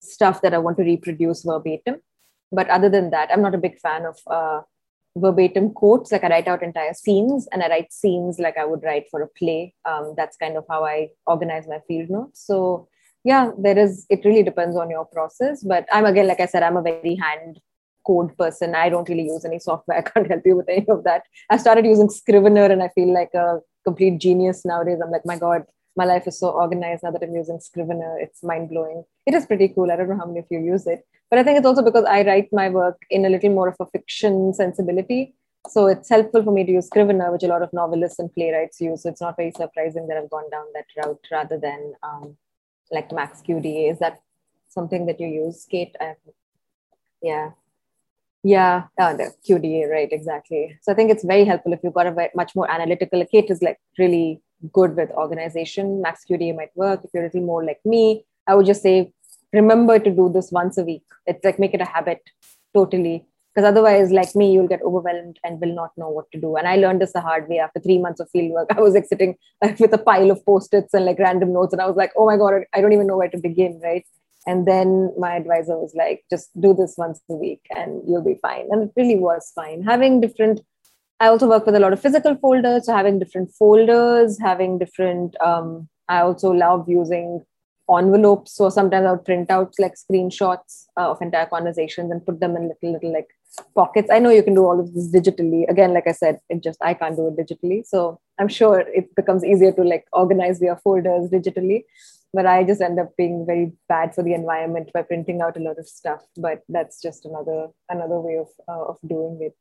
stuff 0.03 0.41
that 0.41 0.53
i 0.53 0.57
want 0.57 0.77
to 0.77 0.83
reproduce 0.83 1.43
verbatim. 1.43 2.01
But 2.51 2.69
other 2.69 2.89
than 2.89 3.09
that 3.11 3.29
i'm 3.31 3.41
not 3.41 3.55
a 3.55 3.65
big 3.65 3.79
fan 3.79 4.05
of 4.05 4.19
uh, 4.27 4.61
verbatim 5.15 5.71
quotes. 5.71 6.11
Like 6.11 6.23
i 6.23 6.29
write 6.29 6.47
out 6.47 6.63
entire 6.63 6.93
scenes 6.93 7.47
and 7.51 7.63
i 7.63 7.69
write 7.69 7.93
scenes 7.93 8.39
like 8.39 8.57
i 8.57 8.65
would 8.65 8.83
write 8.83 9.05
for 9.09 9.21
a 9.21 9.27
play. 9.27 9.73
Um, 9.85 10.13
that's 10.17 10.37
kind 10.37 10.57
of 10.57 10.65
how 10.69 10.83
i 10.85 11.09
organize 11.25 11.67
my 11.67 11.79
field 11.87 12.09
notes. 12.09 12.45
So 12.45 12.87
yeah 13.23 13.51
there 13.57 13.77
is 13.77 14.05
it 14.09 14.25
really 14.25 14.43
depends 14.43 14.75
on 14.75 14.89
your 14.89 15.05
process. 15.05 15.63
But 15.63 15.85
i'm 15.91 16.05
again 16.05 16.27
like 16.27 16.39
i 16.39 16.45
said 16.45 16.63
i'm 16.63 16.77
a 16.77 16.81
very 16.81 17.15
hand 17.15 17.59
code 18.05 18.37
person. 18.37 18.75
I 18.75 18.89
don't 18.89 19.07
really 19.07 19.23
use 19.23 19.45
any 19.45 19.59
software. 19.59 19.97
I 19.99 20.01
can't 20.01 20.27
help 20.27 20.41
you 20.45 20.57
with 20.57 20.67
any 20.67 20.85
of 20.89 21.05
that. 21.05 21.23
I 21.49 21.57
started 21.57 21.85
using 21.85 22.09
scrivener 22.09 22.65
and 22.65 22.83
i 22.83 22.89
feel 22.89 23.13
like 23.13 23.33
a 23.33 23.59
complete 23.83 24.19
genius 24.19 24.65
nowadays. 24.65 24.99
I'm 25.03 25.11
like 25.11 25.25
my 25.25 25.37
god 25.37 25.63
my 25.95 26.05
life 26.05 26.27
is 26.27 26.39
so 26.39 26.49
organized 26.49 27.03
now 27.03 27.11
that 27.11 27.23
i'm 27.23 27.35
using 27.35 27.59
scrivener 27.59 28.17
it's 28.19 28.43
mind-blowing 28.43 29.03
it 29.25 29.33
is 29.33 29.45
pretty 29.45 29.67
cool 29.67 29.91
i 29.91 29.95
don't 29.95 30.09
know 30.09 30.17
how 30.17 30.25
many 30.25 30.39
of 30.39 30.45
you 30.49 30.59
use 30.59 30.87
it 30.87 31.05
but 31.33 31.39
I 31.39 31.43
think 31.43 31.57
it's 31.57 31.65
also 31.65 31.81
because 31.81 32.05
I 32.05 32.21
write 32.21 32.49
my 32.53 32.69
work 32.69 33.01
in 33.09 33.25
a 33.25 33.29
little 33.29 33.49
more 33.49 33.67
of 33.67 33.75
a 33.79 33.87
fiction 33.87 34.53
sensibility. 34.53 35.33
So 35.67 35.87
it's 35.87 36.07
helpful 36.07 36.43
for 36.43 36.51
me 36.51 36.63
to 36.63 36.71
use 36.73 36.85
Scrivener, 36.85 37.31
which 37.31 37.41
a 37.41 37.47
lot 37.47 37.63
of 37.63 37.73
novelists 37.73 38.19
and 38.19 38.31
playwrights 38.31 38.79
use. 38.79 39.01
So 39.01 39.09
it's 39.09 39.19
not 39.19 39.35
very 39.35 39.51
surprising 39.57 40.07
that 40.09 40.17
I've 40.17 40.29
gone 40.29 40.47
down 40.51 40.65
that 40.75 40.85
route 40.95 41.25
rather 41.31 41.57
than 41.57 41.93
um, 42.03 42.37
like 42.91 43.09
MAXQDA. 43.09 43.91
Is 43.91 43.97
that 43.97 44.19
something 44.69 45.07
that 45.07 45.19
you 45.19 45.25
use, 45.25 45.65
Kate? 45.67 45.95
I, 45.99 46.13
yeah. 47.23 47.53
Yeah, 48.43 48.83
oh, 48.99 49.17
the 49.17 49.33
QDA, 49.49 49.89
right, 49.89 50.09
exactly. 50.11 50.77
So 50.83 50.91
I 50.91 50.95
think 50.95 51.09
it's 51.09 51.25
very 51.25 51.45
helpful 51.45 51.73
if 51.73 51.79
you've 51.83 51.95
got 51.95 52.05
a 52.05 52.11
very, 52.11 52.29
much 52.35 52.55
more 52.55 52.69
analytical. 52.69 53.25
Kate 53.25 53.49
is 53.49 53.63
like 53.63 53.79
really 53.97 54.39
good 54.71 54.95
with 54.95 55.09
organization. 55.11 56.03
MAXQDA 56.05 56.55
might 56.55 56.75
work. 56.75 57.01
If 57.03 57.11
you're 57.13 57.23
a 57.23 57.27
little 57.27 57.41
more 57.41 57.63
like 57.63 57.79
me, 57.85 58.25
I 58.47 58.55
would 58.55 58.65
just 58.65 58.81
say 58.81 59.11
remember 59.51 59.99
to 59.99 60.09
do 60.09 60.31
this 60.33 60.51
once 60.51 60.77
a 60.77 60.83
week. 60.83 61.03
It's 61.25 61.43
like 61.43 61.59
make 61.59 61.73
it 61.73 61.81
a 61.81 61.85
habit 61.85 62.21
totally. 62.73 63.25
Because 63.53 63.67
otherwise, 63.67 64.09
like 64.09 64.35
me, 64.35 64.51
you'll 64.51 64.67
get 64.67 64.81
overwhelmed 64.81 65.37
and 65.43 65.61
will 65.61 65.75
not 65.75 65.91
know 65.95 66.09
what 66.09 66.31
to 66.31 66.39
do. 66.39 66.55
And 66.55 66.67
I 66.67 66.75
learned 66.75 67.01
this 67.01 67.13
the 67.13 67.21
hard 67.21 67.47
way 67.47 67.59
after 67.59 67.79
three 67.79 67.99
months 67.99 68.19
of 68.19 68.27
field 68.31 68.51
work. 68.51 68.69
I 68.75 68.81
was 68.81 68.95
like 68.95 69.05
sitting 69.05 69.35
with 69.61 69.93
a 69.93 69.99
pile 69.99 70.31
of 70.31 70.43
post-its 70.43 70.93
and 70.93 71.05
like 71.05 71.19
random 71.19 71.53
notes. 71.53 71.71
And 71.71 71.81
I 71.81 71.85
was 71.85 71.95
like, 71.95 72.11
oh 72.17 72.25
my 72.25 72.35
God, 72.35 72.63
I 72.73 72.81
don't 72.81 72.93
even 72.93 73.05
know 73.05 73.17
where 73.17 73.29
to 73.29 73.37
begin, 73.37 73.79
right? 73.83 74.03
And 74.45 74.67
then 74.67 75.13
my 75.17 75.35
advisor 75.35 75.77
was 75.77 75.93
like, 75.95 76.25
just 76.29 76.49
do 76.59 76.73
this 76.73 76.95
once 76.97 77.21
a 77.29 77.35
week 77.35 77.61
and 77.69 78.01
you'll 78.07 78.23
be 78.23 78.39
fine. 78.41 78.67
And 78.71 78.83
it 78.83 78.93
really 78.97 79.15
was 79.15 79.51
fine. 79.55 79.83
Having 79.83 80.21
different, 80.21 80.61
I 81.23 81.27
also 81.27 81.47
work 81.47 81.65
with 81.65 81.75
a 81.75 81.79
lot 81.79 81.93
of 81.93 82.01
physical 82.01 82.35
folders. 82.35 82.85
So 82.85 82.93
having 82.93 83.17
different 83.17 83.49
folders, 83.51 84.37
having 84.41 84.77
different, 84.77 85.39
um, 85.39 85.87
I 86.09 86.19
also 86.19 86.51
love 86.51 86.89
using 86.89 87.45
envelopes. 87.89 88.51
So 88.57 88.69
sometimes 88.69 89.05
I'll 89.05 89.17
print 89.29 89.49
out 89.49 89.73
like 89.79 89.93
screenshots 89.95 90.87
uh, 90.97 91.11
of 91.11 91.21
entire 91.21 91.45
conversations 91.45 92.11
and 92.11 92.25
put 92.25 92.41
them 92.41 92.57
in 92.57 92.67
little 92.67 92.91
little 92.91 93.13
like 93.13 93.29
pockets. 93.73 94.09
I 94.11 94.19
know 94.19 94.31
you 94.31 94.43
can 94.43 94.53
do 94.53 94.65
all 94.65 94.81
of 94.81 94.93
this 94.93 95.09
digitally. 95.15 95.63
Again, 95.69 95.93
like 95.93 96.07
I 96.07 96.11
said, 96.11 96.41
it 96.49 96.61
just 96.61 96.83
I 96.83 96.93
can't 96.93 97.15
do 97.15 97.29
it 97.29 97.37
digitally. 97.37 97.85
So 97.85 98.19
I'm 98.37 98.49
sure 98.49 98.79
it 98.81 99.15
becomes 99.15 99.45
easier 99.45 99.71
to 99.71 99.83
like 99.83 100.05
organize 100.11 100.59
your 100.59 100.75
folders 100.75 101.29
digitally. 101.29 101.85
But 102.33 102.47
I 102.47 102.65
just 102.65 102.81
end 102.81 102.99
up 102.99 103.15
being 103.15 103.45
very 103.45 103.71
bad 103.87 104.13
for 104.13 104.23
the 104.23 104.33
environment 104.33 104.91
by 104.93 105.03
printing 105.03 105.41
out 105.41 105.55
a 105.55 105.61
lot 105.61 105.79
of 105.79 105.87
stuff. 105.87 106.21
But 106.35 106.63
that's 106.67 107.01
just 107.01 107.25
another 107.25 107.67
another 107.87 108.19
way 108.19 108.39
of 108.45 108.49
uh, 108.67 108.85
of 108.91 108.97
doing 109.07 109.39
it. 109.41 109.57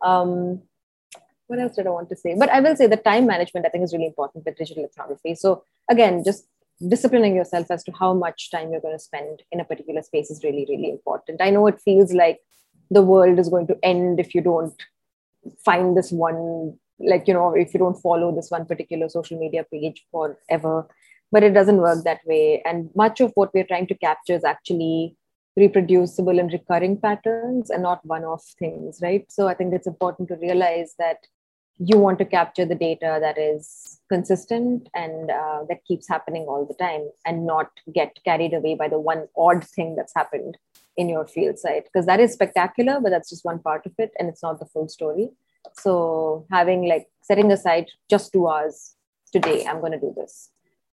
Um, 0.00 0.62
what 1.52 1.60
else 1.60 1.76
did 1.76 1.86
I 1.86 1.90
want 1.90 2.08
to 2.08 2.16
say? 2.16 2.34
But 2.38 2.48
I 2.48 2.60
will 2.60 2.76
say 2.76 2.86
the 2.86 2.96
time 2.96 3.26
management 3.26 3.66
I 3.66 3.68
think 3.68 3.84
is 3.84 3.92
really 3.92 4.06
important 4.06 4.44
with 4.46 4.56
digital 4.56 4.84
ethnography. 4.84 5.34
So 5.34 5.64
again, 5.90 6.24
just 6.24 6.46
disciplining 6.88 7.36
yourself 7.36 7.70
as 7.70 7.84
to 7.84 7.92
how 7.92 8.12
much 8.12 8.50
time 8.50 8.70
you're 8.70 8.80
going 8.80 8.94
to 8.94 9.02
spend 9.02 9.42
in 9.52 9.60
a 9.60 9.64
particular 9.64 10.02
space 10.02 10.30
is 10.30 10.42
really 10.42 10.66
really 10.68 10.90
important 10.90 11.40
i 11.40 11.50
know 11.50 11.66
it 11.66 11.80
feels 11.80 12.12
like 12.12 12.40
the 12.90 13.02
world 13.02 13.38
is 13.38 13.48
going 13.48 13.66
to 13.66 13.78
end 13.82 14.18
if 14.18 14.34
you 14.34 14.40
don't 14.40 14.82
find 15.64 15.96
this 15.96 16.10
one 16.10 16.76
like 16.98 17.28
you 17.28 17.34
know 17.34 17.54
if 17.54 17.72
you 17.72 17.78
don't 17.78 18.00
follow 18.00 18.34
this 18.34 18.50
one 18.50 18.66
particular 18.66 19.08
social 19.08 19.38
media 19.38 19.64
page 19.72 20.04
forever 20.10 20.86
but 21.30 21.42
it 21.42 21.54
doesn't 21.54 21.78
work 21.78 22.04
that 22.04 22.20
way 22.26 22.62
and 22.64 22.90
much 22.94 23.20
of 23.20 23.32
what 23.34 23.52
we're 23.54 23.70
trying 23.72 23.86
to 23.86 23.94
capture 23.94 24.34
is 24.34 24.44
actually 24.44 25.16
reproducible 25.56 26.38
and 26.38 26.52
recurring 26.52 26.98
patterns 26.98 27.70
and 27.70 27.82
not 27.82 28.04
one 28.04 28.24
off 28.24 28.44
things 28.58 28.98
right 29.02 29.30
so 29.30 29.48
i 29.48 29.54
think 29.54 29.74
it's 29.74 29.86
important 29.86 30.28
to 30.28 30.36
realize 30.36 30.94
that 30.98 31.18
you 31.78 31.98
want 31.98 32.18
to 32.18 32.24
capture 32.24 32.64
the 32.64 32.74
data 32.74 33.18
that 33.20 33.38
is 33.38 34.00
consistent 34.08 34.88
and 34.94 35.30
uh, 35.30 35.64
that 35.68 35.84
keeps 35.86 36.08
happening 36.08 36.42
all 36.42 36.66
the 36.66 36.74
time 36.74 37.08
and 37.26 37.46
not 37.46 37.70
get 37.92 38.16
carried 38.24 38.54
away 38.54 38.74
by 38.74 38.88
the 38.88 38.98
one 38.98 39.26
odd 39.36 39.64
thing 39.64 39.96
that's 39.96 40.12
happened 40.14 40.56
in 40.96 41.08
your 41.08 41.26
field 41.26 41.58
site. 41.58 41.84
Because 41.84 42.06
that 42.06 42.20
is 42.20 42.32
spectacular 42.32 43.00
but 43.00 43.10
that's 43.10 43.30
just 43.30 43.44
one 43.44 43.58
part 43.58 43.86
of 43.86 43.92
it 43.98 44.12
and 44.18 44.28
it's 44.28 44.42
not 44.42 44.58
the 44.58 44.66
full 44.66 44.88
story. 44.88 45.30
So 45.74 46.46
having 46.50 46.88
like 46.88 47.06
setting 47.22 47.50
aside 47.50 47.86
just 48.10 48.32
two 48.32 48.48
hours 48.48 48.94
today, 49.32 49.64
I'm 49.64 49.80
going 49.80 49.92
to 49.92 50.00
do 50.00 50.12
this. 50.16 50.50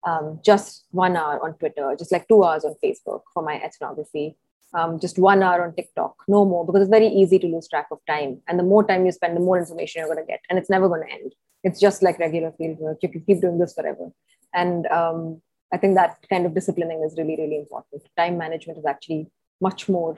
Um, 0.03 0.39
just 0.43 0.85
one 0.91 1.15
hour 1.15 1.43
on 1.43 1.55
Twitter, 1.55 1.95
just 1.97 2.11
like 2.11 2.27
two 2.27 2.43
hours 2.43 2.63
on 2.63 2.75
Facebook 2.83 3.21
for 3.33 3.41
my 3.41 3.55
ethnography, 3.55 4.37
um, 4.73 4.99
just 4.99 5.17
one 5.17 5.43
hour 5.43 5.63
on 5.63 5.75
TikTok, 5.75 6.15
no 6.27 6.45
more, 6.45 6.65
because 6.65 6.81
it's 6.81 6.89
very 6.89 7.07
easy 7.07 7.39
to 7.39 7.47
lose 7.47 7.67
track 7.67 7.87
of 7.91 7.99
time. 8.07 8.41
And 8.47 8.59
the 8.59 8.63
more 8.63 8.85
time 8.85 9.05
you 9.05 9.11
spend, 9.11 9.35
the 9.35 9.41
more 9.41 9.57
information 9.57 9.99
you're 9.99 10.13
going 10.13 10.25
to 10.25 10.31
get, 10.31 10.41
and 10.49 10.59
it's 10.59 10.69
never 10.69 10.87
going 10.87 11.07
to 11.07 11.13
end. 11.13 11.33
It's 11.63 11.79
just 11.79 12.03
like 12.03 12.19
regular 12.19 12.51
field 12.57 12.77
work. 12.79 12.99
You 13.01 13.09
can 13.09 13.21
keep 13.21 13.41
doing 13.41 13.57
this 13.57 13.73
forever. 13.73 14.09
And 14.53 14.85
um, 14.87 15.41
I 15.73 15.77
think 15.77 15.95
that 15.95 16.17
kind 16.29 16.45
of 16.45 16.53
disciplining 16.53 17.03
is 17.03 17.15
really, 17.17 17.35
really 17.37 17.57
important. 17.57 18.03
Time 18.17 18.37
management 18.37 18.77
is 18.79 18.85
actually 18.85 19.27
much 19.61 19.87
more. 19.89 20.17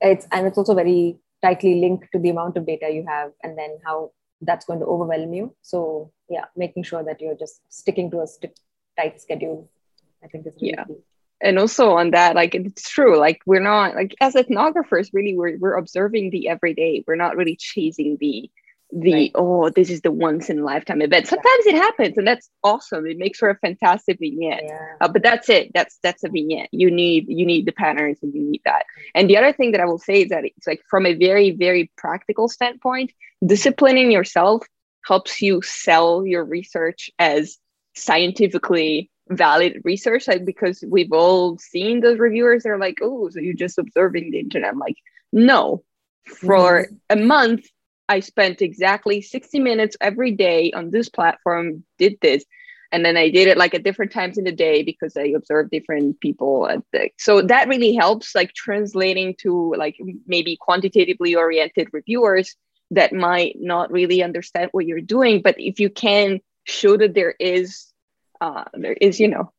It's 0.00 0.26
and 0.30 0.46
it's 0.46 0.58
also 0.58 0.74
very 0.74 1.18
tightly 1.42 1.80
linked 1.80 2.08
to 2.12 2.18
the 2.18 2.30
amount 2.30 2.56
of 2.56 2.66
data 2.66 2.90
you 2.92 3.04
have, 3.08 3.32
and 3.42 3.58
then 3.58 3.78
how 3.84 4.12
that's 4.40 4.64
going 4.64 4.78
to 4.80 4.86
overwhelm 4.86 5.34
you. 5.34 5.54
So 5.62 6.12
yeah, 6.28 6.44
making 6.56 6.84
sure 6.84 7.02
that 7.02 7.20
you're 7.20 7.36
just 7.36 7.60
sticking 7.68 8.10
to 8.12 8.20
a 8.20 8.26
st- 8.26 8.58
tight 8.96 9.20
schedule, 9.20 9.68
I 10.22 10.28
think 10.28 10.46
is 10.46 10.54
really 10.60 10.74
yeah. 10.76 10.84
key 10.84 10.94
and 11.40 11.58
also 11.58 11.92
on 11.92 12.10
that 12.10 12.34
like 12.34 12.54
it's 12.54 12.88
true 12.88 13.18
like 13.18 13.40
we're 13.46 13.60
not 13.60 13.94
like 13.94 14.14
as 14.20 14.34
ethnographers 14.34 15.10
really 15.12 15.36
we're, 15.36 15.56
we're 15.58 15.76
observing 15.76 16.30
the 16.30 16.48
everyday. 16.48 17.04
We're 17.06 17.16
not 17.16 17.36
really 17.36 17.56
chasing 17.56 18.16
the 18.20 18.50
the 18.90 19.12
right. 19.12 19.32
oh 19.34 19.68
this 19.68 19.90
is 19.90 20.00
the 20.00 20.10
once 20.10 20.48
in 20.48 20.60
a 20.60 20.64
lifetime 20.64 21.02
event 21.02 21.26
sometimes 21.26 21.64
yeah. 21.66 21.74
it 21.74 21.76
happens 21.76 22.16
and 22.16 22.26
that's 22.26 22.48
awesome. 22.64 23.06
It 23.06 23.18
makes 23.18 23.38
for 23.38 23.50
a 23.50 23.58
fantastic 23.58 24.18
vignette. 24.18 24.62
Yeah. 24.64 24.78
uh, 25.02 25.08
but 25.08 25.22
that's 25.22 25.50
it. 25.50 25.70
That's 25.74 25.98
that's 26.02 26.24
a 26.24 26.28
vignette. 26.28 26.70
You 26.72 26.90
need 26.90 27.26
you 27.28 27.44
need 27.44 27.66
the 27.66 27.72
patterns 27.72 28.18
and 28.22 28.34
you 28.34 28.42
need 28.42 28.62
that. 28.64 28.86
And 29.14 29.28
the 29.28 29.36
other 29.36 29.52
thing 29.52 29.72
that 29.72 29.80
i 29.80 29.84
will 29.84 29.98
say 29.98 30.22
is 30.22 30.30
that 30.30 30.44
it's 30.44 30.66
like 30.66 30.82
from 30.88 31.06
a 31.06 31.14
very 31.14 31.50
very 31.50 31.90
practical 31.96 32.48
standpoint 32.48 33.12
disciplining 33.46 34.10
yourself 34.10 34.66
helps 35.04 35.40
you 35.40 35.62
sell 35.62 36.26
your 36.26 36.44
research 36.44 37.10
as 37.18 37.58
scientifically 37.94 39.10
valid 39.30 39.80
research 39.84 40.26
like 40.28 40.44
because 40.44 40.82
we've 40.88 41.12
all 41.12 41.58
seen 41.58 42.00
those 42.00 42.18
reviewers 42.18 42.62
they're 42.62 42.78
like 42.78 42.98
oh 43.02 43.28
so 43.30 43.40
you're 43.40 43.54
just 43.54 43.78
observing 43.78 44.30
the 44.30 44.38
internet 44.38 44.70
i'm 44.70 44.78
like 44.78 44.96
no 45.32 45.82
for 46.24 46.84
mm-hmm. 46.84 46.94
a 47.10 47.16
month 47.16 47.66
I 48.08 48.20
spent 48.20 48.62
exactly 48.62 49.20
60 49.20 49.60
minutes 49.60 49.96
every 50.00 50.32
day 50.32 50.72
on 50.72 50.90
this 50.90 51.08
platform, 51.08 51.84
did 51.98 52.16
this. 52.22 52.44
And 52.90 53.04
then 53.04 53.18
I 53.18 53.28
did 53.28 53.48
it 53.48 53.58
like 53.58 53.74
at 53.74 53.82
different 53.82 54.12
times 54.12 54.38
in 54.38 54.44
the 54.44 54.52
day 54.52 54.82
because 54.82 55.14
I 55.14 55.24
observed 55.36 55.70
different 55.70 56.18
people. 56.20 56.66
At 56.66 56.82
the, 56.92 57.10
so 57.18 57.42
that 57.42 57.68
really 57.68 57.94
helps, 57.94 58.34
like 58.34 58.54
translating 58.54 59.34
to 59.40 59.74
like 59.76 59.98
maybe 60.26 60.56
quantitatively 60.58 61.34
oriented 61.34 61.88
reviewers 61.92 62.56
that 62.92 63.12
might 63.12 63.56
not 63.60 63.92
really 63.92 64.22
understand 64.22 64.70
what 64.72 64.86
you're 64.86 65.02
doing. 65.02 65.42
But 65.42 65.56
if 65.58 65.78
you 65.78 65.90
can 65.90 66.40
show 66.64 66.96
that 66.96 67.12
there 67.12 67.34
is, 67.38 67.87
uh, 68.40 68.64
there 68.74 68.92
is, 68.92 69.20
you 69.20 69.28
know, 69.28 69.52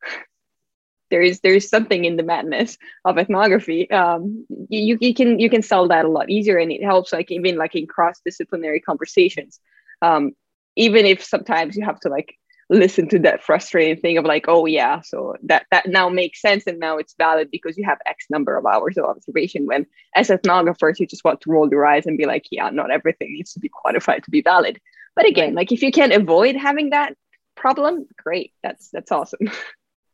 there 1.10 1.22
is 1.22 1.40
there 1.40 1.54
is 1.54 1.68
something 1.68 2.04
in 2.04 2.16
the 2.16 2.22
madness 2.22 2.78
of 3.04 3.18
ethnography. 3.18 3.90
Um, 3.90 4.46
you, 4.68 4.96
you 5.00 5.14
can 5.14 5.38
you 5.38 5.50
can 5.50 5.62
sell 5.62 5.88
that 5.88 6.04
a 6.04 6.08
lot 6.08 6.30
easier 6.30 6.56
and 6.56 6.72
it 6.72 6.82
helps 6.82 7.12
like 7.12 7.30
even 7.30 7.56
like 7.56 7.74
in 7.74 7.86
cross-disciplinary 7.86 8.80
conversations. 8.80 9.60
Um, 10.02 10.32
even 10.76 11.04
if 11.04 11.22
sometimes 11.22 11.76
you 11.76 11.84
have 11.84 12.00
to 12.00 12.08
like 12.08 12.36
listen 12.70 13.08
to 13.08 13.18
that 13.18 13.42
frustrating 13.42 14.00
thing 14.00 14.16
of 14.16 14.24
like 14.24 14.44
oh 14.46 14.64
yeah 14.64 15.00
so 15.00 15.34
that 15.42 15.66
that 15.72 15.88
now 15.88 16.08
makes 16.08 16.40
sense 16.40 16.68
and 16.68 16.78
now 16.78 16.96
it's 16.98 17.16
valid 17.18 17.50
because 17.50 17.76
you 17.76 17.84
have 17.84 17.98
x 18.06 18.26
number 18.30 18.56
of 18.56 18.64
hours 18.64 18.96
of 18.96 19.04
observation 19.04 19.66
when 19.66 19.84
as 20.14 20.28
ethnographers 20.28 21.00
you 21.00 21.06
just 21.06 21.24
want 21.24 21.40
to 21.40 21.50
roll 21.50 21.68
your 21.68 21.84
eyes 21.84 22.06
and 22.06 22.16
be 22.16 22.26
like 22.26 22.46
yeah 22.52 22.70
not 22.70 22.92
everything 22.92 23.32
needs 23.32 23.52
to 23.52 23.58
be 23.58 23.68
quantified 23.68 24.22
to 24.22 24.30
be 24.30 24.40
valid. 24.40 24.80
But 25.16 25.26
again 25.26 25.54
like 25.54 25.72
if 25.72 25.82
you 25.82 25.90
can 25.90 26.12
avoid 26.12 26.54
having 26.54 26.90
that 26.90 27.16
problem? 27.60 28.06
Great. 28.24 28.52
That's 28.62 28.90
that's 28.90 29.12
awesome. 29.12 29.50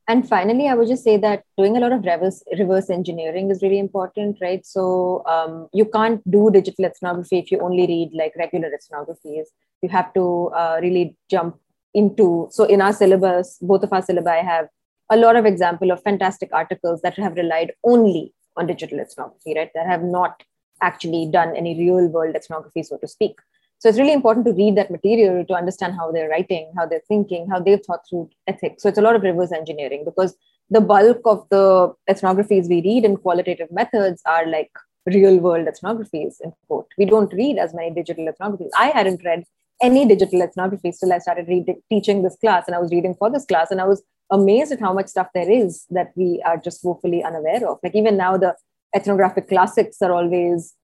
And 0.09 0.29
finally 0.29 0.69
i 0.69 0.75
would 0.79 0.87
just 0.87 1.03
say 1.03 1.17
that 1.23 1.43
doing 1.59 1.77
a 1.77 1.81
lot 1.81 1.91
of 1.95 2.05
reverse 2.05 2.41
reverse 2.59 2.91
engineering 2.91 3.51
is 3.51 3.63
really 3.63 3.81
important 3.81 4.37
right? 4.41 4.65
So 4.65 5.25
um, 5.27 5.67
you 5.73 5.85
can't 5.85 6.23
do 6.31 6.49
digital 6.57 6.85
ethnography 6.85 7.39
if 7.39 7.51
you 7.51 7.59
only 7.61 7.87
read 7.89 8.11
like 8.15 8.37
regular 8.37 8.69
ethnographies. 8.69 9.47
You 9.83 9.89
have 9.89 10.15
to 10.15 10.53
uh, 10.55 10.79
really 10.81 11.17
jump 11.29 11.59
into 11.93 12.47
so 12.53 12.65
in 12.65 12.81
our 12.81 12.93
syllabus 12.93 13.59
both 13.61 13.83
of 13.83 13.93
our 13.93 14.03
syllabi 14.03 14.45
have 14.45 14.69
a 15.11 15.17
lot 15.17 15.35
of 15.35 15.45
example 15.45 15.91
of 15.91 16.03
fantastic 16.05 16.51
articles 16.53 17.03
that 17.03 17.19
have 17.25 17.35
relied 17.35 17.73
only 17.83 18.33
on 18.57 18.69
digital 18.69 19.01
ethnography 19.01 19.55
right? 19.57 19.71
That 19.75 19.89
have 19.89 20.05
not 20.05 20.45
actually 20.83 21.29
done 21.33 21.57
any 21.57 21.77
real 21.83 22.07
world 22.07 22.37
ethnography 22.37 22.85
so 22.85 22.97
to 22.99 23.09
speak 23.09 23.41
so 23.79 23.89
it's 23.89 23.99
really 23.99 24.13
important 24.13 24.47
to 24.47 24.53
read 24.53 24.77
that 24.77 24.91
material 24.91 25.45
to 25.45 25.55
understand 25.55 25.95
how 25.95 26.11
they're 26.11 26.29
writing, 26.29 26.73
how 26.77 26.87
they're 26.87 27.03
thinking, 27.09 27.49
how 27.49 27.61
they've 27.61 27.85
thought 27.85 28.01
through 28.09 28.31
ethics. 28.47 28.83
So 28.83 28.89
it's 28.89 28.99
a 28.99 29.03
lot 29.03 29.17
of 29.17 29.23
reverse 29.23 29.53
engineering 29.53 30.03
because 30.05 30.35
the 30.71 30.81
bulk 30.81 31.21
of 31.25 31.47
the 31.51 31.95
ethnographies 32.11 32.69
we 32.69 32.83
read 32.83 33.05
in 33.05 33.17
qualitative 33.19 33.71
methods 33.71 34.23
are 34.27 34.47
like 34.47 34.71
real 35.05 35.39
world 35.39 35.69
ethnographies, 35.69 36.41
in 36.43 36.53
quote. 36.67 36.89
We 36.99 37.05
don't 37.05 37.33
read 37.33 37.59
as 37.59 37.75
many 37.75 37.95
digital 37.95 38.27
ethnographies. 38.27 38.71
I 38.77 38.89
hadn't 38.89 39.25
read 39.25 39.45
any 39.83 40.07
digital 40.07 40.43
ethnography 40.43 40.93
till 40.99 41.13
I 41.13 41.19
started 41.19 41.47
reading, 41.49 41.81
teaching 41.91 42.23
this 42.23 42.37
class 42.41 42.65
and 42.67 42.75
I 42.75 42.81
was 42.81 42.91
reading 42.91 43.15
for 43.15 43.31
this 43.31 43.45
class 43.45 43.71
and 43.71 43.81
I 43.81 43.85
was 43.85 44.03
amazed 44.31 44.73
at 44.73 44.81
how 44.81 44.93
much 44.93 45.09
stuff 45.09 45.29
there 45.35 45.51
is 45.51 45.85
that 45.91 46.13
we 46.17 46.43
are 46.45 46.57
just 46.57 46.83
woefully 46.83 47.23
unaware 47.23 47.69
of. 47.69 47.79
Like 47.83 47.95
even 47.95 48.17
now 48.17 48.37
the 48.39 48.57
ethnographic 48.95 49.49
classics 49.49 50.01
are 50.01 50.13
always 50.13 50.75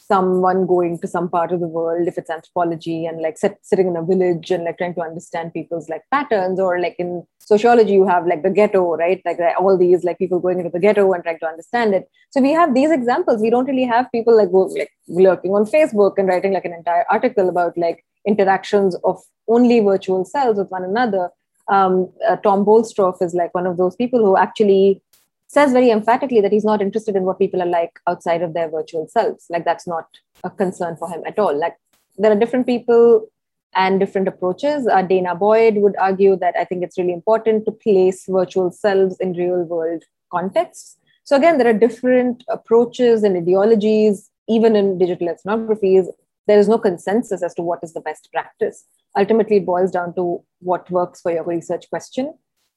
someone 0.00 0.66
going 0.66 0.98
to 0.98 1.06
some 1.06 1.28
part 1.28 1.52
of 1.52 1.60
the 1.60 1.68
world 1.68 2.08
if 2.08 2.18
it's 2.18 2.30
anthropology 2.30 3.06
and 3.06 3.20
like 3.20 3.38
sit, 3.38 3.58
sitting 3.62 3.86
in 3.86 3.96
a 3.96 4.02
village 4.02 4.50
and 4.50 4.64
like 4.64 4.78
trying 4.78 4.94
to 4.94 5.02
understand 5.02 5.52
people's 5.52 5.88
like 5.88 6.02
patterns 6.10 6.58
or 6.58 6.80
like 6.80 6.96
in 6.98 7.24
sociology 7.38 7.92
you 7.92 8.06
have 8.06 8.26
like 8.26 8.42
the 8.42 8.50
ghetto 8.50 8.96
right? 8.96 9.20
Like 9.24 9.38
all 9.58 9.76
these 9.76 10.04
like 10.04 10.18
people 10.18 10.40
going 10.40 10.58
into 10.58 10.70
the 10.70 10.80
ghetto 10.80 11.12
and 11.12 11.22
trying 11.22 11.38
to 11.40 11.46
understand 11.46 11.94
it. 11.94 12.08
So 12.30 12.40
we 12.40 12.52
have 12.52 12.74
these 12.74 12.90
examples. 12.90 13.40
We 13.40 13.50
don't 13.50 13.66
really 13.66 13.84
have 13.84 14.10
people 14.12 14.36
like 14.36 14.50
go 14.50 14.62
like 14.66 14.90
lurking 15.08 15.52
on 15.52 15.64
facebook 15.64 16.14
and 16.16 16.28
writing 16.28 16.52
like 16.52 16.64
an 16.64 16.72
entire 16.72 17.04
article 17.10 17.48
about 17.48 17.76
like 17.76 18.04
interactions 18.26 18.96
of 19.04 19.20
only 19.48 19.80
virtual 19.80 20.24
selves 20.24 20.58
with 20.58 20.70
one 20.70 20.84
another. 20.84 21.30
Um, 21.68 22.10
uh, 22.28 22.36
tom 22.36 22.64
boellstorff 22.64 23.22
is 23.22 23.32
like 23.34 23.54
one 23.54 23.66
of 23.66 23.76
those 23.76 23.94
people 23.94 24.18
who 24.18 24.36
actually 24.36 25.02
says 25.50 25.72
very 25.72 25.90
emphatically 25.90 26.40
that 26.40 26.52
he's 26.52 26.64
not 26.64 26.80
interested 26.80 27.16
in 27.16 27.24
what 27.24 27.40
people 27.40 27.60
are 27.60 27.66
like 27.66 27.98
outside 28.06 28.40
of 28.40 28.54
their 28.54 28.68
virtual 28.70 29.08
selves. 29.08 29.46
Like 29.50 29.64
that's 29.64 29.84
not 29.84 30.06
a 30.44 30.50
concern 30.50 30.96
for 30.96 31.10
him 31.10 31.22
at 31.26 31.40
all. 31.40 31.58
Like 31.58 31.74
there 32.16 32.30
are 32.30 32.38
different 32.38 32.66
people 32.66 33.26
and 33.74 33.98
different 33.98 34.28
approaches. 34.28 34.86
Uh, 34.86 35.02
danah 35.02 35.36
boyd 35.36 35.78
would 35.78 35.96
argue 35.96 36.36
that 36.36 36.54
I 36.56 36.64
think 36.64 36.84
it's 36.84 36.96
really 36.96 37.12
important 37.12 37.64
to 37.64 37.72
place 37.72 38.26
virtual 38.28 38.70
selves 38.70 39.16
in 39.18 39.32
real 39.32 39.64
world 39.64 40.04
contexts. 40.30 40.98
So 41.24 41.36
again, 41.36 41.58
there 41.58 41.68
are 41.68 41.84
different 41.86 42.44
approaches 42.48 43.24
and 43.24 43.36
ideologies, 43.36 44.30
even 44.48 44.76
in 44.76 44.98
digital 44.98 45.34
ethnographies. 45.34 46.06
There 46.46 46.60
is 46.60 46.68
no 46.68 46.78
consensus 46.78 47.42
as 47.42 47.54
to 47.54 47.62
what 47.62 47.80
is 47.82 47.92
the 47.92 48.00
best 48.00 48.28
practice. 48.32 48.84
Ultimately, 49.18 49.56
it 49.56 49.66
boils 49.66 49.90
down 49.90 50.14
to 50.14 50.44
what 50.60 50.88
works 50.92 51.20
for 51.20 51.32
your 51.32 51.44
research 51.44 51.90
question 51.90 52.34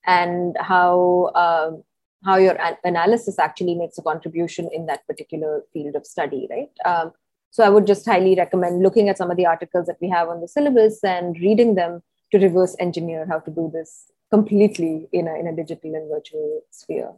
and 0.08 0.58
how 0.60 1.32
um, 1.36 1.84
how 2.26 2.38
your 2.38 2.60
an- 2.62 2.78
analysis 2.84 3.40
actually 3.40 3.76
makes 3.76 3.98
a 3.98 4.02
contribution 4.02 4.70
in 4.74 4.86
that 4.88 5.06
particular 5.08 5.64
field 5.74 5.96
of 5.96 6.06
study, 6.06 6.48
right? 6.50 6.72
Um, 6.86 7.12
so 7.52 7.64
I 7.64 7.70
would 7.70 7.86
just 7.86 8.06
highly 8.06 8.36
recommend 8.36 8.82
looking 8.82 9.10
at 9.10 9.18
some 9.18 9.30
of 9.30 9.38
the 9.38 9.46
articles 9.46 9.86
that 9.86 9.98
we 10.02 10.10
have 10.10 10.28
on 10.30 10.42
the 10.42 10.48
syllabus 10.48 11.04
and 11.04 11.40
reading 11.40 11.76
them 11.76 12.02
to 12.32 12.40
reverse 12.40 12.76
engineer 12.80 13.28
how 13.30 13.40
to 13.40 13.52
do 13.52 13.70
this 13.72 14.06
completely 14.32 15.08
in 15.12 15.28
a, 15.28 15.36
in 15.36 15.46
a 15.48 15.56
digital 15.56 15.94
and 15.94 16.10
virtual 16.10 16.62
sphere. 16.72 17.12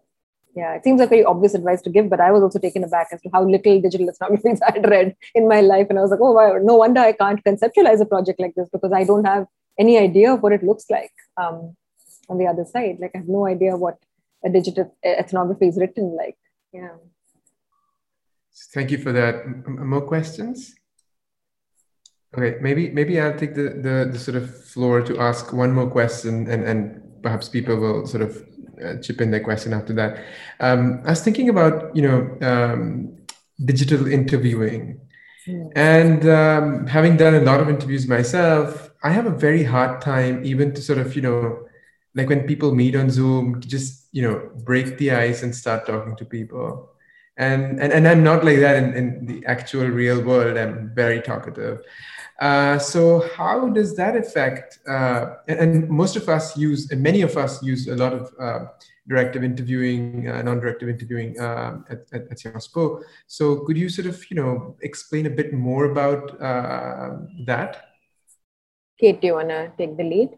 Yeah, 0.56 0.73
it 0.73 0.84
seems 0.84 0.99
like 0.99 1.10
very 1.10 1.23
obvious 1.23 1.53
advice 1.53 1.82
to 1.84 1.90
give, 1.90 2.10
but 2.10 2.22
I 2.22 2.32
was 2.32 2.41
also 2.41 2.60
taken 2.60 2.84
aback 2.84 3.07
as 3.11 3.22
to 3.22 3.30
how 3.34 3.44
little 3.44 3.82
digital 3.82 4.07
ethnographies 4.07 4.60
I 4.68 4.72
had 4.73 4.90
read 4.90 5.15
in 5.34 5.48
my 5.48 5.61
life. 5.61 5.88
And 5.90 5.99
I 5.99 6.02
was 6.02 6.11
like, 6.11 6.22
oh, 6.22 6.32
wow, 6.32 6.57
no 6.61 6.76
wonder 6.76 7.02
I 7.02 7.11
can't 7.11 7.44
conceptualize 7.44 8.02
a 8.02 8.06
project 8.06 8.40
like 8.40 8.56
this 8.56 8.69
because 8.72 8.94
I 8.94 9.03
don't 9.03 9.26
have 9.26 9.48
any 9.77 9.98
idea 9.98 10.34
of 10.34 10.41
what 10.41 10.53
it 10.53 10.64
looks 10.64 10.86
like 10.90 11.11
um, 11.38 11.76
on 12.30 12.38
the 12.38 12.48
other 12.48 12.65
side. 12.65 12.98
Like, 12.99 13.11
I 13.15 13.19
have 13.19 13.27
no 13.27 13.45
idea 13.45 13.76
what 13.76 13.98
a 14.45 14.49
digital 14.49 14.95
ethnography 15.03 15.67
is 15.67 15.77
written 15.77 16.15
like. 16.15 16.38
Yeah. 16.72 16.95
Thank 18.73 18.91
you 18.91 18.97
for 18.97 19.11
that. 19.11 19.45
More 19.67 20.01
questions? 20.01 20.76
Okay, 22.38 22.57
maybe 22.61 22.89
maybe 22.89 23.19
I'll 23.19 23.38
take 23.38 23.55
the, 23.55 23.69
the, 23.85 24.09
the 24.11 24.19
sort 24.19 24.38
of 24.38 24.63
floor 24.65 25.01
to 25.01 25.19
ask 25.19 25.53
one 25.53 25.72
more 25.73 25.89
question, 25.89 26.47
and 26.49 26.63
and 26.63 27.01
perhaps 27.23 27.49
people 27.49 27.77
will 27.77 28.05
sort 28.05 28.23
of 28.23 28.45
uh, 28.84 28.95
chip 29.01 29.22
in 29.22 29.31
their 29.31 29.39
question 29.39 29.73
after 29.73 29.93
that. 29.93 30.23
Um, 30.59 31.01
I 31.05 31.11
was 31.11 31.22
thinking 31.22 31.49
about 31.49 31.95
you 31.95 32.01
know 32.01 32.38
um, 32.41 33.17
digital 33.63 34.07
interviewing, 34.07 34.99
mm. 35.47 35.72
and 35.76 36.27
um, 36.27 36.88
having 36.88 37.15
done 37.15 37.35
a 37.35 37.41
lot 37.41 37.61
of 37.61 37.69
interviews 37.69 38.05
myself, 38.07 38.91
I 39.01 39.11
have 39.11 39.26
a 39.26 39.38
very 39.38 39.63
hard 39.63 40.01
time 40.01 40.43
even 40.43 40.73
to 40.73 40.81
sort 40.81 40.99
of 40.99 41.15
you 41.15 41.22
know 41.22 41.65
like 42.15 42.29
when 42.29 42.47
people 42.47 42.73
meet 42.73 42.95
on 42.95 43.09
Zoom, 43.09 43.61
just 43.61 44.07
you 44.11 44.21
know 44.21 44.49
break 44.63 44.97
the 44.97 45.11
ice 45.11 45.43
and 45.43 45.53
start 45.53 45.85
talking 45.85 46.15
to 46.15 46.25
people. 46.25 46.89
And 47.37 47.81
and, 47.81 47.91
and 47.91 48.07
I'm 48.07 48.23
not 48.23 48.45
like 48.45 48.59
that 48.59 48.77
in, 48.77 48.93
in 48.93 49.25
the 49.25 49.45
actual 49.45 49.87
real 49.87 50.21
world. 50.21 50.57
I'm 50.57 50.91
very 50.95 51.21
talkative. 51.21 51.81
Uh, 52.39 52.77
so 52.77 53.27
how 53.35 53.69
does 53.69 53.95
that 53.95 54.15
affect? 54.15 54.79
Uh, 54.87 55.35
and, 55.47 55.89
most 55.89 56.15
of 56.15 56.27
us 56.27 56.57
use, 56.57 56.91
and 56.91 57.01
many 57.01 57.21
of 57.21 57.37
us 57.37 57.63
use 57.63 57.87
a 57.87 57.95
lot 57.95 58.13
of 58.13 58.33
uh, 58.39 58.65
directive 59.07 59.43
interviewing, 59.43 60.27
uh, 60.27 60.41
non-directive 60.41 60.89
interviewing 60.89 61.39
um, 61.39 61.85
at, 61.89 62.05
at, 62.11 62.29
at 62.29 62.39
Sciences. 62.39 63.05
So 63.27 63.57
could 63.65 63.77
you 63.77 63.87
sort 63.87 64.07
of, 64.07 64.29
you 64.29 64.35
know, 64.35 64.75
explain 64.81 65.27
a 65.27 65.29
bit 65.29 65.53
more 65.53 65.85
about 65.85 66.41
uh, 66.41 67.19
that? 67.45 67.85
Kate, 68.99 69.21
do 69.21 69.27
you 69.27 69.33
want 69.35 69.49
to 69.49 69.71
take 69.77 69.95
the 69.95 70.03
lead? 70.03 70.29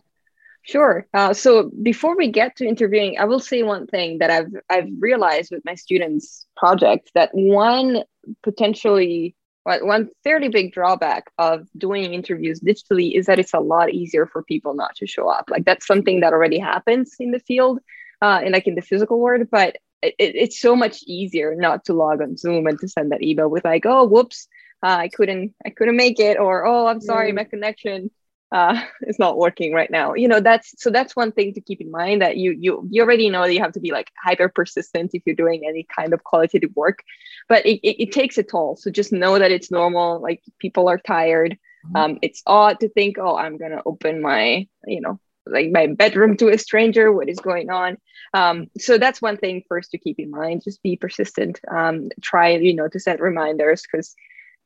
Sure. 0.67 1.07
Uh, 1.13 1.33
so 1.33 1.71
before 1.81 2.17
we 2.17 2.29
get 2.29 2.57
to 2.57 2.67
interviewing, 2.67 3.17
I 3.17 3.23
will 3.23 3.39
say 3.39 3.63
one 3.63 3.87
thing 3.87 4.17
that 4.17 4.29
I've 4.29 4.51
I've 4.69 4.89
realized 4.99 5.49
with 5.49 5.63
my 5.63 5.75
students' 5.75 6.45
projects 6.57 7.09
that 7.15 7.29
one 7.33 8.03
potentially 8.43 9.33
one 9.63 10.09
fairly 10.25 10.49
big 10.49 10.73
drawback 10.73 11.25
of 11.37 11.67
doing 11.77 12.13
interviews 12.13 12.59
digitally 12.59 13.17
is 13.17 13.25
that 13.27 13.39
it's 13.39 13.53
a 13.53 13.59
lot 13.59 13.91
easier 13.91 14.25
for 14.25 14.43
people 14.43 14.73
not 14.73 14.95
to 14.97 15.07
show 15.07 15.29
up. 15.29 15.49
Like 15.49 15.63
that's 15.63 15.87
something 15.87 16.19
that 16.19 16.33
already 16.33 16.59
happens 16.59 17.15
in 17.17 17.31
the 17.31 17.39
field, 17.39 17.79
uh, 18.21 18.41
and 18.43 18.51
like 18.51 18.67
in 18.67 18.75
the 18.75 18.81
physical 18.81 19.19
world, 19.21 19.47
but 19.49 19.77
it, 20.01 20.15
it's 20.19 20.59
so 20.59 20.75
much 20.75 21.01
easier 21.07 21.55
not 21.55 21.85
to 21.85 21.93
log 21.93 22.21
on 22.21 22.35
Zoom 22.35 22.67
and 22.67 22.77
to 22.79 22.89
send 22.89 23.13
that 23.13 23.23
email 23.23 23.49
with 23.49 23.63
like, 23.63 23.85
oh, 23.85 24.03
whoops, 24.05 24.47
uh, 24.83 24.97
I 24.99 25.07
couldn't, 25.07 25.53
I 25.65 25.69
couldn't 25.69 25.95
make 25.95 26.19
it, 26.19 26.37
or 26.37 26.65
oh, 26.65 26.87
I'm 26.87 27.01
sorry, 27.01 27.31
mm. 27.31 27.35
my 27.35 27.45
connection 27.45 28.11
uh, 28.51 28.81
is 29.01 29.19
not 29.19 29.37
working 29.37 29.73
right 29.73 29.89
now. 29.91 30.13
You 30.13 30.27
know, 30.27 30.39
that's 30.39 30.73
so 30.81 30.89
that's 30.89 31.15
one 31.15 31.31
thing 31.31 31.53
to 31.53 31.61
keep 31.61 31.81
in 31.81 31.91
mind 31.91 32.21
that 32.21 32.37
you 32.37 32.51
you 32.51 32.87
you 32.89 33.01
already 33.01 33.29
know 33.29 33.43
that 33.43 33.53
you 33.53 33.61
have 33.61 33.73
to 33.73 33.79
be 33.79 33.91
like 33.91 34.11
hyper 34.23 34.49
persistent 34.49 35.11
if 35.13 35.23
you're 35.25 35.35
doing 35.35 35.65
any 35.67 35.85
kind 35.95 36.13
of 36.13 36.23
qualitative 36.23 36.75
work, 36.75 37.03
but 37.49 37.65
it, 37.65 37.79
it, 37.87 38.03
it 38.03 38.11
takes 38.11 38.37
a 38.37 38.43
toll. 38.43 38.75
So 38.75 38.89
just 38.89 39.11
know 39.11 39.39
that 39.39 39.51
it's 39.51 39.71
normal. 39.71 40.21
Like 40.21 40.41
people 40.59 40.87
are 40.89 40.97
tired. 40.97 41.57
Mm-hmm. 41.85 41.95
Um, 41.95 42.19
it's 42.21 42.41
odd 42.45 42.79
to 42.79 42.89
think, 42.89 43.17
oh, 43.17 43.37
I'm 43.37 43.57
gonna 43.57 43.81
open 43.85 44.21
my 44.21 44.67
you 44.85 45.01
know 45.01 45.19
like 45.49 45.71
my 45.71 45.87
bedroom 45.87 46.37
to 46.37 46.49
a 46.49 46.57
stranger 46.57 47.11
what 47.11 47.29
is 47.29 47.39
going 47.39 47.69
on 47.69 47.97
um, 48.33 48.67
so 48.77 48.97
that's 48.97 49.21
one 49.21 49.37
thing 49.37 49.63
first 49.67 49.91
to 49.91 49.97
keep 49.97 50.19
in 50.19 50.29
mind 50.29 50.61
just 50.63 50.83
be 50.83 50.95
persistent 50.95 51.59
um, 51.71 52.09
try 52.21 52.49
you 52.49 52.75
know 52.75 52.87
to 52.87 52.99
set 52.99 53.21
reminders 53.21 53.83
because 53.83 54.15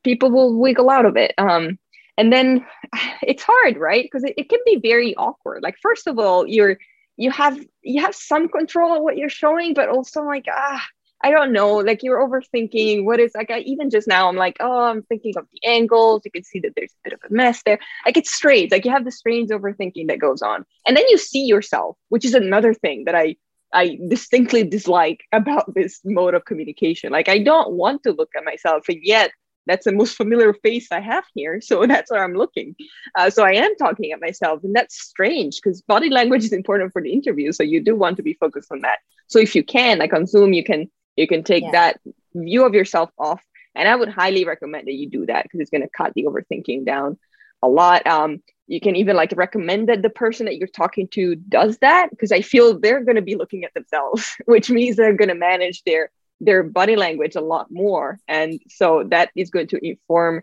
people 0.02 0.30
will 0.30 0.58
wiggle 0.58 0.90
out 0.90 1.06
of 1.06 1.16
it 1.16 1.32
um, 1.38 1.78
and 2.18 2.32
then 2.32 2.64
it's 3.22 3.42
hard 3.42 3.76
right 3.76 4.04
because 4.04 4.24
it, 4.24 4.34
it 4.36 4.48
can 4.48 4.60
be 4.64 4.76
very 4.76 5.14
awkward 5.16 5.62
like 5.62 5.76
first 5.80 6.06
of 6.06 6.18
all 6.18 6.46
you're 6.46 6.78
you 7.16 7.30
have 7.30 7.58
you 7.82 8.00
have 8.00 8.14
some 8.14 8.48
control 8.48 8.96
of 8.96 9.02
what 9.02 9.16
you're 9.16 9.28
showing 9.28 9.74
but 9.74 9.88
also 9.88 10.22
like 10.22 10.46
ah 10.50 10.82
I 11.22 11.30
don't 11.30 11.52
know, 11.52 11.76
like 11.76 12.02
you're 12.02 12.18
overthinking 12.18 13.04
what 13.04 13.20
is 13.20 13.32
like 13.34 13.50
I 13.50 13.60
even 13.60 13.90
just 13.90 14.08
now 14.08 14.28
I'm 14.28 14.36
like, 14.36 14.56
oh, 14.60 14.84
I'm 14.84 15.02
thinking 15.02 15.34
of 15.36 15.46
the 15.52 15.68
angles. 15.68 16.22
You 16.24 16.32
can 16.32 16.42
see 16.42 16.58
that 16.60 16.72
there's 16.74 16.92
a 16.92 17.04
bit 17.04 17.12
of 17.12 17.20
a 17.30 17.32
mess 17.32 17.62
there. 17.64 17.78
Like 18.04 18.16
it's 18.16 18.34
strange. 18.34 18.72
Like 18.72 18.84
you 18.84 18.90
have 18.90 19.04
the 19.04 19.12
strange 19.12 19.50
overthinking 19.50 20.08
that 20.08 20.18
goes 20.18 20.42
on. 20.42 20.64
And 20.86 20.96
then 20.96 21.04
you 21.08 21.18
see 21.18 21.44
yourself, 21.44 21.96
which 22.08 22.24
is 22.24 22.34
another 22.34 22.74
thing 22.74 23.04
that 23.04 23.14
I 23.14 23.36
I 23.72 23.98
distinctly 24.08 24.64
dislike 24.64 25.20
about 25.32 25.72
this 25.74 26.00
mode 26.04 26.34
of 26.34 26.44
communication. 26.44 27.12
Like 27.12 27.28
I 27.28 27.38
don't 27.38 27.72
want 27.72 28.02
to 28.02 28.12
look 28.12 28.30
at 28.36 28.44
myself, 28.44 28.88
and 28.88 28.98
yet 29.02 29.30
that's 29.66 29.84
the 29.84 29.92
most 29.92 30.16
familiar 30.16 30.52
face 30.54 30.88
I 30.90 31.00
have 31.00 31.24
here. 31.34 31.60
So 31.60 31.86
that's 31.86 32.10
where 32.10 32.22
I'm 32.22 32.34
looking. 32.34 32.74
Uh, 33.14 33.30
so 33.30 33.44
I 33.44 33.52
am 33.52 33.74
talking 33.76 34.12
at 34.12 34.20
myself, 34.20 34.64
and 34.64 34.74
that's 34.74 35.00
strange 35.00 35.60
because 35.62 35.82
body 35.82 36.10
language 36.10 36.44
is 36.44 36.52
important 36.52 36.92
for 36.92 37.02
the 37.02 37.12
interview. 37.12 37.52
So 37.52 37.62
you 37.62 37.82
do 37.82 37.96
want 37.96 38.16
to 38.16 38.22
be 38.22 38.34
focused 38.34 38.72
on 38.72 38.80
that. 38.80 38.98
So 39.28 39.38
if 39.38 39.54
you 39.54 39.64
can, 39.64 39.98
like 39.98 40.12
on 40.12 40.26
Zoom, 40.26 40.52
you 40.52 40.64
can 40.64 40.90
you 41.16 41.26
can 41.26 41.42
take 41.42 41.64
yeah. 41.64 41.70
that 41.72 42.00
view 42.34 42.64
of 42.64 42.74
yourself 42.74 43.10
off. 43.18 43.42
And 43.74 43.88
I 43.88 43.96
would 43.96 44.08
highly 44.08 44.44
recommend 44.44 44.86
that 44.86 44.92
you 44.92 45.08
do 45.08 45.26
that 45.26 45.44
because 45.44 45.60
it's 45.60 45.70
going 45.70 45.82
to 45.82 45.88
cut 45.96 46.12
the 46.14 46.24
overthinking 46.24 46.84
down 46.84 47.18
a 47.62 47.68
lot. 47.68 48.06
Um, 48.06 48.42
you 48.66 48.80
can 48.80 48.96
even 48.96 49.16
like 49.16 49.32
recommend 49.36 49.88
that 49.88 50.02
the 50.02 50.10
person 50.10 50.46
that 50.46 50.56
you're 50.56 50.68
talking 50.68 51.08
to 51.08 51.36
does 51.36 51.78
that 51.78 52.10
because 52.10 52.32
I 52.32 52.42
feel 52.42 52.78
they're 52.78 53.04
going 53.04 53.16
to 53.16 53.22
be 53.22 53.34
looking 53.34 53.64
at 53.64 53.74
themselves, 53.74 54.34
which 54.46 54.70
means 54.70 54.96
they're 54.96 55.16
going 55.16 55.28
to 55.28 55.34
manage 55.34 55.82
their 55.84 56.10
their 56.42 56.62
body 56.62 56.96
language 56.96 57.36
a 57.36 57.40
lot 57.40 57.68
more, 57.70 58.18
and 58.28 58.60
so 58.68 59.04
that 59.10 59.30
is 59.34 59.50
going 59.50 59.68
to 59.68 59.86
inform 59.86 60.42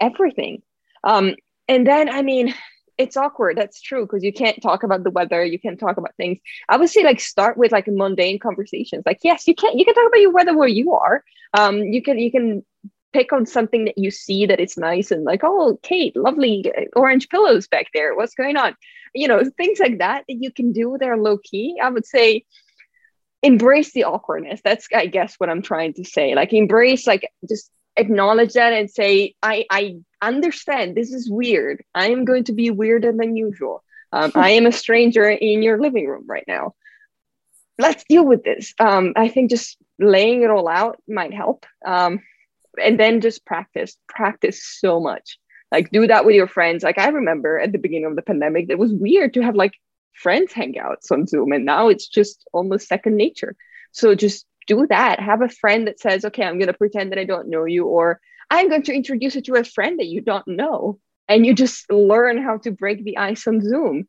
everything. 0.00 0.62
Um, 1.02 1.34
and 1.66 1.86
then, 1.86 2.08
I 2.08 2.22
mean, 2.22 2.54
it's 2.98 3.16
awkward. 3.16 3.56
That's 3.56 3.80
true 3.80 4.04
because 4.04 4.24
you 4.24 4.32
can't 4.32 4.60
talk 4.60 4.82
about 4.82 5.04
the 5.04 5.10
weather. 5.10 5.44
You 5.44 5.58
can't 5.58 5.78
talk 5.78 5.96
about 5.96 6.14
things. 6.16 6.38
I 6.68 6.76
would 6.76 6.90
say 6.90 7.04
like 7.04 7.20
start 7.20 7.56
with 7.56 7.70
like 7.72 7.86
mundane 7.86 8.40
conversations. 8.40 9.04
Like 9.06 9.20
yes, 9.22 9.46
you 9.46 9.54
can 9.54 9.78
you 9.78 9.84
can 9.84 9.94
talk 9.94 10.08
about 10.08 10.20
your 10.20 10.32
weather 10.32 10.56
where 10.56 10.68
you 10.68 10.92
are. 10.92 11.24
Um, 11.54 11.78
you 11.78 12.02
can 12.02 12.18
you 12.18 12.30
can 12.30 12.64
pick 13.12 13.32
on 13.32 13.46
something 13.46 13.86
that 13.86 13.96
you 13.96 14.10
see 14.10 14.44
that 14.46 14.60
it's 14.60 14.76
nice 14.76 15.10
and 15.10 15.24
like 15.24 15.40
oh 15.44 15.78
Kate, 15.82 16.16
lovely 16.16 16.70
orange 16.96 17.28
pillows 17.28 17.68
back 17.68 17.86
there. 17.94 18.16
What's 18.16 18.34
going 18.34 18.56
on? 18.56 18.74
You 19.14 19.28
know 19.28 19.42
things 19.56 19.78
like 19.78 19.98
that 19.98 20.24
that 20.28 20.34
you 20.34 20.52
can 20.52 20.72
do. 20.72 20.96
They're 20.98 21.16
low 21.16 21.38
key. 21.38 21.76
I 21.80 21.90
would 21.90 22.04
say 22.04 22.44
embrace 23.42 23.92
the 23.92 24.04
awkwardness. 24.04 24.60
That's 24.62 24.88
I 24.94 25.06
guess 25.06 25.34
what 25.38 25.50
I'm 25.50 25.62
trying 25.62 25.94
to 25.94 26.04
say. 26.04 26.34
Like 26.34 26.52
embrace 26.52 27.06
like 27.06 27.30
just 27.48 27.70
acknowledge 27.96 28.54
that 28.54 28.72
and 28.72 28.90
say 28.90 29.34
I 29.42 29.66
I 29.70 29.96
understand 30.22 30.96
this 30.96 31.12
is 31.12 31.30
weird. 31.30 31.84
I 31.94 32.10
am 32.10 32.24
going 32.24 32.44
to 32.44 32.52
be 32.52 32.70
weirder 32.70 33.12
than 33.12 33.36
usual. 33.36 33.82
Um, 34.12 34.32
I 34.34 34.50
am 34.50 34.66
a 34.66 34.72
stranger 34.72 35.28
in 35.28 35.62
your 35.62 35.80
living 35.80 36.06
room 36.06 36.24
right 36.26 36.44
now. 36.48 36.74
Let's 37.78 38.04
deal 38.08 38.24
with 38.24 38.42
this. 38.42 38.74
Um, 38.80 39.12
I 39.16 39.28
think 39.28 39.50
just 39.50 39.76
laying 39.98 40.42
it 40.42 40.50
all 40.50 40.68
out 40.68 41.00
might 41.06 41.34
help. 41.34 41.66
Um, 41.86 42.20
and 42.82 42.98
then 42.98 43.20
just 43.20 43.44
practice, 43.44 43.96
practice 44.08 44.64
so 44.64 45.00
much. 45.00 45.38
Like 45.70 45.90
do 45.90 46.06
that 46.06 46.24
with 46.24 46.34
your 46.34 46.48
friends. 46.48 46.82
Like 46.82 46.98
I 46.98 47.08
remember 47.08 47.58
at 47.58 47.72
the 47.72 47.78
beginning 47.78 48.06
of 48.06 48.16
the 48.16 48.22
pandemic, 48.22 48.66
it 48.68 48.78
was 48.78 48.92
weird 48.92 49.34
to 49.34 49.42
have 49.42 49.54
like 49.54 49.74
friends 50.12 50.52
hangouts 50.52 51.10
on 51.10 51.26
Zoom, 51.26 51.52
and 51.52 51.64
now 51.64 51.88
it's 51.88 52.08
just 52.08 52.46
almost 52.52 52.88
second 52.88 53.16
nature. 53.16 53.56
So 53.92 54.14
just 54.14 54.46
do 54.66 54.86
that. 54.88 55.20
Have 55.20 55.42
a 55.42 55.48
friend 55.48 55.86
that 55.86 56.00
says, 56.00 56.24
"Okay, 56.24 56.44
I'm 56.44 56.58
going 56.58 56.68
to 56.68 56.74
pretend 56.74 57.12
that 57.12 57.18
I 57.18 57.24
don't 57.24 57.48
know 57.48 57.64
you," 57.64 57.86
or 57.86 58.20
I'm 58.50 58.68
going 58.68 58.82
to 58.82 58.94
introduce 58.94 59.34
you 59.34 59.42
to 59.42 59.54
a 59.56 59.64
friend 59.64 59.98
that 59.98 60.06
you 60.06 60.20
don't 60.20 60.46
know. 60.48 60.98
And 61.30 61.44
you 61.44 61.54
just 61.54 61.92
learn 61.92 62.42
how 62.42 62.56
to 62.58 62.70
break 62.70 63.04
the 63.04 63.18
ice 63.18 63.46
on 63.46 63.60
Zoom. 63.60 64.08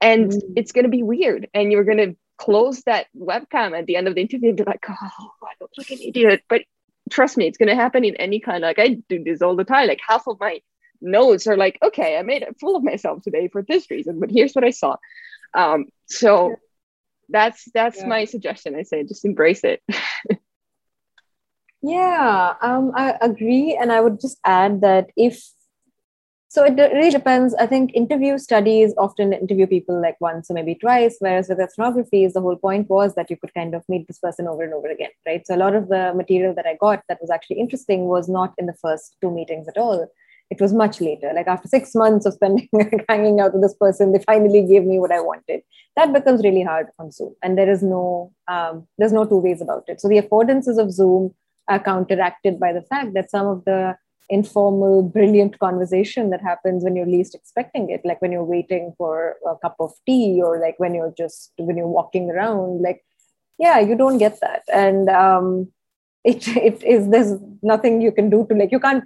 And 0.00 0.32
mm. 0.32 0.40
it's 0.56 0.72
going 0.72 0.86
to 0.86 0.90
be 0.90 1.04
weird. 1.04 1.48
And 1.54 1.70
you're 1.70 1.84
going 1.84 1.98
to 1.98 2.16
close 2.36 2.82
that 2.82 3.06
webcam 3.16 3.78
at 3.78 3.86
the 3.86 3.94
end 3.94 4.08
of 4.08 4.16
the 4.16 4.22
interview 4.22 4.48
and 4.48 4.56
be 4.56 4.64
like, 4.64 4.84
oh, 4.88 5.30
I 5.42 5.52
look 5.60 5.70
like 5.78 5.90
an 5.92 5.98
idiot. 6.02 6.42
But 6.48 6.62
trust 7.10 7.36
me, 7.36 7.46
it's 7.46 7.58
going 7.58 7.68
to 7.68 7.76
happen 7.76 8.04
in 8.04 8.16
any 8.16 8.40
kind 8.40 8.64
of, 8.64 8.68
like, 8.68 8.80
I 8.80 8.98
do 9.08 9.22
this 9.22 9.40
all 9.40 9.54
the 9.54 9.62
time. 9.62 9.86
Like, 9.86 10.00
half 10.04 10.26
of 10.26 10.40
my 10.40 10.60
notes 11.00 11.46
are 11.46 11.56
like, 11.56 11.78
okay, 11.80 12.18
I 12.18 12.22
made 12.22 12.42
a 12.42 12.54
fool 12.54 12.74
of 12.74 12.82
myself 12.82 13.22
today 13.22 13.46
for 13.46 13.62
this 13.62 13.88
reason, 13.88 14.18
but 14.18 14.32
here's 14.32 14.54
what 14.54 14.64
I 14.64 14.70
saw. 14.70 14.96
Um, 15.54 15.86
so 16.06 16.56
that's 17.28 17.68
that's 17.72 17.98
yeah. 17.98 18.06
my 18.06 18.24
suggestion. 18.24 18.74
I 18.74 18.82
say 18.82 19.04
just 19.04 19.24
embrace 19.24 19.64
it. 19.64 19.82
Yeah, 21.82 22.54
um, 22.60 22.92
I 22.94 23.16
agree. 23.20 23.78
And 23.80 23.92
I 23.92 24.00
would 24.00 24.20
just 24.20 24.38
add 24.44 24.80
that 24.80 25.10
if 25.16 25.40
so 26.50 26.64
it 26.64 26.76
really 26.76 27.10
depends. 27.10 27.54
I 27.54 27.66
think 27.66 27.94
interview 27.94 28.38
studies 28.38 28.94
often 28.96 29.34
interview 29.34 29.66
people 29.66 30.00
like 30.00 30.16
once 30.18 30.50
or 30.50 30.54
maybe 30.54 30.74
twice, 30.74 31.16
whereas 31.18 31.48
with 31.48 31.60
ethnography, 31.60 32.26
the 32.26 32.40
whole 32.40 32.56
point 32.56 32.88
was 32.88 33.14
that 33.16 33.28
you 33.28 33.36
could 33.36 33.52
kind 33.52 33.74
of 33.74 33.84
meet 33.86 34.08
this 34.08 34.18
person 34.18 34.48
over 34.48 34.62
and 34.62 34.72
over 34.72 34.88
again, 34.88 35.10
right? 35.26 35.46
So 35.46 35.54
a 35.54 35.58
lot 35.58 35.74
of 35.74 35.88
the 35.88 36.14
material 36.16 36.54
that 36.54 36.66
I 36.66 36.76
got 36.80 37.02
that 37.08 37.20
was 37.20 37.30
actually 37.30 37.60
interesting 37.60 38.06
was 38.06 38.30
not 38.30 38.54
in 38.56 38.64
the 38.64 38.72
first 38.72 39.16
two 39.20 39.30
meetings 39.30 39.68
at 39.68 39.76
all. 39.76 40.10
It 40.50 40.60
was 40.60 40.72
much 40.72 41.00
later. 41.00 41.30
Like 41.34 41.46
after 41.46 41.68
six 41.68 41.94
months 41.94 42.24
of 42.24 42.34
spending 42.34 42.68
hanging 43.08 43.40
out 43.40 43.52
with 43.52 43.62
this 43.62 43.74
person, 43.74 44.12
they 44.12 44.20
finally 44.20 44.66
gave 44.66 44.84
me 44.84 44.98
what 44.98 45.12
I 45.12 45.20
wanted. 45.20 45.60
That 45.96 46.12
becomes 46.12 46.42
really 46.42 46.62
hard 46.62 46.86
on 46.98 47.10
Zoom, 47.10 47.34
and 47.42 47.58
there 47.58 47.70
is 47.70 47.82
no 47.82 48.32
um, 48.48 48.86
there's 48.96 49.12
no 49.12 49.24
two 49.24 49.38
ways 49.38 49.60
about 49.60 49.84
it. 49.88 50.00
So 50.00 50.08
the 50.08 50.20
affordances 50.20 50.78
of 50.78 50.92
Zoom 50.92 51.34
are 51.68 51.78
counteracted 51.78 52.58
by 52.58 52.72
the 52.72 52.82
fact 52.82 53.14
that 53.14 53.30
some 53.30 53.46
of 53.46 53.64
the 53.64 53.96
informal, 54.30 55.02
brilliant 55.02 55.58
conversation 55.58 56.30
that 56.30 56.42
happens 56.42 56.84
when 56.84 56.94
you're 56.94 57.06
least 57.06 57.34
expecting 57.34 57.90
it, 57.90 58.02
like 58.04 58.20
when 58.20 58.30
you're 58.32 58.44
waiting 58.44 58.94
for 58.98 59.36
a 59.46 59.56
cup 59.56 59.76
of 59.80 59.92
tea 60.06 60.40
or 60.42 60.60
like 60.60 60.78
when 60.78 60.94
you're 60.94 61.14
just 61.16 61.52
when 61.56 61.76
you're 61.76 61.88
walking 61.88 62.30
around, 62.30 62.82
like 62.82 63.04
yeah, 63.58 63.80
you 63.80 63.96
don't 63.96 64.18
get 64.18 64.38
that, 64.40 64.62
and 64.72 65.08
um, 65.08 65.68
it 66.24 66.46
it 66.56 66.82
is 66.82 67.08
there's 67.08 67.34
nothing 67.62 68.00
you 68.00 68.12
can 68.12 68.30
do 68.30 68.46
to 68.48 68.54
like 68.54 68.72
you 68.72 68.80
can't 68.80 69.04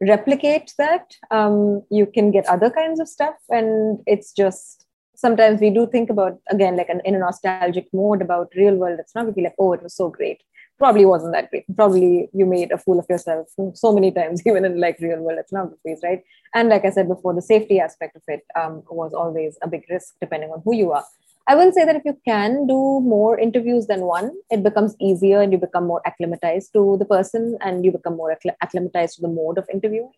replicate 0.00 0.74
that. 0.78 1.14
Um, 1.30 1.82
you 1.90 2.06
can 2.06 2.30
get 2.30 2.46
other 2.46 2.70
kinds 2.70 3.00
of 3.00 3.08
stuff, 3.08 3.36
and 3.48 4.00
it's 4.06 4.32
just 4.32 4.86
sometimes 5.14 5.60
we 5.60 5.70
do 5.70 5.86
think 5.86 6.10
about 6.10 6.38
again 6.48 6.76
like 6.76 6.88
an, 6.88 7.00
in 7.04 7.14
a 7.14 7.18
nostalgic 7.18 7.88
mode 7.92 8.22
about 8.22 8.52
real 8.54 8.76
world 8.76 9.00
ethnography 9.00 9.42
like 9.42 9.54
oh 9.58 9.72
it 9.72 9.82
was 9.82 9.92
so 9.92 10.08
great 10.08 10.40
probably 10.78 11.04
wasn't 11.04 11.32
that 11.32 11.50
great. 11.50 11.64
Probably 11.76 12.28
you 12.32 12.46
made 12.46 12.72
a 12.72 12.78
fool 12.78 12.98
of 12.98 13.06
yourself 13.08 13.48
so 13.74 13.92
many 13.92 14.10
times, 14.10 14.42
even 14.46 14.64
in 14.64 14.80
like 14.80 14.98
real 15.00 15.20
world 15.20 15.38
ethnographies, 15.38 16.02
right? 16.02 16.22
And 16.54 16.68
like 16.68 16.84
I 16.84 16.90
said 16.90 17.08
before, 17.08 17.34
the 17.34 17.42
safety 17.42 17.80
aspect 17.80 18.16
of 18.16 18.22
it 18.28 18.42
um, 18.56 18.82
was 18.90 19.12
always 19.12 19.58
a 19.62 19.68
big 19.68 19.84
risk 19.90 20.14
depending 20.20 20.50
on 20.50 20.62
who 20.64 20.74
you 20.74 20.92
are. 20.92 21.04
I 21.50 21.54
will 21.54 21.72
say 21.72 21.86
that 21.86 21.96
if 21.96 22.02
you 22.04 22.14
can 22.26 22.66
do 22.66 23.00
more 23.00 23.38
interviews 23.38 23.86
than 23.86 24.02
one, 24.02 24.32
it 24.50 24.62
becomes 24.62 24.94
easier 25.00 25.40
and 25.40 25.50
you 25.50 25.56
become 25.56 25.86
more 25.86 26.02
acclimatized 26.04 26.74
to 26.74 26.96
the 26.98 27.06
person 27.06 27.56
and 27.62 27.86
you 27.86 27.90
become 27.90 28.18
more 28.18 28.36
acclimatized 28.62 29.16
to 29.16 29.22
the 29.22 29.28
mode 29.28 29.56
of 29.56 29.66
interviewing. 29.72 30.12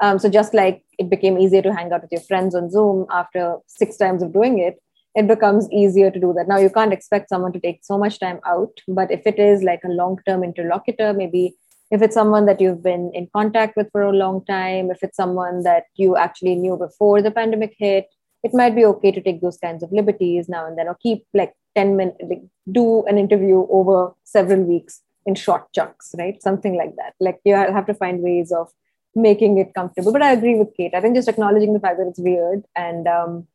Um, 0.00 0.18
so 0.18 0.28
just 0.28 0.54
like 0.54 0.82
it 0.98 1.08
became 1.08 1.38
easier 1.38 1.62
to 1.62 1.72
hang 1.72 1.92
out 1.92 2.02
with 2.02 2.10
your 2.10 2.22
friends 2.22 2.56
on 2.56 2.68
Zoom 2.68 3.06
after 3.10 3.58
six 3.68 3.96
times 3.96 4.24
of 4.24 4.32
doing 4.32 4.58
it, 4.58 4.82
it 5.14 5.28
becomes 5.28 5.70
easier 5.70 6.10
to 6.10 6.18
do 6.18 6.32
that. 6.36 6.48
Now 6.48 6.58
you 6.58 6.70
can't 6.70 6.92
expect 6.92 7.28
someone 7.28 7.52
to 7.52 7.60
take 7.60 7.84
so 7.84 7.96
much 7.96 8.18
time 8.18 8.40
out, 8.44 8.72
but 8.88 9.12
if 9.12 9.24
it 9.24 9.38
is 9.38 9.62
like 9.62 9.84
a 9.84 9.88
long-term 9.88 10.42
interlocutor, 10.42 11.12
maybe 11.12 11.54
if 11.92 12.02
it's 12.02 12.14
someone 12.14 12.46
that 12.46 12.60
you've 12.60 12.82
been 12.82 13.12
in 13.14 13.28
contact 13.32 13.76
with 13.76 13.88
for 13.92 14.02
a 14.02 14.12
long 14.12 14.44
time, 14.46 14.90
if 14.90 15.04
it's 15.04 15.16
someone 15.16 15.62
that 15.62 15.84
you 15.94 16.16
actually 16.16 16.56
knew 16.56 16.76
before 16.76 17.22
the 17.22 17.30
pandemic 17.30 17.76
hit, 17.78 18.06
it 18.42 18.52
might 18.54 18.74
be 18.74 18.84
okay 18.84 19.12
to 19.12 19.20
take 19.20 19.40
those 19.40 19.58
kinds 19.58 19.82
of 19.82 19.92
liberties 19.92 20.48
now 20.48 20.66
and 20.66 20.76
then, 20.76 20.88
or 20.88 20.96
keep 21.00 21.24
like 21.32 21.54
10 21.76 21.96
minutes, 21.96 22.18
like, 22.28 22.42
do 22.70 23.04
an 23.06 23.18
interview 23.18 23.66
over 23.70 24.12
several 24.24 24.62
weeks 24.62 25.00
in 25.26 25.34
short 25.34 25.72
chunks, 25.72 26.14
right? 26.18 26.42
Something 26.42 26.76
like 26.76 26.96
that. 26.96 27.14
Like 27.20 27.40
you 27.44 27.54
have 27.54 27.86
to 27.86 27.94
find 27.94 28.20
ways 28.20 28.52
of 28.52 28.68
making 29.14 29.58
it 29.58 29.74
comfortable. 29.74 30.12
But 30.12 30.22
I 30.22 30.32
agree 30.32 30.56
with 30.56 30.74
Kate. 30.76 30.94
I 30.94 31.00
think 31.00 31.14
just 31.14 31.28
acknowledging 31.28 31.72
the 31.72 31.80
fact 31.80 31.98
that 31.98 32.08
it's 32.08 32.18
weird 32.18 32.64
and 32.74 33.06
um, 33.06 33.46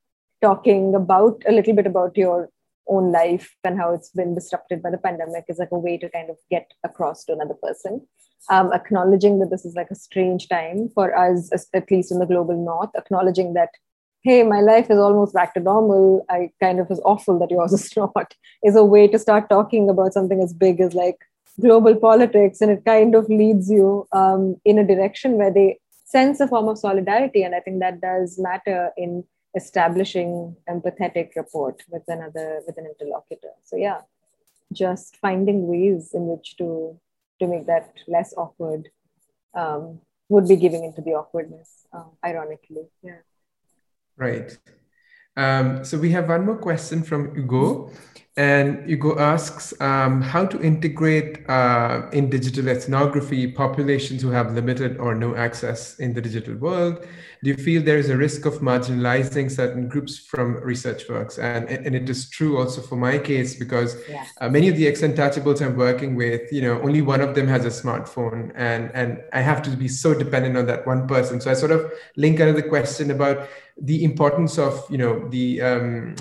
talking 0.42 0.96
about 0.96 1.42
a 1.48 1.52
little 1.52 1.74
bit 1.74 1.88
about 1.88 2.16
your 2.16 2.50
own 2.88 3.12
life 3.12 3.56
and 3.64 3.78
how 3.78 3.94
it's 3.94 4.10
been 4.10 4.34
disrupted 4.34 4.82
by 4.82 4.90
the 4.90 4.98
pandemic 4.98 5.46
is 5.50 5.58
like 5.58 5.72
a 5.72 5.78
way 5.78 5.98
to 5.98 6.10
kind 6.10 6.30
of 6.30 6.38
get 6.50 6.72
across 6.84 7.26
to 7.26 7.34
another 7.34 7.56
person. 7.56 8.06
Um, 8.50 8.72
acknowledging 8.72 9.40
that 9.40 9.50
this 9.50 9.66
is 9.66 9.76
like 9.76 9.92
a 9.92 9.96
strange 9.96 10.48
time 10.48 10.90
for 10.94 11.18
us, 11.18 11.52
at 11.74 11.92
least 11.92 12.12
in 12.12 12.20
the 12.20 12.26
global 12.26 12.56
north, 12.56 12.92
acknowledging 12.96 13.54
that, 13.56 13.70
hey, 14.24 14.44
my 14.44 14.62
life 14.62 14.90
is 14.90 14.98
almost 14.98 15.34
back 15.34 15.54
to 15.54 15.60
normal. 15.60 16.26
I 16.30 16.52
kind 16.60 16.80
of 16.80 16.92
is 16.92 17.02
awful 17.06 17.40
that 17.40 17.52
yours 17.52 17.74
is 17.80 17.96
not, 17.96 18.34
is 18.64 18.76
a 18.76 18.84
way 18.84 19.08
to 19.08 19.20
start 19.20 19.50
talking 19.50 19.90
about 19.90 20.14
something 20.14 20.42
as 20.42 20.54
big 20.54 20.82
as 20.82 20.94
like 20.94 21.18
global 21.60 21.96
politics. 21.96 22.62
And 22.62 22.72
it 22.72 22.86
kind 22.86 23.16
of 23.16 23.30
leads 23.30 23.70
you 23.70 24.08
um, 24.12 24.58
in 24.66 24.80
a 24.80 24.88
direction 24.88 25.34
where 25.34 25.54
they 25.54 25.80
sense 26.06 26.40
a 26.40 26.48
form 26.48 26.68
of 26.68 26.78
solidarity. 26.78 27.44
And 27.44 27.56
I 27.56 27.60
think 27.60 27.80
that 27.80 28.02
does 28.02 28.38
matter 28.38 28.92
in 28.98 29.24
establishing 29.58 30.56
empathetic 30.70 31.36
rapport 31.36 31.76
with 31.90 32.04
another 32.08 32.62
with 32.66 32.78
an 32.78 32.86
interlocutor 32.86 33.54
so 33.64 33.76
yeah 33.76 34.02
just 34.72 35.18
finding 35.18 35.68
ways 35.68 36.12
in 36.14 36.28
which 36.28 36.58
to 36.58 36.68
to 37.40 37.48
make 37.48 37.66
that 37.66 37.94
less 38.08 38.34
awkward 38.38 38.90
um, 39.56 40.00
would 40.30 40.48
be 40.48 40.56
giving 40.56 40.84
into 40.84 41.02
the 41.02 41.14
awkwardness 41.20 41.88
uh, 41.94 42.10
ironically 42.26 42.86
yeah 43.02 43.22
right 44.18 44.58
um, 45.38 45.86
so 45.86 45.98
we 46.00 46.12
have 46.12 46.30
one 46.30 46.46
more 46.46 46.58
question 46.58 47.04
from 47.04 47.36
Hugo. 47.36 47.92
And 48.38 48.88
Hugo 48.88 49.18
asks 49.18 49.74
um, 49.82 50.22
how 50.22 50.46
to 50.46 50.62
integrate 50.62 51.50
uh, 51.50 52.08
in 52.14 52.30
digital 52.30 52.70
ethnography 52.70 53.48
populations 53.52 54.22
who 54.22 54.30
have 54.30 54.54
limited 54.54 54.98
or 55.00 55.16
no 55.16 55.36
access 55.36 55.98
in 55.98 56.14
the 56.14 56.22
digital 56.22 56.56
world. 56.56 57.04
Do 57.44 57.50
you 57.50 57.58
feel 57.58 57.82
there 57.82 57.98
is 57.98 58.10
a 58.12 58.18
risk 58.18 58.46
of 58.46 58.60
marginalizing 58.60 59.50
certain 59.50 59.88
groups 59.88 60.20
from 60.20 60.58
research 60.58 61.10
works? 61.10 61.40
And, 61.40 61.68
and 61.68 61.96
it 61.96 62.08
is 62.10 62.30
true 62.30 62.60
also 62.60 62.80
for 62.80 62.96
my 62.96 63.18
case 63.18 63.56
because 63.56 63.96
yeah. 64.08 64.26
uh, 64.40 64.50
many 64.50 64.68
of 64.70 64.76
the 64.76 64.88
ex-untouchables 64.88 65.60
I'm 65.66 65.76
working 65.76 66.16
with, 66.16 66.52
you 66.52 66.62
know, 66.62 66.80
only 66.82 67.02
one 67.02 67.22
of 67.22 67.34
them 67.34 67.48
has 67.48 67.66
a 67.66 67.70
smartphone, 67.70 68.52
and 68.56 68.92
and 68.94 69.24
I 69.34 69.42
have 69.42 69.62
to 69.64 69.70
be 69.72 69.88
so 69.88 70.14
dependent 70.14 70.58
on 70.58 70.66
that 70.68 70.86
one 70.86 71.08
person. 71.08 71.42
So 71.42 71.50
I 71.50 71.54
sort 71.54 71.72
of 71.72 71.92
link 72.16 72.40
another 72.40 72.62
question 72.62 73.12
about 73.12 73.48
the 73.82 74.04
importance 74.04 74.58
of 74.58 74.86
you 74.90 74.98
know 74.98 75.28
the 75.30 75.62
um, 75.62 76.16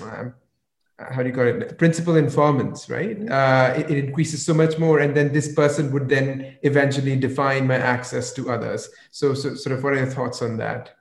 how 0.98 1.22
do 1.22 1.28
you 1.28 1.34
call 1.34 1.46
it? 1.46 1.78
Principal 1.78 2.16
informants 2.16 2.88
right? 2.88 3.18
Mm-hmm. 3.18 3.32
uh, 3.32 3.78
it, 3.78 3.90
it, 3.90 4.04
increases 4.04 4.44
so 4.44 4.54
much 4.54 4.78
more 4.78 4.98
and 4.98 5.14
then 5.16 5.32
this 5.32 5.54
person 5.54 5.92
would 5.92 6.08
then 6.08 6.56
eventually 6.62 7.16
define 7.16 7.66
my 7.66 7.76
access 7.76 8.32
to 8.34 8.50
others. 8.50 8.88
So, 9.10 9.34
so 9.34 9.54
sort 9.54 9.76
of 9.76 9.84
what 9.84 9.92
are 9.92 9.98
your 9.98 10.06
thoughts 10.06 10.42
on 10.42 10.56
that? 10.58 10.94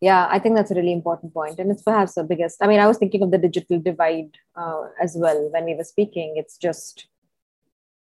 Yeah 0.00 0.26
i 0.30 0.38
think 0.38 0.56
that's 0.56 0.70
a 0.70 0.74
really 0.74 0.94
important 0.94 1.34
point 1.34 1.58
and 1.58 1.70
it's 1.70 1.82
perhaps 1.82 2.14
the 2.14 2.24
biggest 2.24 2.62
i 2.62 2.66
mean 2.66 2.80
i 2.80 2.86
was 2.86 2.96
thinking 2.96 3.22
of 3.22 3.32
the 3.32 3.36
digital 3.36 3.78
divide 3.78 4.30
uh, 4.60 4.84
as 5.00 5.16
well 5.16 5.48
when 5.50 5.64
we 5.64 5.74
were 5.74 5.84
speaking. 5.84 6.34
It's 6.36 6.56
just 6.56 7.06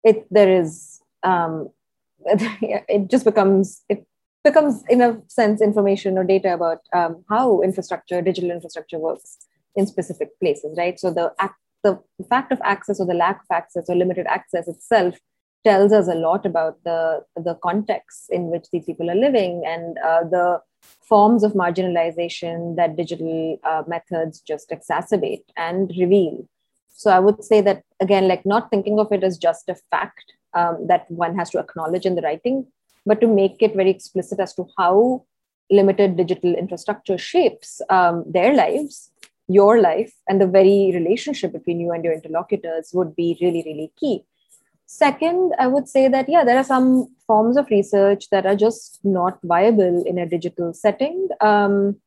it 0.03 0.27
there 0.31 0.61
is 0.61 1.01
um, 1.23 1.69
it 2.25 3.09
just 3.09 3.25
becomes 3.25 3.83
it 3.89 4.05
becomes 4.43 4.83
in 4.89 5.01
a 5.01 5.21
sense 5.27 5.61
information 5.61 6.17
or 6.17 6.23
data 6.23 6.53
about 6.53 6.81
um, 6.93 7.23
how 7.29 7.61
infrastructure 7.61 8.21
digital 8.21 8.51
infrastructure 8.51 8.99
works 8.99 9.37
in 9.75 9.87
specific 9.87 10.39
places, 10.39 10.75
right? 10.77 10.99
So 10.99 11.11
the, 11.11 11.33
act, 11.39 11.55
the 11.83 11.99
fact 12.29 12.51
of 12.51 12.59
access 12.63 12.99
or 12.99 13.05
the 13.05 13.13
lack 13.13 13.41
of 13.41 13.47
access 13.51 13.85
or 13.89 13.95
limited 13.95 14.25
access 14.27 14.67
itself 14.67 15.17
tells 15.65 15.91
us 15.91 16.07
a 16.07 16.15
lot 16.15 16.45
about 16.45 16.77
the, 16.83 17.23
the 17.35 17.55
context 17.55 18.29
in 18.29 18.51
which 18.51 18.65
these 18.71 18.85
people 18.85 19.09
are 19.09 19.15
living 19.15 19.63
and 19.65 19.97
uh, 19.97 20.23
the 20.23 20.61
forms 21.01 21.43
of 21.43 21.53
marginalization 21.53 22.75
that 22.75 22.95
digital 22.95 23.59
uh, 23.63 23.83
methods 23.87 24.39
just 24.41 24.69
exacerbate 24.69 25.43
and 25.57 25.91
reveal. 25.99 26.47
So 26.89 27.11
I 27.11 27.19
would 27.19 27.43
say 27.43 27.61
that, 27.61 27.83
again, 27.99 28.27
like 28.27 28.45
not 28.45 28.69
thinking 28.69 28.99
of 28.99 29.11
it 29.11 29.23
as 29.23 29.37
just 29.37 29.67
a 29.67 29.75
fact 29.91 30.33
um, 30.53 30.87
that 30.87 31.09
one 31.09 31.35
has 31.35 31.49
to 31.49 31.59
acknowledge 31.59 32.05
in 32.05 32.15
the 32.15 32.21
writing, 32.21 32.67
but 33.05 33.19
to 33.21 33.27
make 33.27 33.61
it 33.61 33.75
very 33.75 33.89
explicit 33.89 34.39
as 34.39 34.53
to 34.55 34.67
how 34.77 35.25
limited 35.69 36.15
digital 36.15 36.53
infrastructure 36.53 37.17
shapes 37.17 37.81
um, 37.89 38.23
their 38.27 38.53
lives 38.53 39.11
your 39.47 39.81
life 39.81 40.13
and 40.27 40.41
the 40.41 40.47
very 40.47 40.91
relationship 40.93 41.53
between 41.53 41.79
you 41.79 41.91
and 41.91 42.03
your 42.03 42.13
interlocutors 42.13 42.91
would 42.93 43.15
be 43.15 43.37
really, 43.41 43.63
really 43.65 43.91
key. 43.99 44.25
Second, 44.87 45.53
I 45.57 45.67
would 45.67 45.87
say 45.89 46.07
that, 46.07 46.29
yeah, 46.29 46.43
there 46.43 46.57
are 46.57 46.63
some 46.63 47.07
forms 47.25 47.57
of 47.57 47.69
research 47.69 48.29
that 48.29 48.45
are 48.45 48.55
just 48.55 48.99
not 49.03 49.39
viable 49.43 50.03
in 50.05 50.17
a 50.19 50.27
digital 50.27 50.73
setting. 50.73 51.27
Um, 51.41 51.97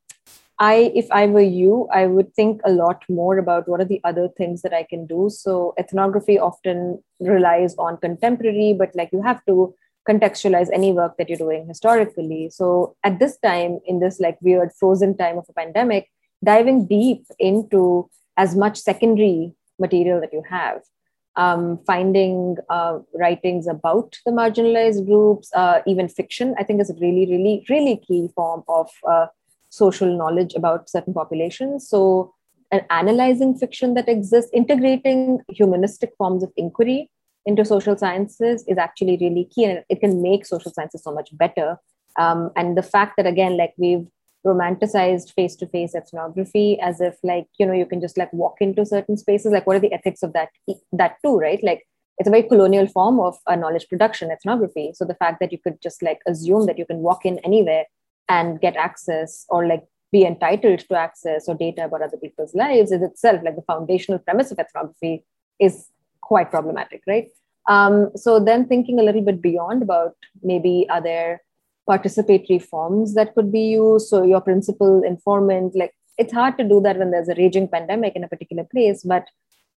I, 0.61 0.93
if 0.95 1.07
I 1.13 1.27
were 1.27 1.41
you, 1.41 1.89
I 1.93 2.07
would 2.07 2.35
think 2.35 2.61
a 2.65 2.73
lot 2.73 3.05
more 3.09 3.39
about 3.39 3.69
what 3.69 3.81
are 3.81 3.85
the 3.85 4.01
other 4.03 4.29
things 4.29 4.63
that 4.63 4.73
I 4.73 4.83
can 4.83 5.07
do. 5.07 5.31
So 5.31 5.75
ethnography 5.79 6.39
often 6.39 7.03
relies 7.21 7.77
on 7.77 7.97
contemporary, 7.99 8.75
but 8.77 8.91
like 8.95 9.11
you 9.13 9.23
have 9.23 9.45
to 9.47 9.75
contextualize 10.09 10.69
any 10.73 10.93
work 10.93 11.17
that 11.17 11.29
you're 11.29 11.39
doing 11.39 11.67
historically. 11.69 12.51
So 12.51 12.97
at 13.05 13.19
this 13.19 13.39
time, 13.39 13.79
in 13.87 14.01
this 14.01 14.19
like 14.19 14.39
weird 14.41 14.73
frozen 14.73 15.17
time 15.17 15.39
of 15.39 15.47
a 15.49 15.53
pandemic, 15.53 16.11
diving 16.45 16.87
deep 16.87 17.25
into 17.39 18.09
as 18.37 18.55
much 18.57 18.79
secondary 18.79 19.53
material 19.79 20.21
that 20.21 20.33
you 20.33 20.43
have. 20.49 20.83
Um, 21.37 21.79
finding 21.87 22.57
uh, 22.69 22.99
writings 23.15 23.69
about 23.69 24.17
the 24.27 24.33
marginalized 24.33 25.07
groups, 25.07 25.51
uh, 25.55 25.83
even 25.87 26.09
fiction, 26.09 26.55
I 26.59 26.65
think 26.65 26.81
is 26.81 26.91
a 26.91 26.95
really, 26.95 27.27
really, 27.31 27.65
really 27.69 27.97
key 27.97 28.29
form 28.35 28.65
of 28.69 28.91
uh, 29.09 29.27
social 29.71 30.17
knowledge 30.17 30.55
about 30.55 30.91
certain 30.91 31.15
populations. 31.15 31.89
So, 31.89 32.35
and 32.73 32.85
analyzing 32.91 33.57
fiction 33.57 33.95
that 33.95 34.09
exists, 34.09 34.51
integrating 34.53 35.41
humanistic 35.49 36.11
forms 36.19 36.43
of 36.43 36.51
inquiry 36.57 37.09
into 37.47 37.65
social 37.65 37.97
sciences 37.97 38.65
is 38.67 38.77
actually 38.77 39.17
really 39.21 39.45
key, 39.45 39.65
and 39.65 39.85
it 39.89 40.01
can 40.01 40.21
make 40.21 40.45
social 40.45 40.73
sciences 40.73 41.05
so 41.05 41.13
much 41.13 41.31
better. 41.39 41.79
Um, 42.19 42.51
and 42.57 42.77
the 42.77 42.83
fact 42.83 43.17
that 43.17 43.27
again, 43.27 43.57
like 43.57 43.75
we've 43.79 44.07
romanticized 44.53 45.33
face-to-face 45.35 45.95
ethnography 45.95 46.79
as 46.81 47.01
if 47.01 47.17
like 47.23 47.47
you 47.59 47.67
know 47.67 47.73
you 47.73 47.87
can 47.87 48.01
just 48.01 48.19
like 48.19 48.33
walk 48.33 48.57
into 48.61 48.85
certain 48.87 49.17
spaces? 49.17 49.53
Like 49.53 49.67
what 49.67 49.77
are 49.77 49.81
the 49.81 49.93
ethics 49.93 50.23
of 50.23 50.33
that 50.33 50.51
that 50.93 51.17
too 51.25 51.37
right? 51.39 51.63
Like 51.63 51.85
it's 52.19 52.29
a 52.29 52.31
very 52.31 52.43
colonial 52.43 52.87
form 52.87 53.21
of 53.21 53.39
a 53.47 53.57
knowledge 53.57 53.89
production 53.89 54.31
ethnography. 54.31 54.93
So 54.95 55.05
the 55.05 55.15
fact 55.15 55.39
that 55.41 55.53
you 55.53 55.59
could 55.59 55.81
just 55.81 56.03
like 56.03 56.21
assume 56.27 56.67
that 56.67 56.79
you 56.79 56.87
can 56.87 56.99
walk 56.99 57.25
in 57.25 57.39
anywhere 57.41 57.85
and 58.29 58.61
get 58.61 58.77
access 58.77 59.47
or 59.49 59.67
like 59.67 59.85
be 60.11 60.25
entitled 60.25 60.81
to 60.81 60.95
access 60.95 61.49
or 61.49 61.55
data 61.55 61.85
about 61.85 62.03
other 62.03 62.17
people's 62.17 62.55
lives 62.55 62.91
is 62.93 63.03
itself 63.03 63.43
like 63.45 63.57
the 63.57 63.63
foundational 63.63 64.19
premise 64.19 64.51
of 64.51 64.59
ethnography 64.59 65.25
is 65.61 65.89
quite 66.23 66.51
problematic 66.51 67.03
right? 67.07 67.29
Um, 67.69 68.11
so 68.17 68.41
then 68.41 68.67
thinking 68.67 68.99
a 68.99 69.03
little 69.03 69.23
bit 69.23 69.43
beyond 69.43 69.83
about 69.83 70.17
maybe 70.43 70.87
are 70.91 71.03
there 71.03 71.43
participatory 71.89 72.63
forms 72.63 73.15
that 73.15 73.35
could 73.35 73.51
be 73.51 73.61
used. 73.61 74.09
So 74.09 74.23
your 74.23 74.41
principal 74.41 75.03
informant, 75.03 75.75
like 75.75 75.95
it's 76.19 76.33
hard 76.33 76.59
to 76.59 76.65
do 76.65 76.81
that 76.83 76.99
when 76.99 77.11
there's 77.11 77.29
a 77.29 77.35
raging 77.37 77.69
pandemic 77.69 78.15
in 78.15 78.25
a 78.25 78.29
particular 78.29 78.65
place, 78.65 79.03
but 79.03 79.25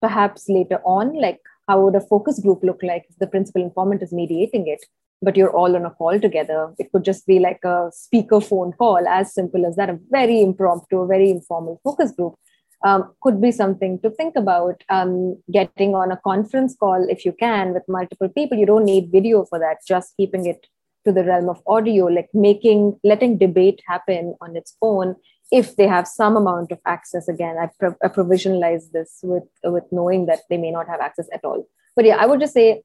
perhaps 0.01 0.49
later 0.49 0.81
on, 0.83 1.13
like 1.13 1.39
how 1.67 1.81
would 1.81 1.95
a 1.95 2.01
focus 2.01 2.39
group 2.39 2.63
look 2.63 2.81
like 2.83 3.05
if 3.09 3.17
the 3.17 3.27
principal 3.27 3.61
informant 3.61 4.01
is 4.01 4.11
mediating 4.11 4.67
it, 4.67 4.83
but 5.21 5.38
you're 5.38 5.55
all 5.55 5.75
on 5.75 5.85
a 5.85 5.91
call 5.91 6.19
together? 6.19 6.73
It 6.79 6.91
could 6.91 7.05
just 7.05 7.25
be 7.27 7.39
like 7.39 7.63
a 7.63 7.91
speaker 7.93 8.41
phone 8.41 8.73
call, 8.73 9.07
as 9.07 9.33
simple 9.33 9.65
as 9.65 9.75
that, 9.75 9.89
a 9.89 9.99
very 10.09 10.41
impromptu, 10.41 10.99
a 10.99 11.07
very 11.07 11.29
informal 11.29 11.79
focus 11.83 12.11
group. 12.11 12.35
Um, 12.83 13.13
could 13.21 13.39
be 13.39 13.51
something 13.51 13.99
to 13.99 14.09
think 14.09 14.35
about. 14.35 14.83
Um, 14.89 15.38
getting 15.53 15.93
on 15.93 16.11
a 16.11 16.17
conference 16.17 16.75
call 16.75 17.07
if 17.07 17.23
you 17.23 17.31
can 17.31 17.73
with 17.73 17.83
multiple 17.88 18.27
people. 18.27 18.57
You 18.57 18.65
don't 18.65 18.85
need 18.85 19.11
video 19.11 19.45
for 19.45 19.59
that, 19.59 19.85
just 19.88 20.17
keeping 20.17 20.47
it 20.47 20.65
to 21.05 21.11
the 21.11 21.23
realm 21.23 21.49
of 21.49 21.61
audio, 21.67 22.05
like 22.05 22.29
making, 22.33 22.99
letting 23.03 23.37
debate 23.37 23.81
happen 23.87 24.35
on 24.41 24.55
its 24.55 24.75
own 24.81 25.15
if 25.51 25.75
they 25.75 25.87
have 25.87 26.07
some 26.07 26.37
amount 26.37 26.71
of 26.71 26.79
access. 26.85 27.27
Again, 27.27 27.57
I, 27.57 27.69
pro- 27.79 27.97
I 28.03 28.07
provisionalize 28.07 28.91
this 28.91 29.19
with, 29.23 29.43
with 29.63 29.83
knowing 29.91 30.27
that 30.27 30.41
they 30.49 30.57
may 30.57 30.71
not 30.71 30.87
have 30.87 31.01
access 31.01 31.27
at 31.33 31.43
all. 31.43 31.67
But 31.95 32.05
yeah, 32.05 32.17
I 32.17 32.25
would 32.25 32.39
just 32.39 32.53
say 32.53 32.83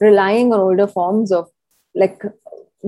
relying 0.00 0.52
on 0.52 0.60
older 0.60 0.86
forms 0.86 1.32
of 1.32 1.48
like 1.94 2.22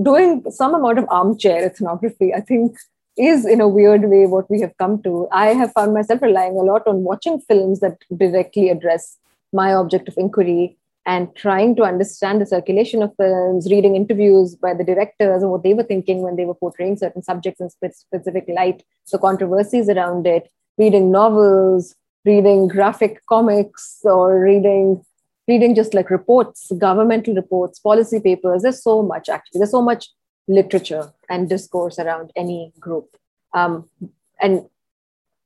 doing 0.01 0.43
some 0.49 0.75
amount 0.75 0.99
of 0.99 1.05
armchair 1.09 1.65
ethnography, 1.65 2.33
I 2.33 2.41
think, 2.41 2.77
is 3.17 3.45
in 3.45 3.61
a 3.61 3.67
weird 3.67 4.09
way 4.09 4.25
what 4.25 4.49
we 4.49 4.59
have 4.61 4.77
come 4.77 5.01
to. 5.03 5.27
I 5.31 5.47
have 5.47 5.71
found 5.71 5.93
myself 5.93 6.21
relying 6.21 6.53
a 6.53 6.63
lot 6.63 6.85
on 6.85 7.03
watching 7.03 7.39
films 7.39 7.79
that 7.79 7.97
directly 8.15 8.69
address 8.69 9.17
my 9.53 9.73
object 9.73 10.09
of 10.09 10.17
inquiry 10.17 10.77
and 11.05 11.35
trying 11.35 11.75
to 11.75 11.83
understand 11.83 12.41
the 12.41 12.45
circulation 12.45 13.03
of 13.03 13.15
films, 13.15 13.69
reading 13.69 13.95
interviews 13.95 14.55
by 14.55 14.73
the 14.73 14.83
directors 14.83 15.43
and 15.43 15.51
what 15.51 15.63
they 15.63 15.73
were 15.73 15.83
thinking 15.83 16.21
when 16.21 16.35
they 16.35 16.45
were 16.45 16.55
portraying 16.55 16.97
certain 16.97 17.21
subjects 17.21 17.61
in 17.61 17.69
specific 17.69 18.45
light, 18.47 18.83
the 19.11 19.19
controversies 19.19 19.87
around 19.87 20.25
it, 20.25 20.51
reading 20.77 21.11
novels, 21.11 21.95
reading 22.25 22.67
graphic 22.67 23.23
comics, 23.27 23.99
or 24.03 24.39
reading 24.39 25.03
reading 25.47 25.75
just 25.75 25.93
like 25.93 26.09
reports, 26.09 26.71
governmental 26.79 27.35
reports, 27.35 27.77
policy 27.77 28.19
papers. 28.19 28.63
There's 28.63 28.81
so 28.81 29.03
much 29.03 29.29
actually. 29.29 29.59
There's 29.59 29.71
so 29.71 29.81
much 29.81 30.09
literature 30.47 31.13
and 31.29 31.47
discourse 31.47 31.99
around 31.99 32.31
any 32.35 32.73
group. 32.79 33.15
Um, 33.53 33.89
and 34.41 34.65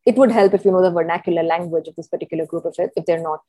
it 0.05 0.15
would 0.15 0.31
help 0.31 0.53
if 0.53 0.63
you 0.63 0.71
know 0.71 0.81
the 0.81 0.91
vernacular 0.91 1.43
language 1.43 1.87
of 1.87 1.95
this 1.95 2.07
particular 2.07 2.45
group 2.45 2.65
if, 2.65 2.79
it, 2.79 2.91
if 2.95 3.05
they're 3.05 3.21
not 3.21 3.41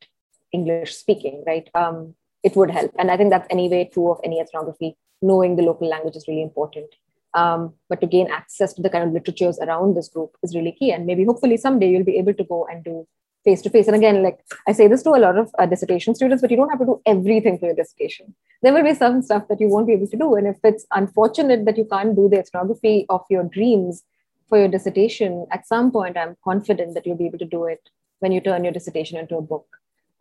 English 0.51 0.95
speaking, 0.95 1.43
right? 1.45 1.69
Um, 1.73 2.15
it 2.43 2.55
would 2.55 2.71
help. 2.71 2.91
And 2.97 3.11
I 3.11 3.17
think 3.17 3.29
that's 3.29 3.47
anyway 3.49 3.89
true 3.93 4.11
of 4.11 4.19
any 4.23 4.39
ethnography. 4.39 4.97
Knowing 5.21 5.55
the 5.55 5.63
local 5.63 5.87
language 5.87 6.15
is 6.15 6.27
really 6.27 6.41
important. 6.41 6.87
Um, 7.33 7.73
but 7.89 8.01
to 8.01 8.07
gain 8.07 8.27
access 8.29 8.73
to 8.73 8.81
the 8.81 8.89
kind 8.89 9.03
of 9.03 9.13
literatures 9.13 9.59
around 9.59 9.95
this 9.95 10.09
group 10.09 10.35
is 10.43 10.55
really 10.55 10.71
key. 10.71 10.91
And 10.91 11.05
maybe 11.05 11.23
hopefully 11.23 11.57
someday 11.57 11.89
you'll 11.89 12.03
be 12.03 12.17
able 12.17 12.33
to 12.33 12.43
go 12.43 12.67
and 12.69 12.83
do 12.83 13.07
face 13.43 13.61
to 13.61 13.69
face. 13.69 13.87
And 13.87 13.95
again, 13.95 14.21
like 14.23 14.39
I 14.67 14.71
say 14.71 14.87
this 14.87 15.03
to 15.03 15.11
a 15.11 15.17
lot 15.17 15.37
of 15.37 15.49
uh, 15.57 15.65
dissertation 15.65 16.15
students, 16.15 16.41
but 16.41 16.51
you 16.51 16.57
don't 16.57 16.69
have 16.69 16.79
to 16.79 16.85
do 16.85 17.01
everything 17.05 17.57
for 17.57 17.67
your 17.67 17.75
dissertation. 17.75 18.35
There 18.61 18.73
will 18.73 18.83
be 18.83 18.93
some 18.93 19.21
stuff 19.21 19.47
that 19.47 19.59
you 19.59 19.69
won't 19.69 19.87
be 19.87 19.93
able 19.93 20.07
to 20.07 20.17
do. 20.17 20.35
And 20.35 20.47
if 20.47 20.57
it's 20.63 20.85
unfortunate 20.91 21.65
that 21.65 21.77
you 21.77 21.85
can't 21.85 22.15
do 22.15 22.29
the 22.29 22.39
ethnography 22.39 23.05
of 23.09 23.23
your 23.29 23.43
dreams 23.43 24.03
for 24.49 24.57
your 24.57 24.67
dissertation, 24.67 25.47
at 25.51 25.67
some 25.67 25.91
point, 25.91 26.17
I'm 26.17 26.35
confident 26.43 26.93
that 26.93 27.05
you'll 27.05 27.17
be 27.17 27.27
able 27.27 27.39
to 27.39 27.45
do 27.45 27.65
it 27.65 27.89
when 28.19 28.31
you 28.31 28.41
turn 28.41 28.63
your 28.63 28.73
dissertation 28.73 29.17
into 29.17 29.37
a 29.37 29.41
book 29.41 29.65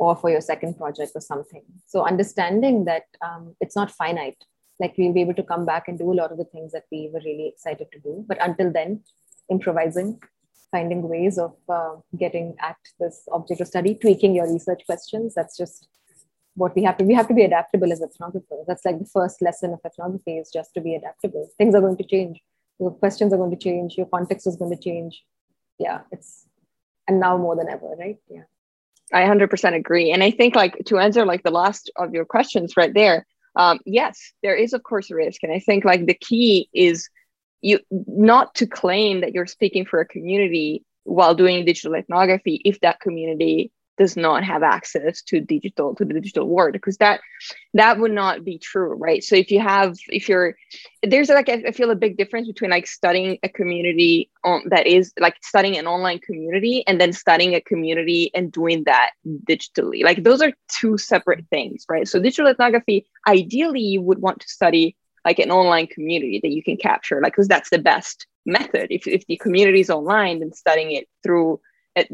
or 0.00 0.16
for 0.16 0.30
your 0.30 0.40
second 0.40 0.78
project 0.78 1.12
or 1.14 1.20
something. 1.20 1.62
So 1.86 2.06
understanding 2.06 2.86
that 2.86 3.04
um, 3.22 3.54
it's 3.60 3.76
not 3.76 3.90
finite, 3.90 4.42
like 4.80 4.94
we'll 4.96 5.12
be 5.12 5.20
able 5.20 5.34
to 5.34 5.42
come 5.42 5.66
back 5.66 5.88
and 5.88 5.98
do 5.98 6.10
a 6.10 6.18
lot 6.20 6.32
of 6.32 6.38
the 6.38 6.46
things 6.46 6.72
that 6.72 6.84
we 6.90 7.10
were 7.12 7.20
really 7.22 7.48
excited 7.48 7.88
to 7.92 7.98
do. 8.00 8.24
But 8.26 8.38
until 8.40 8.72
then, 8.72 9.02
improvising, 9.50 10.18
finding 10.70 11.06
ways 11.06 11.38
of 11.38 11.54
uh, 11.68 11.96
getting 12.16 12.56
at 12.60 12.78
this 12.98 13.28
object 13.30 13.60
of 13.60 13.66
study, 13.66 13.94
tweaking 13.94 14.34
your 14.34 14.50
research 14.50 14.82
questions. 14.86 15.34
That's 15.34 15.58
just 15.58 15.86
what 16.54 16.74
we 16.74 16.82
have 16.84 16.96
to. 16.96 17.04
We 17.04 17.14
have 17.14 17.28
to 17.28 17.34
be 17.34 17.44
adaptable 17.44 17.92
as 17.92 18.00
ethnographers. 18.00 18.64
That's 18.66 18.86
like 18.86 18.98
the 18.98 19.10
first 19.12 19.42
lesson 19.42 19.74
of 19.74 19.80
ethnography 19.84 20.38
is 20.38 20.50
just 20.50 20.72
to 20.74 20.80
be 20.80 20.94
adaptable. 20.94 21.50
Things 21.58 21.74
are 21.74 21.82
going 21.82 21.98
to 21.98 22.04
change. 22.04 22.40
Your 22.78 22.92
questions 22.92 23.34
are 23.34 23.36
going 23.36 23.50
to 23.50 23.62
change. 23.68 23.98
Your 23.98 24.06
context 24.06 24.46
is 24.46 24.56
going 24.56 24.74
to 24.74 24.82
change. 24.82 25.22
Yeah, 25.78 26.00
it's 26.10 26.46
and 27.06 27.20
now 27.20 27.36
more 27.36 27.54
than 27.54 27.68
ever, 27.68 27.94
right? 27.98 28.16
Yeah. 28.30 28.44
I 29.12 29.22
100% 29.22 29.74
agree. 29.74 30.12
And 30.12 30.22
I 30.22 30.30
think 30.30 30.54
like 30.54 30.76
to 30.86 30.98
answer 30.98 31.24
like 31.24 31.42
the 31.42 31.50
last 31.50 31.90
of 31.96 32.14
your 32.14 32.24
questions 32.24 32.76
right 32.76 32.92
there, 32.94 33.26
um, 33.56 33.80
yes, 33.84 34.32
there 34.42 34.54
is 34.54 34.72
of 34.72 34.82
course 34.82 35.10
a 35.10 35.14
risk. 35.14 35.42
And 35.42 35.52
I 35.52 35.58
think 35.58 35.84
like 35.84 36.06
the 36.06 36.14
key 36.14 36.68
is 36.72 37.08
you 37.60 37.80
not 37.90 38.54
to 38.56 38.66
claim 38.66 39.20
that 39.20 39.34
you're 39.34 39.46
speaking 39.46 39.84
for 39.84 40.00
a 40.00 40.06
community 40.06 40.84
while 41.04 41.34
doing 41.34 41.64
digital 41.64 41.94
ethnography 41.94 42.60
if 42.64 42.80
that 42.80 43.00
community 43.00 43.72
does 44.00 44.16
not 44.16 44.42
have 44.42 44.62
access 44.62 45.20
to 45.20 45.40
digital 45.42 45.94
to 45.94 46.06
the 46.06 46.14
digital 46.14 46.48
world 46.48 46.72
because 46.72 46.96
that 46.96 47.20
that 47.74 47.98
would 48.00 48.12
not 48.12 48.42
be 48.44 48.56
true 48.58 48.94
right? 48.94 49.22
So 49.22 49.36
if 49.36 49.50
you 49.50 49.60
have 49.60 49.94
if 50.08 50.26
you're 50.26 50.56
there's 51.02 51.28
like 51.28 51.50
i 51.50 51.70
feel 51.72 51.90
a 51.90 51.94
big 51.94 52.16
difference 52.16 52.46
between 52.46 52.70
like 52.70 52.86
studying 52.86 53.38
a 53.42 53.48
community 53.48 54.30
on 54.42 54.62
that 54.70 54.86
is 54.86 55.12
like 55.20 55.36
studying 55.42 55.76
an 55.76 55.86
online 55.86 56.18
community 56.18 56.82
and 56.86 56.98
then 56.98 57.12
studying 57.12 57.54
a 57.54 57.60
community 57.60 58.30
and 58.34 58.50
doing 58.52 58.84
that 58.84 59.10
digitally. 59.44 60.02
Like 60.02 60.24
those 60.24 60.40
are 60.40 60.52
two 60.80 60.96
separate 60.96 61.44
things 61.50 61.84
right? 61.90 62.08
So 62.08 62.18
digital 62.18 62.50
ethnography 62.50 63.06
ideally 63.28 63.82
you 63.82 64.00
would 64.00 64.20
want 64.20 64.40
to 64.40 64.48
study 64.48 64.96
like 65.26 65.38
an 65.38 65.50
online 65.50 65.86
community 65.86 66.40
that 66.42 66.52
you 66.52 66.62
can 66.62 66.78
capture 66.78 67.20
like 67.20 67.34
because 67.34 67.48
that's 67.48 67.68
the 67.68 67.78
best 67.92 68.26
method. 68.46 68.86
If, 68.90 69.06
if 69.06 69.26
the 69.26 69.36
community 69.36 69.80
is 69.80 69.90
online 69.90 70.40
then 70.40 70.52
studying 70.54 70.92
it 70.92 71.06
through 71.22 71.60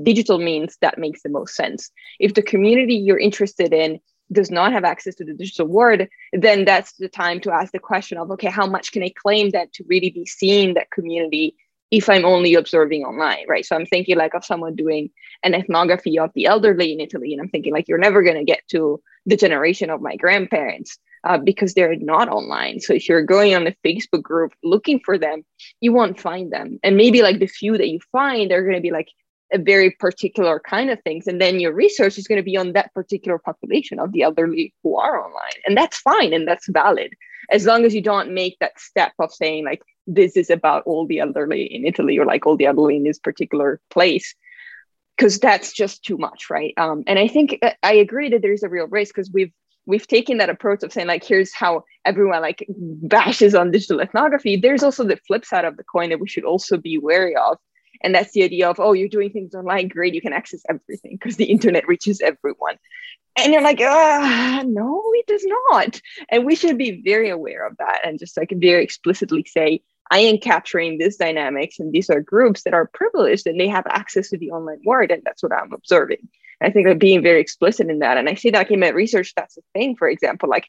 digital 0.02 0.38
means 0.38 0.76
that 0.80 0.98
makes 0.98 1.22
the 1.22 1.28
most 1.28 1.54
sense. 1.54 1.90
If 2.18 2.34
the 2.34 2.42
community 2.42 2.94
you're 2.94 3.18
interested 3.18 3.72
in 3.72 4.00
does 4.32 4.50
not 4.50 4.72
have 4.72 4.84
access 4.84 5.14
to 5.16 5.24
the 5.24 5.34
digital 5.34 5.66
world, 5.66 6.02
then 6.32 6.64
that's 6.64 6.92
the 6.94 7.08
time 7.08 7.40
to 7.40 7.52
ask 7.52 7.72
the 7.72 7.78
question 7.78 8.18
of, 8.18 8.30
okay, 8.32 8.50
how 8.50 8.66
much 8.66 8.92
can 8.92 9.02
I 9.02 9.12
claim 9.16 9.50
that 9.50 9.72
to 9.74 9.84
really 9.86 10.10
be 10.10 10.26
seeing 10.26 10.74
that 10.74 10.90
community 10.90 11.56
if 11.90 12.08
I'm 12.08 12.24
only 12.24 12.54
observing 12.54 13.04
online, 13.04 13.44
right? 13.48 13.64
So 13.64 13.76
I'm 13.76 13.86
thinking 13.86 14.16
like 14.16 14.34
of 14.34 14.44
someone 14.44 14.74
doing 14.74 15.10
an 15.44 15.54
ethnography 15.54 16.18
of 16.18 16.30
the 16.34 16.46
elderly 16.46 16.92
in 16.92 17.00
Italy, 17.00 17.32
and 17.32 17.40
I'm 17.40 17.48
thinking 17.48 17.72
like 17.72 17.86
you're 17.86 17.98
never 17.98 18.22
going 18.22 18.36
to 18.36 18.44
get 18.44 18.62
to 18.70 19.00
the 19.24 19.36
generation 19.36 19.90
of 19.90 20.00
my 20.00 20.16
grandparents 20.16 20.98
uh, 21.24 21.38
because 21.38 21.74
they're 21.74 21.96
not 21.96 22.28
online. 22.28 22.80
So 22.80 22.94
if 22.94 23.08
you're 23.08 23.22
going 23.22 23.54
on 23.54 23.66
a 23.66 23.76
Facebook 23.84 24.22
group 24.22 24.52
looking 24.64 25.00
for 25.04 25.16
them, 25.16 25.44
you 25.80 25.92
won't 25.92 26.20
find 26.20 26.52
them, 26.52 26.80
and 26.82 26.96
maybe 26.96 27.22
like 27.22 27.38
the 27.38 27.46
few 27.46 27.78
that 27.78 27.88
you 27.88 28.00
find, 28.10 28.50
they're 28.50 28.64
going 28.64 28.74
to 28.74 28.80
be 28.80 28.90
like 28.90 29.08
a 29.52 29.58
very 29.58 29.90
particular 29.90 30.60
kind 30.60 30.90
of 30.90 31.00
things 31.02 31.26
and 31.26 31.40
then 31.40 31.60
your 31.60 31.72
research 31.72 32.18
is 32.18 32.26
going 32.26 32.38
to 32.38 32.44
be 32.44 32.56
on 32.56 32.72
that 32.72 32.92
particular 32.94 33.38
population 33.38 33.98
of 33.98 34.12
the 34.12 34.22
elderly 34.22 34.74
who 34.82 34.96
are 34.96 35.24
online 35.24 35.60
and 35.66 35.76
that's 35.76 35.98
fine 35.98 36.32
and 36.32 36.48
that's 36.48 36.68
valid 36.68 37.12
as 37.50 37.64
long 37.64 37.84
as 37.84 37.94
you 37.94 38.02
don't 38.02 38.32
make 38.32 38.56
that 38.58 38.78
step 38.78 39.12
of 39.18 39.32
saying 39.32 39.64
like 39.64 39.82
this 40.06 40.36
is 40.36 40.50
about 40.50 40.82
all 40.84 41.06
the 41.06 41.20
elderly 41.20 41.62
in 41.62 41.86
italy 41.86 42.18
or 42.18 42.24
like 42.24 42.46
all 42.46 42.56
the 42.56 42.66
elderly 42.66 42.96
in 42.96 43.04
this 43.04 43.18
particular 43.18 43.80
place 43.90 44.34
because 45.16 45.38
that's 45.38 45.72
just 45.72 46.04
too 46.04 46.18
much 46.18 46.50
right? 46.50 46.74
Um, 46.76 47.04
and 47.06 47.18
i 47.18 47.28
think 47.28 47.58
uh, 47.62 47.70
i 47.82 47.94
agree 47.94 48.28
that 48.30 48.42
there's 48.42 48.64
a 48.64 48.68
real 48.68 48.88
risk 48.88 49.14
because 49.14 49.30
we've 49.32 49.52
we've 49.86 50.06
taken 50.06 50.38
that 50.38 50.50
approach 50.50 50.82
of 50.82 50.92
saying 50.92 51.06
like 51.06 51.24
here's 51.24 51.54
how 51.54 51.84
everyone 52.04 52.42
like 52.42 52.66
bashes 52.68 53.54
on 53.54 53.70
digital 53.70 54.00
ethnography. 54.00 54.56
There's 54.56 54.82
also 54.82 55.04
the 55.04 55.16
flip 55.26 55.44
side 55.44 55.64
of 55.64 55.76
the 55.76 55.84
coin 55.84 56.10
that 56.10 56.20
we 56.20 56.28
should 56.28 56.44
also 56.44 56.76
be 56.76 56.98
wary 56.98 57.36
of 57.36 57.58
and 58.02 58.14
that's 58.14 58.32
the 58.32 58.42
idea 58.42 58.68
of, 58.68 58.80
oh, 58.80 58.92
you're 58.92 59.08
doing 59.08 59.30
things 59.30 59.54
online, 59.54 59.88
great, 59.88 60.14
you 60.14 60.20
can 60.20 60.32
access 60.32 60.62
everything 60.68 61.12
because 61.12 61.36
the 61.36 61.44
internet 61.44 61.86
reaches 61.88 62.20
everyone. 62.20 62.76
And 63.38 63.52
you're 63.52 63.62
like, 63.62 63.80
ah, 63.82 64.62
no, 64.66 65.02
it 65.14 65.26
does 65.26 65.44
not. 65.70 66.00
And 66.30 66.46
we 66.46 66.56
should 66.56 66.78
be 66.78 67.02
very 67.02 67.28
aware 67.28 67.66
of 67.66 67.76
that 67.78 68.00
and 68.04 68.18
just 68.18 68.36
like 68.36 68.52
very 68.54 68.82
explicitly 68.82 69.44
say, 69.46 69.82
I 70.10 70.20
am 70.20 70.38
capturing 70.38 70.98
this 70.98 71.16
dynamics, 71.16 71.80
and 71.80 71.92
these 71.92 72.10
are 72.10 72.20
groups 72.20 72.62
that 72.62 72.74
are 72.74 72.90
privileged 72.92 73.46
and 73.46 73.58
they 73.58 73.68
have 73.68 73.86
access 73.88 74.30
to 74.30 74.38
the 74.38 74.52
online 74.52 74.80
world, 74.84 75.10
and 75.10 75.22
that's 75.24 75.42
what 75.42 75.52
I'm 75.52 75.72
observing. 75.72 76.28
And 76.60 76.70
I 76.70 76.72
think 76.72 76.86
that 76.86 76.98
being 76.98 77.22
very 77.22 77.40
explicit 77.40 77.90
in 77.90 77.98
that, 77.98 78.16
and 78.16 78.28
I 78.28 78.34
say 78.34 78.50
that 78.50 78.70
in 78.70 78.80
my 78.80 78.90
research, 78.90 79.32
that's 79.34 79.58
a 79.58 79.62
thing. 79.74 79.96
For 79.96 80.08
example, 80.08 80.48
like 80.48 80.68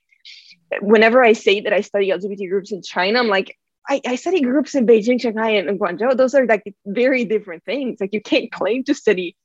whenever 0.81 1.23
I 1.23 1.33
say 1.33 1.61
that 1.61 1.73
I 1.73 1.81
study 1.81 2.09
LGBT 2.09 2.49
groups 2.49 2.71
in 2.71 2.81
China, 2.81 3.19
I'm 3.19 3.27
like, 3.27 3.57
I, 3.89 4.01
I 4.05 4.15
study 4.15 4.41
groups 4.41 4.75
in 4.75 4.85
Beijing, 4.85 5.21
Shanghai, 5.21 5.51
and 5.51 5.79
Guangzhou. 5.79 6.17
Those 6.17 6.35
are 6.35 6.45
like 6.45 6.63
very 6.85 7.25
different 7.25 7.63
things. 7.63 7.99
Like 8.01 8.13
you 8.13 8.21
can't 8.21 8.51
claim 8.51 8.83
to 8.85 8.93
study 8.93 9.35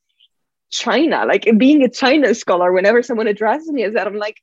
China. 0.71 1.25
Like 1.27 1.47
being 1.59 1.83
a 1.83 1.89
China 1.89 2.35
scholar, 2.35 2.73
whenever 2.73 3.03
someone 3.03 3.29
addresses 3.29 3.71
me 3.71 3.85
as 3.85 3.95
that, 3.95 4.07
I'm 4.07 4.17
like, 4.17 4.39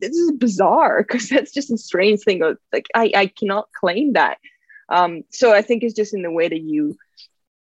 this 0.00 0.10
is 0.10 0.32
bizarre 0.32 1.04
because 1.06 1.28
that's 1.28 1.52
just 1.52 1.70
a 1.70 1.78
strange 1.78 2.20
thing. 2.20 2.42
Like 2.72 2.86
I, 2.94 3.12
I 3.14 3.26
cannot 3.26 3.68
claim 3.72 4.14
that. 4.14 4.38
Um, 4.88 5.22
so 5.30 5.52
I 5.52 5.62
think 5.62 5.82
it's 5.82 5.94
just 5.94 6.14
in 6.14 6.22
the 6.22 6.30
way 6.30 6.48
that 6.48 6.60
you 6.60 6.96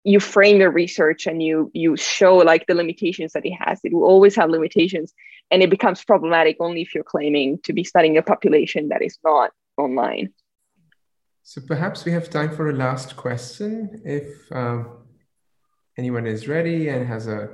you 0.02 0.18
frame 0.18 0.60
your 0.60 0.70
research 0.70 1.26
and 1.26 1.42
you 1.42 1.70
you 1.74 1.94
show 1.94 2.36
like 2.36 2.66
the 2.66 2.74
limitations 2.74 3.32
that 3.32 3.44
it 3.44 3.52
has. 3.52 3.80
It 3.84 3.92
will 3.92 4.04
always 4.04 4.34
have 4.36 4.50
limitations, 4.50 5.12
and 5.50 5.62
it 5.62 5.70
becomes 5.70 6.02
problematic 6.04 6.56
only 6.60 6.82
if 6.82 6.94
you're 6.94 7.04
claiming 7.04 7.58
to 7.64 7.72
be 7.72 7.84
studying 7.84 8.16
a 8.16 8.22
population 8.22 8.88
that 8.88 9.02
is 9.02 9.18
not 9.22 9.50
online. 9.76 10.32
So 11.50 11.60
perhaps 11.60 12.04
we 12.04 12.12
have 12.12 12.30
time 12.30 12.54
for 12.54 12.70
a 12.70 12.72
last 12.72 13.16
question. 13.16 14.00
If 14.04 14.28
um, 14.52 14.98
anyone 15.98 16.24
is 16.24 16.46
ready 16.46 16.90
and 16.90 17.04
has 17.08 17.26
a 17.26 17.48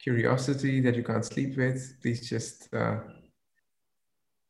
curiosity 0.00 0.80
that 0.82 0.94
you 0.94 1.02
can't 1.02 1.24
sleep 1.24 1.56
with, 1.56 1.96
please 2.00 2.28
just. 2.28 2.72
Uh... 2.72 2.98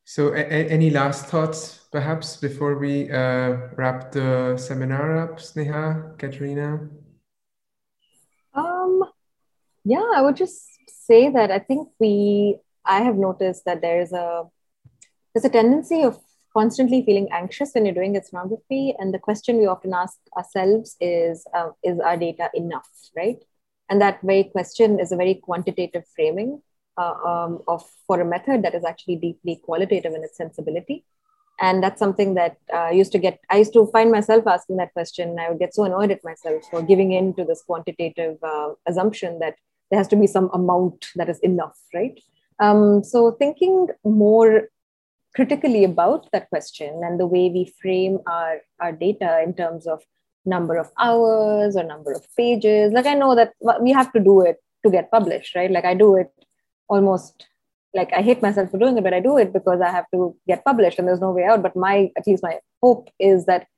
So, 0.05 0.35
any 0.35 0.90
last 0.90 1.28
thoughts, 1.28 1.81
perhaps, 1.93 2.36
before 2.36 2.77
we 2.77 3.11
uh, 3.11 3.73
wrap 3.74 4.12
the 4.12 4.59
seminar 4.59 5.16
up, 5.16 5.39
Sneha, 5.39 6.19
Caterina? 6.19 6.86
Um, 8.52 9.02
yeah, 9.82 10.05
I 10.15 10.20
would 10.20 10.36
just 10.36 10.61
say 11.06 11.31
that 11.31 11.51
I 11.51 11.59
think 11.59 11.89
we. 11.98 12.59
I 12.85 13.01
have 13.01 13.16
noticed 13.16 13.65
that 13.65 13.81
there 13.81 14.02
is 14.02 14.12
a 14.12 14.44
there's 15.32 15.47
a 15.47 15.48
tendency 15.48 16.02
of 16.02 16.20
constantly 16.56 17.02
feeling 17.05 17.28
anxious 17.32 17.72
when 17.72 17.85
you're 17.85 17.94
doing 17.94 18.16
ethnography. 18.16 18.94
And 18.98 19.12
the 19.12 19.18
question 19.18 19.59
we 19.59 19.66
often 19.66 19.93
ask 19.93 20.18
ourselves 20.36 20.97
is, 21.01 21.47
uh, 21.55 21.70
is 21.82 21.98
our 22.01 22.16
data 22.16 22.51
enough, 22.55 22.89
right? 23.16 23.39
And 23.90 24.01
that 24.01 24.20
very 24.22 24.44
question 24.44 24.98
is 24.98 25.12
a 25.12 25.16
very 25.16 25.35
quantitative 25.35 26.05
framing 26.14 26.62
uh, 26.97 27.14
um, 27.24 27.62
of 27.68 27.85
for 28.06 28.20
a 28.20 28.24
method 28.24 28.62
that 28.62 28.74
is 28.74 28.85
actually 28.85 29.16
deeply 29.16 29.60
qualitative 29.64 30.14
in 30.14 30.22
its 30.22 30.36
sensibility. 30.36 31.05
and 31.60 31.82
that's 31.82 31.98
something 31.98 32.35
that 32.35 32.56
uh, 32.74 32.89
used 32.89 33.12
to 33.12 33.18
get 33.18 33.39
i 33.51 33.56
used 33.56 33.72
to 33.72 33.86
find 33.93 34.10
myself 34.10 34.47
asking 34.47 34.76
that 34.76 34.93
question 34.93 35.31
and 35.31 35.40
i 35.40 35.48
would 35.48 35.59
get 35.59 35.74
so 35.74 35.85
annoyed 35.85 36.10
at 36.10 36.24
myself 36.24 36.62
for 36.70 36.82
giving 36.82 37.12
in 37.12 37.32
to 37.35 37.44
this 37.44 37.62
quantitative 37.62 38.36
uh, 38.43 38.70
assumption 38.86 39.39
that 39.39 39.55
there 39.90 39.98
has 39.98 40.09
to 40.09 40.16
be 40.16 40.26
some 40.26 40.51
amount 40.52 41.06
that 41.14 41.28
is 41.28 41.39
enough 41.40 41.78
right 41.94 42.18
um, 42.60 43.02
so 43.02 43.32
thinking 43.32 43.89
more 44.05 44.68
critically 45.35 45.85
about 45.85 46.28
that 46.32 46.48
question 46.51 47.01
and 47.05 47.19
the 47.19 47.27
way 47.27 47.51
we 47.51 47.73
frame 47.81 48.19
our, 48.27 48.61
our 48.81 48.93
data 48.93 49.43
in 49.43 49.55
terms 49.55 49.86
of 49.86 50.02
number 50.47 50.77
of 50.77 50.90
hours 50.98 51.77
or 51.77 51.82
number 51.82 52.12
of 52.12 52.23
pages 52.36 52.93
like 52.93 53.06
i 53.06 53.15
know 53.15 53.35
that 53.35 53.52
we 53.81 53.90
have 53.90 54.12
to 54.12 54.20
do 54.20 54.43
it 54.43 54.59
to 54.85 54.90
get 54.90 55.11
published 55.11 55.55
right 55.55 55.70
like 55.70 55.86
i 55.86 55.94
do 55.94 56.16
it 56.16 56.31
almost 56.89 57.47
like 57.94 58.12
I 58.12 58.23
hate 58.23 58.43
myself 58.43 58.70
for 58.70 58.78
doing 58.78 58.98
it, 58.98 59.05
but 59.05 59.15
I 59.15 59.20
do 59.20 59.39
it 59.39 59.52
because 59.52 59.81
I 59.81 59.90
have 59.90 60.06
to 60.12 60.36
get 60.48 60.65
published 60.65 60.98
and 60.98 61.06
there's 61.06 61.20
no 61.20 61.31
way 61.31 61.44
out. 61.44 61.62
But 61.62 61.77
my, 61.77 62.11
at 62.16 62.27
least 62.27 62.43
my 62.43 62.59
hope 62.82 63.09
is 63.20 63.47
that 63.47 63.69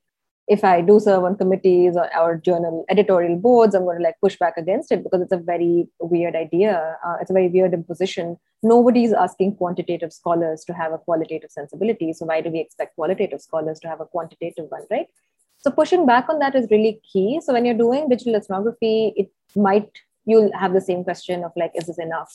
if 0.49 0.65
I 0.65 0.81
do 0.81 0.99
serve 1.01 1.25
on 1.25 1.37
committees 1.37 1.97
or, 1.97 2.13
our 2.15 2.37
journal 2.37 2.85
editorial 2.89 3.37
boards, 3.37 3.75
I'm 3.75 3.85
going 3.85 3.99
to 3.99 4.05
like 4.05 4.17
push 4.23 4.39
back 4.39 4.55
against 4.57 4.91
it 4.91 5.03
because 5.03 5.21
it's 5.21 5.33
a 5.33 5.37
very 5.37 5.89
weird 6.01 6.35
idea. 6.35 6.97
Uh, 7.07 7.17
it's 7.21 7.31
a 7.31 7.35
very 7.35 7.49
weird 7.49 7.75
imposition. 7.75 8.39
Nobody's 8.63 9.13
asking 9.13 9.57
quantitative 9.57 10.13
scholars 10.13 10.65
to 10.65 10.73
have 10.73 10.93
a 10.93 10.99
qualitative 10.99 11.51
sensibility. 11.51 12.13
So 12.13 12.27
why 12.27 12.41
do 12.41 12.51
we 12.51 12.61
expect 12.61 12.97
qualitative 12.97 13.41
scholars 13.41 13.79
to 13.81 13.89
have 13.89 14.01
a 14.01 14.07
quantitative 14.07 14.67
one, 14.69 14.83
right? 14.91 15.07
So 15.59 15.71
pushing 15.71 16.07
back 16.07 16.29
on 16.29 16.39
that 16.39 16.55
is 16.55 16.69
really 16.71 17.01
key. 17.13 17.41
So 17.45 17.53
when 17.53 17.65
you're 17.65 17.75
doing 17.75 18.09
digital 18.09 18.37
ethnography, 18.37 19.13
it 19.17 19.31
might 19.55 19.91
you'll 20.25 20.51
have 20.53 20.73
the 20.73 20.81
same 20.81 21.05
question 21.05 21.45
of 21.45 21.53
like, 21.57 21.73
is 21.75 21.87
this 21.87 21.99
enough? 21.99 22.33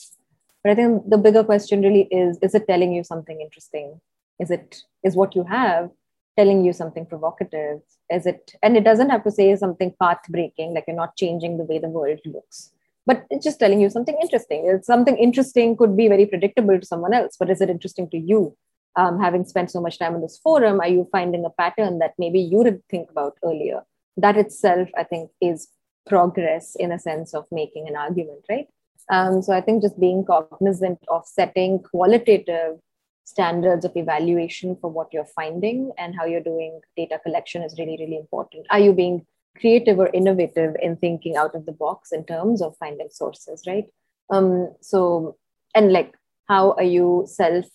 But 0.62 0.72
I 0.72 0.74
think 0.74 1.08
the 1.08 1.18
bigger 1.18 1.44
question 1.44 1.82
really 1.82 2.08
is 2.10 2.38
is 2.42 2.54
it 2.54 2.66
telling 2.66 2.92
you 2.92 3.04
something 3.04 3.40
interesting? 3.40 4.00
Is 4.38 4.50
it 4.50 4.82
is 5.02 5.16
what 5.16 5.34
you 5.34 5.44
have 5.44 5.90
telling 6.36 6.64
you 6.64 6.72
something 6.72 7.04
provocative? 7.04 7.80
Is 8.10 8.26
it 8.26 8.54
and 8.62 8.76
it 8.76 8.84
doesn't 8.84 9.10
have 9.10 9.24
to 9.24 9.30
say 9.30 9.54
something 9.56 9.94
path 10.00 10.20
breaking, 10.28 10.74
like 10.74 10.84
you're 10.86 10.96
not 10.96 11.16
changing 11.16 11.58
the 11.58 11.64
way 11.64 11.78
the 11.78 11.88
world 11.88 12.20
looks. 12.24 12.72
But 13.04 13.26
it's 13.30 13.44
just 13.44 13.58
telling 13.58 13.80
you 13.80 13.90
something 13.90 14.16
interesting. 14.20 14.64
It's 14.66 14.86
something 14.86 15.16
interesting 15.16 15.76
could 15.76 15.96
be 15.96 16.08
very 16.08 16.26
predictable 16.26 16.78
to 16.78 16.86
someone 16.86 17.14
else, 17.14 17.36
but 17.38 17.50
is 17.50 17.60
it 17.60 17.70
interesting 17.70 18.08
to 18.10 18.18
you? 18.18 18.56
Um, 18.94 19.18
having 19.20 19.44
spent 19.44 19.70
so 19.70 19.80
much 19.80 19.98
time 19.98 20.14
on 20.14 20.20
this 20.20 20.38
forum, 20.38 20.80
are 20.80 20.88
you 20.88 21.08
finding 21.10 21.44
a 21.44 21.50
pattern 21.50 21.98
that 21.98 22.12
maybe 22.18 22.40
you 22.40 22.62
didn't 22.62 22.84
think 22.90 23.10
about 23.10 23.38
earlier? 23.42 23.82
That 24.18 24.36
itself, 24.36 24.88
I 24.96 25.04
think, 25.04 25.30
is 25.40 25.68
progress 26.06 26.76
in 26.76 26.92
a 26.92 26.98
sense 26.98 27.34
of 27.34 27.46
making 27.50 27.88
an 27.88 27.96
argument, 27.96 28.44
right? 28.50 28.66
Um, 29.10 29.42
so 29.42 29.52
I 29.52 29.60
think 29.60 29.82
just 29.82 29.98
being 29.98 30.24
cognizant 30.24 30.98
of 31.08 31.26
setting 31.26 31.80
qualitative 31.82 32.78
standards 33.24 33.84
of 33.84 33.92
evaluation 33.96 34.76
for 34.76 34.90
what 34.90 35.12
you're 35.12 35.24
finding 35.24 35.92
and 35.96 36.14
how 36.14 36.24
you're 36.24 36.40
doing 36.42 36.80
data 36.96 37.18
collection 37.22 37.62
is 37.62 37.78
really, 37.78 37.96
really 37.98 38.16
important. 38.16 38.66
Are 38.70 38.78
you 38.78 38.92
being 38.92 39.26
creative 39.58 39.98
or 39.98 40.08
innovative 40.12 40.74
in 40.80 40.96
thinking 40.96 41.36
out 41.36 41.54
of 41.54 41.66
the 41.66 41.72
box 41.72 42.12
in 42.12 42.24
terms 42.24 42.62
of 42.62 42.76
finding 42.78 43.08
sources, 43.10 43.62
right? 43.66 43.86
Um, 44.30 44.74
so, 44.80 45.36
and 45.74 45.92
like, 45.92 46.14
how 46.48 46.72
are 46.72 46.82
you 46.82 47.24
self 47.26 47.66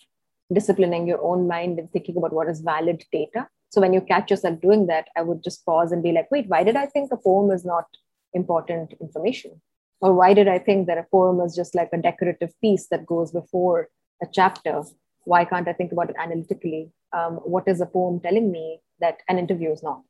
disciplining 0.53 1.07
your 1.07 1.21
own 1.21 1.47
mind 1.47 1.79
and 1.79 1.91
thinking 1.91 2.17
about 2.17 2.33
what 2.33 2.49
is 2.49 2.61
valid 2.61 3.03
data? 3.11 3.47
So, 3.69 3.81
when 3.81 3.93
you 3.93 4.01
catch 4.01 4.31
yourself 4.31 4.61
doing 4.61 4.87
that, 4.87 5.07
I 5.15 5.21
would 5.21 5.43
just 5.43 5.65
pause 5.65 5.91
and 5.91 6.03
be 6.03 6.11
like, 6.11 6.29
wait, 6.31 6.47
why 6.47 6.63
did 6.63 6.75
I 6.75 6.85
think 6.87 7.11
a 7.11 7.17
poem 7.17 7.51
is 7.51 7.65
not 7.65 7.85
important 8.33 8.93
information? 8.99 9.61
Or 9.99 10.13
why 10.13 10.33
did 10.33 10.47
I 10.47 10.59
think 10.59 10.87
that 10.87 10.97
a 10.97 11.07
poem 11.11 11.39
is 11.41 11.55
just 11.55 11.73
like 11.73 11.89
a 11.91 11.97
decorative 11.97 12.53
piece 12.61 12.87
that 12.89 13.05
goes 13.05 13.31
before 13.31 13.89
a 14.21 14.27
chapter? 14.31 14.83
Why 15.23 15.43
can't 15.43 15.67
I 15.67 15.73
think 15.73 15.91
about 15.91 16.09
it 16.09 16.15
analytically? 16.19 16.91
Um, 17.13 17.35
what 17.37 17.67
is 17.67 17.81
a 17.81 17.85
poem 17.85 18.19
telling 18.19 18.51
me 18.51 18.79
that 18.99 19.17
an 19.27 19.39
interview 19.39 19.71
is 19.71 19.83
not? 19.83 20.03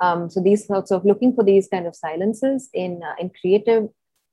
Um, 0.00 0.30
so 0.30 0.40
these 0.40 0.66
sorts 0.66 0.90
of 0.90 1.04
looking 1.04 1.34
for 1.34 1.44
these 1.44 1.68
kind 1.68 1.86
of 1.86 1.96
silences 1.96 2.68
in 2.72 3.02
uh, 3.02 3.14
in 3.18 3.30
creative 3.30 3.88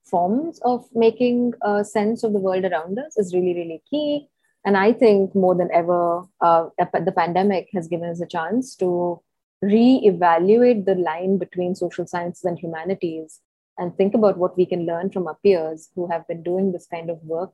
forms 0.05 0.59
of 0.63 0.85
making 0.93 1.53
a 1.63 1.83
sense 1.83 2.23
of 2.23 2.33
the 2.33 2.39
world 2.39 2.65
around 2.65 2.99
us 2.99 3.17
is 3.17 3.33
really 3.33 3.53
really 3.55 3.81
key. 3.89 4.27
And 4.65 4.75
I 4.77 4.93
think 4.93 5.35
more 5.35 5.53
than 5.53 5.69
ever, 5.71 6.23
uh, 6.41 6.69
the 6.77 7.13
pandemic 7.15 7.69
has 7.73 7.87
given 7.87 8.09
us 8.09 8.19
a 8.19 8.25
chance 8.25 8.75
to 8.77 9.21
re-evaluate 9.61 10.85
the 10.85 10.95
line 10.95 11.37
between 11.37 11.75
social 11.75 12.07
sciences 12.07 12.43
and 12.43 12.57
humanities 12.57 13.41
and 13.77 13.95
think 13.95 14.15
about 14.15 14.37
what 14.37 14.57
we 14.57 14.65
can 14.65 14.85
learn 14.85 15.11
from 15.11 15.27
our 15.27 15.37
peers 15.43 15.89
who 15.95 16.07
have 16.07 16.27
been 16.27 16.41
doing 16.41 16.71
this 16.71 16.87
kind 16.87 17.09
of 17.09 17.21
work 17.23 17.53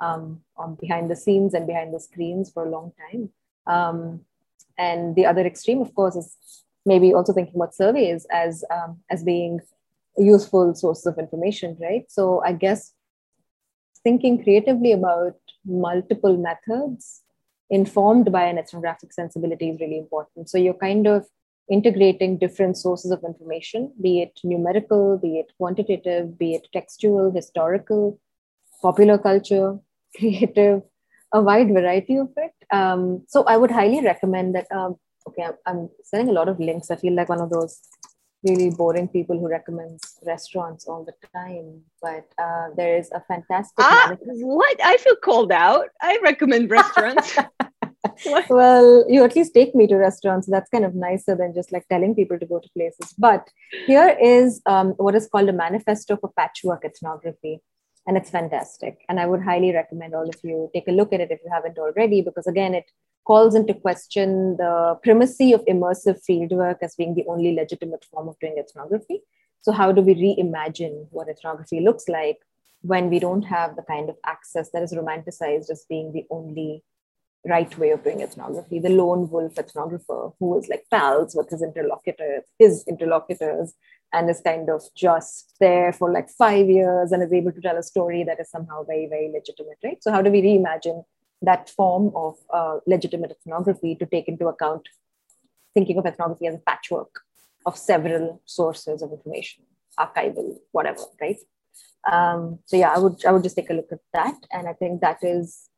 um, 0.00 0.40
on 0.56 0.74
behind 0.74 1.10
the 1.10 1.16
scenes 1.16 1.54
and 1.54 1.66
behind 1.66 1.94
the 1.94 2.00
screens 2.00 2.50
for 2.50 2.66
a 2.66 2.70
long 2.70 2.92
time. 3.10 3.30
Um, 3.66 4.20
and 4.76 5.14
the 5.14 5.26
other 5.26 5.46
extreme, 5.46 5.80
of 5.80 5.94
course, 5.94 6.16
is 6.16 6.63
maybe 6.86 7.12
also 7.14 7.32
thinking 7.32 7.54
about 7.56 7.74
surveys 7.74 8.26
as 8.30 8.64
um, 8.70 9.00
as 9.10 9.24
being 9.24 9.60
useful 10.16 10.74
source 10.74 11.06
of 11.06 11.18
information, 11.18 11.76
right? 11.80 12.04
So 12.08 12.42
I 12.44 12.52
guess 12.52 12.92
thinking 14.02 14.42
creatively 14.42 14.92
about 14.92 15.36
multiple 15.64 16.36
methods 16.36 17.22
informed 17.70 18.30
by 18.30 18.44
an 18.44 18.58
ethnographic 18.58 19.12
sensibility 19.12 19.70
is 19.70 19.80
really 19.80 19.98
important. 19.98 20.50
So 20.50 20.58
you're 20.58 20.74
kind 20.74 21.06
of 21.06 21.26
integrating 21.70 22.36
different 22.36 22.76
sources 22.76 23.10
of 23.10 23.24
information, 23.24 23.92
be 24.00 24.20
it 24.20 24.38
numerical, 24.44 25.18
be 25.18 25.38
it 25.38 25.50
quantitative, 25.56 26.38
be 26.38 26.54
it 26.54 26.68
textual, 26.72 27.32
historical, 27.32 28.20
popular 28.82 29.16
culture, 29.16 29.78
creative, 30.16 30.82
a 31.32 31.40
wide 31.40 31.68
variety 31.72 32.16
of 32.16 32.28
it. 32.36 32.52
Um, 32.70 33.24
so 33.26 33.44
I 33.44 33.56
would 33.56 33.70
highly 33.70 34.02
recommend 34.02 34.54
that. 34.54 34.70
Um, 34.70 34.96
okay, 35.28 35.48
I'm, 35.66 35.88
sending 36.02 36.30
a 36.30 36.32
lot 36.32 36.48
of 36.48 36.60
links. 36.60 36.90
I 36.90 36.96
feel 36.96 37.14
like 37.14 37.28
one 37.28 37.40
of 37.40 37.50
those 37.50 37.80
really 38.46 38.70
boring 38.70 39.08
people 39.08 39.38
who 39.38 39.48
recommends 39.48 40.18
restaurants 40.26 40.86
all 40.86 41.04
the 41.04 41.14
time. 41.34 41.80
But 42.02 42.26
uh, 42.38 42.68
there 42.76 42.96
is 42.98 43.10
a 43.12 43.20
fantastic. 43.20 43.74
Ah, 43.78 44.16
what? 44.20 44.78
I 44.84 44.96
feel 44.98 45.16
called 45.16 45.52
out. 45.52 45.88
I 46.02 46.18
recommend 46.22 46.70
restaurants. 46.70 47.36
well, 48.50 49.04
you 49.08 49.24
at 49.24 49.34
least 49.34 49.54
take 49.54 49.74
me 49.74 49.86
to 49.86 49.96
restaurants. 49.96 50.46
That's 50.46 50.70
kind 50.70 50.84
of 50.84 50.94
nicer 50.94 51.34
than 51.34 51.54
just 51.54 51.72
like 51.72 51.88
telling 51.88 52.14
people 52.14 52.38
to 52.38 52.46
go 52.46 52.58
to 52.58 52.68
places. 52.76 53.14
But 53.18 53.48
here 53.86 54.16
is 54.20 54.60
um, 54.66 54.90
what 54.98 55.14
is 55.14 55.26
called 55.26 55.48
a 55.48 55.52
manifesto 55.52 56.16
for 56.16 56.30
patchwork 56.36 56.84
ethnography. 56.84 57.60
And 58.06 58.18
it's 58.18 58.28
fantastic. 58.28 58.98
And 59.08 59.18
I 59.18 59.24
would 59.24 59.42
highly 59.42 59.72
recommend 59.72 60.14
all 60.14 60.28
of 60.28 60.36
you 60.42 60.70
take 60.74 60.88
a 60.88 60.92
look 60.92 61.14
at 61.14 61.20
it 61.20 61.30
if 61.30 61.40
you 61.42 61.50
haven't 61.50 61.78
already, 61.78 62.20
because 62.20 62.46
again, 62.46 62.74
it 62.74 62.84
calls 63.24 63.54
into 63.54 63.74
question 63.74 64.56
the 64.56 64.98
primacy 65.02 65.52
of 65.52 65.64
immersive 65.66 66.20
fieldwork 66.28 66.78
as 66.82 66.94
being 66.94 67.14
the 67.14 67.24
only 67.26 67.54
legitimate 67.54 68.04
form 68.04 68.28
of 68.28 68.38
doing 68.38 68.56
ethnography. 68.58 69.20
So, 69.62 69.72
how 69.72 69.92
do 69.92 70.02
we 70.02 70.14
reimagine 70.14 71.06
what 71.10 71.28
ethnography 71.28 71.80
looks 71.80 72.08
like 72.08 72.38
when 72.82 73.08
we 73.08 73.18
don't 73.18 73.42
have 73.42 73.76
the 73.76 73.82
kind 73.82 74.10
of 74.10 74.16
access 74.26 74.70
that 74.70 74.82
is 74.82 74.92
romanticized 74.92 75.70
as 75.70 75.86
being 75.88 76.12
the 76.12 76.26
only 76.30 76.84
right 77.46 77.76
way 77.78 77.90
of 77.90 78.02
doing 78.02 78.20
ethnography. 78.20 78.78
The 78.78 78.88
lone 78.88 79.28
wolf 79.30 79.54
ethnographer 79.54 80.34
who 80.38 80.46
was 80.46 80.68
like 80.68 80.84
pals 80.90 81.34
with 81.34 81.50
his 81.50 81.62
interlocutors, 81.62 82.44
his 82.58 82.84
interlocutors, 82.88 83.74
and 84.12 84.30
is 84.30 84.40
kind 84.40 84.70
of 84.70 84.82
just 84.94 85.54
there 85.60 85.92
for 85.92 86.12
like 86.12 86.28
five 86.30 86.68
years 86.68 87.12
and 87.12 87.22
is 87.22 87.32
able 87.32 87.52
to 87.52 87.60
tell 87.60 87.76
a 87.76 87.82
story 87.82 88.22
that 88.24 88.40
is 88.40 88.50
somehow 88.50 88.84
very, 88.84 89.06
very 89.06 89.30
legitimate, 89.32 89.78
right? 89.82 90.02
So 90.02 90.10
how 90.10 90.22
do 90.22 90.30
we 90.30 90.42
reimagine 90.42 91.04
that 91.44 91.70
form 91.70 92.12
of 92.14 92.36
uh, 92.52 92.78
legitimate 92.86 93.32
ethnography 93.32 93.94
to 93.96 94.06
take 94.06 94.28
into 94.28 94.48
account 94.48 94.88
thinking 95.74 95.98
of 95.98 96.06
ethnography 96.06 96.46
as 96.46 96.54
a 96.54 96.58
patchwork 96.58 97.20
of 97.66 97.76
several 97.76 98.40
sources 98.44 99.02
of 99.02 99.10
information, 99.10 99.64
archival, 99.98 100.56
whatever, 100.72 101.02
right? 101.20 101.38
Um, 102.10 102.58
so 102.66 102.76
yeah, 102.76 102.92
I 102.94 102.98
would 102.98 103.24
I 103.24 103.32
would 103.32 103.42
just 103.42 103.56
take 103.56 103.70
a 103.70 103.74
look 103.74 103.90
at 103.90 104.00
that, 104.12 104.36
and 104.52 104.68
I 104.68 104.74
think 104.74 105.00
that 105.00 105.18
is 105.22 105.68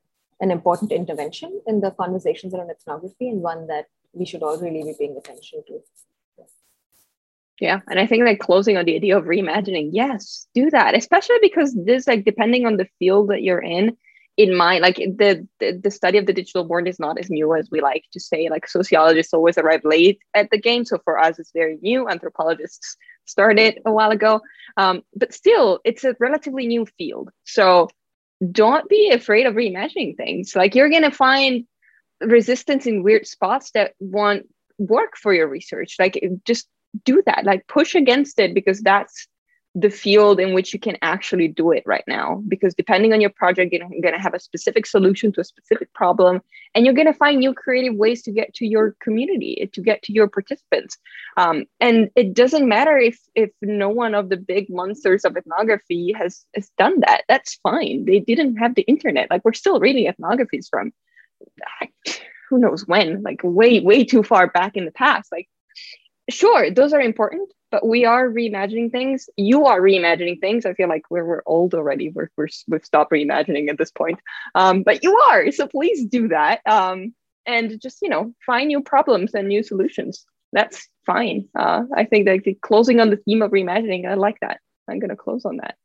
an 0.40 0.50
important 0.50 0.92
intervention 0.92 1.62
in 1.66 1.80
the 1.80 1.92
conversations 1.92 2.52
around 2.52 2.70
ethnography 2.70 3.28
and 3.28 3.40
one 3.40 3.68
that 3.68 3.86
we 4.12 4.26
should 4.26 4.42
all 4.42 4.58
really 4.58 4.82
be 4.82 4.94
paying 4.98 5.16
attention 5.16 5.62
to. 5.68 5.80
Yeah, 7.60 7.80
and 7.88 7.98
I 7.98 8.06
think 8.06 8.24
like 8.24 8.40
closing 8.40 8.76
on 8.76 8.84
the 8.84 8.96
idea 8.96 9.16
of 9.16 9.24
reimagining, 9.24 9.90
yes, 9.92 10.46
do 10.54 10.68
that, 10.70 10.94
especially 10.94 11.38
because 11.40 11.74
this 11.74 12.06
like 12.06 12.24
depending 12.24 12.66
on 12.66 12.76
the 12.76 12.88
field 12.98 13.30
that 13.30 13.42
you're 13.42 13.62
in, 13.62 13.96
in 14.36 14.54
my 14.54 14.78
like 14.78 14.96
the, 14.96 15.46
the, 15.60 15.80
the 15.82 15.90
study 15.90 16.18
of 16.18 16.26
the 16.26 16.32
digital 16.32 16.66
world 16.66 16.86
is 16.86 16.98
not 16.98 17.18
as 17.18 17.30
new 17.30 17.54
as 17.54 17.70
we 17.70 17.80
like 17.80 18.04
to 18.12 18.20
say. 18.20 18.48
Like 18.48 18.68
sociologists 18.68 19.32
always 19.32 19.56
arrive 19.56 19.84
late 19.84 20.18
at 20.34 20.50
the 20.50 20.60
game, 20.60 20.84
so 20.84 20.98
for 21.04 21.18
us 21.18 21.38
it's 21.38 21.52
very 21.52 21.78
new. 21.80 22.08
Anthropologists 22.08 22.96
started 23.24 23.80
a 23.86 23.92
while 23.92 24.10
ago, 24.10 24.40
um, 24.76 25.02
but 25.14 25.32
still 25.32 25.80
it's 25.84 26.04
a 26.04 26.16
relatively 26.20 26.66
new 26.66 26.86
field. 26.98 27.30
So 27.44 27.88
don't 28.52 28.88
be 28.88 29.10
afraid 29.10 29.46
of 29.46 29.54
reimagining 29.54 30.16
things. 30.16 30.54
Like 30.54 30.74
you're 30.74 30.90
gonna 30.90 31.10
find 31.10 31.66
resistance 32.20 32.86
in 32.86 33.02
weird 33.02 33.26
spots 33.26 33.70
that 33.72 33.94
won't 33.98 34.46
work 34.78 35.16
for 35.16 35.32
your 35.32 35.48
research. 35.48 35.96
Like 35.98 36.22
just 36.44 36.68
do 37.04 37.22
that. 37.26 37.44
Like 37.44 37.66
push 37.66 37.94
against 37.94 38.38
it 38.38 38.54
because 38.54 38.80
that's 38.80 39.28
the 39.78 39.90
field 39.90 40.40
in 40.40 40.54
which 40.54 40.72
you 40.72 40.80
can 40.80 40.96
actually 41.02 41.48
do 41.48 41.70
it 41.70 41.82
right 41.84 42.04
now 42.08 42.42
because 42.48 42.74
depending 42.74 43.12
on 43.12 43.20
your 43.20 43.30
project 43.30 43.74
you're 43.74 43.86
going 44.00 44.14
to 44.14 44.18
have 44.18 44.32
a 44.32 44.40
specific 44.40 44.86
solution 44.86 45.30
to 45.30 45.42
a 45.42 45.44
specific 45.44 45.92
problem 45.92 46.40
and 46.74 46.86
you're 46.86 46.94
going 46.94 47.06
to 47.06 47.12
find 47.12 47.38
new 47.38 47.52
creative 47.52 47.94
ways 47.94 48.22
to 48.22 48.32
get 48.32 48.54
to 48.54 48.66
your 48.66 48.96
community 49.00 49.68
to 49.72 49.82
get 49.82 50.02
to 50.02 50.12
your 50.12 50.28
participants. 50.28 50.98
Um, 51.36 51.64
and 51.80 52.10
it 52.16 52.34
doesn't 52.34 52.66
matter 52.66 52.96
if 52.96 53.20
if 53.34 53.50
no 53.60 53.88
one 53.88 54.14
of 54.14 54.30
the 54.30 54.36
big 54.36 54.70
monsters 54.70 55.24
of 55.24 55.36
ethnography 55.36 56.12
has 56.12 56.46
has 56.54 56.70
done 56.78 57.00
that. 57.00 57.22
That's 57.28 57.56
fine. 57.56 58.06
They 58.06 58.20
didn't 58.20 58.56
have 58.56 58.74
the 58.74 58.82
internet. 58.82 59.30
Like 59.30 59.44
we're 59.44 59.52
still 59.52 59.78
reading 59.78 60.10
ethnographies 60.10 60.68
from 60.70 60.92
who 62.48 62.58
knows 62.58 62.86
when 62.86 63.22
like 63.22 63.40
way 63.42 63.80
way 63.80 64.04
too 64.04 64.22
far 64.22 64.46
back 64.46 64.76
in 64.76 64.86
the 64.86 64.90
past. 64.92 65.30
Like 65.30 65.48
sure 66.30 66.70
those 66.70 66.92
are 66.92 67.00
important 67.00 67.52
but 67.70 67.86
we 67.86 68.04
are 68.04 68.28
reimagining 68.28 68.90
things. 68.92 69.28
You 69.36 69.66
are 69.66 69.80
reimagining 69.80 70.40
things. 70.40 70.66
I 70.66 70.74
feel 70.74 70.88
like 70.88 71.02
we're, 71.10 71.24
we're 71.24 71.42
old 71.46 71.74
already. 71.74 72.10
We're, 72.10 72.30
we're, 72.36 72.48
we've 72.68 72.84
stopped 72.84 73.12
reimagining 73.12 73.68
at 73.68 73.78
this 73.78 73.90
point. 73.90 74.20
Um, 74.54 74.82
but 74.82 75.02
you 75.02 75.16
are 75.30 75.50
so 75.50 75.66
please 75.66 76.06
do 76.06 76.28
that. 76.28 76.60
Um, 76.66 77.14
and 77.46 77.80
just 77.80 78.02
you 78.02 78.08
know 78.08 78.34
find 78.44 78.68
new 78.68 78.82
problems 78.82 79.34
and 79.34 79.48
new 79.48 79.62
solutions. 79.62 80.26
That's 80.52 80.88
fine. 81.04 81.48
Uh, 81.58 81.82
i 81.94 82.04
think 82.04 82.26
that 82.26 82.42
closing 82.62 83.00
on 83.00 83.10
the 83.10 83.16
theme 83.16 83.42
of 83.42 83.50
reimagining 83.50 84.08
i 84.08 84.14
like 84.14 84.38
that. 84.40 84.60
I'm 84.88 84.98
going 84.98 85.10
to 85.10 85.16
close 85.16 85.44
on 85.44 85.56
that. 85.56 85.76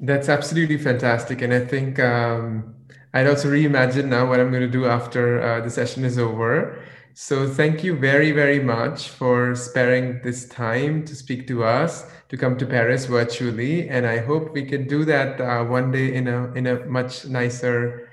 That's 0.00 0.28
absolutely 0.28 0.78
fantastic. 0.78 1.42
And 1.42 1.52
i 1.52 1.64
think 1.64 1.98
um, 1.98 2.74
i'd 3.14 3.26
also 3.26 3.50
reimagine 3.50 4.06
now 4.06 4.28
what 4.28 4.40
i'm 4.40 4.50
going 4.50 4.62
to 4.62 4.76
do 4.80 4.86
after 4.86 5.42
uh, 5.42 5.60
the 5.60 5.70
session 5.70 6.04
is 6.04 6.18
over 6.18 6.78
so 7.20 7.48
thank 7.48 7.82
you 7.82 7.96
very, 7.96 8.30
very 8.30 8.60
much 8.60 9.08
for 9.08 9.56
sparing 9.56 10.20
this 10.22 10.48
time 10.48 11.04
to 11.04 11.16
speak 11.16 11.48
to 11.48 11.64
us, 11.64 12.06
to 12.28 12.36
come 12.36 12.56
to 12.58 12.64
Paris 12.64 13.06
virtually. 13.06 13.88
And 13.88 14.06
I 14.06 14.18
hope 14.18 14.52
we 14.52 14.64
can 14.64 14.86
do 14.86 15.04
that 15.04 15.40
uh, 15.40 15.64
one 15.64 15.90
day 15.90 16.14
in 16.14 16.28
a, 16.28 16.52
in 16.52 16.68
a 16.68 16.86
much 16.86 17.26
nicer, 17.26 18.08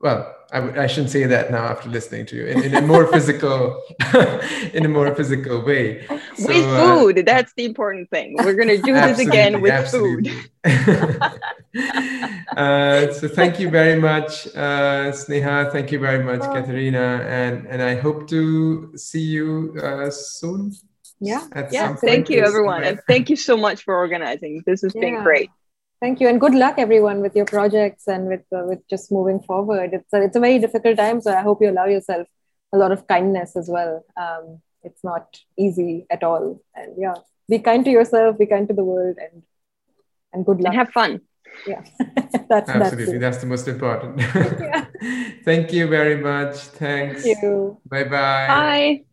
well, 0.00 0.34
I 0.50 0.60
w- 0.60 0.80
I 0.80 0.86
shouldn't 0.86 1.10
say 1.10 1.24
that 1.24 1.50
now 1.50 1.64
after 1.64 1.90
listening 1.90 2.24
to 2.26 2.36
you. 2.36 2.46
In, 2.46 2.62
in 2.64 2.74
a 2.74 2.80
more 2.80 3.06
physical 3.06 3.82
in 4.72 4.84
a 4.86 4.88
more 4.88 5.14
physical 5.14 5.62
way. 5.62 6.06
So, 6.06 6.48
with 6.48 6.64
uh, 6.64 6.96
food 6.96 7.18
uh, 7.18 7.22
that's 7.26 7.52
the 7.54 7.66
important 7.66 8.08
thing. 8.10 8.34
We're 8.38 8.54
going 8.54 8.68
to 8.68 8.80
do 8.80 8.94
this 8.94 9.18
again 9.18 9.60
with 9.60 9.72
absolutely. 9.72 10.30
food. 10.30 10.44
Uh, 12.56 13.12
so 13.12 13.28
thank 13.28 13.60
you 13.60 13.70
very 13.70 14.00
much 14.00 14.48
uh, 14.48 15.12
sneha. 15.12 15.70
Thank 15.70 15.92
you 15.92 16.00
very 16.00 16.24
much 16.24 16.40
oh. 16.42 16.52
Caterina 16.52 17.24
and 17.28 17.66
and 17.66 17.80
i 17.80 17.94
hope 17.94 18.26
to 18.28 18.96
see 18.96 19.20
you 19.20 19.76
uh, 19.80 20.10
soon. 20.10 20.72
Yeah. 21.20 21.46
Yeah. 21.70 21.94
thank 21.94 22.30
you 22.30 22.42
everyone. 22.42 22.82
and 22.84 22.98
thank 23.06 23.30
you 23.30 23.36
so 23.36 23.56
much 23.56 23.84
for 23.84 23.94
organizing. 23.96 24.62
This 24.66 24.82
has 24.82 24.92
yeah. 24.94 25.00
been 25.02 25.22
great 25.22 25.50
Thank 26.00 26.20
you, 26.20 26.28
and 26.28 26.40
good 26.40 26.54
luck, 26.54 26.76
everyone, 26.78 27.20
with 27.20 27.34
your 27.34 27.44
projects 27.44 28.06
and 28.06 28.28
with 28.28 28.44
uh, 28.52 28.64
with 28.66 28.86
just 28.88 29.10
moving 29.10 29.40
forward. 29.40 29.92
It's 29.92 30.12
a, 30.12 30.22
it's 30.22 30.36
a 30.36 30.40
very 30.40 30.58
difficult 30.60 30.96
time, 30.96 31.20
so 31.20 31.34
I 31.34 31.42
hope 31.42 31.60
you 31.60 31.70
allow 31.70 31.86
yourself 31.86 32.28
a 32.72 32.78
lot 32.78 32.92
of 32.92 33.06
kindness 33.08 33.56
as 33.56 33.68
well. 33.68 34.04
Um, 34.16 34.60
it's 34.84 35.02
not 35.02 35.40
easy 35.56 36.06
at 36.08 36.22
all, 36.22 36.62
and 36.74 36.94
yeah, 36.96 37.14
be 37.48 37.58
kind 37.58 37.84
to 37.84 37.90
yourself, 37.90 38.38
be 38.38 38.46
kind 38.46 38.68
to 38.68 38.74
the 38.74 38.84
world, 38.84 39.16
and 39.18 39.42
and 40.32 40.46
good 40.46 40.60
luck. 40.60 40.72
And 40.72 40.78
have 40.78 40.90
fun. 40.90 41.20
Yeah, 41.66 41.82
that's 42.48 42.70
absolutely 42.70 43.18
that's, 43.18 43.36
that's 43.36 43.38
the 43.38 43.46
most 43.46 43.66
important. 43.66 44.22
Thank 45.44 45.72
you 45.72 45.88
very 45.88 46.16
much. 46.18 46.56
Thanks. 46.78 47.22
Thank 47.22 47.42
you. 47.42 47.78
Bye-bye. 47.86 48.46
Bye. 48.46 49.04